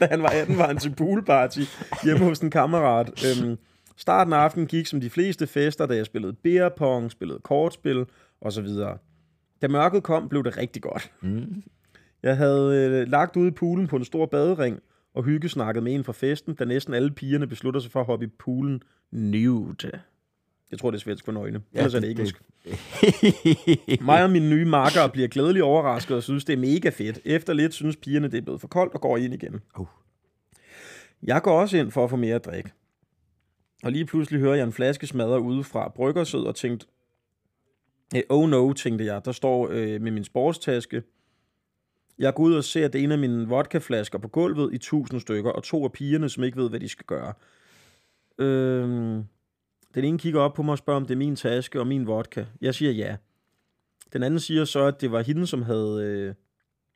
da 0.00 0.06
han 0.10 0.22
var 0.22 0.28
18, 0.28 0.58
var 0.58 0.66
han 0.66 0.78
til 0.78 0.94
poolparty 0.94 1.60
hjemme 2.04 2.24
hos 2.24 2.38
en 2.38 2.50
kammerat. 2.50 3.24
Øhm, 3.26 3.58
starten 3.96 4.32
af 4.32 4.36
aftenen 4.36 4.66
gik 4.66 4.86
som 4.86 5.00
de 5.00 5.10
fleste 5.10 5.46
fester, 5.46 5.86
da 5.86 5.96
jeg 5.96 6.06
spillede 6.06 6.32
beer 6.32 6.68
pong, 6.68 7.10
spillede 7.10 7.38
kortspil 7.38 8.06
og 8.40 8.52
så 8.52 8.62
videre. 8.62 8.98
Da 9.62 9.68
mørket 9.68 10.02
kom, 10.02 10.28
blev 10.28 10.44
det 10.44 10.56
rigtig 10.56 10.82
godt. 10.82 11.12
Mm. 11.20 11.62
Jeg 12.22 12.36
havde 12.36 12.76
øh, 12.76 13.08
lagt 13.08 13.36
ude 13.36 13.48
i 13.48 13.50
poolen 13.50 13.86
på 13.86 13.96
en 13.96 14.04
stor 14.04 14.26
badering 14.26 14.80
og 15.14 15.24
hyggesnakket 15.24 15.82
med 15.82 15.94
en 15.94 16.04
fra 16.04 16.12
festen, 16.12 16.54
da 16.54 16.64
næsten 16.64 16.94
alle 16.94 17.10
pigerne 17.10 17.46
beslutter 17.46 17.80
sig 17.80 17.90
for 17.90 18.00
at 18.00 18.06
hoppe 18.06 18.24
i 18.26 18.28
poolen 18.28 18.82
nude. 19.10 19.90
Jeg 20.70 20.78
tror, 20.78 20.90
det 20.90 20.98
er 20.98 21.00
svensk 21.00 21.24
for 21.24 21.32
nøgne. 21.32 21.62
Ja, 21.74 21.78
Ellers 21.78 21.94
er 21.94 22.00
det 22.00 22.10
engelsk. 22.10 22.42
Mig 24.00 24.24
og 24.24 24.30
mine 24.30 24.50
nye 24.50 24.64
makker 24.64 25.08
bliver 25.12 25.28
glædeligt 25.28 25.62
overrasket 25.62 26.16
og 26.16 26.22
synes, 26.22 26.44
det 26.44 26.52
er 26.52 26.56
mega 26.56 26.88
fedt. 26.88 27.18
Efter 27.24 27.52
lidt 27.52 27.74
synes 27.74 27.96
pigerne, 27.96 28.28
det 28.28 28.38
er 28.38 28.42
blevet 28.42 28.60
for 28.60 28.68
koldt 28.68 28.94
og 28.94 29.00
går 29.00 29.16
ind 29.16 29.34
igen. 29.34 29.60
Uh. 29.78 29.86
Jeg 31.22 31.42
går 31.42 31.60
også 31.60 31.76
ind 31.76 31.90
for 31.90 32.04
at 32.04 32.10
få 32.10 32.16
mere 32.16 32.34
at 32.34 32.44
drikke. 32.44 32.70
Og 33.82 33.92
lige 33.92 34.06
pludselig 34.06 34.40
hører 34.40 34.54
jeg 34.54 34.64
en 34.64 34.72
flaske 34.72 35.06
smadre 35.06 35.40
ude 35.40 35.64
fra 35.64 35.88
bryggersød 35.88 36.44
og 36.44 36.54
tænkte, 36.54 36.86
eh, 38.14 38.22
oh 38.28 38.48
no, 38.48 38.72
tænkte 38.72 39.04
jeg, 39.04 39.24
der 39.24 39.32
står 39.32 39.68
øh, 39.70 40.00
med 40.00 40.10
min 40.10 40.24
sportstaske. 40.24 41.02
Jeg 42.18 42.34
går 42.34 42.42
ud 42.44 42.54
og 42.54 42.64
ser 42.64 42.84
at 42.84 42.92
det 42.92 42.98
er 42.98 43.04
en 43.04 43.12
af 43.12 43.18
mine 43.18 43.48
vodkaflasker 43.48 44.18
på 44.18 44.28
gulvet 44.28 44.74
i 44.74 44.78
tusind 44.78 45.20
stykker, 45.20 45.50
og 45.50 45.62
to 45.62 45.84
af 45.84 45.92
pigerne, 45.92 46.28
som 46.28 46.44
ikke 46.44 46.58
ved, 46.58 46.68
hvad 46.68 46.80
de 46.80 46.88
skal 46.88 47.06
gøre. 47.06 47.32
Øh, 48.38 48.88
den 49.94 50.04
ene 50.04 50.18
kigger 50.18 50.40
op 50.40 50.54
på 50.54 50.62
mig 50.62 50.72
og 50.72 50.78
spørger, 50.78 51.00
om 51.00 51.06
det 51.06 51.14
er 51.14 51.18
min 51.18 51.36
taske 51.36 51.80
og 51.80 51.86
min 51.86 52.06
vodka. 52.06 52.44
Jeg 52.60 52.74
siger 52.74 52.92
ja. 52.92 53.16
Den 54.12 54.22
anden 54.22 54.40
siger 54.40 54.64
så, 54.64 54.84
at 54.84 55.00
det 55.00 55.12
var 55.12 55.22
hende, 55.22 55.46
som 55.46 55.62
havde 55.62 56.02
øh, 56.04 56.34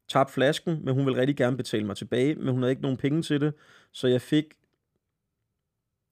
tabt 0.09 0.31
flasken, 0.31 0.81
men 0.85 0.95
hun 0.95 1.07
ville 1.07 1.21
rigtig 1.21 1.37
gerne 1.37 1.57
betale 1.57 1.87
mig 1.87 1.97
tilbage, 1.97 2.35
men 2.35 2.49
hun 2.49 2.63
havde 2.63 2.73
ikke 2.73 2.83
nogen 2.83 2.97
penge 2.97 3.23
til 3.23 3.41
det, 3.41 3.55
så 3.93 4.09
jeg 4.09 4.21
fik... 4.21 4.45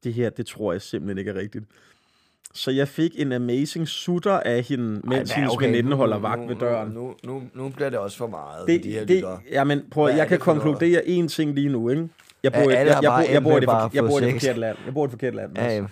Det 0.04 0.14
her, 0.14 0.30
det 0.30 0.46
tror 0.46 0.72
jeg 0.72 0.82
simpelthen 0.82 1.18
ikke 1.18 1.30
er 1.30 1.34
rigtigt. 1.34 1.64
Så 2.54 2.70
jeg 2.70 2.88
fik 2.88 3.20
en 3.20 3.32
amazing 3.32 3.88
sutter 3.88 4.32
af 4.40 4.62
hende, 4.62 5.00
mens 5.04 5.30
hendes 5.32 5.52
okay, 5.52 5.66
veninde 5.66 5.96
holder 5.96 6.18
vagt 6.18 6.48
ved 6.48 6.56
døren. 6.56 6.88
Nu, 6.92 7.14
nu, 7.24 7.42
nu 7.54 7.68
bliver 7.68 7.90
det 7.90 7.98
også 7.98 8.16
for 8.16 8.26
meget, 8.26 8.66
det, 8.68 8.82
de 8.84 8.92
her 8.92 9.00
det, 9.04 9.10
lyttere. 9.10 9.40
jamen, 9.50 9.82
prøv, 9.90 10.08
jeg 10.16 10.28
kan 10.28 10.38
konkludere 10.38 11.00
én 11.00 11.28
ting 11.28 11.54
lige 11.54 11.68
nu, 11.68 11.88
ikke? 11.90 12.08
Jeg 12.42 12.52
bor, 12.52 12.58
Ja, 12.60 12.66
jeg, 12.78 12.86
jeg, 12.86 13.10
bor, 13.10 13.32
jeg, 13.32 13.42
bor, 13.42 13.50
enten 13.50 13.60
det, 13.60 13.66
bare 13.68 13.82
forkerte- 13.90 13.96
jeg 13.96 14.10
bor 14.10 14.18
i 14.20 14.24
det 14.24 14.32
forkerte 14.32 14.60
land. 14.60 14.76
Jeg 14.86 14.94
bor 14.94 15.04
i 15.04 15.06
det 15.06 15.10
forkerte 15.10 15.36
land. 15.36 15.58
Ja, 15.58 15.76
ja. 15.76 15.84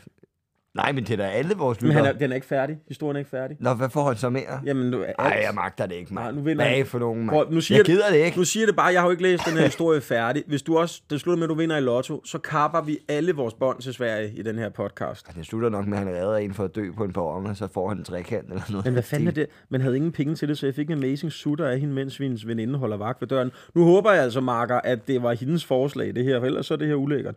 Nej, 0.77 0.93
men 0.93 1.05
det 1.05 1.11
er 1.13 1.17
da 1.17 1.23
alle 1.29 1.55
vores 1.55 1.83
Men 1.83 1.91
han 1.91 1.99
lyttere. 2.01 2.15
er, 2.15 2.19
den 2.19 2.31
er 2.31 2.35
ikke 2.35 2.47
færdig. 2.47 2.79
Historien 2.89 3.17
er 3.17 3.19
ikke 3.19 3.31
færdig. 3.31 3.57
Nå, 3.61 3.75
hvad 3.75 3.89
får 3.91 4.07
han 4.09 4.17
så 4.17 4.31
mere? 4.31 4.61
Jamen, 4.67 4.93
du, 4.93 5.05
Ej, 5.19 5.41
jeg 5.47 5.55
magter 5.55 5.87
det 5.87 5.95
ikke, 5.95 6.15
Nej, 6.15 6.25
mand. 6.25 6.37
nu 6.37 6.43
vinder 6.43 6.65
er 6.65 6.77
han. 6.77 6.87
for 6.87 6.99
nogen, 6.99 7.29
Prøv, 7.29 7.45
mand? 7.45 7.55
nu 7.55 7.61
siger 7.61 7.79
Jeg 7.79 7.85
gider 7.85 8.11
det 8.11 8.17
ikke. 8.17 8.39
Nu 8.39 8.45
siger 8.45 8.67
det 8.67 8.77
bare, 8.77 8.87
jeg 8.87 9.01
har 9.01 9.07
jo 9.07 9.11
ikke 9.11 9.23
læst 9.23 9.45
den 9.47 9.57
her 9.57 9.65
historie 9.65 10.01
færdig. 10.15 10.45
Hvis 10.47 10.63
du 10.63 10.79
også, 10.79 11.03
det 11.11 11.21
slutter 11.21 11.37
med, 11.39 11.45
at 11.45 11.49
du 11.49 11.55
vinder 11.55 11.77
i 11.77 11.81
lotto, 11.81 12.23
så 12.25 12.39
kapper 12.39 12.81
vi 12.81 12.99
alle 13.09 13.33
vores 13.33 13.55
bånd 13.55 13.81
til 13.81 13.95
Sverige 13.95 14.33
i 14.37 14.43
den 14.43 14.59
her 14.59 14.69
podcast. 14.69 15.27
Det 15.37 15.47
slutter 15.47 15.69
nok 15.69 15.87
med, 15.87 15.99
at 15.99 16.05
han 16.05 16.15
redder 16.15 16.37
en 16.37 16.55
for 16.55 16.65
at 16.65 16.75
dø 16.75 16.93
på 16.97 17.05
en 17.05 17.13
perron, 17.13 17.47
og 17.47 17.57
så 17.57 17.69
får 17.75 17.89
han 17.89 17.99
en 17.99 18.05
trekant 18.05 18.49
eller 18.49 18.63
noget. 18.71 18.85
Men 18.85 18.93
hvad 18.93 19.03
fanden 19.03 19.29
er 19.29 19.33
det? 19.33 19.47
Man 19.69 19.81
havde 19.81 19.97
ingen 19.97 20.13
penge 20.13 20.35
til 20.35 20.49
det, 20.49 20.59
så 20.59 20.67
jeg 20.67 20.75
fik 20.75 20.91
en 20.91 20.99
amazing 20.99 21.33
sutter 21.33 21.67
af 21.69 21.81
hende, 21.81 21.95
mens 21.95 22.17
hendes 22.19 22.47
veninde 22.47 22.79
holder 22.79 22.97
vagt 22.97 23.21
ved 23.21 23.29
døren. 23.29 23.51
Nu 23.75 23.85
håber 23.85 24.13
jeg 24.13 24.23
altså, 24.23 24.41
Marker, 24.41 24.81
at 24.85 25.09
det 25.09 25.23
var 25.23 25.33
hendes 25.33 25.65
forslag, 25.65 26.15
det 26.15 26.25
her, 26.25 26.39
for 26.41 26.47
ellers 26.47 26.67
så 26.67 26.75
er 26.75 26.79
det 26.79 26.89
her 26.89 26.95
ulækkert. 26.95 27.35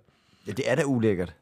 Ja, 0.48 0.52
det 0.52 0.72
er 0.72 0.76
da 0.76 0.84
ulækkert. 0.86 1.34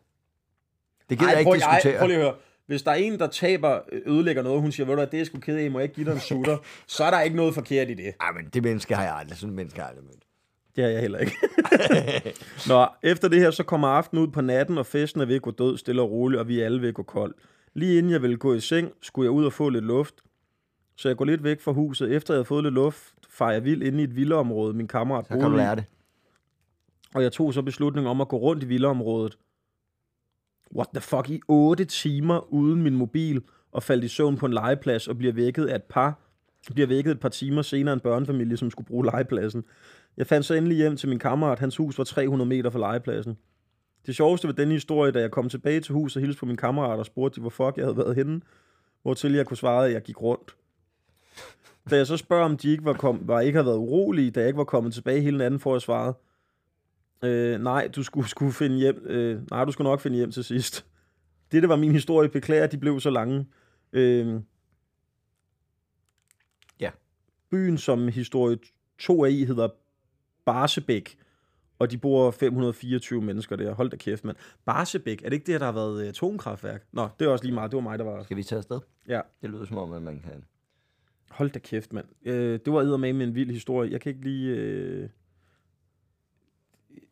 Det 1.10 1.20
gider 1.20 1.30
Ej, 1.30 1.32
jeg 1.32 1.40
ikke 1.40 1.50
prøv, 1.50 1.56
diskutere. 1.56 1.94
Ej, 1.94 2.00
prøv 2.00 2.08
lige 2.08 2.18
at 2.18 2.24
høre. 2.24 2.36
Hvis 2.68 2.82
der 2.82 2.92
er 2.92 2.96
en, 2.96 3.20
der 3.20 3.28
taber, 3.28 3.80
ødelægger 4.06 4.44
noget, 4.44 4.62
hun 4.62 4.72
siger, 4.72 4.88
ved 4.88 4.96
du 4.96 5.08
det 5.12 5.20
er 5.20 5.24
sgu 5.24 5.40
ked 5.40 5.58
af, 5.58 5.72
må 5.72 5.80
jeg 5.80 5.84
ikke 5.84 5.96
give 5.96 6.06
dig 6.06 6.14
en 6.14 6.20
sutter, 6.20 6.58
så 6.88 7.04
er 7.04 7.12
der 7.12 7.22
ikke 7.22 7.36
noget 7.36 7.54
forkert 7.54 7.90
i 7.90 7.94
det. 7.94 8.14
Ej, 8.22 8.32
men 8.32 8.50
det 8.54 8.64
menneske 8.64 8.96
har 8.96 9.04
jeg 9.04 9.16
aldrig. 9.16 9.38
Sådan 9.38 9.56
menneske 9.56 9.80
har 9.80 9.88
jeg 9.88 9.98
aldrig 9.98 10.06
mødt. 10.06 10.24
Det 10.76 10.84
har 10.84 10.92
jeg 10.92 11.02
heller 11.02 11.20
ikke. 11.20 11.36
Nå, 12.70 12.88
efter 13.04 13.28
det 13.28 13.40
her, 13.40 13.52
så 13.52 13.64
kommer 13.64 13.88
aftenen 13.88 14.24
ud 14.24 14.32
på 14.32 14.42
natten, 14.42 14.78
og 14.78 14.86
festen 14.86 15.22
er 15.22 15.26
ved 15.26 15.36
at 15.36 15.42
gå 15.42 15.52
død, 15.52 15.78
stille 15.78 16.02
og 16.02 16.12
roligt, 16.12 16.40
og 16.40 16.48
vi 16.48 16.62
er 16.62 16.66
alle 16.66 16.82
ved 16.82 16.88
at 16.88 16.94
gå 16.94 17.04
kold. 17.04 17.36
Lige 17.74 17.98
inden 17.98 18.12
jeg 18.12 18.22
ville 18.22 18.38
gå 18.38 18.54
i 18.54 18.60
seng, 18.60 18.92
skulle 19.02 19.26
jeg 19.26 19.32
ud 19.32 19.46
og 19.46 19.54
få 19.54 19.70
lidt 19.70 19.86
luft. 19.86 20.16
Så 20.96 21.10
jeg 21.10 21.18
går 21.18 21.26
lidt 21.26 21.44
væk 21.44 21.62
fra 21.62 21.72
huset. 21.72 22.12
Efter 22.12 22.34
jeg 22.34 22.38
havde 22.38 22.46
fået 22.46 22.64
lidt 22.64 22.74
luft, 22.74 23.14
farer 23.30 23.52
jeg 23.52 23.64
vild 23.64 23.84
inde 23.84 24.02
i 24.02 24.04
et 24.04 24.16
villaområde, 24.16 24.74
min 24.74 24.88
kammerat 24.88 25.28
Så 25.28 25.34
kan 25.34 25.52
du 25.52 25.58
lære 25.58 25.76
det. 25.76 25.84
Og 27.16 27.24
jeg 27.24 27.32
tog 27.32 27.54
så 27.54 27.62
beslutningen 27.62 28.10
om 28.10 28.22
at 28.22 28.28
gå 28.28 28.38
rundt 28.38 28.64
i 28.64 28.66
villaområdet. 28.66 29.38
What 30.76 30.88
the 30.94 31.02
fuck, 31.02 31.30
i 31.30 31.42
8 31.48 31.86
timer 31.86 32.54
uden 32.54 32.84
min 32.84 32.96
mobil, 32.96 33.42
og 33.72 33.84
faldt 33.84 34.04
i 34.04 34.08
søvn 34.08 34.38
på 34.38 34.46
en 34.46 34.54
legeplads, 34.54 35.08
og 35.08 35.18
bliver 35.18 35.34
vækket 35.34 35.66
af 35.66 35.76
et 35.76 35.84
par, 35.84 36.20
bliver 36.74 36.88
vækket 36.88 37.12
et 37.12 37.20
par 37.20 37.30
timer 37.30 37.62
senere 37.62 37.94
en 37.94 38.00
børnefamilie, 38.00 38.58
som 38.58 38.72
skulle 38.72 38.88
bruge 38.88 39.06
legepladsen. 39.06 39.64
Jeg 40.18 40.28
fandt 40.28 40.46
så 40.46 40.54
endelig 40.54 40.78
hjem 40.78 40.98
til 40.98 41.10
min 41.10 41.20
kammerat. 41.20 41.60
Hans 41.60 41.78
hus 41.78 41.98
var 41.98 42.04
300 42.04 42.50
meter 42.50 42.70
fra 42.70 42.80
legepladsen. 42.80 43.38
Det 44.06 44.16
sjoveste 44.16 44.48
ved 44.48 44.56
denne 44.56 44.74
historie, 44.74 45.12
da 45.12 45.20
jeg 45.20 45.32
kom 45.32 45.50
tilbage 45.50 45.80
til 45.80 45.94
huset 45.94 46.18
og 46.18 46.22
hilste 46.22 46.40
på 46.40 46.46
min 46.46 46.58
kammerat 46.58 47.00
og 47.00 47.06
spurgte 47.06 47.36
de, 47.36 47.42
hvor 47.42 47.50
fuck 47.50 47.78
jeg 47.78 47.86
havde 47.86 47.98
været 47.98 48.16
henne, 48.16 48.42
hvortil 49.02 49.34
jeg 49.34 49.46
kunne 49.46 49.58
svare, 49.58 49.86
at 49.86 49.94
jeg 49.94 50.02
gik 50.02 50.22
rundt. 50.22 50.56
Da 51.90 51.98
jeg 51.98 52.08
så 52.08 52.18
spørger, 52.18 52.46
om 52.46 52.58
de 52.58 52.72
ikke, 52.72 52.86
var 52.86 52.94
kom, 52.94 53.22
var, 53.22 53.42
ikke 53.42 53.58
havde 53.58 53.66
været 53.66 53.78
urolige, 53.78 54.32
da 54.32 54.40
jeg 54.40 54.48
ikke 54.48 54.58
var 54.58 54.64
kommet 54.64 54.94
tilbage 54.94 55.22
hele 55.22 55.38
natten, 55.38 55.60
for 55.60 55.76
at 55.76 55.82
svare, 55.82 56.14
øh, 57.24 57.60
nej, 57.60 57.88
du 57.96 58.04
skulle, 58.04 58.30
skulle 58.36 58.54
finde 58.54 58.78
hjem, 58.78 59.06
øh, 59.06 59.42
nej, 59.52 59.66
du 59.66 59.72
skulle 59.72 59.90
nok 59.90 60.00
finde 60.00 60.18
hjem 60.18 60.32
til 60.32 60.44
sidst. 60.44 60.86
Det, 61.52 61.62
det 61.62 61.70
var 61.70 61.76
min 61.76 61.92
historie. 61.92 62.30
Beklager, 62.30 62.68
de 62.68 62.78
blev 62.78 63.00
så 63.00 63.10
lange. 63.10 63.46
Øh, 63.94 64.42
Ja. 66.80 66.92
Byen, 67.52 67.78
som 67.78 68.08
historie 68.08 68.58
2 69.00 69.22
er 69.22 69.26
i, 69.26 69.46
hedder 69.46 69.70
Barsebæk, 70.46 71.18
og 71.80 71.92
de 71.92 71.98
bor 71.98 72.32
524 72.32 73.22
mennesker 73.22 73.56
der. 73.56 73.74
Hold 73.74 73.90
da 73.90 73.98
kæft, 73.98 74.26
mand. 74.26 74.38
Barsebæk, 74.66 75.22
er 75.22 75.30
det 75.30 75.34
ikke 75.34 75.52
det, 75.52 75.60
der 75.60 75.66
har 75.66 75.74
været 75.74 76.02
øh, 76.02 76.08
atomkraftværk? 76.08 76.86
Nå, 76.92 77.10
det 77.20 77.28
er 77.28 77.32
også 77.32 77.46
lige 77.46 77.54
meget. 77.54 77.72
Det 77.72 77.76
var 77.76 77.84
mig, 77.84 78.00
der 78.00 78.06
var... 78.06 78.24
Skal 78.24 78.38
vi 78.38 78.44
tage 78.44 78.58
afsted? 78.58 78.80
Ja. 79.08 79.22
Det 79.42 79.50
lyder 79.50 79.66
som 79.66 79.78
om, 79.78 79.94
at 79.94 80.02
man 80.02 80.20
kan. 80.20 80.44
Hold 81.30 81.50
da 81.50 81.60
kæft, 81.60 81.94
mand. 81.94 82.06
Øh, 82.26 82.60
det 82.66 82.74
var 82.74 82.98
med 82.98 83.10
en 83.10 83.36
vild 83.36 83.52
historie. 83.52 83.92
Jeg 83.92 84.02
kan 84.02 84.10
ikke 84.10 84.24
lige... 84.24 84.56
Øh... 84.56 85.10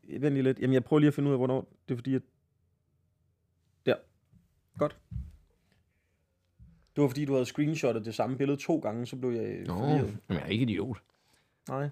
Vent 0.09 0.33
lige 0.33 0.43
lidt. 0.43 0.59
Jamen, 0.59 0.73
jeg 0.73 0.83
prøver 0.83 0.99
lige 0.99 1.07
at 1.07 1.13
finde 1.13 1.27
ud 1.29 1.33
af, 1.33 1.39
hvornår. 1.39 1.67
Det 1.87 1.93
er 1.93 1.97
fordi, 1.97 2.15
at... 2.15 2.21
Der. 3.85 3.95
Godt. 4.77 4.97
Det 6.95 7.01
var 7.01 7.07
fordi, 7.07 7.25
du 7.25 7.33
havde 7.33 7.45
screenshottet 7.45 8.05
det 8.05 8.15
samme 8.15 8.37
billede 8.37 8.61
to 8.61 8.79
gange, 8.79 9.05
så 9.05 9.15
blev 9.15 9.31
jeg 9.31 9.45
øh, 9.45 9.67
Nå, 9.67 9.73
forvirret. 9.73 10.17
men 10.27 10.37
jeg 10.37 10.45
er 10.45 10.49
ikke 10.49 10.63
idiot. 10.63 10.97
Nej. 11.69 11.89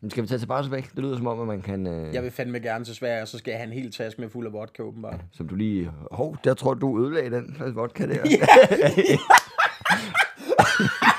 Men 0.00 0.10
skal 0.10 0.22
vi 0.22 0.28
tage 0.28 0.38
til 0.38 0.46
Barsebæk? 0.46 0.90
Det 0.90 0.98
lyder 0.98 1.16
som 1.16 1.26
om, 1.26 1.40
at 1.40 1.46
man 1.46 1.62
kan... 1.62 1.86
Øh, 1.86 2.14
Jeg 2.14 2.22
vil 2.22 2.30
fandme 2.30 2.58
gerne 2.58 2.84
til 2.84 2.94
Sverige, 2.94 3.22
og 3.22 3.28
så 3.28 3.38
skal 3.38 3.50
jeg 3.50 3.58
have 3.60 3.66
en 3.66 3.72
hel 3.82 3.92
taske 3.92 4.20
med 4.20 4.28
fuld 4.28 4.46
af 4.46 4.52
vodka, 4.52 4.82
åbenbart. 4.82 5.20
Som 5.32 5.48
du 5.48 5.54
lige... 5.54 5.90
Hov, 6.10 6.36
der 6.44 6.54
tror 6.54 6.74
du 6.74 7.04
ødelagde 7.04 7.30
den 7.30 7.54
flaske 7.54 7.74
vodka 7.74 8.06
der. 8.06 8.24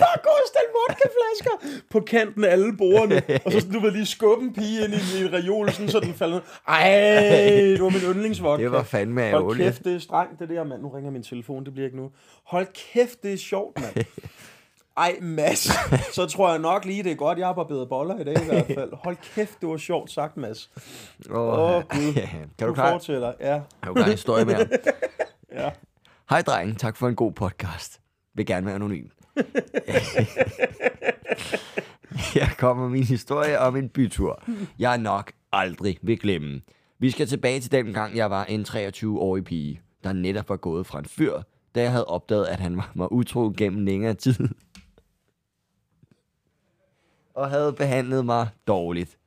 Der 0.00 0.20
går 0.22 0.38
stel 0.46 0.60
vodkaflasker 0.74 1.82
på 1.90 2.00
kanten 2.00 2.44
af 2.44 2.50
alle 2.52 2.76
bordene, 2.76 3.22
og 3.44 3.52
så 3.52 3.60
sådan, 3.60 3.74
du 3.74 3.80
vil 3.80 3.92
lige 3.92 4.06
skubbe 4.06 4.44
en 4.44 4.52
pige 4.54 4.84
ind 4.84 4.94
i 4.94 5.24
en 5.24 5.32
reol, 5.32 5.70
sådan, 5.70 5.88
så 5.88 6.00
den 6.00 6.14
falder 6.14 6.34
ned. 6.34 6.42
Ej, 6.68 6.90
det 7.50 7.82
var 7.82 7.88
min 7.88 8.00
yndlingsvodka. 8.14 8.62
Det 8.64 8.72
var 8.72 8.82
fandme 8.82 9.20
Hold 9.20 9.32
ærgerligt. 9.34 9.64
kæft, 9.66 9.84
det 9.84 9.94
er 9.94 9.98
strengt, 9.98 10.38
det 10.40 10.48
der, 10.48 10.64
mand. 10.64 10.82
Nu 10.82 10.88
ringer 10.88 11.10
min 11.10 11.22
telefon, 11.22 11.64
det 11.64 11.72
bliver 11.72 11.86
ikke 11.86 11.96
nu. 11.96 12.10
Hold 12.46 12.66
kæft, 12.92 13.22
det 13.22 13.32
er 13.32 13.36
sjovt, 13.36 13.80
mand. 13.80 14.06
Ej, 14.96 15.16
Mads. 15.20 15.68
Så 16.14 16.26
tror 16.26 16.50
jeg 16.50 16.58
nok 16.58 16.84
lige, 16.84 17.02
det 17.02 17.12
er 17.12 17.16
godt, 17.16 17.38
jeg 17.38 17.46
har 17.46 17.54
barberet 17.54 17.88
boller 17.88 18.18
i 18.18 18.24
dag 18.24 18.42
i 18.42 18.44
hvert 18.44 18.66
fald. 18.78 18.90
Hold 19.04 19.16
kæft, 19.34 19.60
det 19.60 19.68
var 19.68 19.76
sjovt 19.76 20.10
sagt, 20.10 20.36
Mads. 20.36 20.70
Åh, 21.30 21.58
Åh, 21.58 21.82
Gud. 21.88 22.12
ja. 22.16 22.28
Kan 22.30 22.48
du 22.60 22.66
Du 22.66 22.74
klare? 22.74 22.92
fortæller, 22.92 23.32
ja. 23.40 23.46
Er 23.82 23.86
du 23.86 23.94
klar 23.94 24.04
en 24.04 24.10
historie 24.10 24.44
mere? 24.44 24.66
Ja. 25.54 25.70
Hej 26.30 26.42
dreng, 26.42 26.78
tak 26.78 26.96
for 26.96 27.08
en 27.08 27.14
god 27.16 27.32
podcast. 27.32 28.00
Vil 28.34 28.46
gerne 28.46 28.66
være 28.66 28.74
anonym. 28.74 29.06
Her 32.34 32.46
kommer 32.58 32.88
min 32.88 33.04
historie 33.04 33.58
om 33.58 33.76
en 33.76 33.88
bytur, 33.88 34.42
jeg 34.78 34.98
nok 34.98 35.32
aldrig 35.52 35.98
vil 36.02 36.18
glemme. 36.18 36.62
Vi 36.98 37.10
skal 37.10 37.26
tilbage 37.26 37.60
til 37.60 37.72
den 37.72 37.92
gang, 37.92 38.16
jeg 38.16 38.30
var 38.30 38.44
en 38.44 38.62
23-årig 38.68 39.44
pige, 39.44 39.80
der 40.04 40.12
netop 40.12 40.48
var 40.48 40.56
gået 40.56 40.86
fra 40.86 40.98
en 40.98 41.04
fyr, 41.04 41.42
da 41.74 41.82
jeg 41.82 41.90
havde 41.90 42.06
opdaget, 42.06 42.46
at 42.46 42.60
han 42.60 42.76
var 42.76 42.92
mig 42.94 43.12
utro 43.12 43.52
gennem 43.56 43.84
længere 43.84 44.14
tid. 44.14 44.48
Og 47.34 47.50
havde 47.50 47.72
behandlet 47.72 48.24
mig 48.24 48.48
dårligt. 48.66 49.18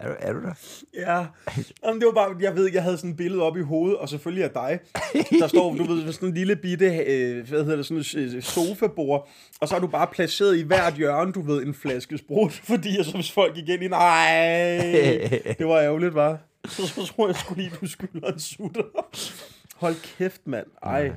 Er 0.00 0.08
du, 0.08 0.14
er 0.18 0.32
du 0.32 0.42
der? 0.42 0.54
Ja, 0.94 1.26
Jamen, 1.84 2.00
det 2.00 2.06
var 2.06 2.12
bare, 2.12 2.36
jeg 2.40 2.56
ved, 2.56 2.72
jeg 2.72 2.82
havde 2.82 2.96
sådan 2.96 3.10
et 3.10 3.16
billede 3.16 3.42
op 3.42 3.56
i 3.56 3.62
hovedet, 3.62 3.98
og 3.98 4.08
selvfølgelig 4.08 4.44
af 4.44 4.50
dig. 4.50 4.80
Der 5.40 5.46
står, 5.46 5.74
du 5.74 5.84
ved, 5.84 6.12
sådan 6.12 6.28
en 6.28 6.34
lille 6.34 6.56
bitte, 6.56 6.86
øh, 6.86 7.48
hvad 7.48 7.64
hedder 7.64 7.76
det, 7.76 7.86
sådan 7.86 8.24
en 8.24 8.36
øh, 8.36 8.42
sofabord, 8.42 9.28
og 9.60 9.68
så 9.68 9.74
har 9.74 9.80
du 9.80 9.86
bare 9.86 10.06
placeret 10.06 10.56
i 10.56 10.62
hvert 10.62 10.94
hjørne, 10.94 11.32
du 11.32 11.40
ved, 11.40 11.62
en 11.62 11.74
flaske 11.74 12.18
sprut, 12.18 12.52
fordi 12.70 13.04
så 13.04 13.14
hvis 13.14 13.32
folk 13.32 13.56
ind 13.56 13.82
i, 13.82 13.88
nej, 13.88 14.78
det 15.58 15.66
var 15.66 15.80
ærgerligt, 15.80 16.14
var. 16.14 16.38
Så, 16.66 16.86
så 16.86 17.06
tror 17.06 17.26
jeg 17.26 17.36
skulle 17.36 17.62
lige, 17.62 17.76
du 17.80 17.86
skylder 17.86 18.32
en 18.32 18.38
sutter. 18.38 18.82
Hold 19.76 19.94
kæft, 20.16 20.46
mand. 20.46 20.66
Ej. 20.82 21.12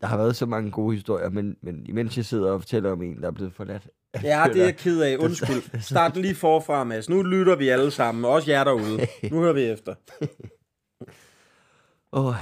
Der 0.00 0.06
har 0.06 0.16
været 0.16 0.36
så 0.36 0.46
mange 0.46 0.70
gode 0.70 0.94
historier, 0.94 1.28
men, 1.28 1.56
men 1.62 1.86
imens 1.86 2.16
jeg 2.16 2.24
sidder 2.24 2.50
og 2.50 2.60
fortæller 2.60 2.92
om 2.92 3.02
en, 3.02 3.20
der 3.20 3.26
er 3.26 3.30
blevet 3.32 3.52
forladt. 3.52 3.88
Ja, 4.22 4.44
det 4.52 4.60
er 4.60 4.64
jeg 4.64 4.76
ked 4.76 5.00
af. 5.02 5.16
Undskyld. 5.16 5.80
Start 5.80 6.16
lige 6.16 6.34
forfra, 6.34 6.84
Mads. 6.84 7.08
Nu 7.08 7.22
lytter 7.22 7.56
vi 7.56 7.68
alle 7.68 7.90
sammen, 7.90 8.24
også 8.24 8.50
jer 8.50 8.64
derude. 8.64 9.06
Nu 9.30 9.40
hører 9.40 9.52
vi 9.52 9.62
efter. 9.62 9.94
Åh. 12.12 12.34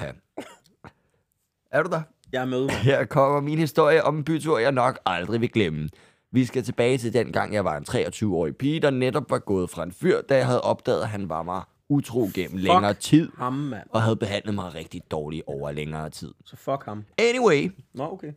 Er 1.71 1.83
du 1.83 1.91
der? 1.91 2.03
Jeg 2.33 2.43
er 2.43 2.47
med. 2.47 2.69
Her 2.69 3.05
kommer 3.05 3.41
min 3.41 3.59
historie 3.59 4.05
om 4.05 4.17
en 4.17 4.25
bytur, 4.25 4.59
jeg 4.59 4.73
nok 4.73 4.99
aldrig 5.07 5.41
vil 5.41 5.53
glemme. 5.53 5.89
Vi 6.33 6.45
skal 6.45 6.63
tilbage 6.63 6.99
til 6.99 7.13
den 7.13 7.33
gang, 7.33 7.55
jeg 7.55 7.65
var 7.65 7.77
en 7.77 7.85
23-årig 7.89 8.57
pige, 8.57 8.81
der 8.81 8.91
netop 8.91 9.31
var 9.31 9.39
gået 9.39 9.71
fra 9.71 9.83
en 9.83 9.93
fyr, 9.93 10.21
da 10.21 10.37
jeg 10.37 10.47
havde 10.47 10.61
opdaget, 10.61 11.03
at 11.03 11.09
han 11.09 11.29
var 11.29 11.43
mig 11.43 11.63
utro 11.89 12.29
gennem 12.35 12.57
længere 12.59 12.95
tid, 12.95 13.31
Ham, 13.39 13.53
mand. 13.53 13.87
og 13.91 14.03
havde 14.03 14.17
behandlet 14.17 14.55
mig 14.55 14.75
rigtig 14.75 15.03
dårligt 15.11 15.43
over 15.47 15.73
længere 15.73 16.11
tid. 16.11 16.35
Så 16.45 16.57
fuck 16.57 16.85
ham. 16.85 17.05
Anyway, 17.19 17.73
Nå, 17.95 18.13
okay. 18.13 18.33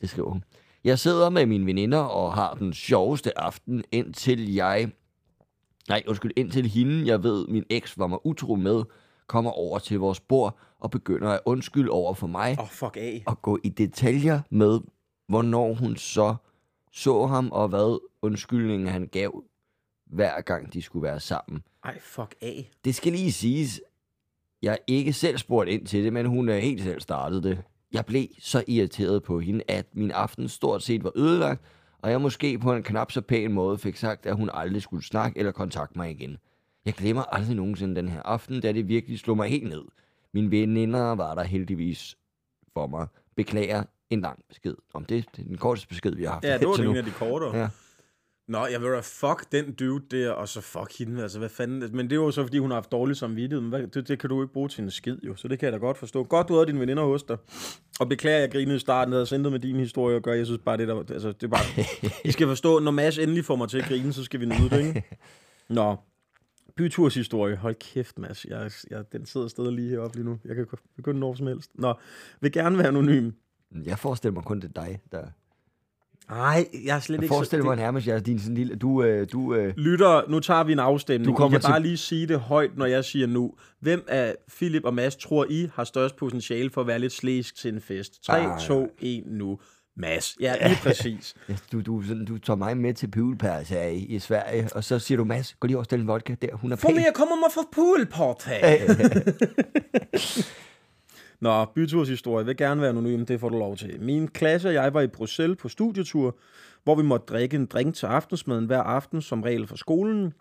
det 0.00 0.10
skriver 0.10 0.30
hun. 0.30 0.44
Jeg 0.84 0.98
sidder 0.98 1.30
med 1.30 1.46
mine 1.46 1.66
veninder 1.66 1.98
og 1.98 2.34
har 2.34 2.54
den 2.54 2.72
sjoveste 2.72 3.38
aften, 3.38 3.84
indtil 3.92 4.54
jeg... 4.54 4.92
Nej, 5.88 6.02
undskyld, 6.08 6.32
indtil 6.36 6.66
hende, 6.66 7.06
jeg 7.06 7.22
ved, 7.22 7.46
min 7.46 7.64
eks 7.70 7.98
var 7.98 8.06
mig 8.06 8.26
utro 8.26 8.54
med, 8.54 8.82
kommer 9.26 9.50
over 9.50 9.78
til 9.78 9.98
vores 9.98 10.20
bord 10.20 10.58
og 10.80 10.90
begynder 10.90 11.28
at 11.30 11.40
undskylde 11.44 11.90
over 11.90 12.14
for 12.14 12.26
mig 12.26 12.56
Åh, 12.58 12.64
oh, 12.64 12.70
fuck 12.70 12.96
af. 12.96 13.22
og 13.26 13.42
gå 13.42 13.58
i 13.64 13.68
detaljer 13.68 14.40
med, 14.50 14.80
hvornår 15.28 15.74
hun 15.74 15.96
så 15.96 16.34
så 16.92 17.26
ham, 17.26 17.50
og 17.52 17.68
hvad 17.68 18.00
undskyldningen 18.22 18.88
han 18.88 19.06
gav, 19.06 19.44
hver 20.06 20.40
gang 20.40 20.72
de 20.72 20.82
skulle 20.82 21.02
være 21.02 21.20
sammen. 21.20 21.62
Ej, 21.84 22.00
fuck 22.00 22.34
af. 22.40 22.70
Det 22.84 22.94
skal 22.94 23.12
lige 23.12 23.32
siges, 23.32 23.80
jeg 24.62 24.72
er 24.72 24.78
ikke 24.86 25.12
selv 25.12 25.38
spurgt 25.38 25.68
ind 25.68 25.86
til 25.86 26.04
det, 26.04 26.12
men 26.12 26.26
hun 26.26 26.48
er 26.48 26.58
helt 26.58 26.82
selv 26.82 27.00
startet 27.00 27.42
det. 27.42 27.62
Jeg 27.94 28.06
blev 28.06 28.26
så 28.38 28.64
irriteret 28.66 29.22
på 29.22 29.40
hende, 29.40 29.64
at 29.68 29.86
min 29.92 30.10
aften 30.10 30.48
stort 30.48 30.82
set 30.82 31.04
var 31.04 31.12
ødelagt, 31.16 31.62
og 31.98 32.10
jeg 32.10 32.20
måske 32.20 32.58
på 32.58 32.72
en 32.74 32.82
knap 32.82 33.12
så 33.12 33.20
pæn 33.20 33.52
måde 33.52 33.78
fik 33.78 33.96
sagt, 33.96 34.26
at 34.26 34.36
hun 34.36 34.50
aldrig 34.52 34.82
skulle 34.82 35.04
snakke 35.04 35.38
eller 35.38 35.52
kontakte 35.52 35.98
mig 35.98 36.10
igen. 36.10 36.38
Jeg 36.84 36.94
glemmer 36.94 37.22
aldrig 37.22 37.56
nogensinde 37.56 37.96
den 37.96 38.08
her 38.08 38.22
aften, 38.22 38.60
da 38.60 38.72
det 38.72 38.88
virkelig 38.88 39.18
slog 39.18 39.36
mig 39.36 39.50
helt 39.50 39.68
ned. 39.68 39.82
Mine 40.32 40.50
veninder 40.50 41.14
var 41.14 41.34
der 41.34 41.42
heldigvis 41.42 42.16
for 42.72 42.86
mig. 42.86 43.06
Beklager 43.36 43.82
en 44.10 44.20
lang 44.20 44.38
besked. 44.48 44.74
Om 44.94 45.04
det, 45.04 45.24
det 45.36 45.42
er 45.42 45.48
den 45.48 45.56
korteste 45.56 45.88
besked, 45.88 46.14
vi 46.14 46.24
har 46.24 46.32
haft. 46.32 46.44
Ja, 46.44 46.58
det 46.58 46.68
var 46.68 46.74
den 46.74 46.96
af 46.96 47.04
de 47.04 47.10
kortere. 47.10 47.56
Ja. 47.56 47.68
Nå, 48.48 48.66
jeg 48.66 48.82
vil 48.82 48.90
da 48.90 49.00
fuck 49.00 49.52
den 49.52 49.72
dude 49.72 50.04
der, 50.10 50.30
og 50.30 50.48
så 50.48 50.60
fuck 50.60 50.98
hende, 50.98 51.22
altså 51.22 51.38
hvad 51.38 51.48
fanden. 51.48 51.96
Men 51.96 52.10
det 52.10 52.12
er 52.12 52.20
jo 52.20 52.30
så, 52.30 52.42
fordi 52.42 52.58
hun 52.58 52.70
har 52.70 52.76
haft 52.76 52.92
dårlig 52.92 53.16
samvittighed. 53.16 53.60
Men 53.60 53.68
hvad, 53.68 53.86
det, 53.86 54.08
det, 54.08 54.18
kan 54.18 54.30
du 54.30 54.42
ikke 54.42 54.52
bruge 54.52 54.68
til 54.68 54.84
en 54.84 54.90
skid, 54.90 55.18
jo. 55.22 55.36
Så 55.36 55.48
det 55.48 55.58
kan 55.58 55.66
jeg 55.66 55.72
da 55.72 55.78
godt 55.78 55.98
forstå. 55.98 56.24
Godt, 56.24 56.48
du 56.48 56.54
havde 56.54 56.66
dine 56.66 56.80
veninder 56.80 57.04
hos 57.04 57.22
dig. 57.22 57.36
Og 58.00 58.08
beklager, 58.08 58.38
jeg 58.38 58.50
grinede 58.50 58.76
i 58.76 58.78
starten, 58.78 59.12
det 59.12 59.16
havde 59.16 59.26
sendt 59.26 59.52
med 59.52 59.58
din 59.58 59.76
historie 59.76 60.16
at 60.16 60.22
gøre. 60.22 60.36
Jeg 60.36 60.46
synes 60.46 60.60
bare, 60.64 60.76
det 60.76 60.88
der, 60.88 60.98
altså, 60.98 61.32
det 61.32 61.42
er 61.42 61.48
bare... 61.48 61.84
I 62.24 62.32
skal 62.32 62.46
forstå, 62.46 62.78
når 62.78 62.90
Mads 62.90 63.18
endelig 63.18 63.44
får 63.44 63.56
mig 63.56 63.68
til 63.68 63.78
at 63.78 63.84
grine, 63.84 64.12
så 64.12 64.24
skal 64.24 64.40
vi 64.40 64.46
nyde 64.46 64.70
det, 64.70 64.86
ikke? 64.86 65.04
Nå, 65.68 65.96
byturs 66.76 67.14
historie. 67.14 67.56
Hold 67.56 67.74
kæft, 67.74 68.18
Mads. 68.18 68.44
Jeg, 68.44 68.70
jeg, 68.90 69.12
den 69.12 69.26
sidder 69.26 69.48
stadig 69.48 69.72
lige 69.72 69.90
heroppe 69.90 70.16
lige 70.16 70.26
nu. 70.26 70.38
Jeg 70.44 70.56
kan 70.56 70.66
begynde 70.96 71.20
når 71.20 71.34
som 71.34 71.46
helst. 71.46 71.70
Nå, 71.74 71.94
vil 72.40 72.52
gerne 72.52 72.78
være 72.78 72.88
anonym. 72.88 73.30
Jeg 73.84 73.98
forestiller 73.98 74.34
mig 74.34 74.44
kun, 74.44 74.60
det 74.60 74.76
er 74.76 74.82
dig, 74.82 75.00
der... 75.12 75.26
Nej, 76.30 76.66
jeg 76.84 76.96
er 76.96 77.00
slet 77.00 77.16
Jeg 77.16 77.22
ikke 77.24 77.32
forestiller 77.34 77.64
mig 77.64 77.76
nærmest, 77.76 78.06
jeg 78.06 78.14
er 78.14 78.20
din 78.20 78.38
sådan 78.38 78.54
lille... 78.54 78.74
Du, 78.76 79.02
øh, 79.02 79.26
du, 79.32 79.54
øh, 79.54 79.74
Lytter, 79.76 80.22
nu 80.30 80.40
tager 80.40 80.64
vi 80.64 80.72
en 80.72 80.78
afstemning. 80.78 81.26
Du 81.32 81.36
kommer 81.36 81.58
I 81.58 81.60
kan 81.60 81.68
bare 81.70 81.78
til- 81.78 81.82
lige 81.86 81.96
sige 81.96 82.26
det 82.26 82.40
højt, 82.40 82.70
når 82.76 82.86
jeg 82.86 83.04
siger 83.04 83.26
nu. 83.26 83.52
Hvem 83.80 84.04
af 84.08 84.34
Philip 84.56 84.84
og 84.84 84.94
Mads 84.94 85.16
tror 85.16 85.46
I 85.50 85.68
har 85.74 85.84
størst 85.84 86.16
potentiale 86.16 86.70
for 86.70 86.80
at 86.80 86.86
være 86.86 86.98
lidt 86.98 87.12
slæsk 87.12 87.56
til 87.56 87.74
en 87.74 87.80
fest? 87.80 88.24
3, 88.26 88.38
Ah. 88.40 88.60
2, 88.60 88.88
1 89.00 89.22
nu. 89.26 89.58
Mads. 89.96 90.36
Ja, 90.40 90.68
lige 90.68 90.78
præcis. 90.88 91.34
Ja, 91.48 91.54
Du, 91.72 91.80
du, 91.80 92.02
sådan, 92.02 92.24
du 92.24 92.38
tager 92.38 92.56
mig 92.56 92.76
med 92.76 92.94
til 92.94 93.10
poolpass 93.10 93.70
her 93.70 93.82
i, 93.82 93.96
i 93.98 94.18
Sverige, 94.18 94.68
og 94.74 94.84
så 94.84 94.98
siger 94.98 95.16
du, 95.18 95.24
Mads, 95.24 95.54
gå 95.60 95.66
lige 95.66 95.76
over 95.76 95.80
og 95.82 95.84
stil 95.84 96.00
en 96.00 96.06
vodka 96.08 96.34
der, 96.42 96.48
hun 96.56 96.72
er 96.72 96.76
Få 96.76 96.86
pæn. 96.88 96.96
mig 96.96 97.06
at 97.08 97.14
komme 97.14 97.32
mig 97.42 97.50
for 97.54 97.62
poolparty. 97.72 98.48
Nå, 101.44 101.64
byturshistorie. 101.64 102.46
vil 102.46 102.56
gerne 102.56 102.80
være 102.80 102.90
anonym, 102.90 103.26
det 103.26 103.40
får 103.40 103.48
du 103.48 103.58
lov 103.58 103.76
til. 103.76 104.00
Min 104.00 104.28
klasse 104.28 104.68
og 104.68 104.74
jeg 104.74 104.94
var 104.94 105.00
i 105.00 105.06
Bruxelles 105.06 105.58
på 105.58 105.68
studietur, 105.68 106.38
hvor 106.84 106.94
vi 106.94 107.02
måtte 107.02 107.26
drikke 107.26 107.56
en 107.56 107.66
drink 107.66 107.94
til 107.94 108.06
aftensmaden 108.06 108.66
hver 108.66 108.80
aften, 108.82 109.22
som 109.22 109.42
regel 109.42 109.66
for 109.66 109.76
skolen, 109.76 110.32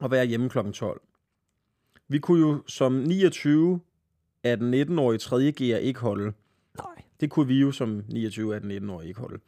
og 0.00 0.10
være 0.10 0.26
hjemme 0.26 0.48
kl. 0.48 0.58
12. 0.74 1.00
Vi 2.08 2.18
kunne 2.18 2.40
jo 2.40 2.62
som 2.66 2.92
29 2.92 3.80
af 4.44 4.56
den 4.58 4.74
19-årige 4.74 5.18
3. 5.18 5.52
G'er 5.60 5.76
ikke 5.76 6.00
holde. 6.00 6.32
Nej. 6.78 6.86
Det 7.20 7.30
kunne 7.30 7.46
vi 7.46 7.60
jo 7.60 7.72
som 7.72 8.02
29 8.08 8.54
af 8.54 8.60
den 8.60 8.70
19-årige 8.70 9.08
ikke 9.08 9.20
holde. 9.20 9.38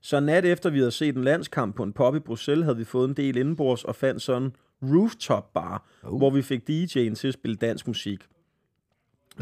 Så 0.00 0.20
nat 0.20 0.44
efter 0.44 0.70
vi 0.70 0.78
havde 0.78 0.90
set 0.90 1.16
en 1.16 1.24
landskamp 1.24 1.76
på 1.76 1.82
en 1.82 1.92
pub 1.92 2.14
i 2.14 2.18
Bruxelles, 2.18 2.64
havde 2.64 2.76
vi 2.76 2.84
fået 2.84 3.08
en 3.08 3.14
del 3.14 3.36
indenbords 3.36 3.84
og 3.84 3.96
fandt 3.96 4.22
sådan 4.22 4.42
en 4.42 4.52
rooftop 4.82 5.52
bar, 5.52 5.86
Oh. 6.02 6.18
hvor 6.18 6.30
vi 6.30 6.42
fik 6.42 6.60
DJ'en 6.70 7.14
til 7.14 7.28
at 7.28 7.34
spille 7.34 7.56
dansk 7.56 7.86
musik. 7.86 8.20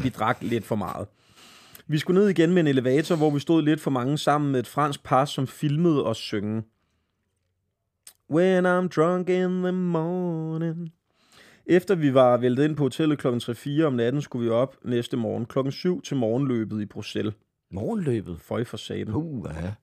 Vi 0.03 0.09
drak 0.09 0.37
lidt 0.41 0.65
for 0.65 0.75
meget. 0.75 1.07
Vi 1.87 1.97
skulle 1.97 2.19
ned 2.19 2.29
igen 2.29 2.53
med 2.53 2.61
en 2.61 2.67
elevator, 2.67 3.15
hvor 3.15 3.29
vi 3.29 3.39
stod 3.39 3.61
lidt 3.61 3.81
for 3.81 3.91
mange 3.91 4.17
sammen 4.17 4.51
med 4.51 4.59
et 4.59 4.67
fransk 4.67 5.03
par, 5.03 5.25
som 5.25 5.47
filmede 5.47 6.05
os 6.05 6.17
synge. 6.17 6.63
When 8.29 8.65
I'm 8.65 8.87
drunk 8.87 9.29
in 9.29 9.63
the 9.63 9.71
morning. 9.71 10.93
Efter 11.65 11.95
vi 11.95 12.13
var 12.13 12.37
væltet 12.37 12.63
ind 12.65 12.75
på 12.75 12.83
hotellet 12.83 13.19
kl. 13.19 13.27
3-4 13.27 13.83
om 13.83 13.93
natten, 13.93 14.21
skulle 14.21 14.45
vi 14.45 14.51
op 14.51 14.77
næste 14.83 15.17
morgen 15.17 15.45
klokken 15.45 15.71
7 15.71 16.01
til 16.01 16.17
morgenløbet 16.17 16.81
i 16.81 16.85
Bruxelles. 16.85 17.33
Morgenløbet. 17.71 18.39
Føj 18.41 18.63
for 18.63 18.77
satan. 18.77 19.13
Uh, 19.13 19.45
ja. 19.61 19.73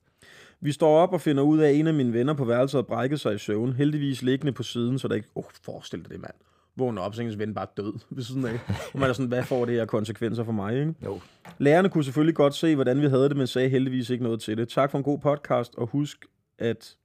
Vi 0.61 0.71
står 0.71 0.97
op 0.97 1.13
og 1.13 1.21
finder 1.21 1.43
ud 1.43 1.59
af, 1.59 1.69
at 1.69 1.75
en 1.75 1.87
af 1.87 1.93
mine 1.93 2.13
venner 2.13 2.33
på 2.33 2.45
værelset 2.45 2.77
har 2.77 2.81
brækket 2.81 3.19
sig 3.19 3.35
i 3.35 3.37
søvn. 3.37 3.73
Heldigvis 3.73 4.21
liggende 4.21 4.51
på 4.51 4.63
siden, 4.63 4.99
så 4.99 5.07
der 5.07 5.15
ikke... 5.15 5.29
Åh, 5.35 5.45
oh, 5.45 5.51
forestil 5.63 6.01
dig 6.01 6.09
det, 6.09 6.19
mand. 6.19 6.33
Vågner 6.77 7.01
op, 7.01 7.15
så 7.15 7.21
ens 7.21 7.37
ven 7.39 7.53
bare 7.53 7.67
død 7.77 7.93
ved 8.15 8.23
siden 8.23 8.45
af. 8.45 8.59
Og 8.93 8.99
man 8.99 9.09
er 9.09 9.13
sådan, 9.13 9.27
hvad 9.27 9.43
får 9.43 9.65
det 9.65 9.75
her 9.75 9.85
konsekvenser 9.85 10.43
for 10.43 10.51
mig, 10.51 10.79
ikke? 10.79 10.93
Jo. 11.05 11.19
Lærerne 11.57 11.89
kunne 11.89 12.03
selvfølgelig 12.03 12.35
godt 12.35 12.55
se, 12.55 12.75
hvordan 12.75 13.01
vi 13.01 13.07
havde 13.07 13.29
det, 13.29 13.37
men 13.37 13.47
sagde 13.47 13.69
heldigvis 13.69 14.09
ikke 14.09 14.23
noget 14.23 14.41
til 14.41 14.57
det. 14.57 14.69
Tak 14.69 14.91
for 14.91 14.97
en 14.97 15.03
god 15.03 15.19
podcast, 15.19 15.75
og 15.75 15.87
husk 15.87 16.25
at 16.59 16.95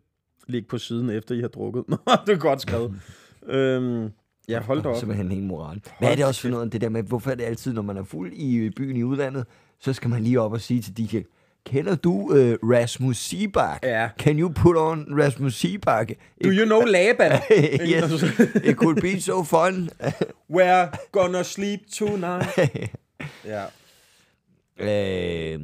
ligge 0.47 0.69
på 0.69 0.79
siden, 0.79 1.11
efter 1.11 1.35
I 1.35 1.41
har 1.41 1.49
drukket. 1.49 1.85
Nå, 1.89 1.97
det 2.27 2.33
er 2.33 2.39
godt 2.39 2.61
skrevet. 2.61 2.95
øhm, 3.47 4.11
ja, 4.49 4.61
hold 4.61 4.83
da 4.83 4.89
op. 4.89 4.97
Simpelthen 4.97 5.33
en 5.33 5.47
moral. 5.47 5.81
Hvad 5.99 6.11
er 6.13 6.15
det 6.17 6.25
også 6.25 6.41
for 6.41 6.49
noget, 6.49 6.73
det 6.73 6.81
der 6.81 6.89
med, 6.89 7.03
hvorfor 7.03 7.31
er 7.31 7.35
det 7.35 7.45
altid, 7.45 7.73
når 7.73 7.83
man 7.83 7.97
er 7.97 8.03
fuld 8.05 8.33
i 8.33 8.71
byen 8.71 8.97
i 8.97 9.03
udlandet, 9.03 9.45
så 9.81 9.93
skal 9.93 10.11
man 10.11 10.23
lige 10.23 10.41
op 10.41 10.53
og 10.53 10.61
sige 10.61 10.83
til 10.83 10.97
DJ, 10.97 11.19
kender 11.67 11.95
du 11.95 12.13
uh, 12.13 12.71
Rasmus 12.71 13.17
Seebach? 13.19 13.79
Ja. 13.83 14.09
Can 14.19 14.39
you 14.39 14.49
put 14.49 14.77
on 14.77 15.07
Rasmus 15.21 15.55
Seebach? 15.65 16.07
Do 16.45 16.51
you 16.51 16.65
know 16.65 16.81
Laban? 16.81 17.41
yes, 17.95 18.23
it 18.65 18.77
could 18.77 19.01
be 19.01 19.21
so 19.21 19.43
fun. 19.45 19.91
We're 20.57 20.89
gonna 21.13 21.43
sleep 21.45 21.81
tonight. 21.93 22.91
ja. 23.53 23.65
øh, 24.79 25.61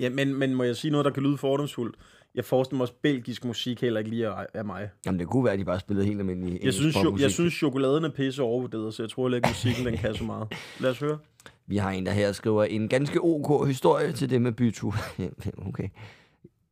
Ja, 0.00 0.08
men, 0.08 0.34
men 0.34 0.54
må 0.54 0.62
jeg 0.62 0.76
sige 0.76 0.90
noget, 0.90 1.04
der 1.04 1.10
kan 1.10 1.22
lyde 1.22 1.38
fordomsfuldt? 1.38 1.96
Jeg 2.34 2.44
forestiller 2.44 2.76
mig 2.76 2.82
også, 2.82 2.94
belgisk 3.02 3.44
musik 3.44 3.80
heller 3.80 3.98
ikke 3.98 4.10
lige 4.10 4.24
er, 4.26 4.46
er 4.54 4.62
mig. 4.62 4.90
jamen, 5.06 5.18
det 5.20 5.28
kunne 5.28 5.44
være, 5.44 5.52
at 5.52 5.58
de 5.58 5.64
bare 5.64 5.80
spillede 5.80 6.06
helt 6.06 6.18
almindelig 6.18 6.60
Jeg 6.64 6.74
synes, 6.74 6.96
jo, 7.04 7.16
jeg 7.20 7.30
synes, 7.30 7.54
chokoladen 7.54 8.04
er 8.04 8.10
pisse 8.10 8.42
overvurderet, 8.42 8.94
så 8.94 9.02
jeg 9.02 9.10
tror 9.10 9.24
heller 9.24 9.36
ikke, 9.36 9.48
musikken 9.48 9.86
den 9.86 9.96
kan 9.96 10.14
så 10.14 10.24
meget. 10.24 10.54
Lad 10.80 10.90
os 10.90 10.98
høre. 10.98 11.18
Vi 11.66 11.76
har 11.76 11.90
en, 11.90 12.06
der 12.06 12.12
her 12.12 12.32
skriver 12.32 12.64
en 12.64 12.88
ganske 12.88 13.20
ok 13.20 13.66
historie 13.66 14.12
til 14.12 14.30
det 14.30 14.42
med 14.42 14.52
bytur. 14.52 14.94
okay. 15.68 15.88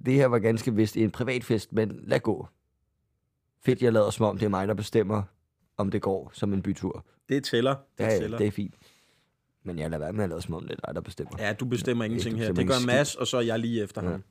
Det 0.06 0.14
her 0.14 0.26
var 0.26 0.38
ganske 0.38 0.74
vist 0.74 0.96
en 0.96 1.10
privatfest, 1.10 1.72
men 1.72 2.00
lad 2.06 2.20
gå. 2.20 2.48
Fedt, 3.64 3.82
jeg 3.82 3.92
lader 3.92 4.10
som 4.10 4.26
om, 4.26 4.38
det 4.38 4.44
er 4.46 4.50
mig, 4.50 4.68
der 4.68 4.74
bestemmer, 4.74 5.22
om 5.76 5.90
det 5.90 6.02
går 6.02 6.30
som 6.34 6.52
en 6.52 6.62
bytur. 6.62 7.04
Det 7.28 7.44
tæller. 7.44 7.74
Det 7.98 8.04
Ja, 8.04 8.12
ja, 8.12 8.18
tæller. 8.18 8.38
det 8.38 8.46
er 8.46 8.50
fint. 8.50 8.74
Men 9.64 9.78
jeg 9.78 9.90
lader 9.90 10.04
være 10.04 10.12
med 10.12 10.24
at 10.24 10.30
lade 10.30 10.42
som 10.42 10.54
om, 10.54 10.62
det 10.62 10.78
er 10.82 10.86
dig, 10.86 10.94
der 10.94 11.00
bestemmer. 11.00 11.32
Ja, 11.38 11.52
du 11.52 11.64
bestemmer 11.64 12.04
ingenting 12.04 12.38
her. 12.38 12.48
bestemmer 12.52 12.74
Det 12.74 12.86
gør 12.86 12.92
Mads, 12.92 13.14
og 13.14 13.26
så 13.26 13.36
er 13.36 13.40
jeg 13.40 13.58
lige 13.58 13.82
efter 13.82 14.02
ham. 14.02 14.22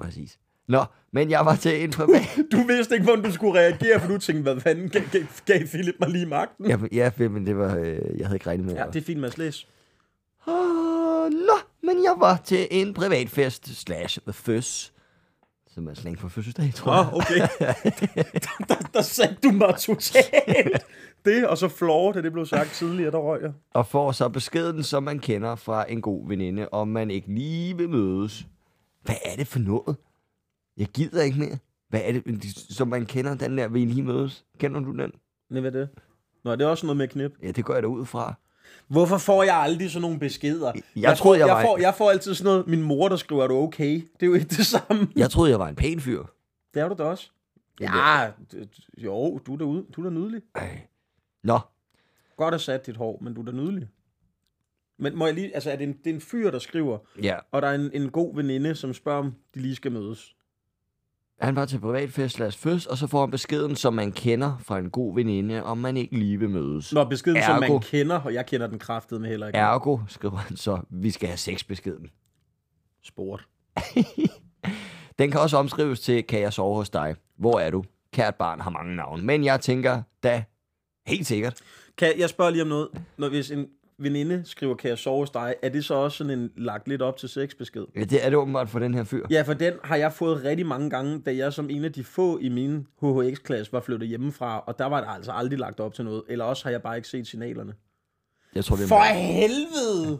Præcis. 0.00 0.38
Nå, 0.68 0.84
men 1.12 1.30
jeg 1.30 1.46
var 1.46 1.56
til 1.56 1.84
en 1.84 1.90
privat... 1.90 2.22
Du 2.52 2.62
vidste 2.66 2.94
ikke, 2.94 3.04
hvordan 3.04 3.24
du 3.24 3.32
skulle 3.32 3.60
reagere, 3.60 4.00
for 4.00 4.08
du 4.08 4.18
tænkte, 4.18 4.42
hvad 4.52 4.60
fanden 4.60 4.88
gav, 4.88 5.02
gav, 5.12 5.22
gav 5.46 5.66
Philip 5.66 5.94
mig 6.00 6.08
lige 6.08 6.26
magten? 6.26 6.66
ja, 6.66 6.76
ja, 7.18 7.28
men 7.28 7.46
det 7.46 7.56
var... 7.58 7.76
Øh, 7.76 7.98
jeg 8.18 8.26
havde 8.26 8.36
ikke 8.36 8.46
regnet 8.46 8.66
med 8.66 8.74
Ja, 8.74 8.84
det 8.92 8.96
er 8.96 9.04
fint, 9.04 9.20
Mads. 9.20 9.38
Læs. 9.38 9.66
Åh, 10.46 11.30
Nå, 11.30 11.56
men 11.82 12.02
jeg 12.04 12.14
var 12.18 12.36
til 12.44 12.68
en 12.70 12.94
privatfest 12.94 13.80
slash 13.82 14.18
føs, 14.32 14.92
Som 15.74 15.88
er 15.88 15.94
slang 15.94 16.18
for 16.18 16.28
fødselsdag, 16.28 16.72
tror 16.74 16.94
jeg. 16.94 17.06
okay. 17.12 17.66
der, 18.44 18.64
der, 18.68 18.88
der 18.94 19.02
satte 19.02 19.36
du 19.42 19.50
mig 19.50 19.74
totalt. 19.78 20.86
Det, 21.24 21.46
og 21.46 21.58
så 21.58 21.68
floor, 21.68 22.12
da 22.12 22.22
det 22.22 22.32
blev 22.32 22.46
sagt 22.46 22.70
tidligere, 22.70 23.10
der 23.10 23.18
røg 23.18 23.42
jeg. 23.42 23.52
Og 23.74 23.86
får 23.86 24.12
så 24.12 24.28
beskeden, 24.28 24.82
som 24.82 25.02
man 25.02 25.18
kender 25.18 25.54
fra 25.56 25.84
en 25.88 26.00
god 26.02 26.28
veninde, 26.28 26.68
om 26.68 26.88
man 26.88 27.10
ikke 27.10 27.34
lige 27.34 27.76
vil 27.76 27.88
mødes. 27.88 28.46
Hvad 29.02 29.14
er 29.24 29.36
det 29.36 29.46
for 29.46 29.58
noget? 29.58 29.96
Jeg 30.76 30.86
gider 30.88 31.22
ikke 31.22 31.38
mere. 31.38 31.58
Hvad 31.88 32.00
er 32.04 32.12
det, 32.12 32.44
som 32.70 32.88
man 32.88 33.06
kender, 33.06 33.34
den 33.34 33.58
der, 33.58 33.68
vil 33.68 33.82
I 33.82 33.84
lige 33.84 34.02
mødes? 34.02 34.44
Kender 34.58 34.80
du 34.80 34.92
den? 34.96 35.12
Nej, 35.50 35.60
hvad 35.60 35.74
er 35.74 35.78
det? 35.78 35.88
Nå, 36.44 36.52
det 36.56 36.62
er 36.62 36.66
også 36.66 36.86
noget 36.86 36.96
med 36.96 37.08
knip. 37.08 37.32
Ja, 37.42 37.50
det 37.50 37.64
går 37.64 37.74
jeg 37.74 37.82
da 37.82 37.88
ud 37.88 38.06
fra. 38.06 38.34
Hvorfor 38.88 39.18
får 39.18 39.42
jeg 39.42 39.56
aldrig 39.56 39.90
sådan 39.90 40.02
nogle 40.02 40.18
beskeder? 40.18 40.72
Jeg 40.96 41.18
troede, 41.18 41.38
jeg 41.38 41.46
jeg, 41.46 41.54
var- 41.56 41.62
får, 41.62 41.78
jeg 41.78 41.94
får 41.94 42.10
altid 42.10 42.34
sådan 42.34 42.50
noget, 42.52 42.66
min 42.66 42.82
mor, 42.82 43.08
der 43.08 43.16
skriver, 43.16 43.42
er 43.44 43.48
du 43.48 43.54
okay? 43.56 43.94
Det 43.94 44.22
er 44.22 44.26
jo 44.26 44.34
ikke 44.34 44.46
det 44.46 44.66
samme. 44.66 45.08
Jeg 45.16 45.30
troede, 45.30 45.50
jeg 45.50 45.58
var 45.58 45.68
en 45.68 45.74
pæn 45.76 46.00
fyr. 46.00 46.22
Det 46.74 46.82
er 46.82 46.88
du 46.88 46.94
da 46.98 47.02
også. 47.02 47.30
Ja, 47.80 48.30
jo, 48.98 49.38
du 49.46 49.54
er 49.54 49.58
da, 49.58 49.64
ude, 49.64 49.84
du 49.96 50.00
er 50.00 50.04
da 50.04 50.10
nydelig. 50.10 50.42
Ej. 50.54 50.80
Nå, 51.44 51.58
Godt 52.36 52.54
at 52.54 52.60
sat 52.60 52.86
dit 52.86 52.96
hår, 52.96 53.18
men 53.22 53.34
du 53.34 53.40
er 53.40 53.44
da 53.44 53.52
nydelig. 53.52 53.88
Men 55.00 55.16
må 55.16 55.26
jeg 55.26 55.34
lige, 55.34 55.54
altså 55.54 55.70
er 55.70 55.76
det 55.76 55.88
en, 55.88 55.92
det 56.04 56.10
er 56.10 56.14
en 56.14 56.20
fyr, 56.20 56.50
der 56.50 56.58
skriver, 56.58 56.98
ja. 57.22 57.36
og 57.52 57.62
der 57.62 57.68
er 57.68 57.74
en, 57.74 57.90
en 57.94 58.10
god 58.10 58.36
veninde, 58.36 58.74
som 58.74 58.94
spørger, 58.94 59.18
om 59.18 59.34
de 59.54 59.60
lige 59.60 59.74
skal 59.74 59.92
mødes. 59.92 60.34
Han 61.40 61.56
var 61.56 61.64
til 61.64 61.78
privatfest 61.78 62.38
lad 62.38 62.46
os 62.46 62.56
føds, 62.56 62.86
og 62.86 62.96
så 62.98 63.06
får 63.06 63.20
han 63.20 63.30
beskeden, 63.30 63.76
som 63.76 63.94
man 63.94 64.12
kender 64.12 64.56
fra 64.64 64.78
en 64.78 64.90
god 64.90 65.14
veninde, 65.14 65.62
om 65.62 65.78
man 65.78 65.96
ikke 65.96 66.18
lige 66.18 66.38
vil 66.38 66.50
mødes. 66.50 66.92
Når 66.92 67.04
beskeden, 67.04 67.42
som 67.42 67.62
Ergo. 67.62 67.72
man 67.72 67.80
kender, 67.80 68.20
og 68.20 68.34
jeg 68.34 68.46
kender 68.46 68.66
den 68.66 68.78
kraftede 68.78 69.20
med 69.20 69.28
heller 69.28 69.46
ikke. 69.46 69.58
Ergo, 69.58 69.98
skriver 70.08 70.36
han 70.36 70.56
så, 70.56 70.80
vi 70.90 71.10
skal 71.10 71.28
have 71.28 71.36
sexbeskeden. 71.36 72.10
Sport. 73.02 73.46
Den 75.18 75.30
kan 75.30 75.40
også 75.40 75.56
omskrives 75.56 76.00
til, 76.00 76.22
kan 76.22 76.40
jeg 76.40 76.52
sove 76.52 76.76
hos 76.76 76.90
dig? 76.90 77.14
Hvor 77.36 77.60
er 77.60 77.70
du? 77.70 77.84
Kært 78.12 78.34
barn 78.34 78.60
har 78.60 78.70
mange 78.70 78.96
navne. 78.96 79.22
Men 79.22 79.44
jeg 79.44 79.60
tænker, 79.60 80.02
da 80.22 80.44
helt 81.06 81.26
sikkert. 81.26 81.60
Kan, 81.98 82.18
jeg 82.18 82.28
spørger 82.28 82.50
lige 82.50 82.62
om 82.62 82.68
noget. 82.68 82.88
Når 83.16 83.28
hvis 83.28 83.50
en 83.50 83.66
veninde 84.00 84.42
skriver, 84.44 84.74
kan 84.74 84.90
jeg 84.90 84.98
sove 84.98 85.18
hos 85.18 85.30
dig, 85.30 85.54
er 85.62 85.68
det 85.68 85.84
så 85.84 85.94
også 85.94 86.18
sådan 86.18 86.38
en 86.38 86.50
lagt 86.56 86.88
lidt 86.88 87.02
op 87.02 87.16
til 87.16 87.28
sexbesked? 87.28 87.84
Ja, 87.96 88.00
det 88.04 88.26
er 88.26 88.30
det 88.30 88.38
åbenbart 88.38 88.68
for 88.68 88.78
den 88.78 88.94
her 88.94 89.04
fyr. 89.04 89.26
Ja, 89.30 89.42
for 89.42 89.54
den 89.54 89.72
har 89.84 89.96
jeg 89.96 90.12
fået 90.12 90.44
rigtig 90.44 90.66
mange 90.66 90.90
gange, 90.90 91.22
da 91.26 91.36
jeg 91.36 91.52
som 91.52 91.70
en 91.70 91.84
af 91.84 91.92
de 91.92 92.04
få 92.04 92.38
i 92.38 92.48
min 92.48 92.86
HHX-klasse 93.02 93.72
var 93.72 93.80
flyttet 93.80 94.08
hjemmefra, 94.08 94.58
og 94.66 94.78
der 94.78 94.86
var 94.86 95.00
der 95.00 95.08
altså 95.08 95.32
aldrig 95.32 95.58
lagt 95.58 95.80
op 95.80 95.94
til 95.94 96.04
noget. 96.04 96.22
Eller 96.28 96.44
også 96.44 96.64
har 96.64 96.70
jeg 96.70 96.82
bare 96.82 96.96
ikke 96.96 97.08
set 97.08 97.26
signalerne. 97.26 97.74
Jeg 98.54 98.64
tror, 98.64 98.76
det 98.76 98.84
er 98.84 98.88
For 98.88 99.14
helvede! 99.14 100.18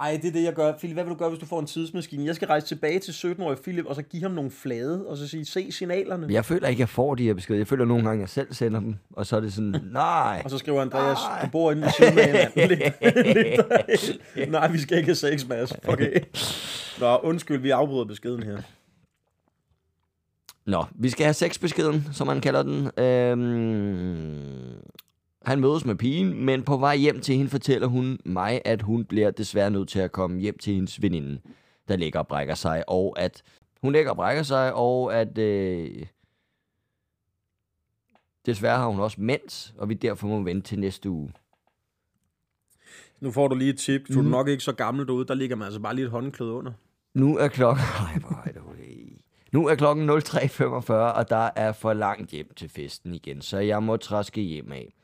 Ej, 0.00 0.18
det 0.22 0.28
er 0.28 0.32
det, 0.32 0.42
jeg 0.44 0.54
gør. 0.54 0.72
Philip, 0.76 0.94
hvad 0.96 1.04
vil 1.04 1.12
du 1.12 1.18
gøre, 1.18 1.28
hvis 1.28 1.40
du 1.40 1.46
får 1.46 1.60
en 1.60 1.66
tidsmaskine? 1.66 2.24
Jeg 2.24 2.34
skal 2.34 2.48
rejse 2.48 2.66
tilbage 2.66 2.98
til 2.98 3.12
17-årige 3.12 3.62
Philip, 3.62 3.86
og 3.86 3.94
så 3.94 4.02
give 4.02 4.22
ham 4.22 4.30
nogle 4.32 4.50
flade, 4.50 5.06
og 5.06 5.16
så 5.16 5.28
sige, 5.28 5.44
se 5.44 5.72
signalerne. 5.72 6.26
Jeg 6.30 6.44
føler 6.44 6.68
ikke, 6.68 6.80
jeg 6.80 6.88
får 6.88 7.14
de 7.14 7.24
her 7.24 7.34
beskeder. 7.34 7.58
Jeg 7.58 7.66
føler 7.66 7.84
nogle 7.84 8.04
gange, 8.04 8.20
jeg 8.20 8.28
selv 8.28 8.54
sender 8.54 8.80
dem. 8.80 8.94
Og 9.12 9.26
så 9.26 9.36
er 9.36 9.40
det 9.40 9.52
sådan, 9.52 9.76
nej. 9.92 10.42
Og 10.44 10.50
så 10.50 10.58
skriver 10.58 10.82
Andreas, 10.82 11.18
du 11.44 11.50
bor 11.50 11.70
inde 11.72 11.82
ved 11.82 11.90
siden 11.90 12.18
af 12.18 12.52
hinanden. 12.54 14.52
Nej, 14.52 14.68
vi 14.68 14.78
skal 14.78 14.96
ikke 14.96 15.08
have 15.08 15.14
sex, 15.14 15.48
Mads. 15.48 15.72
Okay. 15.88 16.20
Nå, 17.00 17.16
undskyld, 17.16 17.58
vi 17.58 17.70
afbryder 17.70 18.04
beskeden 18.04 18.42
her. 18.42 18.58
Nå, 20.66 20.84
vi 20.94 21.10
skal 21.10 21.24
have 21.24 21.34
sexbeskeden, 21.34 22.08
som 22.12 22.26
man 22.26 22.40
kalder 22.40 22.62
den. 22.62 22.90
Øhm, 23.04 24.57
han 25.48 25.60
mødes 25.60 25.84
med 25.84 25.94
pigen, 25.94 26.44
men 26.44 26.62
på 26.62 26.76
vej 26.76 26.96
hjem 26.96 27.20
til 27.20 27.36
hende 27.36 27.50
fortæller 27.50 27.86
hun 27.86 28.18
mig, 28.24 28.62
at 28.64 28.82
hun 28.82 29.04
bliver 29.04 29.30
desværre 29.30 29.70
nødt 29.70 29.88
til 29.88 29.98
at 29.98 30.12
komme 30.12 30.40
hjem 30.40 30.58
til 30.58 30.74
hendes 30.74 31.02
veninde, 31.02 31.40
der 31.88 31.96
ligger 31.96 32.18
og 32.18 32.28
brækker 32.28 32.54
sig, 32.54 32.84
og 32.88 33.14
at 33.20 33.42
hun 33.82 33.92
ligger 33.92 34.10
og 34.10 34.16
brækker 34.16 34.42
sig, 34.42 34.74
og 34.74 35.14
at 35.20 35.38
øh, 35.38 36.06
desværre 38.46 38.78
har 38.78 38.86
hun 38.88 39.00
også 39.00 39.20
mens, 39.20 39.74
og 39.78 39.88
vi 39.88 39.94
derfor 39.94 40.26
må 40.26 40.42
vente 40.42 40.68
til 40.68 40.78
næste 40.78 41.10
uge. 41.10 41.32
Nu 43.20 43.30
får 43.30 43.48
du 43.48 43.54
lige 43.54 43.70
et 43.70 43.78
tip. 43.78 44.08
Du 44.08 44.18
er 44.18 44.22
Mm. 44.22 44.28
nok 44.28 44.48
ikke 44.48 44.64
så 44.64 44.72
gammel 44.72 45.06
derude. 45.06 45.26
Der 45.26 45.34
ligger 45.34 45.56
man 45.56 45.64
altså 45.64 45.80
bare 45.80 45.94
lige 45.94 46.04
et 46.04 46.10
håndklæde 46.10 46.52
under. 46.52 46.72
Nu 47.14 47.36
er 47.36 47.48
klokken... 47.48 47.84
Ej, 48.06 48.18
hvor 48.18 48.42
er 48.46 48.52
det. 48.52 48.62
Nu 49.52 49.66
er 49.68 49.74
klokken 49.74 50.10
03.45, 50.10 50.92
og 50.92 51.30
der 51.30 51.50
er 51.56 51.72
for 51.72 51.92
langt 51.92 52.30
hjem 52.30 52.54
til 52.56 52.68
festen 52.68 53.14
igen, 53.14 53.42
så 53.42 53.58
jeg 53.58 53.82
må 53.82 53.96
træske 53.96 54.40
hjem 54.40 54.72
af. 54.72 54.94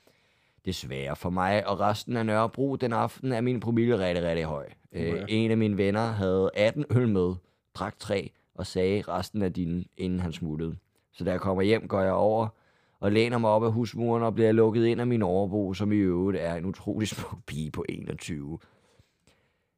Desværre 0.64 1.16
for 1.16 1.30
mig 1.30 1.66
og 1.66 1.80
resten 1.80 2.16
af 2.16 2.26
Nørrebro 2.26 2.76
den 2.76 2.92
aften 2.92 3.32
er 3.32 3.40
min 3.40 3.60
promille 3.60 3.98
rigtig, 3.98 4.24
rigtig 4.24 4.44
høj. 4.44 4.66
Øh, 4.92 5.22
en 5.28 5.50
af 5.50 5.56
mine 5.56 5.78
venner 5.78 6.06
havde 6.06 6.50
18 6.54 6.84
øl 6.90 7.08
med, 7.08 7.34
drak 7.74 7.98
3 7.98 8.30
og 8.54 8.66
sagde 8.66 9.02
resten 9.02 9.42
af 9.42 9.52
dine, 9.52 9.84
inden 9.96 10.20
han 10.20 10.32
smuttede. 10.32 10.76
Så 11.12 11.24
da 11.24 11.30
jeg 11.30 11.40
kommer 11.40 11.62
hjem, 11.62 11.88
går 11.88 12.00
jeg 12.00 12.12
over 12.12 12.48
og 13.00 13.12
læner 13.12 13.38
mig 13.38 13.50
op 13.50 13.64
af 13.64 13.72
husmuren 13.72 14.22
og 14.22 14.34
bliver 14.34 14.52
lukket 14.52 14.86
ind 14.86 15.00
af 15.00 15.06
min 15.06 15.22
overbo, 15.22 15.74
som 15.74 15.92
i 15.92 15.96
øvrigt 15.96 16.38
er 16.40 16.54
en 16.54 16.64
utrolig 16.64 17.08
smuk 17.14 17.38
pige 17.46 17.70
på 17.70 17.84
21. 17.88 18.58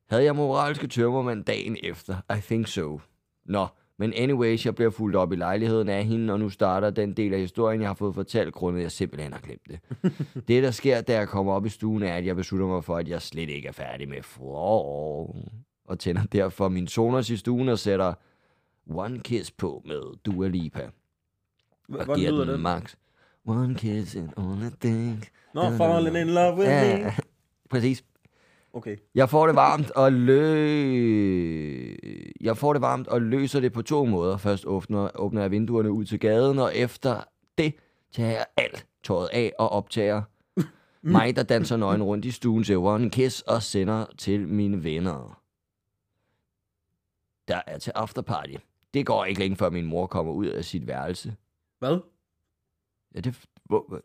Havde 0.08 0.24
jeg 0.24 0.36
moralske 0.36 0.86
tømmermænd 0.86 1.44
dagen 1.44 1.76
efter? 1.82 2.16
I 2.36 2.40
think 2.40 2.66
so. 2.68 3.00
Nå, 3.44 3.66
men 3.98 4.12
anyways, 4.16 4.66
jeg 4.66 4.74
bliver 4.74 4.90
fuldt 4.90 5.16
op 5.16 5.32
i 5.32 5.36
lejligheden 5.36 5.88
af 5.88 6.04
hende, 6.04 6.32
og 6.32 6.38
nu 6.40 6.48
starter 6.50 6.90
den 6.90 7.12
del 7.12 7.34
af 7.34 7.40
historien, 7.40 7.80
jeg 7.80 7.88
har 7.88 7.94
fået 7.94 8.14
fortalt, 8.14 8.54
grundet 8.54 8.82
jeg 8.82 8.92
simpelthen 8.92 9.32
har 9.32 9.40
glemt 9.40 9.68
det. 9.68 9.78
det, 10.48 10.62
der 10.62 10.70
sker, 10.70 11.00
da 11.00 11.14
jeg 11.18 11.28
kommer 11.28 11.52
op 11.52 11.66
i 11.66 11.68
stuen, 11.68 12.02
er, 12.02 12.14
at 12.14 12.26
jeg 12.26 12.36
beslutter 12.36 12.66
mig 12.66 12.84
for, 12.84 12.96
at 12.96 13.08
jeg 13.08 13.22
slet 13.22 13.48
ikke 13.50 13.68
er 13.68 13.72
færdig 13.72 14.08
med 14.08 14.22
floor, 14.22 15.36
og 15.84 15.98
tænder 15.98 16.22
derfor 16.24 16.68
min 16.68 16.86
Sonos 16.88 17.30
i 17.30 17.36
stuen 17.36 17.68
og 17.68 17.78
sætter 17.78 18.14
One 18.94 19.18
Kiss 19.20 19.50
på 19.50 19.82
med 19.84 20.02
Dua 20.24 20.48
Lipa. 20.48 20.82
Og 20.82 21.94
Hvordan 21.94 22.16
giver 22.16 22.30
lyder 22.30 22.44
den 22.44 22.52
den? 22.54 22.60
max. 22.62 22.94
One 23.48 23.74
kiss 23.74 24.16
and 24.16 24.28
only 24.36 24.68
thing. 24.80 25.24
Nå, 25.54 25.70
falling 25.70 26.16
in 26.16 26.26
love 26.26 26.56
with 26.56 26.68
Ja, 26.68 26.98
me. 27.04 27.12
præcis. 27.70 28.04
Okay. 28.76 28.96
Jeg 29.14 29.28
får 29.28 29.46
det 29.46 29.56
varmt 29.56 29.90
og 29.90 30.12
lø... 30.12 30.36
Jeg 32.40 32.56
får 32.56 32.72
det 32.72 32.82
varmt 32.82 33.08
og 33.08 33.22
løser 33.22 33.60
det 33.60 33.72
på 33.72 33.82
to 33.82 34.04
måder. 34.04 34.36
Først 34.36 34.66
åbner, 34.66 35.10
åbner 35.14 35.40
jeg 35.40 35.50
vinduerne 35.50 35.90
ud 35.90 36.04
til 36.04 36.20
gaden, 36.20 36.58
og 36.58 36.76
efter 36.76 37.20
det 37.58 37.74
tager 38.12 38.30
jeg 38.30 38.46
alt 38.56 38.86
tøjet 39.04 39.28
af 39.32 39.52
og 39.58 39.68
optager 39.68 40.22
mig, 41.16 41.36
der 41.36 41.42
danser 41.42 41.76
nøgen 41.76 42.02
rundt 42.02 42.24
i 42.24 42.30
stuen 42.30 42.64
til 42.64 42.76
One 42.76 43.10
Kiss 43.10 43.42
og 43.42 43.62
sender 43.62 44.06
til 44.18 44.48
mine 44.48 44.84
venner. 44.84 45.42
Der 47.48 47.60
er 47.66 47.78
til 47.78 47.92
afterparty. 47.94 48.54
Det 48.94 49.06
går 49.06 49.24
ikke 49.24 49.40
længe, 49.40 49.56
før 49.56 49.70
min 49.70 49.86
mor 49.86 50.06
kommer 50.06 50.32
ud 50.32 50.46
af 50.46 50.64
sit 50.64 50.86
værelse. 50.86 51.36
Hvad? 51.78 51.98
Ja, 53.14 53.20
det... 53.20 53.44
Hvor, 53.64 54.02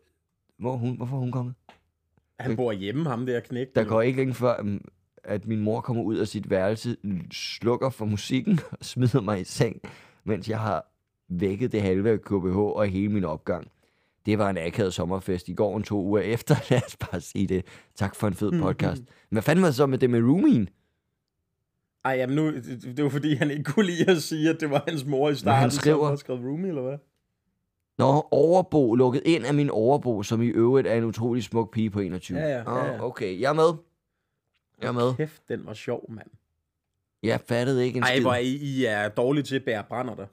hvor, 0.58 0.76
hun, 0.76 0.96
hvorfor 0.96 1.16
er 1.16 1.20
hun 1.20 1.32
kommet? 1.32 1.54
Han 2.42 2.56
bor 2.56 2.72
hjemme, 2.72 3.08
ham 3.08 3.26
der 3.26 3.40
knægt. 3.40 3.74
Der 3.74 3.84
går 3.84 4.02
ikke 4.02 4.16
længe 4.18 4.34
før, 4.34 4.56
øhm, 4.60 4.84
at 5.24 5.46
min 5.46 5.60
mor 5.60 5.80
kommer 5.80 6.02
ud 6.02 6.16
af 6.16 6.28
sit 6.28 6.50
værelse, 6.50 6.96
slukker 7.32 7.90
for 7.90 8.04
musikken 8.04 8.60
og 8.72 8.78
smider 8.84 9.20
mig 9.20 9.40
i 9.40 9.44
seng, 9.44 9.80
mens 10.24 10.48
jeg 10.48 10.58
har 10.58 10.86
vækket 11.28 11.72
det 11.72 11.82
halve 11.82 12.10
af 12.10 12.20
KBH 12.20 12.56
og 12.58 12.86
hele 12.86 13.08
min 13.12 13.24
opgang. 13.24 13.66
Det 14.26 14.38
var 14.38 14.50
en 14.50 14.58
akavet 14.58 14.94
sommerfest 14.94 15.48
i 15.48 15.54
går, 15.54 15.76
en 15.76 15.82
to 15.82 16.02
uger 16.04 16.20
efter. 16.20 16.54
Lad 16.70 16.80
os 16.86 16.96
bare 16.96 17.20
sige 17.20 17.46
det. 17.46 17.64
Tak 17.94 18.14
for 18.16 18.26
en 18.28 18.34
fed 18.34 18.60
podcast. 18.60 19.02
Men 19.02 19.34
hvad 19.34 19.42
fanden 19.42 19.62
var 19.62 19.68
det 19.68 19.74
så 19.74 19.86
med 19.86 19.98
det 19.98 20.10
med 20.10 20.20
roomien? 20.22 20.68
Ej, 22.04 22.12
jamen 22.12 22.36
nu, 22.36 22.46
det, 22.46 22.92
det 22.96 23.04
var 23.04 23.10
fordi, 23.10 23.34
han 23.34 23.50
ikke 23.50 23.64
kunne 23.64 23.86
lide 23.86 24.10
at 24.10 24.22
sige, 24.22 24.50
at 24.50 24.60
det 24.60 24.70
var 24.70 24.84
hans 24.88 25.04
mor 25.06 25.30
i 25.30 25.34
starten. 25.34 25.60
han 25.60 25.70
skriver- 25.70 26.04
Så 26.04 26.08
han 26.08 26.16
skrev 26.18 26.36
roomie, 26.36 26.68
eller 26.68 26.82
hvad? 26.82 26.98
Nå, 28.02 28.28
overbo, 28.30 28.94
lukket 28.94 29.22
ind 29.24 29.46
af 29.46 29.54
min 29.54 29.70
overbo, 29.70 30.22
som 30.22 30.42
i 30.42 30.46
øvrigt 30.46 30.86
er 30.86 30.94
en 30.94 31.04
utrolig 31.04 31.44
smuk 31.44 31.72
pige 31.72 31.90
på 31.90 32.00
21. 32.00 32.38
Ja, 32.38 32.48
ja, 32.48 32.54
ja, 32.56 32.84
ja. 32.84 32.94
Åh, 32.94 33.04
okay, 33.04 33.40
jeg 33.40 33.48
er 33.48 33.52
med. 33.52 33.72
Jeg 34.82 34.88
er 34.88 34.92
med. 34.92 35.14
Kæft, 35.16 35.48
den 35.48 35.66
var 35.66 35.74
sjov, 35.74 36.12
mand. 36.12 36.28
Jeg 37.22 37.40
fattede 37.40 37.86
ikke 37.86 37.96
en 37.96 38.02
Ej, 38.02 38.14
skid. 38.14 38.22
hvor 38.22 38.34
I, 38.34 38.54
I 38.54 38.84
er 38.84 39.08
dårlige 39.08 39.42
til 39.44 39.56
at 39.56 39.64
bære 39.64 39.84
brænder 39.88 40.14
der. 40.14 40.26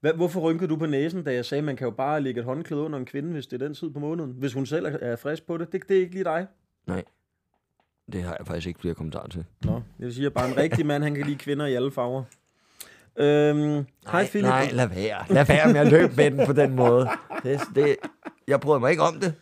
Hvad, 0.00 0.12
hvorfor 0.12 0.40
rynkede 0.40 0.68
du 0.68 0.76
på 0.76 0.86
næsen, 0.86 1.24
da 1.24 1.34
jeg 1.34 1.44
sagde, 1.44 1.58
at 1.58 1.64
man 1.64 1.76
kan 1.76 1.84
jo 1.84 1.90
bare 1.90 2.20
lægge 2.20 2.40
et 2.40 2.44
håndklæde 2.44 2.82
under 2.82 2.98
en 2.98 3.04
kvinde, 3.04 3.32
hvis 3.32 3.46
det 3.46 3.62
er 3.62 3.66
den 3.66 3.74
tid 3.74 3.90
på 3.90 3.98
måneden? 3.98 4.34
Hvis 4.38 4.52
hun 4.52 4.66
selv 4.66 4.86
er, 5.00 5.16
frisk 5.16 5.46
på 5.46 5.56
det. 5.56 5.72
det. 5.72 5.88
Det 5.88 5.96
er 5.96 6.00
ikke 6.00 6.12
lige 6.14 6.24
dig. 6.24 6.46
Nej, 6.86 7.04
det 8.12 8.22
har 8.22 8.36
jeg 8.38 8.46
faktisk 8.46 8.66
ikke 8.66 8.80
flere 8.80 8.94
kommentarer 8.94 9.28
til. 9.28 9.44
Nå, 9.64 9.82
jeg 9.98 10.12
siger 10.12 10.30
bare, 10.30 10.48
en 10.48 10.56
rigtig 10.56 10.86
mand, 10.86 11.02
han 11.02 11.14
kan 11.14 11.26
lide 11.26 11.38
kvinder 11.38 11.66
i 11.66 11.74
alle 11.74 11.90
farver. 11.90 12.24
Øhm, 13.18 13.86
hej 14.06 14.26
Philip. 14.26 14.48
Nej, 14.48 14.68
lad 14.72 14.86
være. 14.88 15.24
Lad 15.30 15.46
være 15.46 15.72
med 15.72 15.80
at 15.80 15.90
løbe 15.90 16.12
med 16.16 16.30
den 16.30 16.46
på 16.46 16.52
den 16.52 16.74
måde. 16.76 17.08
Det, 17.42 17.60
det, 17.74 17.96
jeg 18.48 18.60
bryder 18.60 18.78
mig 18.78 18.90
ikke 18.90 19.02
om 19.02 19.20
det, 19.20 19.34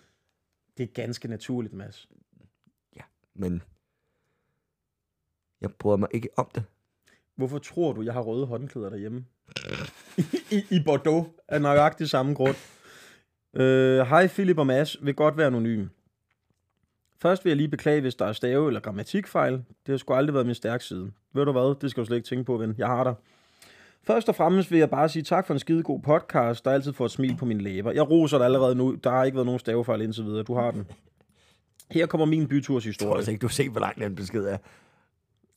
Det 0.76 0.82
er 0.82 0.86
ganske 0.94 1.28
naturligt, 1.28 1.74
Mads. 1.74 2.08
men 3.34 3.62
jeg 5.60 5.70
bryder 5.78 5.96
mig 5.96 6.08
ikke 6.14 6.28
om 6.36 6.50
det. 6.54 6.64
Hvorfor 7.36 7.58
tror 7.58 7.92
du, 7.92 8.02
jeg 8.02 8.12
har 8.12 8.20
røde 8.20 8.46
håndklæder 8.46 8.90
derhjemme? 8.90 9.24
I, 10.50 10.64
I 10.70 10.82
Bordeaux 10.86 11.26
af 11.48 11.62
nøjagtig 11.62 12.08
samme 12.10 12.34
grund. 12.34 12.56
Øh, 13.54 13.98
Hej 14.06 14.28
Philip 14.28 14.58
og 14.58 14.66
Mads, 14.66 14.96
vil 15.04 15.14
godt 15.14 15.36
være 15.36 15.46
anonym. 15.46 15.86
Først 17.22 17.44
vil 17.44 17.50
jeg 17.50 17.56
lige 17.56 17.68
beklage, 17.68 18.00
hvis 18.00 18.14
der 18.14 18.24
er 18.26 18.32
stave- 18.32 18.66
eller 18.68 18.80
grammatikfejl. 18.80 19.52
Det 19.52 19.92
har 19.92 19.96
sgu 19.96 20.14
aldrig 20.14 20.34
været 20.34 20.46
min 20.46 20.54
stærk 20.54 20.80
side. 20.82 21.12
Ved 21.32 21.44
du 21.44 21.52
hvad? 21.52 21.80
Det 21.80 21.90
skal 21.90 22.00
du 22.00 22.06
slet 22.06 22.16
ikke 22.16 22.28
tænke 22.28 22.44
på, 22.44 22.56
ven. 22.56 22.74
Jeg 22.78 22.86
har 22.86 23.04
dig. 23.04 23.14
Først 24.06 24.28
og 24.28 24.34
fremmest 24.34 24.70
vil 24.70 24.78
jeg 24.78 24.90
bare 24.90 25.08
sige 25.08 25.22
tak 25.22 25.46
for 25.46 25.54
en 25.54 25.60
skide 25.60 25.82
god 25.82 26.00
podcast, 26.00 26.64
der 26.64 26.70
altid 26.70 26.92
får 26.92 27.04
et 27.04 27.10
smil 27.10 27.36
på 27.36 27.44
mine 27.44 27.62
læber. 27.62 27.92
Jeg 27.92 28.10
roser 28.10 28.38
dig 28.38 28.44
allerede 28.44 28.74
nu. 28.74 28.94
Der 29.04 29.10
har 29.10 29.24
ikke 29.24 29.36
været 29.36 29.46
nogen 29.46 29.58
stavefejl 29.58 30.00
indtil 30.00 30.24
videre. 30.24 30.42
Du 30.42 30.54
har 30.54 30.70
den. 30.70 30.86
Her 31.90 32.06
kommer 32.06 32.24
min 32.24 32.48
byturs 32.48 32.86
Jeg 32.86 32.94
tror 32.94 33.16
også 33.16 33.30
ikke, 33.30 33.40
du 33.40 33.46
har 33.46 33.52
set, 33.52 33.70
hvor 33.70 33.80
lang 33.80 34.00
den 34.00 34.14
besked 34.14 34.44
er. 34.44 34.58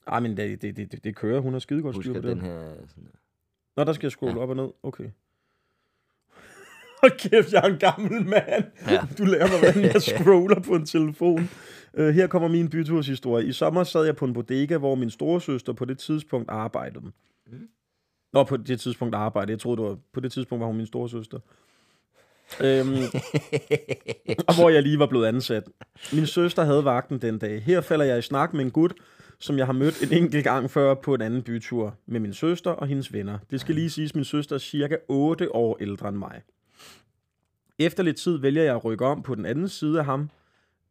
Ej, 0.08 0.20
men 0.20 0.38
det, 0.38 0.62
det, 0.62 0.78
det, 0.78 1.04
det 1.04 1.16
kører. 1.16 1.40
Hun 1.40 1.54
har 1.54 1.60
skide 1.60 1.82
godt 1.82 1.96
styr 1.96 2.14
på 2.14 2.20
det. 2.20 2.24
den 2.24 2.42
her... 2.42 2.52
er 2.52 2.76
Sådan, 2.88 3.10
Nå, 3.78 3.84
der 3.84 3.94
skal 3.94 4.06
jeg 4.06 4.12
scrolle 4.12 4.36
ja. 4.36 4.44
op 4.44 4.50
og 4.50 4.56
ned. 4.56 4.70
Okay. 4.84 5.04
Hold 7.02 7.18
kæft, 7.18 7.54
jeg 7.54 7.64
er 7.64 7.68
en 7.68 7.80
gammel 7.80 8.26
mand. 8.26 8.64
Ja. 8.88 9.02
Du 9.18 9.26
lærer 9.26 9.48
mig, 9.48 9.60
hvordan 9.60 9.94
jeg 9.94 10.02
scroller 10.18 10.60
på 10.60 10.76
en 10.76 10.86
telefon. 10.86 11.50
Uh, 12.00 12.08
her 12.08 12.28
kommer 12.28 12.48
min 12.48 12.70
byturshistorie. 12.70 13.46
I 13.46 13.52
sommer 13.52 13.84
sad 13.84 14.06
jeg 14.06 14.16
på 14.16 14.26
en 14.26 14.34
bodega, 14.34 14.78
hvor 14.78 14.96
min 14.96 15.10
storesøster 15.10 15.74
på 15.74 15.86
det 15.86 15.98
tidspunkt 15.98 16.50
arbejdede. 16.50 17.12
Mm. 17.48 17.70
Nå, 18.34 18.44
på 18.44 18.58
det 18.58 18.80
tidspunkt 18.80 19.16
arbejdede. 19.16 19.52
Jeg 19.52 19.60
troede, 19.60 19.82
det 19.82 19.90
var, 19.90 19.98
på 20.14 20.20
det 20.20 20.32
tidspunkt 20.32 20.60
var 20.60 20.68
hun 20.68 20.78
min 20.78 20.86
storesøster. 20.86 21.40
øhm, 22.62 22.96
og 24.48 24.56
hvor 24.56 24.70
jeg 24.70 24.84
lige 24.84 25.00
var 25.00 25.06
blevet 25.06 25.26
ansat. 25.26 25.64
Min 26.14 26.28
søster 26.28 26.64
havde 26.64 26.86
vagten 26.86 27.22
den 27.22 27.38
dag. 27.40 27.64
Her 27.64 27.82
falder 27.82 28.06
jeg 28.06 28.20
i 28.20 28.22
snak 28.22 28.54
med 28.54 28.62
en 28.66 28.72
gut, 28.72 28.94
som 29.40 29.58
jeg 29.58 29.66
har 29.66 29.74
mødt 29.74 30.04
en 30.04 30.24
enkelt 30.24 30.44
gang 30.44 30.72
før 30.72 30.94
på 30.94 31.14
en 31.14 31.22
anden 31.22 31.44
bytur 31.44 31.96
med 32.06 32.20
min 32.20 32.34
søster 32.34 32.72
og 32.72 32.88
hendes 32.88 33.14
venner. 33.14 33.38
Det 33.52 33.62
skal 33.62 33.76
lige 33.76 33.90
siges, 33.90 34.12
at 34.12 34.16
min 34.16 34.26
søster 34.26 34.56
er 34.56 34.60
cirka 34.60 34.96
8 35.08 35.56
år 35.56 35.78
ældre 35.82 36.10
end 36.10 36.18
mig. 36.18 36.42
Efter 37.80 38.04
lidt 38.04 38.18
tid 38.18 38.38
vælger 38.38 38.64
jeg 38.64 38.76
at 38.76 38.86
rykke 38.86 39.06
om 39.06 39.24
på 39.24 39.36
den 39.36 39.46
anden 39.46 39.68
side 39.68 40.00
af 40.00 40.06
ham, 40.06 40.30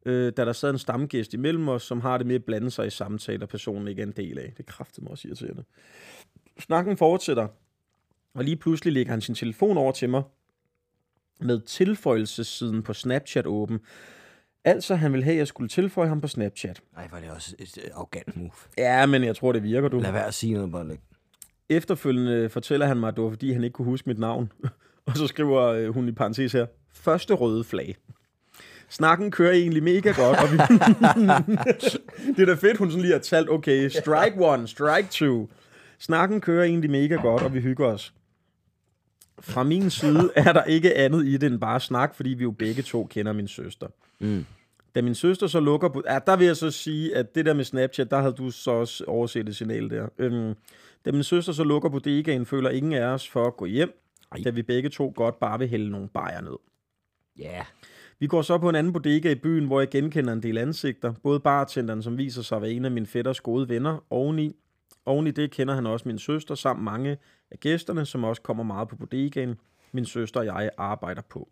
øh, 0.07 0.33
da 0.37 0.45
der 0.45 0.53
sad 0.53 0.71
en 0.71 0.79
stamgæst 0.79 1.35
imellem 1.35 1.69
os, 1.69 1.83
som 1.83 2.01
har 2.01 2.19
det 2.19 2.27
med 2.27 2.35
at 2.35 2.45
blande 2.45 2.71
sig 2.71 2.87
i 2.87 2.91
samtaler, 2.91 3.47
personen 3.47 3.89
ikke 3.89 4.03
er 4.03 4.07
en 4.07 4.13
del 4.13 4.39
af. 4.39 4.53
Det 4.57 4.67
kræfter 4.67 5.03
mig 5.03 5.11
også 5.11 5.29
irriterende. 5.29 5.65
Snakken 6.59 6.97
fortsætter, 6.97 7.49
og 8.35 8.45
lige 8.45 8.57
pludselig 8.57 8.93
lægger 8.93 9.13
han 9.13 9.21
sin 9.21 9.35
telefon 9.35 9.77
over 9.77 9.93
til 9.93 10.09
mig, 10.09 10.23
med 11.41 11.61
tilføjelsessiden 11.61 12.83
på 12.83 12.93
Snapchat 12.93 13.47
åben. 13.47 13.81
Altså, 14.65 14.95
han 14.95 15.13
vil 15.13 15.25
have, 15.25 15.33
at 15.33 15.39
jeg 15.39 15.49
skulle 15.49 15.69
tilføje 15.69 16.09
ham 16.09 16.21
på 16.21 16.29
Snapchat. 16.29 16.81
Nej, 16.95 17.09
var 17.13 17.21
det 17.21 17.31
også 17.31 17.55
et 17.59 17.79
øh, 17.85 17.91
arrogant 17.95 18.37
move. 18.37 18.51
Ja, 18.79 19.07
men 19.07 19.25
jeg 19.25 19.37
tror, 19.37 19.53
det 19.53 19.63
virker, 19.63 19.89
du. 19.89 19.99
Lad 19.99 20.13
være 20.13 20.27
at 20.27 20.35
sige 20.35 20.53
noget, 20.53 20.73
bare 20.73 20.89
læg. 20.89 20.99
Efterfølgende 21.69 22.49
fortæller 22.49 22.87
han 22.87 22.97
mig, 22.97 23.09
at 23.09 23.17
det 23.17 23.25
var, 23.25 23.31
fordi 23.31 23.53
han 23.53 23.65
ikke 23.65 23.75
kunne 23.75 23.85
huske 23.85 24.09
mit 24.09 24.19
navn. 24.19 24.53
og 25.07 25.17
så 25.17 25.27
skriver 25.27 25.63
øh, 25.63 25.95
hun 25.95 26.09
i 26.09 26.13
parentes 26.13 26.53
her, 26.53 26.67
første 26.93 27.35
røde 27.35 27.65
flag. 27.65 27.97
Snakken 28.89 29.31
kører 29.31 29.53
egentlig 29.53 29.83
mega 29.83 30.13
godt, 30.13 30.39
og 30.39 30.53
vi... 30.53 30.57
det 32.37 32.43
er 32.43 32.47
da 32.47 32.55
fedt, 32.55 32.77
hun 32.77 32.91
sådan 32.91 33.03
lige 33.03 33.13
har 33.13 33.21
talt, 33.21 33.51
okay, 33.51 33.89
strike 33.89 34.35
one, 34.39 34.69
strike 34.69 35.09
two. 35.11 35.47
Snakken 36.01 36.41
kører 36.41 36.65
egentlig 36.65 36.91
mega 36.91 37.15
godt, 37.15 37.43
og 37.43 37.55
vi 37.55 37.61
hygger 37.61 37.87
os. 37.87 38.15
Fra 39.41 39.63
min 39.63 39.91
side 39.91 40.31
er 40.47 40.53
der 40.53 40.65
ikke 40.65 40.95
andet 40.95 41.27
i 41.27 41.37
det 41.37 41.53
end 41.53 41.61
bare 41.61 41.81
snak, 41.81 42.15
fordi 42.15 42.31
vi 42.31 42.43
jo 42.43 42.51
begge 42.51 42.83
to 42.83 43.05
kender 43.11 43.33
min 43.33 43.49
søster. 43.49 43.87
Mm. 44.21 44.45
Da 44.95 45.03
min 45.03 45.15
søster 45.15 45.47
så 45.47 45.61
lukker... 45.61 45.89
bu- 45.89 46.13
Ja, 46.13 46.19
der 46.27 46.37
vil 46.37 46.47
jeg 46.47 46.57
så 46.57 46.71
sige, 46.71 47.17
at 47.17 47.35
det 47.35 47.47
der 47.47 47.55
med 47.55 47.65
Snapchat, 47.65 48.11
der 48.11 48.19
havde 48.21 48.33
du 48.33 48.51
så 48.51 48.71
også 48.71 49.05
overset 49.07 49.49
et 49.49 49.57
signal 49.57 49.91
der. 49.91 50.09
Øhm, 50.19 50.55
da 51.05 51.13
min 51.13 51.23
søster 51.23 51.53
så 51.53 51.65
lukker 51.65 51.89
bodegaen, 51.89 52.47
føler 52.47 52.71
ingen 52.71 52.93
af 52.93 53.05
os 53.05 53.29
for 53.29 53.47
at 53.47 53.57
gå 53.57 53.65
hjem, 53.65 54.03
Ej. 54.33 54.41
da 54.45 54.51
vi 54.51 54.63
begge 54.63 54.89
to 54.89 55.13
godt 55.17 55.41
bare 55.41 55.59
vil 55.59 55.69
hælde 55.69 55.91
nogle 55.91 56.09
bajer 56.09 56.41
ned. 56.41 56.57
Ja. 57.39 57.53
Yeah. 57.53 57.65
Vi 58.21 58.27
går 58.27 58.43
så 58.43 58.59
på 58.59 58.69
en 58.69 58.75
anden 58.75 58.93
bodega 58.93 59.31
i 59.31 59.35
byen, 59.35 59.65
hvor 59.67 59.81
jeg 59.81 59.89
genkender 59.91 60.33
en 60.33 60.43
del 60.43 60.59
ansigter. 60.59 61.13
Både 61.23 61.41
bartenderen, 61.41 62.03
som 62.03 62.19
viser 62.19 62.43
sig 62.43 62.57
at 62.57 62.63
være 62.63 62.71
en 62.71 62.85
af 62.85 62.91
min 62.91 63.07
fætters 63.07 63.41
gode 63.41 63.69
venner, 63.69 64.05
oveni. 64.11 64.57
Oveni 65.09 65.31
det 65.31 65.51
kender 65.51 65.75
han 65.75 65.87
også 65.87 66.09
min 66.09 66.19
søster, 66.19 66.55
samt 66.55 66.83
mange 66.83 67.19
af 67.51 67.61
gæsterne, 67.61 68.07
som 68.07 68.25
også 68.25 68.43
kommer 68.43 68.65
meget 68.65 68.89
på 68.89 68.97
bodegaen. 68.97 69.59
Min 69.93 70.05
søster 70.05 70.41
og 70.41 70.47
jeg 70.47 70.71
arbejder 70.79 71.23
på. 71.23 71.49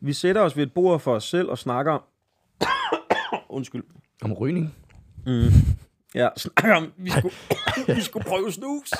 Vi 0.00 0.12
sætter 0.12 0.42
os 0.42 0.56
ved 0.56 0.62
et 0.62 0.72
bord 0.72 1.00
for 1.00 1.14
os 1.14 1.24
selv 1.24 1.50
og 1.50 1.58
snakker... 1.58 1.98
Undskyld. 3.56 3.84
Om 4.22 4.32
rygning. 4.32 4.74
Ja, 6.14 6.28
snakker 6.36 6.76
om, 6.76 6.92
vi 6.96 7.10
skulle, 7.10 7.34
vi 7.96 8.00
skulle 8.00 8.24
prøve 8.24 8.52
snus. 8.52 8.92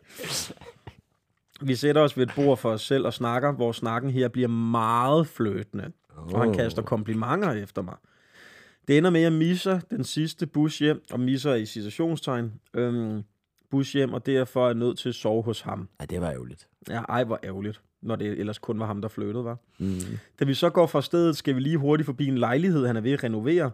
vi 1.68 1.74
sætter 1.74 2.02
os 2.02 2.16
ved 2.16 2.26
et 2.26 2.32
bord 2.36 2.58
for 2.58 2.70
os 2.70 2.82
selv 2.82 3.06
og 3.06 3.14
snakker, 3.14 3.52
hvor 3.52 3.72
snakken 3.72 4.10
her 4.10 4.28
bliver 4.28 4.48
meget 4.48 5.26
fløtende. 5.26 5.92
Og 6.16 6.40
han 6.40 6.54
kaster 6.54 6.82
komplimenter 6.82 7.52
efter 7.52 7.82
mig. 7.82 7.96
Det 8.88 8.98
ender 8.98 9.10
med, 9.10 9.20
at 9.20 9.24
jeg 9.24 9.32
misser 9.32 9.80
den 9.80 10.04
sidste 10.04 10.46
bus 10.46 10.78
hjem, 10.78 11.02
og 11.10 11.20
misser 11.20 11.54
i 11.54 11.66
citationstegn, 11.66 12.52
øhm, 12.74 13.22
bus 13.70 13.92
hjem, 13.92 14.12
og 14.12 14.26
derfor 14.26 14.62
er 14.62 14.66
jeg 14.66 14.74
nødt 14.74 14.98
til 14.98 15.08
at 15.08 15.14
sove 15.14 15.42
hos 15.42 15.60
ham. 15.60 15.88
Ej, 16.00 16.06
det 16.06 16.20
var 16.20 16.30
ærgerligt. 16.30 16.68
Ja, 16.88 17.02
ej, 17.02 17.24
hvor 17.24 17.40
ærgerligt, 17.44 17.82
når 18.02 18.16
det 18.16 18.26
ellers 18.26 18.58
kun 18.58 18.78
var 18.78 18.86
ham, 18.86 19.00
der 19.00 19.08
flyttede, 19.08 19.44
var. 19.44 19.58
Mm. 19.78 20.00
Da 20.40 20.44
vi 20.44 20.54
så 20.54 20.70
går 20.70 20.86
fra 20.86 21.02
stedet, 21.02 21.36
skal 21.36 21.54
vi 21.54 21.60
lige 21.60 21.76
hurtigt 21.76 22.06
forbi 22.06 22.26
en 22.26 22.38
lejlighed, 22.38 22.86
han 22.86 22.96
er 22.96 23.00
ved 23.00 23.12
at 23.12 23.24
renovere. 23.24 23.70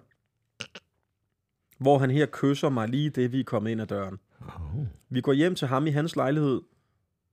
Hvor 1.78 1.98
han 1.98 2.10
her 2.10 2.26
kysser 2.32 2.68
mig 2.68 2.88
lige 2.88 3.10
det, 3.10 3.32
vi 3.32 3.40
er 3.40 3.44
kommet 3.44 3.70
ind 3.70 3.80
ad 3.80 3.86
døren. 3.86 4.18
Oh. 4.40 4.86
Vi 5.08 5.20
går 5.20 5.32
hjem 5.32 5.54
til 5.54 5.68
ham 5.68 5.86
i 5.86 5.90
hans 5.90 6.16
lejlighed, 6.16 6.60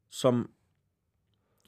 som 0.10 0.50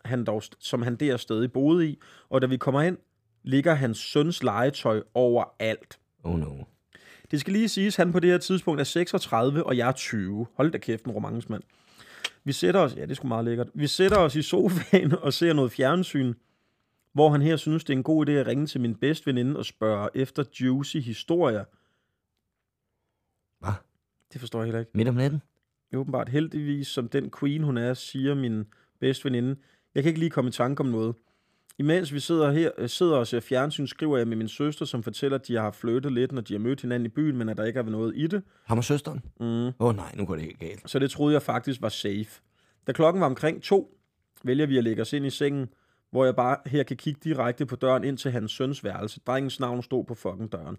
han, 0.05 0.23
dog, 0.25 0.43
som 0.59 0.81
han 0.81 0.95
der 0.95 1.17
stadig 1.17 1.51
boede 1.51 1.87
i. 1.87 1.99
Og 2.29 2.41
da 2.41 2.47
vi 2.47 2.57
kommer 2.57 2.81
ind, 2.81 2.97
ligger 3.43 3.73
hans 3.73 3.97
søns 3.97 4.43
legetøj 4.43 5.03
overalt. 5.13 5.99
Oh 6.23 6.39
no. 6.39 6.63
Det 7.31 7.39
skal 7.39 7.53
lige 7.53 7.69
siges, 7.69 7.99
at 7.99 8.05
han 8.05 8.11
på 8.11 8.19
det 8.19 8.29
her 8.29 8.37
tidspunkt 8.37 8.79
er 8.79 8.83
36, 8.83 9.63
og 9.63 9.77
jeg 9.77 9.87
er 9.87 9.91
20. 9.91 10.47
Hold 10.53 10.71
da 10.71 10.77
kæft, 10.77 11.05
en 11.05 11.11
romancemand. 11.11 11.63
Vi 12.43 12.51
sætter 12.51 12.79
os, 12.79 12.95
ja, 12.95 13.01
det 13.01 13.11
er 13.11 13.15
sgu 13.15 13.27
meget 13.27 13.45
lækkert. 13.45 13.69
Vi 13.73 13.87
sætter 13.87 14.17
os 14.17 14.35
i 14.35 14.41
sofaen 14.41 15.11
og 15.25 15.33
ser 15.33 15.53
noget 15.53 15.71
fjernsyn, 15.71 16.33
hvor 17.13 17.29
han 17.29 17.41
her 17.41 17.55
synes, 17.55 17.83
det 17.83 17.93
er 17.93 17.97
en 17.97 18.03
god 18.03 18.29
idé 18.29 18.31
at 18.31 18.47
ringe 18.47 18.67
til 18.67 18.81
min 18.81 18.95
bedste 18.95 19.25
veninde 19.25 19.57
og 19.57 19.65
spørge 19.65 20.09
efter 20.15 20.43
juicy 20.61 20.97
historier. 20.97 21.63
Hvad? 23.59 23.73
Det 24.33 24.39
forstår 24.41 24.59
jeg 24.59 24.65
heller 24.65 24.79
ikke. 24.79 24.91
Midt 24.93 25.07
om 25.07 25.15
natten? 25.15 25.41
Åbenbart 25.95 26.29
heldigvis, 26.29 26.87
som 26.87 27.09
den 27.09 27.31
queen 27.39 27.63
hun 27.63 27.77
er, 27.77 27.93
siger 27.93 28.35
min 28.35 28.65
bedste 28.99 29.25
veninde. 29.25 29.55
Jeg 29.95 30.03
kan 30.03 30.09
ikke 30.09 30.19
lige 30.19 30.29
komme 30.29 30.49
i 30.49 30.51
tanke 30.51 30.81
om 30.81 30.87
noget. 30.87 31.15
Imens 31.79 32.13
vi 32.13 32.19
sidder 32.19 32.51
her, 32.51 32.71
øh, 32.77 32.89
sidder 32.89 33.17
og 33.17 33.27
ser 33.27 33.39
fjernsyn, 33.39 33.87
skriver 33.87 34.17
jeg 34.17 34.27
med 34.27 34.37
min 34.37 34.47
søster, 34.47 34.85
som 34.85 35.03
fortæller, 35.03 35.37
at 35.37 35.47
de 35.47 35.55
har 35.55 35.71
flyttet 35.71 36.11
lidt, 36.11 36.31
når 36.31 36.41
de 36.41 36.53
har 36.53 36.59
mødt 36.59 36.81
hinanden 36.81 37.05
i 37.05 37.09
byen, 37.09 37.37
men 37.37 37.49
at 37.49 37.57
der 37.57 37.63
ikke 37.63 37.79
er 37.79 37.83
noget 37.83 38.13
i 38.15 38.27
det. 38.27 38.43
Ham 38.65 38.77
og 38.77 38.83
søsteren? 38.83 39.21
Mm. 39.39 39.45
Åh 39.45 39.73
oh, 39.79 39.95
nej, 39.95 40.11
nu 40.15 40.25
går 40.25 40.35
det 40.35 40.43
helt 40.43 40.59
galt. 40.59 40.89
Så 40.89 40.99
det 40.99 41.11
troede 41.11 41.33
jeg 41.33 41.41
faktisk 41.41 41.81
var 41.81 41.89
safe. 41.89 42.41
Da 42.87 42.91
klokken 42.91 43.21
var 43.21 43.25
omkring 43.27 43.63
to, 43.63 43.97
vælger 44.43 44.65
vi 44.65 44.77
at 44.77 44.83
lægge 44.83 45.01
os 45.01 45.13
ind 45.13 45.25
i 45.25 45.29
sengen, 45.29 45.67
hvor 46.11 46.25
jeg 46.25 46.35
bare 46.35 46.57
her 46.65 46.83
kan 46.83 46.97
kigge 46.97 47.19
direkte 47.23 47.65
på 47.65 47.75
døren 47.75 48.03
ind 48.03 48.17
til 48.17 48.31
hans 48.31 48.51
søns 48.51 48.83
værelse. 48.83 49.19
Drengens 49.27 49.59
navn 49.59 49.83
stod 49.83 50.05
på 50.05 50.15
fucking 50.15 50.51
døren. 50.51 50.77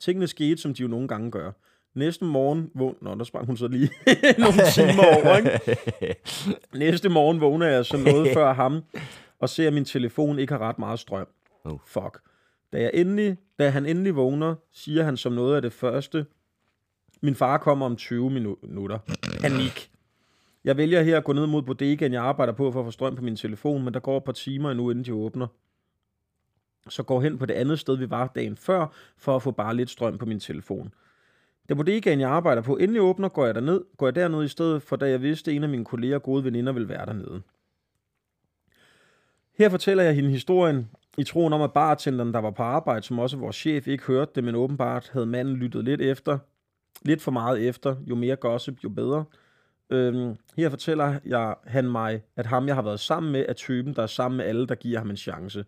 Tingene 0.00 0.26
skete, 0.26 0.62
som 0.62 0.74
de 0.74 0.82
jo 0.82 0.88
nogle 0.88 1.08
gange 1.08 1.30
gør. 1.30 1.52
Næste 1.94 2.24
morgen 2.24 2.70
vågn... 2.74 2.96
Nå, 3.02 3.14
der 3.14 3.24
sprang 3.24 3.46
hun 3.46 3.56
så 3.56 3.68
lige 3.68 3.90
nogle 4.38 4.62
timer 4.74 5.04
over, 5.04 5.36
ikke? 5.36 6.16
Næste 6.84 7.08
morgen 7.08 7.40
vågner 7.40 7.66
jeg 7.66 7.86
så 7.86 7.96
noget 7.96 8.32
før 8.34 8.52
ham, 8.52 8.82
og 9.42 9.48
ser, 9.48 9.66
at 9.66 9.72
min 9.72 9.84
telefon 9.84 10.38
ikke 10.38 10.52
har 10.52 10.60
ret 10.60 10.78
meget 10.78 10.98
strøm. 10.98 11.26
Oh. 11.64 11.78
Fuck. 11.86 12.20
Da, 12.72 12.82
jeg 12.82 12.90
endelig, 12.94 13.36
da 13.58 13.68
han 13.68 13.86
endelig 13.86 14.16
vågner, 14.16 14.54
siger 14.72 15.02
han 15.02 15.16
som 15.16 15.32
noget 15.32 15.56
af 15.56 15.62
det 15.62 15.72
første, 15.72 16.26
min 17.20 17.34
far 17.34 17.58
kommer 17.58 17.86
om 17.86 17.96
20 17.96 18.30
minu- 18.30 18.66
minutter. 18.66 18.98
Panik. 19.40 19.90
Jeg 20.64 20.76
vælger 20.76 21.02
her 21.02 21.16
at 21.16 21.24
gå 21.24 21.32
ned 21.32 21.46
mod 21.46 21.62
bodegaen, 21.62 22.12
jeg 22.12 22.22
arbejder 22.22 22.52
på 22.52 22.72
for 22.72 22.80
at 22.80 22.86
få 22.86 22.90
strøm 22.90 23.16
på 23.16 23.22
min 23.22 23.36
telefon, 23.36 23.84
men 23.84 23.94
der 23.94 24.00
går 24.00 24.16
et 24.16 24.24
par 24.24 24.32
timer 24.32 24.70
endnu, 24.70 24.90
inden 24.90 25.04
de 25.04 25.14
åbner. 25.14 25.46
Så 26.88 27.02
går 27.02 27.20
hen 27.20 27.38
på 27.38 27.46
det 27.46 27.54
andet 27.54 27.78
sted, 27.78 27.96
vi 27.96 28.10
var 28.10 28.26
dagen 28.34 28.56
før, 28.56 28.86
for 29.16 29.36
at 29.36 29.42
få 29.42 29.50
bare 29.50 29.76
lidt 29.76 29.90
strøm 29.90 30.18
på 30.18 30.26
min 30.26 30.40
telefon. 30.40 30.94
Da 31.68 31.74
bodegaen, 31.74 32.20
jeg 32.20 32.30
arbejder 32.30 32.62
på, 32.62 32.76
endelig 32.76 33.02
åbner, 33.02 33.28
går 33.28 33.46
jeg, 33.46 33.54
derned, 33.54 33.80
går 33.96 34.06
jeg 34.06 34.14
derned 34.14 34.44
i 34.44 34.48
stedet, 34.48 34.82
for 34.82 34.96
da 34.96 35.08
jeg 35.08 35.22
vidste, 35.22 35.50
at 35.50 35.56
en 35.56 35.62
af 35.62 35.68
mine 35.68 35.84
kolleger 35.84 36.14
og 36.14 36.22
gode 36.22 36.44
veninder 36.44 36.72
ville 36.72 36.88
være 36.88 37.06
dernede. 37.06 37.42
Her 39.62 39.68
fortæller 39.68 40.02
jeg 40.02 40.14
hende 40.14 40.30
historien, 40.30 40.90
i 41.18 41.24
troen 41.24 41.52
om, 41.52 41.62
at 41.62 41.72
bartenderen, 41.72 42.34
der 42.34 42.38
var 42.40 42.50
på 42.50 42.62
arbejde, 42.62 43.02
som 43.02 43.18
også 43.18 43.36
vores 43.36 43.56
chef, 43.56 43.88
ikke 43.88 44.04
hørte 44.04 44.32
det, 44.34 44.44
men 44.44 44.54
åbenbart 44.54 45.10
havde 45.12 45.26
manden 45.26 45.56
lyttet 45.56 45.84
lidt 45.84 46.00
efter, 46.00 46.38
lidt 47.02 47.22
for 47.22 47.30
meget 47.30 47.68
efter, 47.68 47.96
jo 48.06 48.14
mere 48.14 48.36
gossip, 48.36 48.84
jo 48.84 48.88
bedre. 48.88 49.24
Øhm, 49.90 50.36
her 50.56 50.70
fortæller 50.70 51.20
jeg, 51.24 51.54
han 51.64 51.90
mig, 51.90 52.22
at 52.36 52.46
ham, 52.46 52.66
jeg 52.66 52.74
har 52.74 52.82
været 52.82 53.00
sammen 53.00 53.32
med, 53.32 53.44
er 53.48 53.52
typen, 53.52 53.94
der 53.94 54.02
er 54.02 54.06
sammen 54.06 54.36
med 54.36 54.44
alle, 54.44 54.66
der 54.66 54.74
giver 54.74 54.98
ham 54.98 55.10
en 55.10 55.16
chance. 55.16 55.64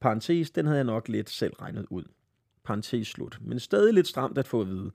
Parentes, 0.00 0.50
den 0.50 0.66
havde 0.66 0.78
jeg 0.78 0.84
nok 0.84 1.08
lidt 1.08 1.30
selv 1.30 1.52
regnet 1.52 1.86
ud. 1.90 2.04
Parentes 2.64 3.08
slut. 3.08 3.38
Men 3.40 3.60
stadig 3.60 3.94
lidt 3.94 4.06
stramt 4.06 4.38
at 4.38 4.46
få 4.46 4.60
at 4.60 4.68
vide. 4.68 4.90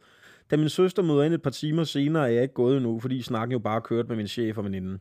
Da 0.52 0.58
min 0.58 0.70
søster 0.70 1.04
møder 1.04 1.24
ind 1.24 1.34
et 1.34 1.42
par 1.42 1.50
timer 1.50 1.84
senere, 1.84 2.24
er 2.24 2.34
jeg 2.34 2.42
ikke 2.42 2.54
gået 2.54 2.78
endnu, 2.78 3.00
fordi 3.00 3.22
snakken 3.22 3.52
jo 3.52 3.60
bare 3.60 3.82
kørt 3.82 4.08
med 4.08 4.16
min 4.16 4.28
chef 4.28 4.58
og 4.58 4.64
veninden. 4.64 5.00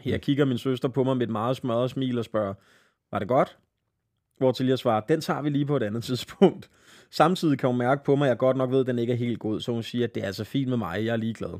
Her 0.00 0.18
kigger 0.18 0.44
min 0.44 0.58
søster 0.58 0.88
på 0.88 1.04
mig 1.04 1.16
med 1.16 1.26
et 1.26 1.32
meget 1.32 1.56
smadret 1.56 1.90
smil 1.90 2.18
og 2.18 2.24
spørger, 2.24 2.54
var 3.10 3.18
det 3.18 3.28
godt? 3.28 3.58
Hvortil 4.38 4.66
jeg 4.66 4.78
svarer, 4.78 5.00
den 5.00 5.20
tager 5.20 5.42
vi 5.42 5.50
lige 5.50 5.66
på 5.66 5.76
et 5.76 5.82
andet 5.82 6.04
tidspunkt. 6.10 6.70
Samtidig 7.10 7.58
kan 7.58 7.68
hun 7.68 7.78
mærke 7.78 8.04
på 8.04 8.16
mig, 8.16 8.26
at 8.26 8.28
jeg 8.28 8.38
godt 8.38 8.56
nok 8.56 8.70
ved, 8.70 8.80
at 8.80 8.86
den 8.86 8.98
ikke 8.98 9.12
er 9.12 9.16
helt 9.16 9.38
god, 9.38 9.60
så 9.60 9.72
hun 9.72 9.82
siger, 9.82 10.04
at 10.04 10.14
det 10.14 10.22
er 10.22 10.26
altså 10.26 10.44
fint 10.44 10.68
med 10.68 10.76
mig, 10.76 11.04
jeg 11.04 11.12
er 11.12 11.16
ligeglad. 11.16 11.58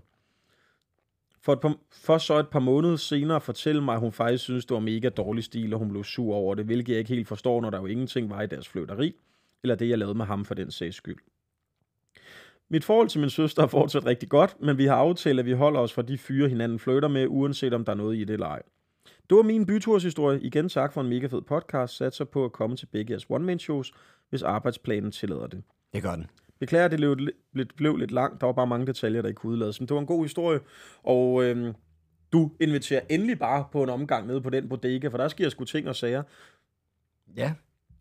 For, 1.40 1.52
et 1.52 1.60
par, 1.60 1.76
for 1.92 2.18
så 2.18 2.38
et 2.38 2.48
par 2.48 2.58
måneder 2.58 2.96
senere 2.96 3.40
fortælle 3.40 3.84
mig, 3.84 3.94
at 3.94 4.00
hun 4.00 4.12
faktisk 4.12 4.44
synes, 4.44 4.66
det 4.66 4.74
var 4.74 4.80
mega 4.80 5.08
dårlig 5.08 5.44
stil, 5.44 5.72
og 5.72 5.78
hun 5.78 5.88
blev 5.88 6.04
sur 6.04 6.34
over 6.34 6.54
det, 6.54 6.64
hvilket 6.64 6.92
jeg 6.92 6.98
ikke 6.98 7.14
helt 7.14 7.28
forstår, 7.28 7.60
når 7.60 7.70
der 7.70 7.80
jo 7.80 7.86
ingenting 7.86 8.30
var 8.30 8.42
i 8.42 8.46
deres 8.46 8.68
fløteri, 8.68 9.14
eller 9.62 9.74
det, 9.74 9.88
jeg 9.88 9.98
lavede 9.98 10.14
med 10.14 10.24
ham 10.24 10.44
for 10.44 10.54
den 10.54 10.70
sags 10.70 10.96
skyld. 10.96 11.18
Mit 12.68 12.84
forhold 12.84 13.08
til 13.08 13.20
min 13.20 13.30
søster 13.30 13.62
er 13.62 13.66
fortsat 13.66 14.06
rigtig 14.06 14.28
godt, 14.28 14.56
men 14.60 14.78
vi 14.78 14.86
har 14.86 14.94
aftalt, 14.94 15.38
at 15.38 15.46
vi 15.46 15.52
holder 15.52 15.80
os 15.80 15.92
fra 15.92 16.02
de 16.02 16.18
fyre, 16.18 16.48
hinanden 16.48 16.78
flytter 16.78 17.08
med, 17.08 17.26
uanset 17.28 17.74
om 17.74 17.84
der 17.84 17.92
er 17.92 17.96
noget 17.96 18.16
i 18.16 18.20
det 18.20 18.30
eller 18.30 18.46
ej. 18.46 18.62
Det 19.30 19.36
var 19.36 19.42
min 19.42 19.66
byturshistorie. 19.66 20.40
Igen 20.40 20.68
tak 20.68 20.92
for 20.92 21.00
en 21.00 21.08
mega 21.08 21.26
fed 21.26 21.42
podcast. 21.42 21.96
Satser 21.96 22.24
på 22.24 22.44
at 22.44 22.52
komme 22.52 22.76
til 22.76 22.86
begge 22.86 23.10
jeres 23.10 23.26
one-man-shows, 23.30 23.92
hvis 24.30 24.42
arbejdsplanen 24.42 25.12
tillader 25.12 25.46
det. 25.46 25.62
Det 25.94 26.02
gør 26.02 26.16
den. 26.16 26.26
Beklager, 26.58 26.88
det 26.88 26.98
blev, 26.98 27.16
lidt, 27.52 27.76
blev 27.76 27.96
lidt 27.96 28.10
langt. 28.10 28.40
Der 28.40 28.46
var 28.46 28.52
bare 28.52 28.66
mange 28.66 28.86
detaljer, 28.86 29.22
der 29.22 29.28
ikke 29.28 29.38
kunne 29.38 29.52
udlades. 29.52 29.80
Men 29.80 29.88
det 29.88 29.94
var 29.94 30.00
en 30.00 30.06
god 30.06 30.24
historie. 30.24 30.60
Og 31.02 31.44
øhm, 31.44 31.74
du 32.32 32.50
inviterer 32.60 33.00
endelig 33.08 33.38
bare 33.38 33.64
på 33.72 33.82
en 33.82 33.88
omgang 33.88 34.26
nede 34.26 34.40
på 34.40 34.50
den 34.50 34.68
bodega, 34.68 35.08
for 35.08 35.18
der 35.18 35.28
sker 35.28 35.48
sgu 35.48 35.64
ting 35.64 35.88
og 35.88 35.96
sager. 35.96 36.22
Ja. 37.36 37.52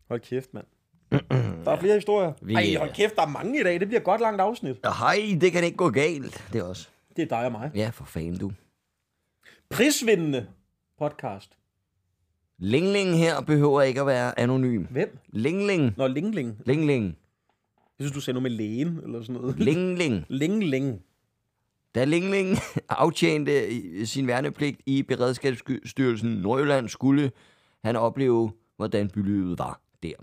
Hold 0.08 0.20
kæft, 0.20 0.54
mand. 0.54 0.66
Der 1.66 1.72
er 1.72 1.80
flere 1.80 1.94
historier. 1.96 2.34
Vi- 2.42 2.54
Ej, 2.54 2.76
hold 2.80 2.94
kæft, 2.94 3.16
der 3.16 3.22
er 3.22 3.28
mange 3.28 3.60
i 3.60 3.64
dag. 3.64 3.80
Det 3.80 3.88
bliver 3.88 4.02
godt 4.02 4.22
langt 4.22 4.42
afsnit. 4.42 4.86
Og 4.86 4.98
hej, 4.98 5.38
det 5.42 5.52
kan 5.52 5.64
ikke 5.64 5.78
gå 5.78 5.90
galt. 5.90 6.44
Det 6.54 6.60
er 6.60 6.64
også. 6.64 6.90
Det 7.16 7.22
er 7.22 7.28
dig 7.28 7.46
og 7.46 7.52
mig. 7.52 7.72
Ja, 7.76 7.90
for 7.94 8.06
fanden 8.06 8.38
du. 8.38 8.52
Prisvindende 9.70 10.48
podcast. 11.00 11.52
Lingling 12.58 13.18
her 13.18 13.42
behøver 13.42 13.82
ikke 13.82 14.00
at 14.02 14.08
være 14.08 14.40
anonym. 14.40 14.84
Hvem? 14.90 15.18
Lingling. 15.30 15.94
Nå, 15.98 16.08
Lingling. 16.08 16.58
Lingling. 16.66 17.06
Jeg 18.00 18.06
synes, 18.06 18.12
du 18.12 18.20
sagde 18.22 18.40
noget 18.40 18.52
med 18.52 18.58
lægen, 18.58 19.00
eller 19.04 19.22
sådan 19.22 19.36
noget. 19.42 19.60
Lingling. 19.60 20.26
Lingling. 20.42 21.02
Da 21.96 22.04
Lingling 22.06 22.58
aftjente 22.90 24.06
sin 24.06 24.28
værnepligt 24.28 24.82
i 24.86 25.04
Beredskabsstyrelsen 25.04 26.30
Nordjylland, 26.30 26.90
skulle 26.90 27.32
han 27.84 27.96
opleve, 27.96 28.52
hvordan 28.76 29.10
bylivet 29.10 29.60
var 29.60 29.82
der. 30.04 30.14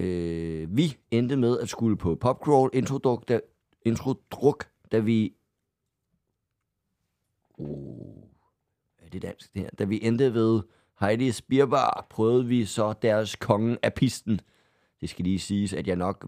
Øh, 0.00 0.76
vi 0.76 0.96
endte 1.10 1.36
med 1.36 1.58
at 1.58 1.68
skulle 1.68 1.96
på 1.96 2.14
popcrawl 2.14 2.70
introduk, 2.72 3.28
da, 3.28 3.40
introdruk, 3.84 4.68
da 4.92 4.98
vi... 4.98 5.34
Oh, 7.58 8.22
er 8.98 9.08
det 9.12 9.22
dansk 9.22 9.54
det 9.54 9.62
her? 9.62 9.70
Da 9.78 9.84
vi 9.84 10.00
endte 10.02 10.34
ved 10.34 10.62
Heidi's 11.02 11.40
Bierbar, 11.48 12.06
prøvede 12.10 12.46
vi 12.46 12.64
så 12.64 12.92
deres 12.92 13.36
konge 13.36 13.78
af 13.82 13.94
pisten. 13.94 14.40
Det 15.00 15.10
skal 15.10 15.24
lige 15.24 15.38
siges, 15.38 15.72
at 15.72 15.86
jeg 15.86 15.96
nok 15.96 16.26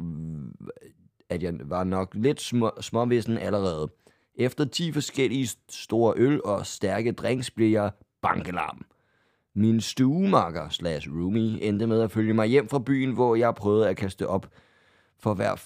at 1.32 1.42
jeg 1.42 1.54
var 1.64 1.84
nok 1.84 2.14
lidt 2.14 2.40
små, 2.40 2.70
småvissen 2.80 3.38
allerede. 3.38 3.92
Efter 4.34 4.64
10 4.64 4.92
forskellige 4.92 5.48
store 5.68 6.14
øl 6.16 6.40
og 6.44 6.66
stærke 6.66 7.12
drinks 7.12 7.50
blev 7.50 7.70
jeg 7.70 7.90
bankelarm. 8.22 8.84
Min 9.54 9.80
stuemakker 9.80 10.68
slash 10.68 11.08
roomie 11.10 11.62
endte 11.62 11.86
med 11.86 12.00
at 12.00 12.10
følge 12.10 12.34
mig 12.34 12.48
hjem 12.48 12.68
fra 12.68 12.78
byen, 12.78 13.12
hvor 13.12 13.34
jeg 13.34 13.54
prøvede 13.54 13.88
at 13.88 13.96
kaste 13.96 14.28
op 14.28 14.46
for 15.18 15.34
hver 15.34 15.62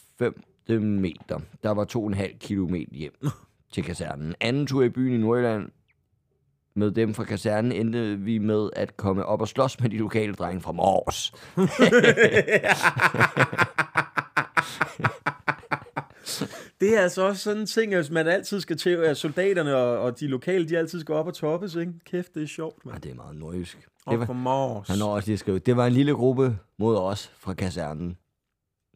5 0.66 0.82
meter. 0.82 1.40
Der 1.62 1.70
var 1.70 2.14
2,5 2.14 2.38
kilometer 2.38 2.96
hjem 2.96 3.28
til 3.72 3.84
kasernen. 3.84 4.34
Anden 4.40 4.66
tur 4.66 4.82
i 4.82 4.88
byen 4.88 5.14
i 5.14 5.18
Nordjylland 5.18 5.68
med 6.74 6.90
dem 6.90 7.14
fra 7.14 7.24
kasernen 7.24 7.72
endte 7.72 8.18
vi 8.18 8.38
med 8.38 8.70
at 8.76 8.96
komme 8.96 9.24
op 9.24 9.40
og 9.40 9.48
slås 9.48 9.80
med 9.80 9.90
de 9.90 9.98
lokale 9.98 10.34
drenge 10.34 10.60
fra 10.60 10.72
Mors. 10.72 11.32
Det 16.81 16.97
er 16.97 17.01
altså 17.01 17.23
også 17.23 17.43
sådan 17.43 17.61
en 17.61 17.66
ting, 17.66 17.94
at 17.94 18.11
man 18.11 18.27
altid 18.27 18.61
skal 18.61 18.77
til, 18.77 18.90
at 18.90 19.16
soldaterne 19.16 19.77
og, 19.77 19.98
og 19.98 20.20
de 20.20 20.27
lokale, 20.27 20.69
de 20.69 20.78
altid 20.78 21.01
skal 21.01 21.15
op 21.15 21.27
og 21.27 21.35
toppes, 21.35 21.74
ikke? 21.74 21.93
Kæft, 22.05 22.35
det 22.35 22.43
er 22.43 22.47
sjovt, 22.47 22.78
Ja, 22.85 22.90
mand. 22.90 23.03
det 23.03 23.11
er 23.11 23.15
meget 23.15 23.36
nordjysk. 23.36 23.89
Det 24.11 24.19
var, 24.19 24.32
Mors. 24.32 24.89
Han 24.89 24.98
når 24.98 25.15
også 25.15 25.28
lige 25.28 25.39
skrevet, 25.39 25.66
det 25.66 25.77
var 25.77 25.86
en 25.86 25.93
lille 25.93 26.12
gruppe 26.15 26.59
mod 26.78 26.97
os 26.97 27.32
fra 27.39 27.55
kasernen. 27.55 28.16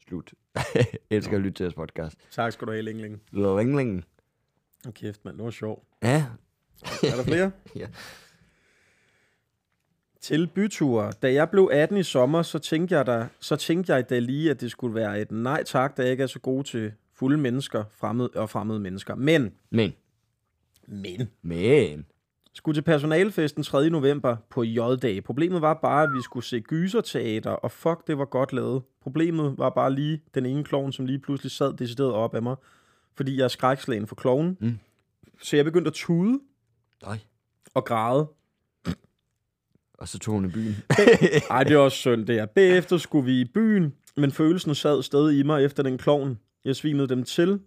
Slut. 0.08 0.32
Elsker 1.10 1.36
at 1.36 1.42
lytte 1.42 1.56
til 1.56 1.64
jeres 1.64 1.74
podcast. 1.74 2.16
Tak 2.30 2.52
skal 2.52 2.66
du 2.66 2.72
have, 2.72 2.82
Lingling. 2.82 3.20
Ringling. 3.34 4.04
Oh, 4.86 4.92
kæft, 4.92 5.24
mand, 5.24 5.36
det 5.36 5.44
var 5.44 5.50
sjovt. 5.50 5.84
Ja. 6.02 6.24
Er 6.82 7.16
der 7.16 7.22
flere? 7.24 7.50
Ja. 7.76 7.86
Til 10.20 10.46
byture. 10.54 11.12
Da 11.22 11.32
jeg 11.32 11.50
blev 11.50 11.70
18 11.72 11.96
i 11.96 12.02
sommer, 12.02 12.42
så 12.42 12.58
tænkte 12.58 12.94
jeg, 12.96 13.06
da, 13.06 13.26
så 13.40 13.56
tænkte 13.56 13.94
jeg 13.94 14.10
da 14.10 14.18
lige, 14.18 14.50
at 14.50 14.60
det 14.60 14.70
skulle 14.70 14.94
være 14.94 15.20
et 15.20 15.30
nej 15.30 15.62
tak, 15.62 15.96
da 15.96 16.02
jeg 16.02 16.10
ikke 16.10 16.22
er 16.22 16.26
så 16.26 16.38
god 16.38 16.64
til 16.64 16.92
fulde 17.20 17.36
mennesker 17.36 17.84
fremmede, 17.90 18.30
og 18.34 18.50
fremmede 18.50 18.80
mennesker. 18.80 19.14
Men, 19.14 19.52
Men, 19.70 19.92
men, 20.86 21.30
men, 21.42 22.06
skulle 22.54 22.76
til 22.76 22.82
personalefesten 22.82 23.62
3. 23.62 23.90
november 23.90 24.36
på 24.50 24.62
J-dag. 24.62 25.24
Problemet 25.24 25.62
var 25.62 25.74
bare, 25.74 26.02
at 26.02 26.08
vi 26.14 26.22
skulle 26.22 26.44
se 26.44 26.60
gyserteater, 26.60 27.50
og 27.50 27.70
fuck, 27.70 28.06
det 28.06 28.18
var 28.18 28.24
godt 28.24 28.52
lavet. 28.52 28.82
Problemet 29.02 29.58
var 29.58 29.70
bare 29.70 29.94
lige 29.94 30.22
den 30.34 30.46
ene 30.46 30.64
klovn, 30.64 30.92
som 30.92 31.06
lige 31.06 31.18
pludselig 31.18 31.50
sad 31.52 31.72
decideret 31.72 32.12
op 32.12 32.34
af 32.34 32.42
mig, 32.42 32.56
fordi 33.14 33.36
jeg 33.36 33.44
er 33.44 33.48
skrækslagen 33.48 34.06
for 34.06 34.14
kloven. 34.14 34.56
Mm. 34.60 34.78
Så 35.42 35.56
jeg 35.56 35.64
begyndte 35.64 35.88
at 35.88 35.94
tude 35.94 36.40
Øj. 37.02 37.18
og 37.74 37.84
græde. 37.84 38.28
Og 39.94 40.08
så 40.08 40.18
tog 40.18 40.34
hun 40.34 40.44
i 40.44 40.48
byen. 40.48 40.74
Ej, 41.50 41.64
det 41.64 41.72
er 41.72 41.78
også 41.78 41.96
synd, 41.96 42.26
det 42.26 42.38
er. 42.38 42.46
Bagefter 42.46 42.96
skulle 42.96 43.24
vi 43.24 43.40
i 43.40 43.44
byen, 43.44 43.94
men 44.16 44.32
følelsen 44.32 44.74
sad 44.74 45.02
stadig 45.02 45.38
i 45.38 45.42
mig 45.42 45.64
efter 45.64 45.82
den 45.82 45.98
klovn. 45.98 46.38
Jeg 46.64 46.76
svimede 46.76 47.08
dem 47.08 47.24
til. 47.24 47.60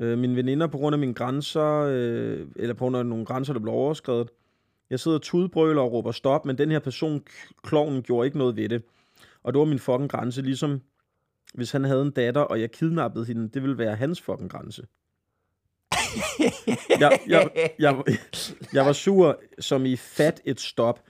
Øh, 0.00 0.18
mine 0.18 0.36
veninder 0.36 0.66
på 0.66 0.78
grund 0.78 0.94
af 0.94 0.98
mine 0.98 1.14
grænser, 1.14 1.86
øh, 1.90 2.46
eller 2.56 2.74
på 2.74 2.84
grund 2.84 2.96
af 2.96 3.06
nogle 3.06 3.24
grænser, 3.24 3.52
der 3.52 3.60
blev 3.60 3.74
overskrevet. 3.74 4.28
Jeg 4.90 5.00
sidder 5.00 5.18
og 5.18 5.22
tudbrøler 5.22 5.82
og 5.82 5.92
råber 5.92 6.12
stop, 6.12 6.46
men 6.46 6.58
den 6.58 6.70
her 6.70 6.78
person, 6.78 7.22
klovnen, 7.62 8.02
gjorde 8.02 8.26
ikke 8.26 8.38
noget 8.38 8.56
ved 8.56 8.68
det. 8.68 8.82
Og 9.42 9.52
det 9.52 9.58
var 9.58 9.64
min 9.64 9.78
fucking 9.78 10.10
grænse, 10.10 10.42
ligesom 10.42 10.80
hvis 11.54 11.72
han 11.72 11.84
havde 11.84 12.02
en 12.02 12.10
datter, 12.10 12.40
og 12.40 12.60
jeg 12.60 12.70
kidnappede 12.70 13.24
hende, 13.24 13.48
det 13.48 13.62
ville 13.62 13.78
være 13.78 13.94
hans 13.94 14.20
fucking 14.20 14.50
grænse. 14.50 14.86
Jeg, 17.00 17.18
jeg, 17.28 17.50
jeg, 17.78 18.04
jeg 18.72 18.86
var 18.86 18.92
sur, 18.92 19.40
som 19.58 19.86
i 19.86 19.96
fat 19.96 20.40
et 20.44 20.60
stop. 20.60 21.00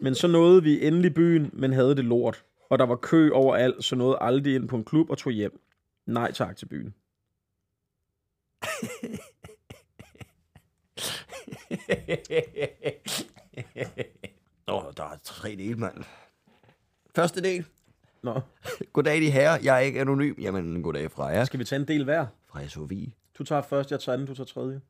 Men 0.00 0.14
så 0.14 0.26
nåede 0.26 0.62
vi 0.62 0.86
endelig 0.86 1.14
byen, 1.14 1.50
men 1.52 1.72
havde 1.72 1.96
det 1.96 2.04
lort. 2.04 2.44
Og 2.70 2.78
der 2.78 2.86
var 2.86 2.96
kø 2.96 3.30
overalt, 3.30 3.84
så 3.84 3.96
nåede 3.96 4.18
aldrig 4.20 4.54
ind 4.54 4.68
på 4.68 4.76
en 4.76 4.84
klub 4.84 5.10
og 5.10 5.18
tog 5.18 5.32
hjem. 5.32 5.60
Nej 6.06 6.32
tak 6.32 6.56
til 6.56 6.66
byen. 6.66 6.94
Åh, 14.68 14.86
oh, 14.86 14.92
der 14.96 15.04
er 15.04 15.16
tre 15.22 15.48
dele, 15.48 15.74
mand. 15.74 16.04
Første 17.14 17.42
del. 17.42 17.64
Nå, 18.22 18.40
Goddag, 18.92 19.20
de 19.20 19.30
herrer. 19.30 19.58
Jeg 19.62 19.76
er 19.76 19.80
ikke 19.80 20.00
anonym. 20.00 20.34
Jamen, 20.40 20.82
goddag 20.82 21.10
fra 21.10 21.24
jer. 21.26 21.44
skal 21.44 21.60
vi 21.60 21.64
tage 21.64 21.80
en 21.80 21.88
del 21.88 22.04
hver? 22.04 22.26
Fra 22.46 22.68
Sofie. 22.68 23.12
Du 23.38 23.44
tager 23.44 23.62
først, 23.62 23.90
jeg 23.90 24.00
tager 24.00 24.16
den, 24.16 24.26
du 24.26 24.34
tager 24.34 24.46
tredje. 24.46 24.80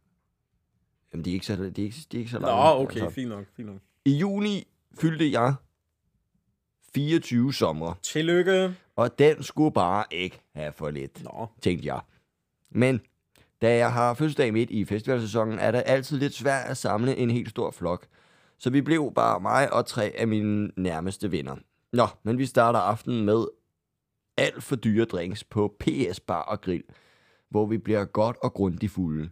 Jamen, 1.13 1.25
de 1.25 1.31
er 1.31 1.35
ikke 1.35 1.47
så, 1.47 1.57
de 1.57 1.63
er 1.63 1.67
ikke, 1.85 1.97
de 2.13 2.17
er 2.17 2.19
ikke 2.19 2.31
så 2.31 2.39
Nå, 2.39 2.47
lange. 2.47 2.63
okay, 2.63 3.01
Altså, 3.01 3.15
fint 3.15 3.29
nok, 3.29 3.45
fint 3.57 3.69
nok. 3.69 3.81
I 4.05 4.17
juni 4.17 4.67
fyldte 5.01 5.33
jeg 5.33 5.55
24 6.95 7.53
sommer, 7.55 7.95
Tillykke. 8.03 8.75
Og 8.97 9.19
den 9.19 9.43
skulle 9.43 9.73
bare 9.73 10.05
ikke 10.11 10.41
have 10.55 10.73
for 10.73 10.91
lidt. 10.91 11.25
Nå, 11.25 11.47
tænkte 11.63 11.87
jeg. 11.87 12.01
Men 12.71 13.01
da 13.63 13.77
jeg 13.77 13.93
har 13.93 14.15
fødselsdag 14.15 14.53
midt 14.53 14.71
i 14.71 14.85
festivalsæsonen, 14.85 15.59
er 15.59 15.71
det 15.71 15.83
altid 15.87 16.19
lidt 16.19 16.35
svært 16.35 16.67
at 16.67 16.77
samle 16.77 17.17
en 17.17 17.31
helt 17.31 17.51
stor 17.51 17.71
flok. 17.71 18.07
Så 18.59 18.71
vi 18.71 18.81
blev 18.81 19.13
bare 19.15 19.41
mig 19.41 19.73
og 19.73 19.87
tre 19.87 20.13
af 20.19 20.29
mine 20.29 20.71
nærmeste 20.77 21.33
venner. 21.33 21.57
Nå, 21.93 22.07
men 22.23 22.39
vi 22.39 22.47
starter 22.47 22.79
aftenen 22.79 23.25
med 23.25 23.45
alt 24.37 24.63
for 24.63 24.77
dyre 24.77 25.05
drinks 25.05 25.45
på 25.45 25.77
PS 25.81 26.21
Bar 26.21 26.43
og 26.43 26.61
Grill, 26.61 26.85
hvor 27.49 27.67
vi 27.67 27.79
bliver 27.79 28.05
godt 28.05 28.37
og 28.43 28.55
grundigt 28.55 28.93
fulde. 28.93 29.31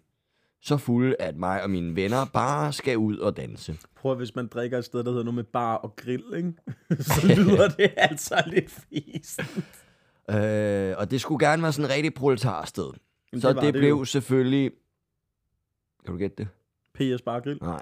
Så 0.64 0.76
fulde, 0.76 1.16
at 1.18 1.36
mig 1.36 1.62
og 1.62 1.70
mine 1.70 1.97
venner 1.97 2.24
bare 2.24 2.72
skal 2.72 2.98
ud 2.98 3.18
og 3.18 3.36
danse. 3.36 3.78
prøv 3.97 4.14
hvis 4.16 4.34
man 4.34 4.47
drikker 4.47 4.78
et 4.78 4.84
sted, 4.84 5.05
der 5.05 5.10
hedder 5.10 5.24
noget 5.24 5.34
med 5.34 5.44
bar 5.44 5.74
og 5.76 5.97
grill, 5.97 6.24
ikke? 6.36 6.52
så 7.02 7.26
lyder 7.26 7.68
det 7.68 7.93
altså 7.97 8.43
lidt 8.47 8.70
fisk. 8.70 9.40
Øh, 10.30 10.94
og 10.98 11.10
det 11.10 11.20
skulle 11.20 11.47
gerne 11.47 11.62
være 11.62 11.72
sådan 11.72 11.90
et 11.90 11.94
rigtig 11.97 12.14
proletarsted. 12.14 12.90
Men 13.32 13.40
Så 13.40 13.52
det 13.52 13.62
det, 13.62 13.72
blev 13.74 13.89
jo. 13.89 14.05
selvfølgelig... 14.05 14.70
Kan 16.05 16.12
du 16.14 16.18
gætte 16.18 16.36
det? 16.36 16.48
PS 16.94 17.22
Bar 17.22 17.40
Grill. 17.40 17.59
Nej. 17.62 17.80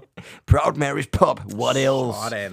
Proud 0.50 0.76
Mary's 0.78 1.08
Pop. 1.12 1.40
What 1.54 1.76
else? 1.76 2.18
Sådan. 2.30 2.52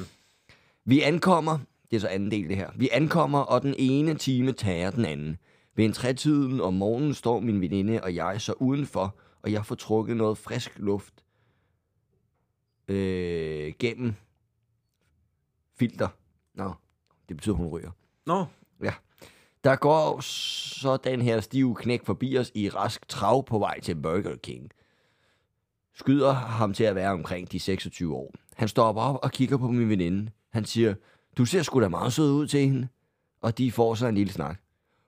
Vi 0.86 1.02
ankommer, 1.02 1.60
det 1.92 1.96
er 1.96 2.02
så 2.02 2.08
anden 2.08 2.32
del 2.32 2.50
det 2.50 2.58
her. 2.58 2.70
Vi 2.76 2.90
ankommer, 2.92 3.40
og 3.40 3.62
den 3.62 3.76
ene 3.78 4.14
time 4.16 4.52
tager 4.52 4.92
den 4.92 5.06
anden. 5.06 5.38
Ved 5.76 5.86
en 5.86 5.94
trætiden 5.94 6.62
om 6.62 6.74
morgenen 6.74 7.14
står 7.14 7.40
min 7.40 7.62
veninde 7.62 8.04
og 8.04 8.16
jeg 8.16 8.42
så 8.42 8.54
udenfor, 8.54 9.16
og 9.44 9.52
jeg 9.52 9.66
får 9.66 9.76
trukket 9.76 10.18
noget 10.18 10.38
frisk 10.38 10.72
luft 10.76 11.14
øh, 12.88 13.74
gennem 13.80 14.14
filter. 15.80 16.08
Nå, 16.54 16.74
det 17.30 17.38
betyder, 17.38 17.56
hun 17.56 17.68
ryger. 17.68 17.92
Nå, 18.26 18.46
Der 19.64 19.76
går 19.76 20.20
så 20.22 20.98
den 20.98 21.22
her 21.22 21.40
stive 21.40 21.76
knæk 21.76 22.06
forbi 22.06 22.38
os 22.38 22.52
i 22.56 22.70
rask 22.70 23.08
trav 23.08 23.46
på 23.46 23.60
vej 23.60 23.80
til 23.80 23.96
Burger 23.96 24.36
King. 24.36 24.72
Skyder 25.94 26.34
ham 26.34 26.74
til 26.74 26.84
at 26.84 26.96
være 26.96 27.12
omkring 27.12 27.52
de 27.52 27.60
26 27.60 28.16
år. 28.16 28.34
Han 28.56 28.68
stopper 28.68 29.02
op 29.02 29.20
og 29.24 29.32
kigger 29.32 29.58
på 29.58 29.68
min 29.68 29.90
veninde. 29.90 30.32
Han 30.50 30.66
siger, 30.66 30.96
du 31.38 31.46
ser 31.46 31.64
sgu 31.64 31.82
da 31.82 31.88
meget 31.88 32.14
sød 32.14 32.32
ud 32.32 32.48
til 32.48 32.60
hende. 32.60 32.88
Og 33.42 33.58
de 33.58 33.72
får 33.72 33.96
så 33.96 34.08
en 34.08 34.16
lille 34.16 34.34
snak. 34.34 34.60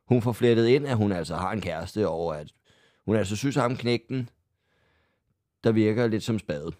Hun 0.05 0.21
får 0.21 0.31
flettet 0.31 0.67
ind, 0.67 0.87
at 0.87 0.97
hun 0.97 1.11
altså 1.11 1.35
har 1.35 1.51
en 1.51 1.61
kæreste, 1.61 2.09
og 2.09 2.39
at 2.39 2.51
hun 3.05 3.15
altså 3.15 3.35
synes 3.35 3.55
ham 3.55 3.77
knægten, 3.77 4.29
der 5.63 5.71
virker 5.71 6.07
lidt 6.07 6.23
som 6.23 6.39
spade. 6.39 6.71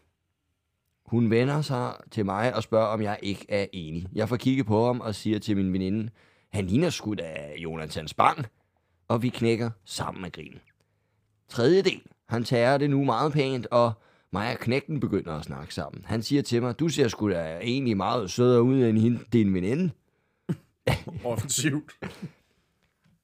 Hun 1.05 1.29
vender 1.29 1.61
sig 1.61 1.93
til 2.11 2.25
mig 2.25 2.55
og 2.55 2.63
spørger, 2.63 2.87
om 2.87 3.01
jeg 3.01 3.19
ikke 3.21 3.45
er 3.49 3.65
enig. 3.73 4.07
Jeg 4.13 4.29
får 4.29 4.35
kigget 4.35 4.65
på 4.65 4.85
ham 4.85 5.01
og 5.01 5.15
siger 5.15 5.39
til 5.39 5.57
min 5.57 5.73
veninde, 5.73 6.09
han 6.49 6.67
ligner 6.67 6.89
sgu 6.89 7.13
da 7.13 7.53
Jonathan 7.57 8.07
Spang. 8.07 8.45
Og 9.07 9.21
vi 9.21 9.29
knækker 9.29 9.69
sammen 9.85 10.21
med 10.21 10.31
grin. 10.31 10.59
Tredje 11.49 11.81
del. 11.81 12.01
Han 12.25 12.43
tager 12.43 12.77
det 12.77 12.89
nu 12.89 13.03
meget 13.03 13.33
pænt, 13.33 13.67
og 13.71 13.93
mig 14.31 14.51
og 14.51 14.59
knægten 14.59 14.99
begynder 14.99 15.33
at 15.33 15.45
snakke 15.45 15.73
sammen. 15.73 16.05
Han 16.05 16.21
siger 16.21 16.41
til 16.41 16.61
mig, 16.61 16.79
du 16.79 16.89
ser 16.89 17.07
sgu 17.07 17.31
da 17.31 17.59
egentlig 17.61 17.97
meget 17.97 18.31
sødere 18.31 18.63
ud 18.63 18.83
end 18.83 18.97
hende, 18.97 19.19
din 19.33 19.53
veninde. 19.53 19.91
Offensivt. 21.23 21.91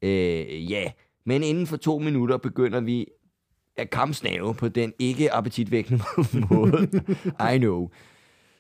Øh, 0.02 0.72
ja, 0.72 0.92
men 1.28 1.44
inden 1.44 1.68
for 1.68 1.78
to 1.78 2.00
minutter 2.00 2.38
begynder 2.38 2.80
vi 2.80 3.08
at 3.78 3.90
kampsnave 3.90 4.54
på 4.54 4.68
den 4.70 4.94
ikke 5.00 5.34
appetitvækkende 5.34 6.04
måde. 6.50 6.90
I 7.54 7.58
know. 7.58 7.90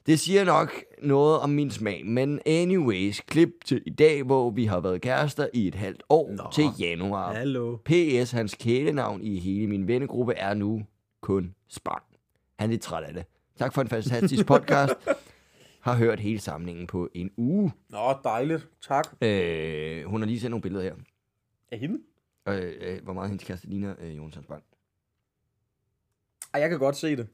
Det 0.05 0.19
siger 0.19 0.43
nok 0.43 0.71
noget 1.03 1.39
om 1.39 1.49
min 1.49 1.71
smag, 1.71 2.05
men 2.05 2.39
anyways, 2.45 3.21
klip 3.21 3.49
til 3.65 3.81
i 3.85 3.89
dag, 3.89 4.23
hvor 4.23 4.49
vi 4.51 4.65
har 4.65 4.79
været 4.79 5.01
kærester 5.01 5.47
i 5.53 5.67
et 5.67 5.75
halvt 5.75 6.03
år 6.09 6.31
Nå. 6.31 6.43
til 6.53 6.65
januar. 6.79 7.33
Hallo. 7.33 7.77
PS, 7.85 8.31
hans 8.31 8.55
kælenavn 8.55 9.21
i 9.21 9.39
hele 9.39 9.67
min 9.67 9.87
vennegruppe 9.87 10.33
er 10.33 10.53
nu 10.53 10.81
kun 11.21 11.55
Spang. 11.67 12.03
Han 12.59 12.69
er 12.69 12.71
lidt 12.71 12.81
træt 12.81 13.03
af 13.03 13.13
det. 13.13 13.25
Tak 13.59 13.73
for 13.73 13.81
en 13.81 13.87
fantastisk 13.87 14.45
podcast. 14.53 14.93
Har 15.81 15.95
hørt 15.95 16.19
hele 16.19 16.39
samlingen 16.39 16.87
på 16.87 17.09
en 17.13 17.31
uge. 17.37 17.71
Nå, 17.89 18.13
dejligt. 18.23 18.67
Tak. 18.87 19.07
Øh, 19.21 20.03
hun 20.05 20.21
har 20.21 20.27
lige 20.27 20.39
sendt 20.39 20.51
nogle 20.51 20.61
billeder 20.61 20.83
her. 20.83 20.93
Er 21.71 21.77
hende? 21.77 21.97
Øh, 22.47 22.73
øh, 22.79 23.03
hvor 23.03 23.13
meget 23.13 23.29
hendes 23.29 23.45
kæreste 23.45 23.67
ligner 23.67 23.95
øh, 23.99 24.17
Jonas 24.17 24.33
Spang. 24.43 24.63
Ej, 26.53 26.61
jeg 26.61 26.69
kan 26.69 26.79
godt 26.79 26.95
se 26.95 27.15
det. 27.15 27.27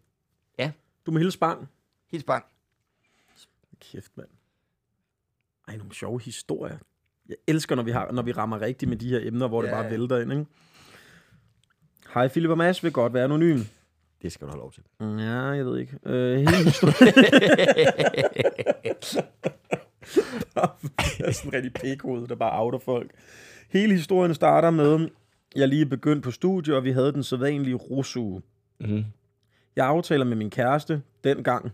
Ja. 0.59 0.71
Du 1.05 1.11
må 1.11 1.19
hilse 1.19 1.39
Bang. 1.39 1.69
Helt 2.11 2.21
Spang. 2.21 2.45
Kæft, 3.79 4.17
mand. 4.17 4.29
Ej, 5.67 5.77
nogle 5.77 5.93
sjove 5.95 6.21
historier. 6.21 6.77
Jeg 7.29 7.37
elsker, 7.47 7.75
når 7.75 7.83
vi, 7.83 7.91
har, 7.91 8.11
når 8.11 8.21
vi 8.21 8.31
rammer 8.31 8.61
rigtigt 8.61 8.89
med 8.89 8.97
de 8.97 9.09
her 9.09 9.19
emner, 9.23 9.47
hvor 9.47 9.63
ja. 9.63 9.69
det 9.69 9.75
bare 9.75 9.91
vælter 9.91 10.19
ind, 10.19 10.31
ikke? 10.31 10.45
Hej, 12.13 12.27
Philip 12.27 12.49
og 12.49 12.57
Mads 12.57 12.83
vil 12.83 12.91
godt 12.91 13.13
være 13.13 13.23
anonym. 13.23 13.59
Det 14.21 14.31
skal 14.31 14.47
du 14.47 14.51
have 14.51 14.59
lov 14.59 14.71
til. 14.71 14.83
Ja, 14.99 15.39
jeg 15.39 15.65
ved 15.65 15.79
ikke. 15.79 15.99
Øh, 16.05 16.35
hele 16.37 16.63
historien... 16.63 17.13
jeg 21.19 21.27
er 21.27 21.31
sådan 21.31 21.49
en 21.49 21.53
rigtig 21.53 21.73
pækhoved, 21.73 22.27
der 22.27 22.35
bare 22.35 22.61
outer 22.61 22.79
folk. 22.79 23.11
Hele 23.73 23.93
historien 23.93 24.33
starter 24.33 24.69
med, 24.69 25.07
jeg 25.55 25.67
lige 25.67 25.81
er 25.81 25.85
begyndt 25.85 26.23
på 26.23 26.31
studie, 26.31 26.75
og 26.75 26.83
vi 26.83 26.91
havde 26.91 27.11
den 27.11 27.23
sædvanlige 27.23 27.75
rusuge. 27.75 28.41
Mm-hmm. 28.79 29.03
Jeg 29.75 29.85
aftaler 29.85 30.25
med 30.25 30.35
min 30.35 30.49
kæreste 30.49 31.01
dengang, 31.23 31.71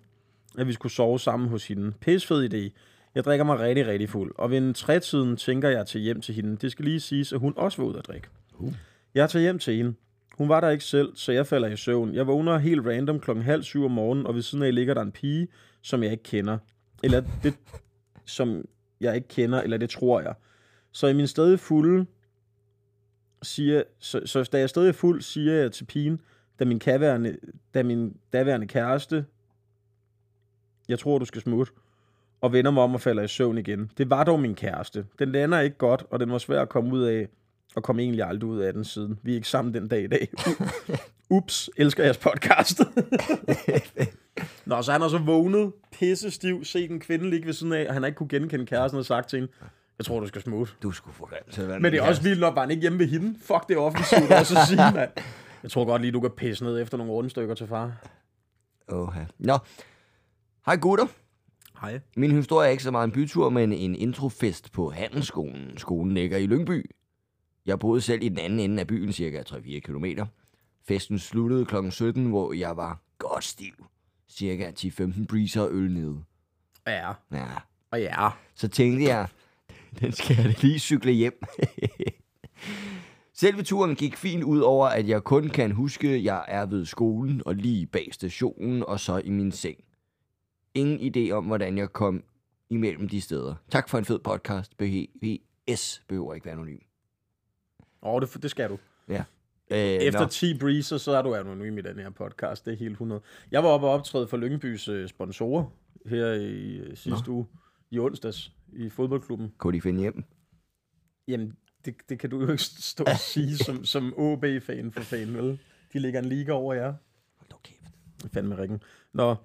at 0.57 0.67
vi 0.67 0.73
skulle 0.73 0.93
sove 0.93 1.19
sammen 1.19 1.49
hos 1.49 1.67
hende. 1.67 1.91
Pisfed 1.91 2.53
idé. 2.53 2.77
Jeg 3.15 3.23
drikker 3.23 3.45
mig 3.45 3.59
rigtig, 3.59 3.87
rigtig 3.87 4.09
fuld. 4.09 4.31
Og 4.37 4.51
ved 4.51 4.57
en 4.57 4.73
trætiden 4.73 5.37
tænker 5.37 5.69
jeg 5.69 5.87
til 5.87 6.01
hjem 6.01 6.21
til 6.21 6.35
hende. 6.35 6.55
Det 6.55 6.71
skal 6.71 6.85
lige 6.85 6.99
siges, 6.99 7.33
at 7.33 7.39
hun 7.39 7.53
også 7.57 7.81
var 7.81 7.89
ude 7.89 7.97
at 7.97 8.07
drikke. 8.07 8.27
Uh. 8.59 8.73
Jeg 9.13 9.29
tager 9.29 9.43
hjem 9.43 9.59
til 9.59 9.75
hende. 9.75 9.93
Hun 10.37 10.49
var 10.49 10.61
der 10.61 10.69
ikke 10.69 10.83
selv, 10.83 11.11
så 11.15 11.31
jeg 11.31 11.47
falder 11.47 11.67
i 11.67 11.77
søvn. 11.77 12.13
Jeg 12.13 12.27
vågner 12.27 12.57
helt 12.57 12.85
random 12.85 13.19
klokken 13.19 13.45
halv 13.45 13.63
syv 13.63 13.85
om 13.85 13.91
morgenen, 13.91 14.25
og 14.25 14.35
ved 14.35 14.41
siden 14.41 14.63
af 14.63 14.75
ligger 14.75 14.93
der 14.93 15.01
en 15.01 15.11
pige, 15.11 15.47
som 15.81 16.03
jeg 16.03 16.11
ikke 16.11 16.23
kender. 16.23 16.57
Eller 17.03 17.23
det, 17.43 17.53
som 18.25 18.65
jeg 19.01 19.15
ikke 19.15 19.27
kender, 19.27 19.61
eller 19.61 19.77
det 19.77 19.89
tror 19.89 20.21
jeg. 20.21 20.33
Så 20.91 21.07
i 21.07 21.13
min 21.13 21.27
stadig 21.27 21.59
fulde 21.59 22.05
siger, 23.43 23.83
så, 23.99 24.21
så 24.25 24.49
da 24.51 24.59
jeg 24.59 24.69
stadig 24.69 24.87
er 24.87 24.93
fuld, 24.93 25.21
siger 25.21 25.53
jeg 25.53 25.71
til 25.71 25.85
pigen, 25.85 26.21
da 26.59 26.65
min, 26.65 26.79
kaværende, 26.79 27.37
da 27.73 27.83
min 27.83 28.17
daværende 28.33 28.67
kæreste, 28.67 29.25
jeg 30.89 30.99
tror, 30.99 31.17
du 31.17 31.25
skal 31.25 31.41
smutte, 31.41 31.73
og 32.41 32.53
vender 32.53 32.71
mig 32.71 32.83
om 32.83 32.93
og 32.93 33.01
falder 33.01 33.23
i 33.23 33.27
søvn 33.27 33.57
igen. 33.57 33.91
Det 33.97 34.09
var 34.09 34.23
dog 34.23 34.39
min 34.39 34.55
kæreste. 34.55 35.05
Den 35.19 35.31
lander 35.31 35.59
ikke 35.59 35.77
godt, 35.77 36.03
og 36.09 36.19
den 36.19 36.31
var 36.31 36.37
svær 36.37 36.61
at 36.61 36.69
komme 36.69 36.93
ud 36.93 37.03
af, 37.03 37.27
og 37.75 37.83
kom 37.83 37.99
egentlig 37.99 38.23
aldrig 38.23 38.49
ud 38.49 38.59
af 38.59 38.73
den 38.73 38.83
siden. 38.83 39.19
Vi 39.23 39.31
er 39.31 39.35
ikke 39.35 39.47
sammen 39.47 39.73
den 39.73 39.87
dag 39.87 40.03
i 40.03 40.07
dag. 40.07 40.27
Ups, 41.29 41.69
elsker 41.77 42.03
jeres 42.03 42.17
podcast. 42.17 42.81
Nå, 44.65 44.81
så 44.81 44.91
han 44.91 45.01
har 45.01 45.09
så 45.09 45.17
vågnet, 45.17 45.71
pisse 45.91 46.31
stiv, 46.31 46.65
set 46.65 46.91
en 46.91 46.99
kvinde 46.99 47.29
ligge 47.29 47.45
ved 47.45 47.53
siden 47.53 47.73
af, 47.73 47.85
og 47.87 47.93
han 47.93 48.03
har 48.03 48.07
ikke 48.07 48.17
kunne 48.17 48.29
genkende 48.29 48.65
kæresten 48.65 48.99
og 48.99 49.05
sagt 49.05 49.29
til 49.29 49.39
hende, 49.39 49.53
jeg 49.99 50.05
tror, 50.05 50.19
du 50.19 50.27
skal 50.27 50.41
smutte. 50.41 50.73
Du 50.83 50.91
skulle 50.91 51.17
til 51.51 51.61
at 51.61 51.67
være 51.67 51.79
Men 51.79 51.91
det 51.91 51.97
er 51.99 52.07
også 52.07 52.21
vildt 52.21 52.39
nok, 52.39 52.55
var 52.55 52.61
han 52.61 52.71
ikke 52.71 52.81
hjemme 52.81 52.99
ved 52.99 53.07
hende. 53.07 53.39
Fuck, 53.41 53.67
det 53.67 53.75
er 53.75 53.79
offensivt 53.79 54.31
også 54.39 54.59
at 54.59 54.67
sige, 54.67 54.77
mand. 54.77 55.11
Jeg 55.63 55.71
tror 55.71 55.85
godt 55.85 56.01
lige, 56.01 56.11
du 56.11 56.19
kan 56.19 56.31
pisse 56.31 56.63
ned 56.63 56.81
efter 56.81 56.97
nogle 56.97 57.13
rundstykker 57.13 57.55
til 57.55 57.67
far. 57.67 57.91
Åh, 58.87 59.09
ja. 59.15 59.25
Nå. 59.39 59.57
Hej 60.65 60.75
gutter. 60.75 61.05
Hej. 61.81 61.99
Min 62.17 62.31
historie 62.31 62.67
er 62.67 62.71
ikke 62.71 62.83
så 62.83 62.91
meget 62.91 63.07
en 63.07 63.11
bytur, 63.11 63.49
men 63.49 63.73
en 63.73 63.95
introfest 63.95 64.71
på 64.71 64.89
Handelsskolen. 64.89 65.77
Skolen 65.77 66.13
ligger 66.13 66.37
i 66.37 66.45
Lyngby. 66.45 66.91
Jeg 67.65 67.79
boede 67.79 68.01
selv 68.01 68.23
i 68.23 68.29
den 68.29 68.37
anden 68.37 68.59
ende 68.59 68.79
af 68.79 68.87
byen, 68.87 69.13
cirka 69.13 69.41
3-4 69.49 69.79
km. 69.79 70.05
Festen 70.87 71.19
sluttede 71.19 71.65
kl. 71.65 71.75
17, 71.89 72.25
hvor 72.25 72.53
jeg 72.53 72.77
var 72.77 73.01
godt 73.17 73.43
stiv. 73.43 73.73
Cirka 74.29 74.71
10-15 74.71 75.25
breezer 75.25 75.61
og 75.61 75.69
øl 75.71 75.91
nede. 75.91 76.23
Ja, 76.87 77.11
Ja, 77.31 77.45
og 77.91 78.01
ja. 78.01 78.29
så 78.55 78.67
tænkte 78.67 79.05
jeg, 79.05 79.27
den 79.99 80.11
skal 80.11 80.35
jeg 80.35 80.55
lige 80.61 80.79
cykle 80.79 81.11
hjem. 81.11 81.41
Selve 83.33 83.63
turen 83.63 83.95
gik 83.95 84.17
fint 84.17 84.43
ud 84.43 84.59
over, 84.59 84.87
at 84.87 85.07
jeg 85.09 85.23
kun 85.23 85.49
kan 85.49 85.71
huske, 85.71 86.09
at 86.09 86.23
jeg 86.23 86.45
er 86.47 86.65
ved 86.65 86.85
skolen 86.85 87.41
og 87.45 87.55
lige 87.55 87.85
bag 87.85 88.09
stationen 88.11 88.83
og 88.83 88.99
så 88.99 89.17
i 89.17 89.29
min 89.29 89.51
seng. 89.51 89.77
Ingen 90.73 91.15
idé 91.15 91.31
om, 91.31 91.45
hvordan 91.45 91.77
jeg 91.77 91.93
kom 91.93 92.23
imellem 92.69 93.09
de 93.09 93.21
steder. 93.21 93.55
Tak 93.71 93.89
for 93.89 93.97
en 93.97 94.05
fed 94.05 94.19
podcast. 94.19 94.77
BHS 94.77 96.01
behøver 96.07 96.33
ikke 96.33 96.45
være 96.45 96.53
anonym. 96.55 96.79
Åh, 98.03 98.21
det, 98.21 98.43
det 98.43 98.51
skal 98.51 98.69
du. 98.69 98.77
Ja. 99.09 99.23
Øh, 99.71 99.77
Efter 99.77 100.21
nå. 100.21 100.27
10 100.27 100.57
breezer, 100.59 100.97
så 100.97 101.11
er 101.11 101.21
du 101.21 101.35
anonym 101.35 101.77
i 101.77 101.81
den 101.81 101.99
her 101.99 102.09
podcast. 102.09 102.65
Det 102.65 102.73
er 102.73 102.77
helt 102.77 102.91
100. 102.91 103.21
Jeg 103.51 103.63
var 103.63 103.69
oppe 103.69 103.87
og 103.87 103.93
optræde 103.93 104.27
for 104.27 104.37
Lyngbys 104.37 104.87
øh, 104.87 105.09
sponsorer 105.09 105.65
her 106.05 106.33
i 106.33 106.77
øh, 106.77 106.97
sidste 106.97 107.31
uge. 107.31 107.45
I 107.91 107.99
onsdags 107.99 108.51
i 108.73 108.89
fodboldklubben. 108.89 109.53
Kunne 109.57 109.73
de 109.73 109.81
finde 109.81 109.99
hjem? 109.99 110.23
Jamen, 111.27 111.55
det, 111.85 111.95
det 112.09 112.19
kan 112.19 112.29
du 112.29 112.41
jo 112.41 112.51
ikke 112.51 112.63
stå 112.63 113.03
og 113.03 113.17
sige 113.17 113.57
som, 113.57 113.85
som 113.85 114.13
OB-fan 114.17 114.91
for 114.91 115.01
fan, 115.01 115.33
vel? 115.33 115.59
De 115.93 115.99
ligger 115.99 116.19
en 116.19 116.25
liga 116.25 116.51
over 116.51 116.73
jer. 116.73 116.93
Hold 117.37 117.49
da 117.49 117.55
kæft. 117.63 118.33
Fandme 118.33 118.57
ringen. 118.57 118.83
Nå, 119.13 119.35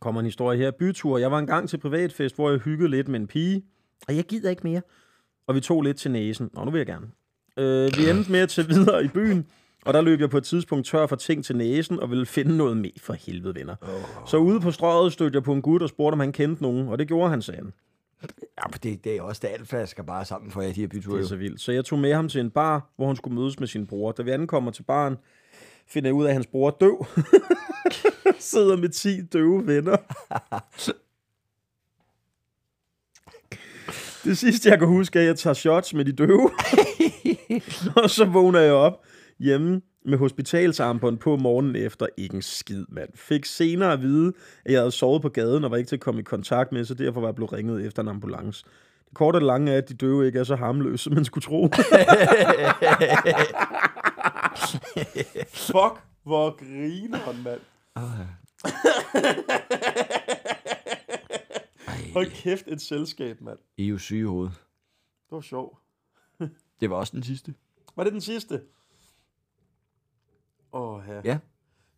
kommer 0.00 0.20
en 0.20 0.24
historie 0.24 0.58
her. 0.58 0.70
Bytur. 0.70 1.18
Jeg 1.18 1.30
var 1.30 1.38
engang 1.38 1.68
til 1.68 1.78
privatfest, 1.78 2.34
hvor 2.34 2.50
jeg 2.50 2.58
hyggede 2.58 2.90
lidt 2.90 3.08
med 3.08 3.20
en 3.20 3.26
pige. 3.26 3.64
Og 4.08 4.16
jeg 4.16 4.24
gider 4.24 4.50
ikke 4.50 4.62
mere. 4.64 4.82
Og 5.46 5.54
vi 5.54 5.60
tog 5.60 5.82
lidt 5.82 5.96
til 5.96 6.10
næsen. 6.10 6.50
Nå, 6.52 6.64
nu 6.64 6.70
vil 6.70 6.78
jeg 6.78 6.86
gerne. 6.86 7.06
Øh, 7.56 7.90
vi 7.98 8.10
endte 8.10 8.32
med 8.32 8.40
at 8.40 8.48
tage 8.48 8.68
videre 8.68 9.04
i 9.04 9.08
byen. 9.08 9.46
Og 9.84 9.94
der 9.94 10.00
løb 10.00 10.20
jeg 10.20 10.30
på 10.30 10.38
et 10.38 10.44
tidspunkt 10.44 10.86
tør 10.86 11.06
for 11.06 11.16
ting 11.16 11.44
til 11.44 11.56
næsen, 11.56 12.00
og 12.00 12.10
ville 12.10 12.26
finde 12.26 12.56
noget 12.56 12.76
med 12.76 12.90
for 13.00 13.12
helvede, 13.12 13.54
venner. 13.54 13.76
Oh. 13.82 14.28
Så 14.28 14.36
ude 14.36 14.60
på 14.60 14.70
strøget 14.70 15.12
stødte 15.12 15.36
jeg 15.36 15.42
på 15.42 15.52
en 15.52 15.62
gut 15.62 15.82
og 15.82 15.88
spurgte, 15.88 16.14
om 16.14 16.20
han 16.20 16.32
kendte 16.32 16.62
nogen, 16.62 16.88
og 16.88 16.98
det 16.98 17.08
gjorde 17.08 17.30
han, 17.30 17.42
sagde 17.42 17.58
han. 17.58 17.72
Ja, 18.40 18.62
det, 18.82 19.04
det 19.04 19.16
er 19.16 19.22
også, 19.22 19.40
det 19.44 19.48
alt 19.48 19.68
flasker 19.68 20.02
bare 20.02 20.24
sammen 20.24 20.50
for 20.50 20.62
jer, 20.62 20.72
de 20.72 20.80
her 20.80 20.88
byture. 20.88 21.16
Det 21.16 21.24
er 21.24 21.28
så 21.28 21.36
vildt. 21.36 21.60
Så 21.60 21.72
jeg 21.72 21.84
tog 21.84 21.98
med 21.98 22.14
ham 22.14 22.28
til 22.28 22.40
en 22.40 22.50
bar, 22.50 22.92
hvor 22.96 23.06
han 23.06 23.16
skulle 23.16 23.34
mødes 23.40 23.60
med 23.60 23.68
sin 23.68 23.86
bror. 23.86 24.12
Da 24.12 24.22
vi 24.22 24.30
ankommer 24.30 24.70
til 24.70 24.82
baren, 24.82 25.16
finder 25.86 26.08
jeg 26.08 26.14
ud 26.14 26.24
af, 26.24 26.28
at 26.28 26.34
hans 26.34 26.46
bror 26.46 26.68
er 26.68 26.74
døv. 26.80 27.06
Sidder 28.38 28.76
med 28.76 28.88
10 28.88 29.20
døve 29.20 29.66
venner. 29.66 29.96
Det 34.24 34.38
sidste, 34.38 34.70
jeg 34.70 34.78
kan 34.78 34.88
huske, 34.88 35.18
er, 35.18 35.22
at 35.22 35.26
jeg 35.26 35.36
tager 35.36 35.54
shots 35.54 35.94
med 35.94 36.04
de 36.04 36.12
døve. 36.12 36.50
og 38.02 38.10
så 38.10 38.24
vågner 38.24 38.60
jeg 38.60 38.72
op 38.72 39.04
hjemme 39.38 39.82
med 40.04 40.18
hospitalsarmbånd 40.18 41.18
på 41.18 41.36
morgenen 41.36 41.76
efter. 41.76 42.06
Ikke 42.16 42.34
en 42.34 42.42
skid, 42.42 42.84
mand. 42.88 43.08
Fik 43.14 43.44
senere 43.44 43.92
at 43.92 44.02
vide, 44.02 44.32
at 44.64 44.72
jeg 44.72 44.80
havde 44.80 44.90
sovet 44.90 45.22
på 45.22 45.28
gaden 45.28 45.64
og 45.64 45.70
var 45.70 45.76
ikke 45.76 45.88
til 45.88 45.96
at 45.96 46.00
komme 46.00 46.20
i 46.20 46.24
kontakt 46.24 46.72
med, 46.72 46.84
så 46.84 46.94
derfor 46.94 47.20
var 47.20 47.28
jeg 47.28 47.34
blevet 47.34 47.52
ringet 47.52 47.86
efter 47.86 48.02
en 48.02 48.08
ambulance. 48.08 48.64
Det 49.08 49.14
korte 49.14 49.36
og 49.36 49.42
lange 49.42 49.72
er, 49.72 49.78
at 49.78 49.88
de 49.88 49.94
døve 49.94 50.26
ikke 50.26 50.38
er 50.38 50.44
så 50.44 50.56
harmløse, 50.56 51.04
som 51.04 51.14
man 51.18 51.24
skulle 51.24 51.42
tro. 51.42 51.68
Fuck, 55.48 56.02
hvor 56.22 56.56
griner 56.56 57.42
mand. 57.44 57.60
Hold 62.12 62.30
kæft, 62.30 62.68
et 62.68 62.80
selskab, 62.80 63.40
mand. 63.40 63.58
I 63.76 63.84
er 63.84 63.88
jo 63.88 63.98
syge 63.98 64.20
i 64.20 64.24
hovedet. 64.24 64.52
Det 65.30 65.36
var 65.36 65.40
sjovt. 65.40 65.78
Det 66.80 66.90
var 66.90 66.96
også 66.96 67.12
den 67.16 67.22
sidste. 67.22 67.54
Var 67.96 68.04
det 68.04 68.12
den 68.12 68.20
sidste? 68.20 68.60
Åh, 70.74 71.00
ja. 71.08 71.30
Ja. 71.30 71.38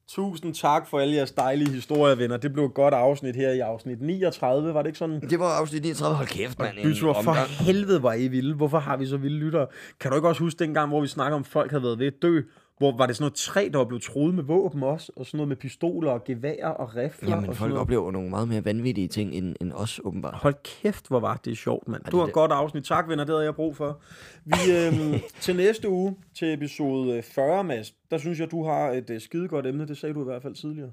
Tusind 0.09 0.55
tak 0.55 0.87
for 0.87 1.01
alle 1.01 1.15
jeres 1.15 1.33
dejlige 1.33 1.71
historier, 1.71 2.15
venner. 2.15 2.37
Det 2.37 2.53
blev 2.53 2.65
et 2.65 2.75
godt 2.75 2.95
afsnit 2.95 3.37
her 3.37 3.51
i 3.51 3.59
afsnit 3.61 4.01
39, 4.03 4.75
var 4.75 4.83
det 4.83 4.89
ikke 4.89 4.99
sådan? 4.99 5.21
Det 5.21 5.39
var 5.39 5.47
afsnit 5.47 5.83
39. 5.83 6.17
Hold 6.17 6.29
kæft, 6.29 6.59
mand. 6.59 6.77
Bytur, 6.83 7.13
for 7.13 7.31
omgang. 7.31 7.49
helvede 7.49 8.03
var 8.03 8.13
I 8.13 8.29
vilde. 8.29 8.55
Hvorfor 8.55 8.79
har 8.79 8.97
vi 8.97 9.07
så 9.07 9.17
vilde 9.17 9.39
lyttere? 9.39 9.67
Kan 10.01 10.11
du 10.11 10.17
ikke 10.17 10.29
også 10.29 10.43
huske 10.43 10.59
dengang, 10.59 10.89
hvor 10.89 11.01
vi 11.01 11.07
snakker 11.07 11.37
om, 11.37 11.45
folk 11.45 11.71
havde 11.71 11.83
været 11.83 11.99
ved 11.99 12.07
at 12.07 12.13
dø? 12.23 12.41
Hvor 12.79 12.97
var 12.97 13.07
det 13.07 13.17
sådan 13.17 13.23
noget 13.23 13.35
træ, 13.35 13.69
der 13.73 13.85
blevet 13.85 14.03
troet 14.03 14.35
med 14.35 14.43
våben 14.45 14.83
også? 14.83 15.13
Og 15.17 15.27
sådan 15.27 15.39
noget 15.39 15.49
med 15.49 15.57
pistoler 15.57 16.11
og 16.11 16.25
geværer 16.25 16.69
og 16.69 16.97
rifler? 16.97 17.31
Jamen, 17.31 17.49
og 17.49 17.57
folk 17.57 17.69
noget. 17.69 17.81
oplever 17.81 18.11
nogle 18.13 18.31
meget 18.31 18.49
mere 18.49 18.65
vanvittige 18.65 19.09
ting 19.09 19.35
end, 19.35 19.57
end 19.61 19.73
os, 19.73 20.01
åbenbart. 20.05 20.35
Hold 20.35 20.55
kæft, 20.65 21.09
hvor 21.09 21.21
var 21.21 21.37
det 21.45 21.59
sjovt, 21.59 21.89
mand. 21.89 22.03
det 22.03 22.13
Du 22.13 22.17
har 22.17 22.25
et 22.25 22.27
det. 22.27 22.35
godt 22.35 22.53
afsnit. 22.53 22.85
Tak, 22.85 23.09
venner. 23.09 23.25
Det 23.25 23.33
havde 23.35 23.45
jeg 23.45 23.55
brug 23.55 23.77
for. 23.77 24.01
Vi, 24.45 24.55
øhm, 24.73 25.21
til 25.41 25.57
næste 25.57 25.89
uge, 25.89 26.17
til 26.35 26.53
episode 26.55 27.23
40, 27.23 27.65
Mads, 27.65 27.95
der 28.11 28.19
synes 28.19 28.41
jeg, 28.41 28.51
du 28.51 28.65
har 28.65 28.91
et 28.91 29.11
øh, 29.11 29.21
skidegodt 29.21 29.67
emne. 29.67 29.89
Det 29.89 29.97
sagde 29.99 30.15
du 30.15 30.21
i 30.21 30.25
hvert 30.25 30.43
fald 30.43 30.55
tidligere. 30.55 30.91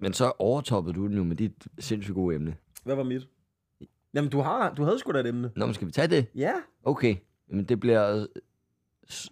Men 0.00 0.12
så 0.12 0.32
overtoppede 0.38 0.94
du 0.94 1.06
den 1.06 1.16
jo 1.16 1.24
med 1.24 1.36
dit 1.36 1.66
sindssygt 1.78 2.14
gode 2.14 2.34
emne. 2.36 2.54
Hvad 2.84 2.94
var 2.94 3.02
mit? 3.04 3.28
Jamen, 4.14 4.30
du, 4.30 4.40
har, 4.40 4.74
du 4.74 4.82
havde 4.84 4.98
sgu 4.98 5.12
da 5.12 5.18
et 5.20 5.26
emne. 5.26 5.50
Nå, 5.56 5.66
men 5.66 5.74
skal 5.74 5.86
vi 5.86 5.92
tage 5.92 6.08
det? 6.08 6.26
Ja, 6.34 6.52
Okay. 6.84 7.16
Men 7.50 7.64
det 7.64 7.80
bliver 7.80 8.16
øh, 8.16 8.26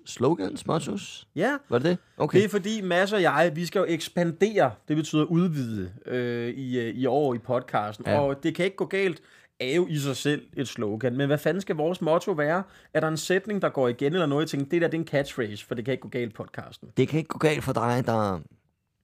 slogans, 0.07 0.67
mottos? 0.67 1.29
ja. 1.35 1.57
Var 1.69 1.79
det 1.79 1.85
det? 1.85 1.99
Okay. 2.17 2.39
Det 2.39 2.45
er 2.45 2.49
fordi 2.49 2.81
Mads 2.81 3.13
og 3.13 3.23
jeg, 3.23 3.53
vi 3.55 3.67
skal 3.67 3.79
jo 3.79 3.85
ekspandere, 3.89 4.73
det 4.89 4.97
betyder 4.97 5.25
udvide, 5.25 5.93
øh, 6.07 6.49
i, 6.49 6.81
øh, 6.81 6.95
i 6.95 7.07
år 7.07 7.35
i 7.35 7.39
podcasten. 7.39 8.07
Ja. 8.07 8.13
Ja. 8.13 8.21
Og 8.21 8.43
det 8.43 8.55
kan 8.55 8.65
ikke 8.65 8.77
gå 8.77 8.87
galt, 8.87 9.23
er 9.61 9.75
jo 9.77 9.87
i 9.87 9.99
sig 9.99 10.17
selv 10.17 10.47
et 10.57 10.69
slogan. 10.69 11.17
Men 11.17 11.27
hvad 11.27 11.39
fanden 11.39 11.61
skal 11.61 11.77
vores 11.77 12.01
motto 12.01 12.33
være? 12.33 12.63
Er 12.95 13.01
der 13.01 13.09
en 13.09 13.17
sætning, 13.17 13.63
der 13.63 13.69
går 13.69 13.89
igen 13.89 14.13
eller 14.13 14.27
noget? 14.27 14.43
Jeg 14.43 14.49
tænker, 14.49 14.69
det 14.69 14.83
der 14.83 14.89
det 14.89 14.97
er 14.97 15.01
en 15.01 15.07
catchphrase, 15.07 15.67
for 15.67 15.75
det 15.75 15.85
kan 15.85 15.93
ikke 15.93 16.03
gå 16.03 16.09
galt 16.09 16.35
podcasten. 16.35 16.89
Det 16.97 17.09
kan 17.09 17.19
ikke 17.19 17.29
gå 17.29 17.39
galt 17.39 17.65
for 17.65 17.73
dig, 17.73 18.03
der... 18.07 18.41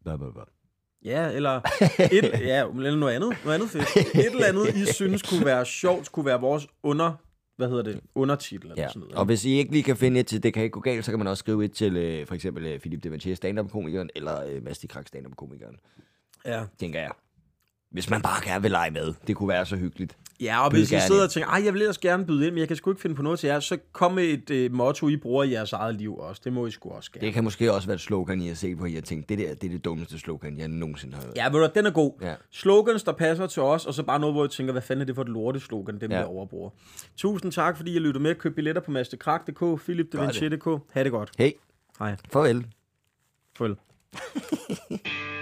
Blah, 0.04 0.18
blah, 0.18 0.32
blah. 0.32 0.46
Ja, 1.04 1.30
eller, 1.30 1.60
et, 2.12 2.40
ja, 2.50 2.68
eller 2.68 2.96
noget 2.96 3.14
andet. 3.14 3.36
Noget 3.44 3.54
andet 3.54 3.70
fedt. 3.70 3.96
Et 3.96 4.26
eller 4.26 4.46
andet, 4.46 4.74
I 4.74 4.92
synes 5.00 5.22
kunne 5.22 5.44
være 5.44 5.66
sjovt, 5.66 6.12
kunne 6.12 6.26
være 6.26 6.40
vores 6.40 6.66
under, 6.82 7.12
hvad 7.56 7.68
hedder 7.68 7.82
det, 7.82 8.00
undertitel 8.14 8.70
eller 8.70 8.82
Ja. 8.82 8.88
sådan 8.88 9.00
noget. 9.00 9.14
Og 9.14 9.24
hvis 9.24 9.44
I 9.44 9.50
ikke 9.50 9.72
lige 9.72 9.82
kan 9.82 9.96
finde 9.96 10.20
et 10.20 10.26
til, 10.26 10.42
det 10.42 10.54
kan 10.54 10.62
ikke 10.62 10.72
gå 10.72 10.80
galt, 10.80 11.04
så 11.04 11.12
kan 11.12 11.18
man 11.18 11.26
også 11.28 11.40
skrive 11.40 11.64
et 11.64 11.72
til 11.72 11.96
øh, 11.96 12.26
for 12.26 12.34
eksempel 12.34 12.66
øh, 12.66 12.78
Philip 12.78 13.04
Devanchier, 13.04 13.34
stand-up-komikeren, 13.34 14.10
eller 14.16 14.44
øh, 14.46 14.64
Mads 14.64 14.78
de 14.78 14.88
Krak, 14.88 15.08
stand-up-komikeren, 15.08 15.76
Ja. 16.46 16.64
tænker 16.78 17.00
jeg. 17.00 17.10
Hvis 17.92 18.10
man 18.10 18.22
bare 18.22 18.44
gerne 18.44 18.62
vil 18.62 18.70
lege 18.70 18.90
med. 18.90 19.14
Det 19.26 19.36
kunne 19.36 19.48
være 19.48 19.66
så 19.66 19.76
hyggeligt. 19.76 20.16
Ja, 20.40 20.64
og 20.64 20.70
Byd 20.70 20.78
hvis 20.78 20.92
I 20.92 21.00
sidder 21.00 21.20
ind. 21.20 21.24
og 21.24 21.30
tænker, 21.30 21.50
ej, 21.50 21.62
jeg 21.64 21.74
vil 21.74 21.80
ellers 21.82 21.98
gerne 21.98 22.26
byde 22.26 22.46
ind, 22.46 22.54
men 22.54 22.58
jeg 22.60 22.68
kan 22.68 22.76
sgu 22.76 22.90
ikke 22.90 23.02
finde 23.02 23.16
på 23.16 23.22
noget 23.22 23.38
til 23.38 23.46
jer, 23.48 23.60
så 23.60 23.78
kom 23.92 24.12
med 24.12 24.24
et 24.24 24.50
øh, 24.50 24.72
motto, 24.72 25.08
I 25.08 25.16
bruger 25.16 25.44
i 25.44 25.50
jeres 25.52 25.72
eget 25.72 25.94
liv 25.94 26.16
også. 26.18 26.40
Det 26.44 26.52
må 26.52 26.66
I 26.66 26.70
sgu 26.70 26.90
også 26.90 27.12
gerne. 27.12 27.26
Det 27.26 27.34
kan 27.34 27.44
måske 27.44 27.72
også 27.72 27.88
være 27.88 27.94
et 27.94 28.00
slogan, 28.00 28.40
I 28.40 28.48
har 28.48 28.54
set 28.54 28.78
på, 28.78 28.84
I 28.84 28.94
har 28.94 29.00
tænkt, 29.00 29.28
det 29.28 29.38
der 29.38 29.54
det 29.54 29.64
er 29.64 29.70
det 29.70 29.84
dummeste 29.84 30.18
slogan, 30.18 30.58
jeg 30.58 30.68
nogensinde 30.68 31.14
har 31.16 31.22
hørt. 31.24 31.36
Ja, 31.36 31.44
ved 31.50 31.60
du, 31.60 31.68
den 31.74 31.86
er 31.86 31.90
god. 31.90 32.12
Ja. 32.22 32.34
Slogans, 32.50 33.02
der 33.02 33.12
passer 33.12 33.46
til 33.46 33.62
os, 33.62 33.86
og 33.86 33.94
så 33.94 34.02
bare 34.02 34.20
noget, 34.20 34.34
hvor 34.34 34.44
jeg 34.44 34.50
tænker, 34.50 34.72
hvad 34.72 34.82
fanden 34.82 35.00
er 35.00 35.06
det 35.06 35.14
for 35.14 35.22
et 35.22 35.28
lorteslogan, 35.28 36.00
dem 36.00 36.10
Ja. 36.10 36.18
der 36.18 36.24
overbruger. 36.24 36.70
Tusind 37.16 37.52
tak, 37.52 37.76
fordi 37.76 37.94
I 37.96 37.98
lyttede 37.98 38.22
med. 38.22 38.34
Køb 38.34 38.54
billetter 38.54 38.82
på 38.82 38.90
mastekrak.dk, 38.90 39.82
philipdevinci.dk. 39.84 40.80
Ha' 40.92 41.04
det 41.04 41.12
godt. 41.12 41.30
Hey, 41.38 41.50
Hej. 41.98 42.16
farvel. 42.32 42.66
Farvel. 43.58 43.76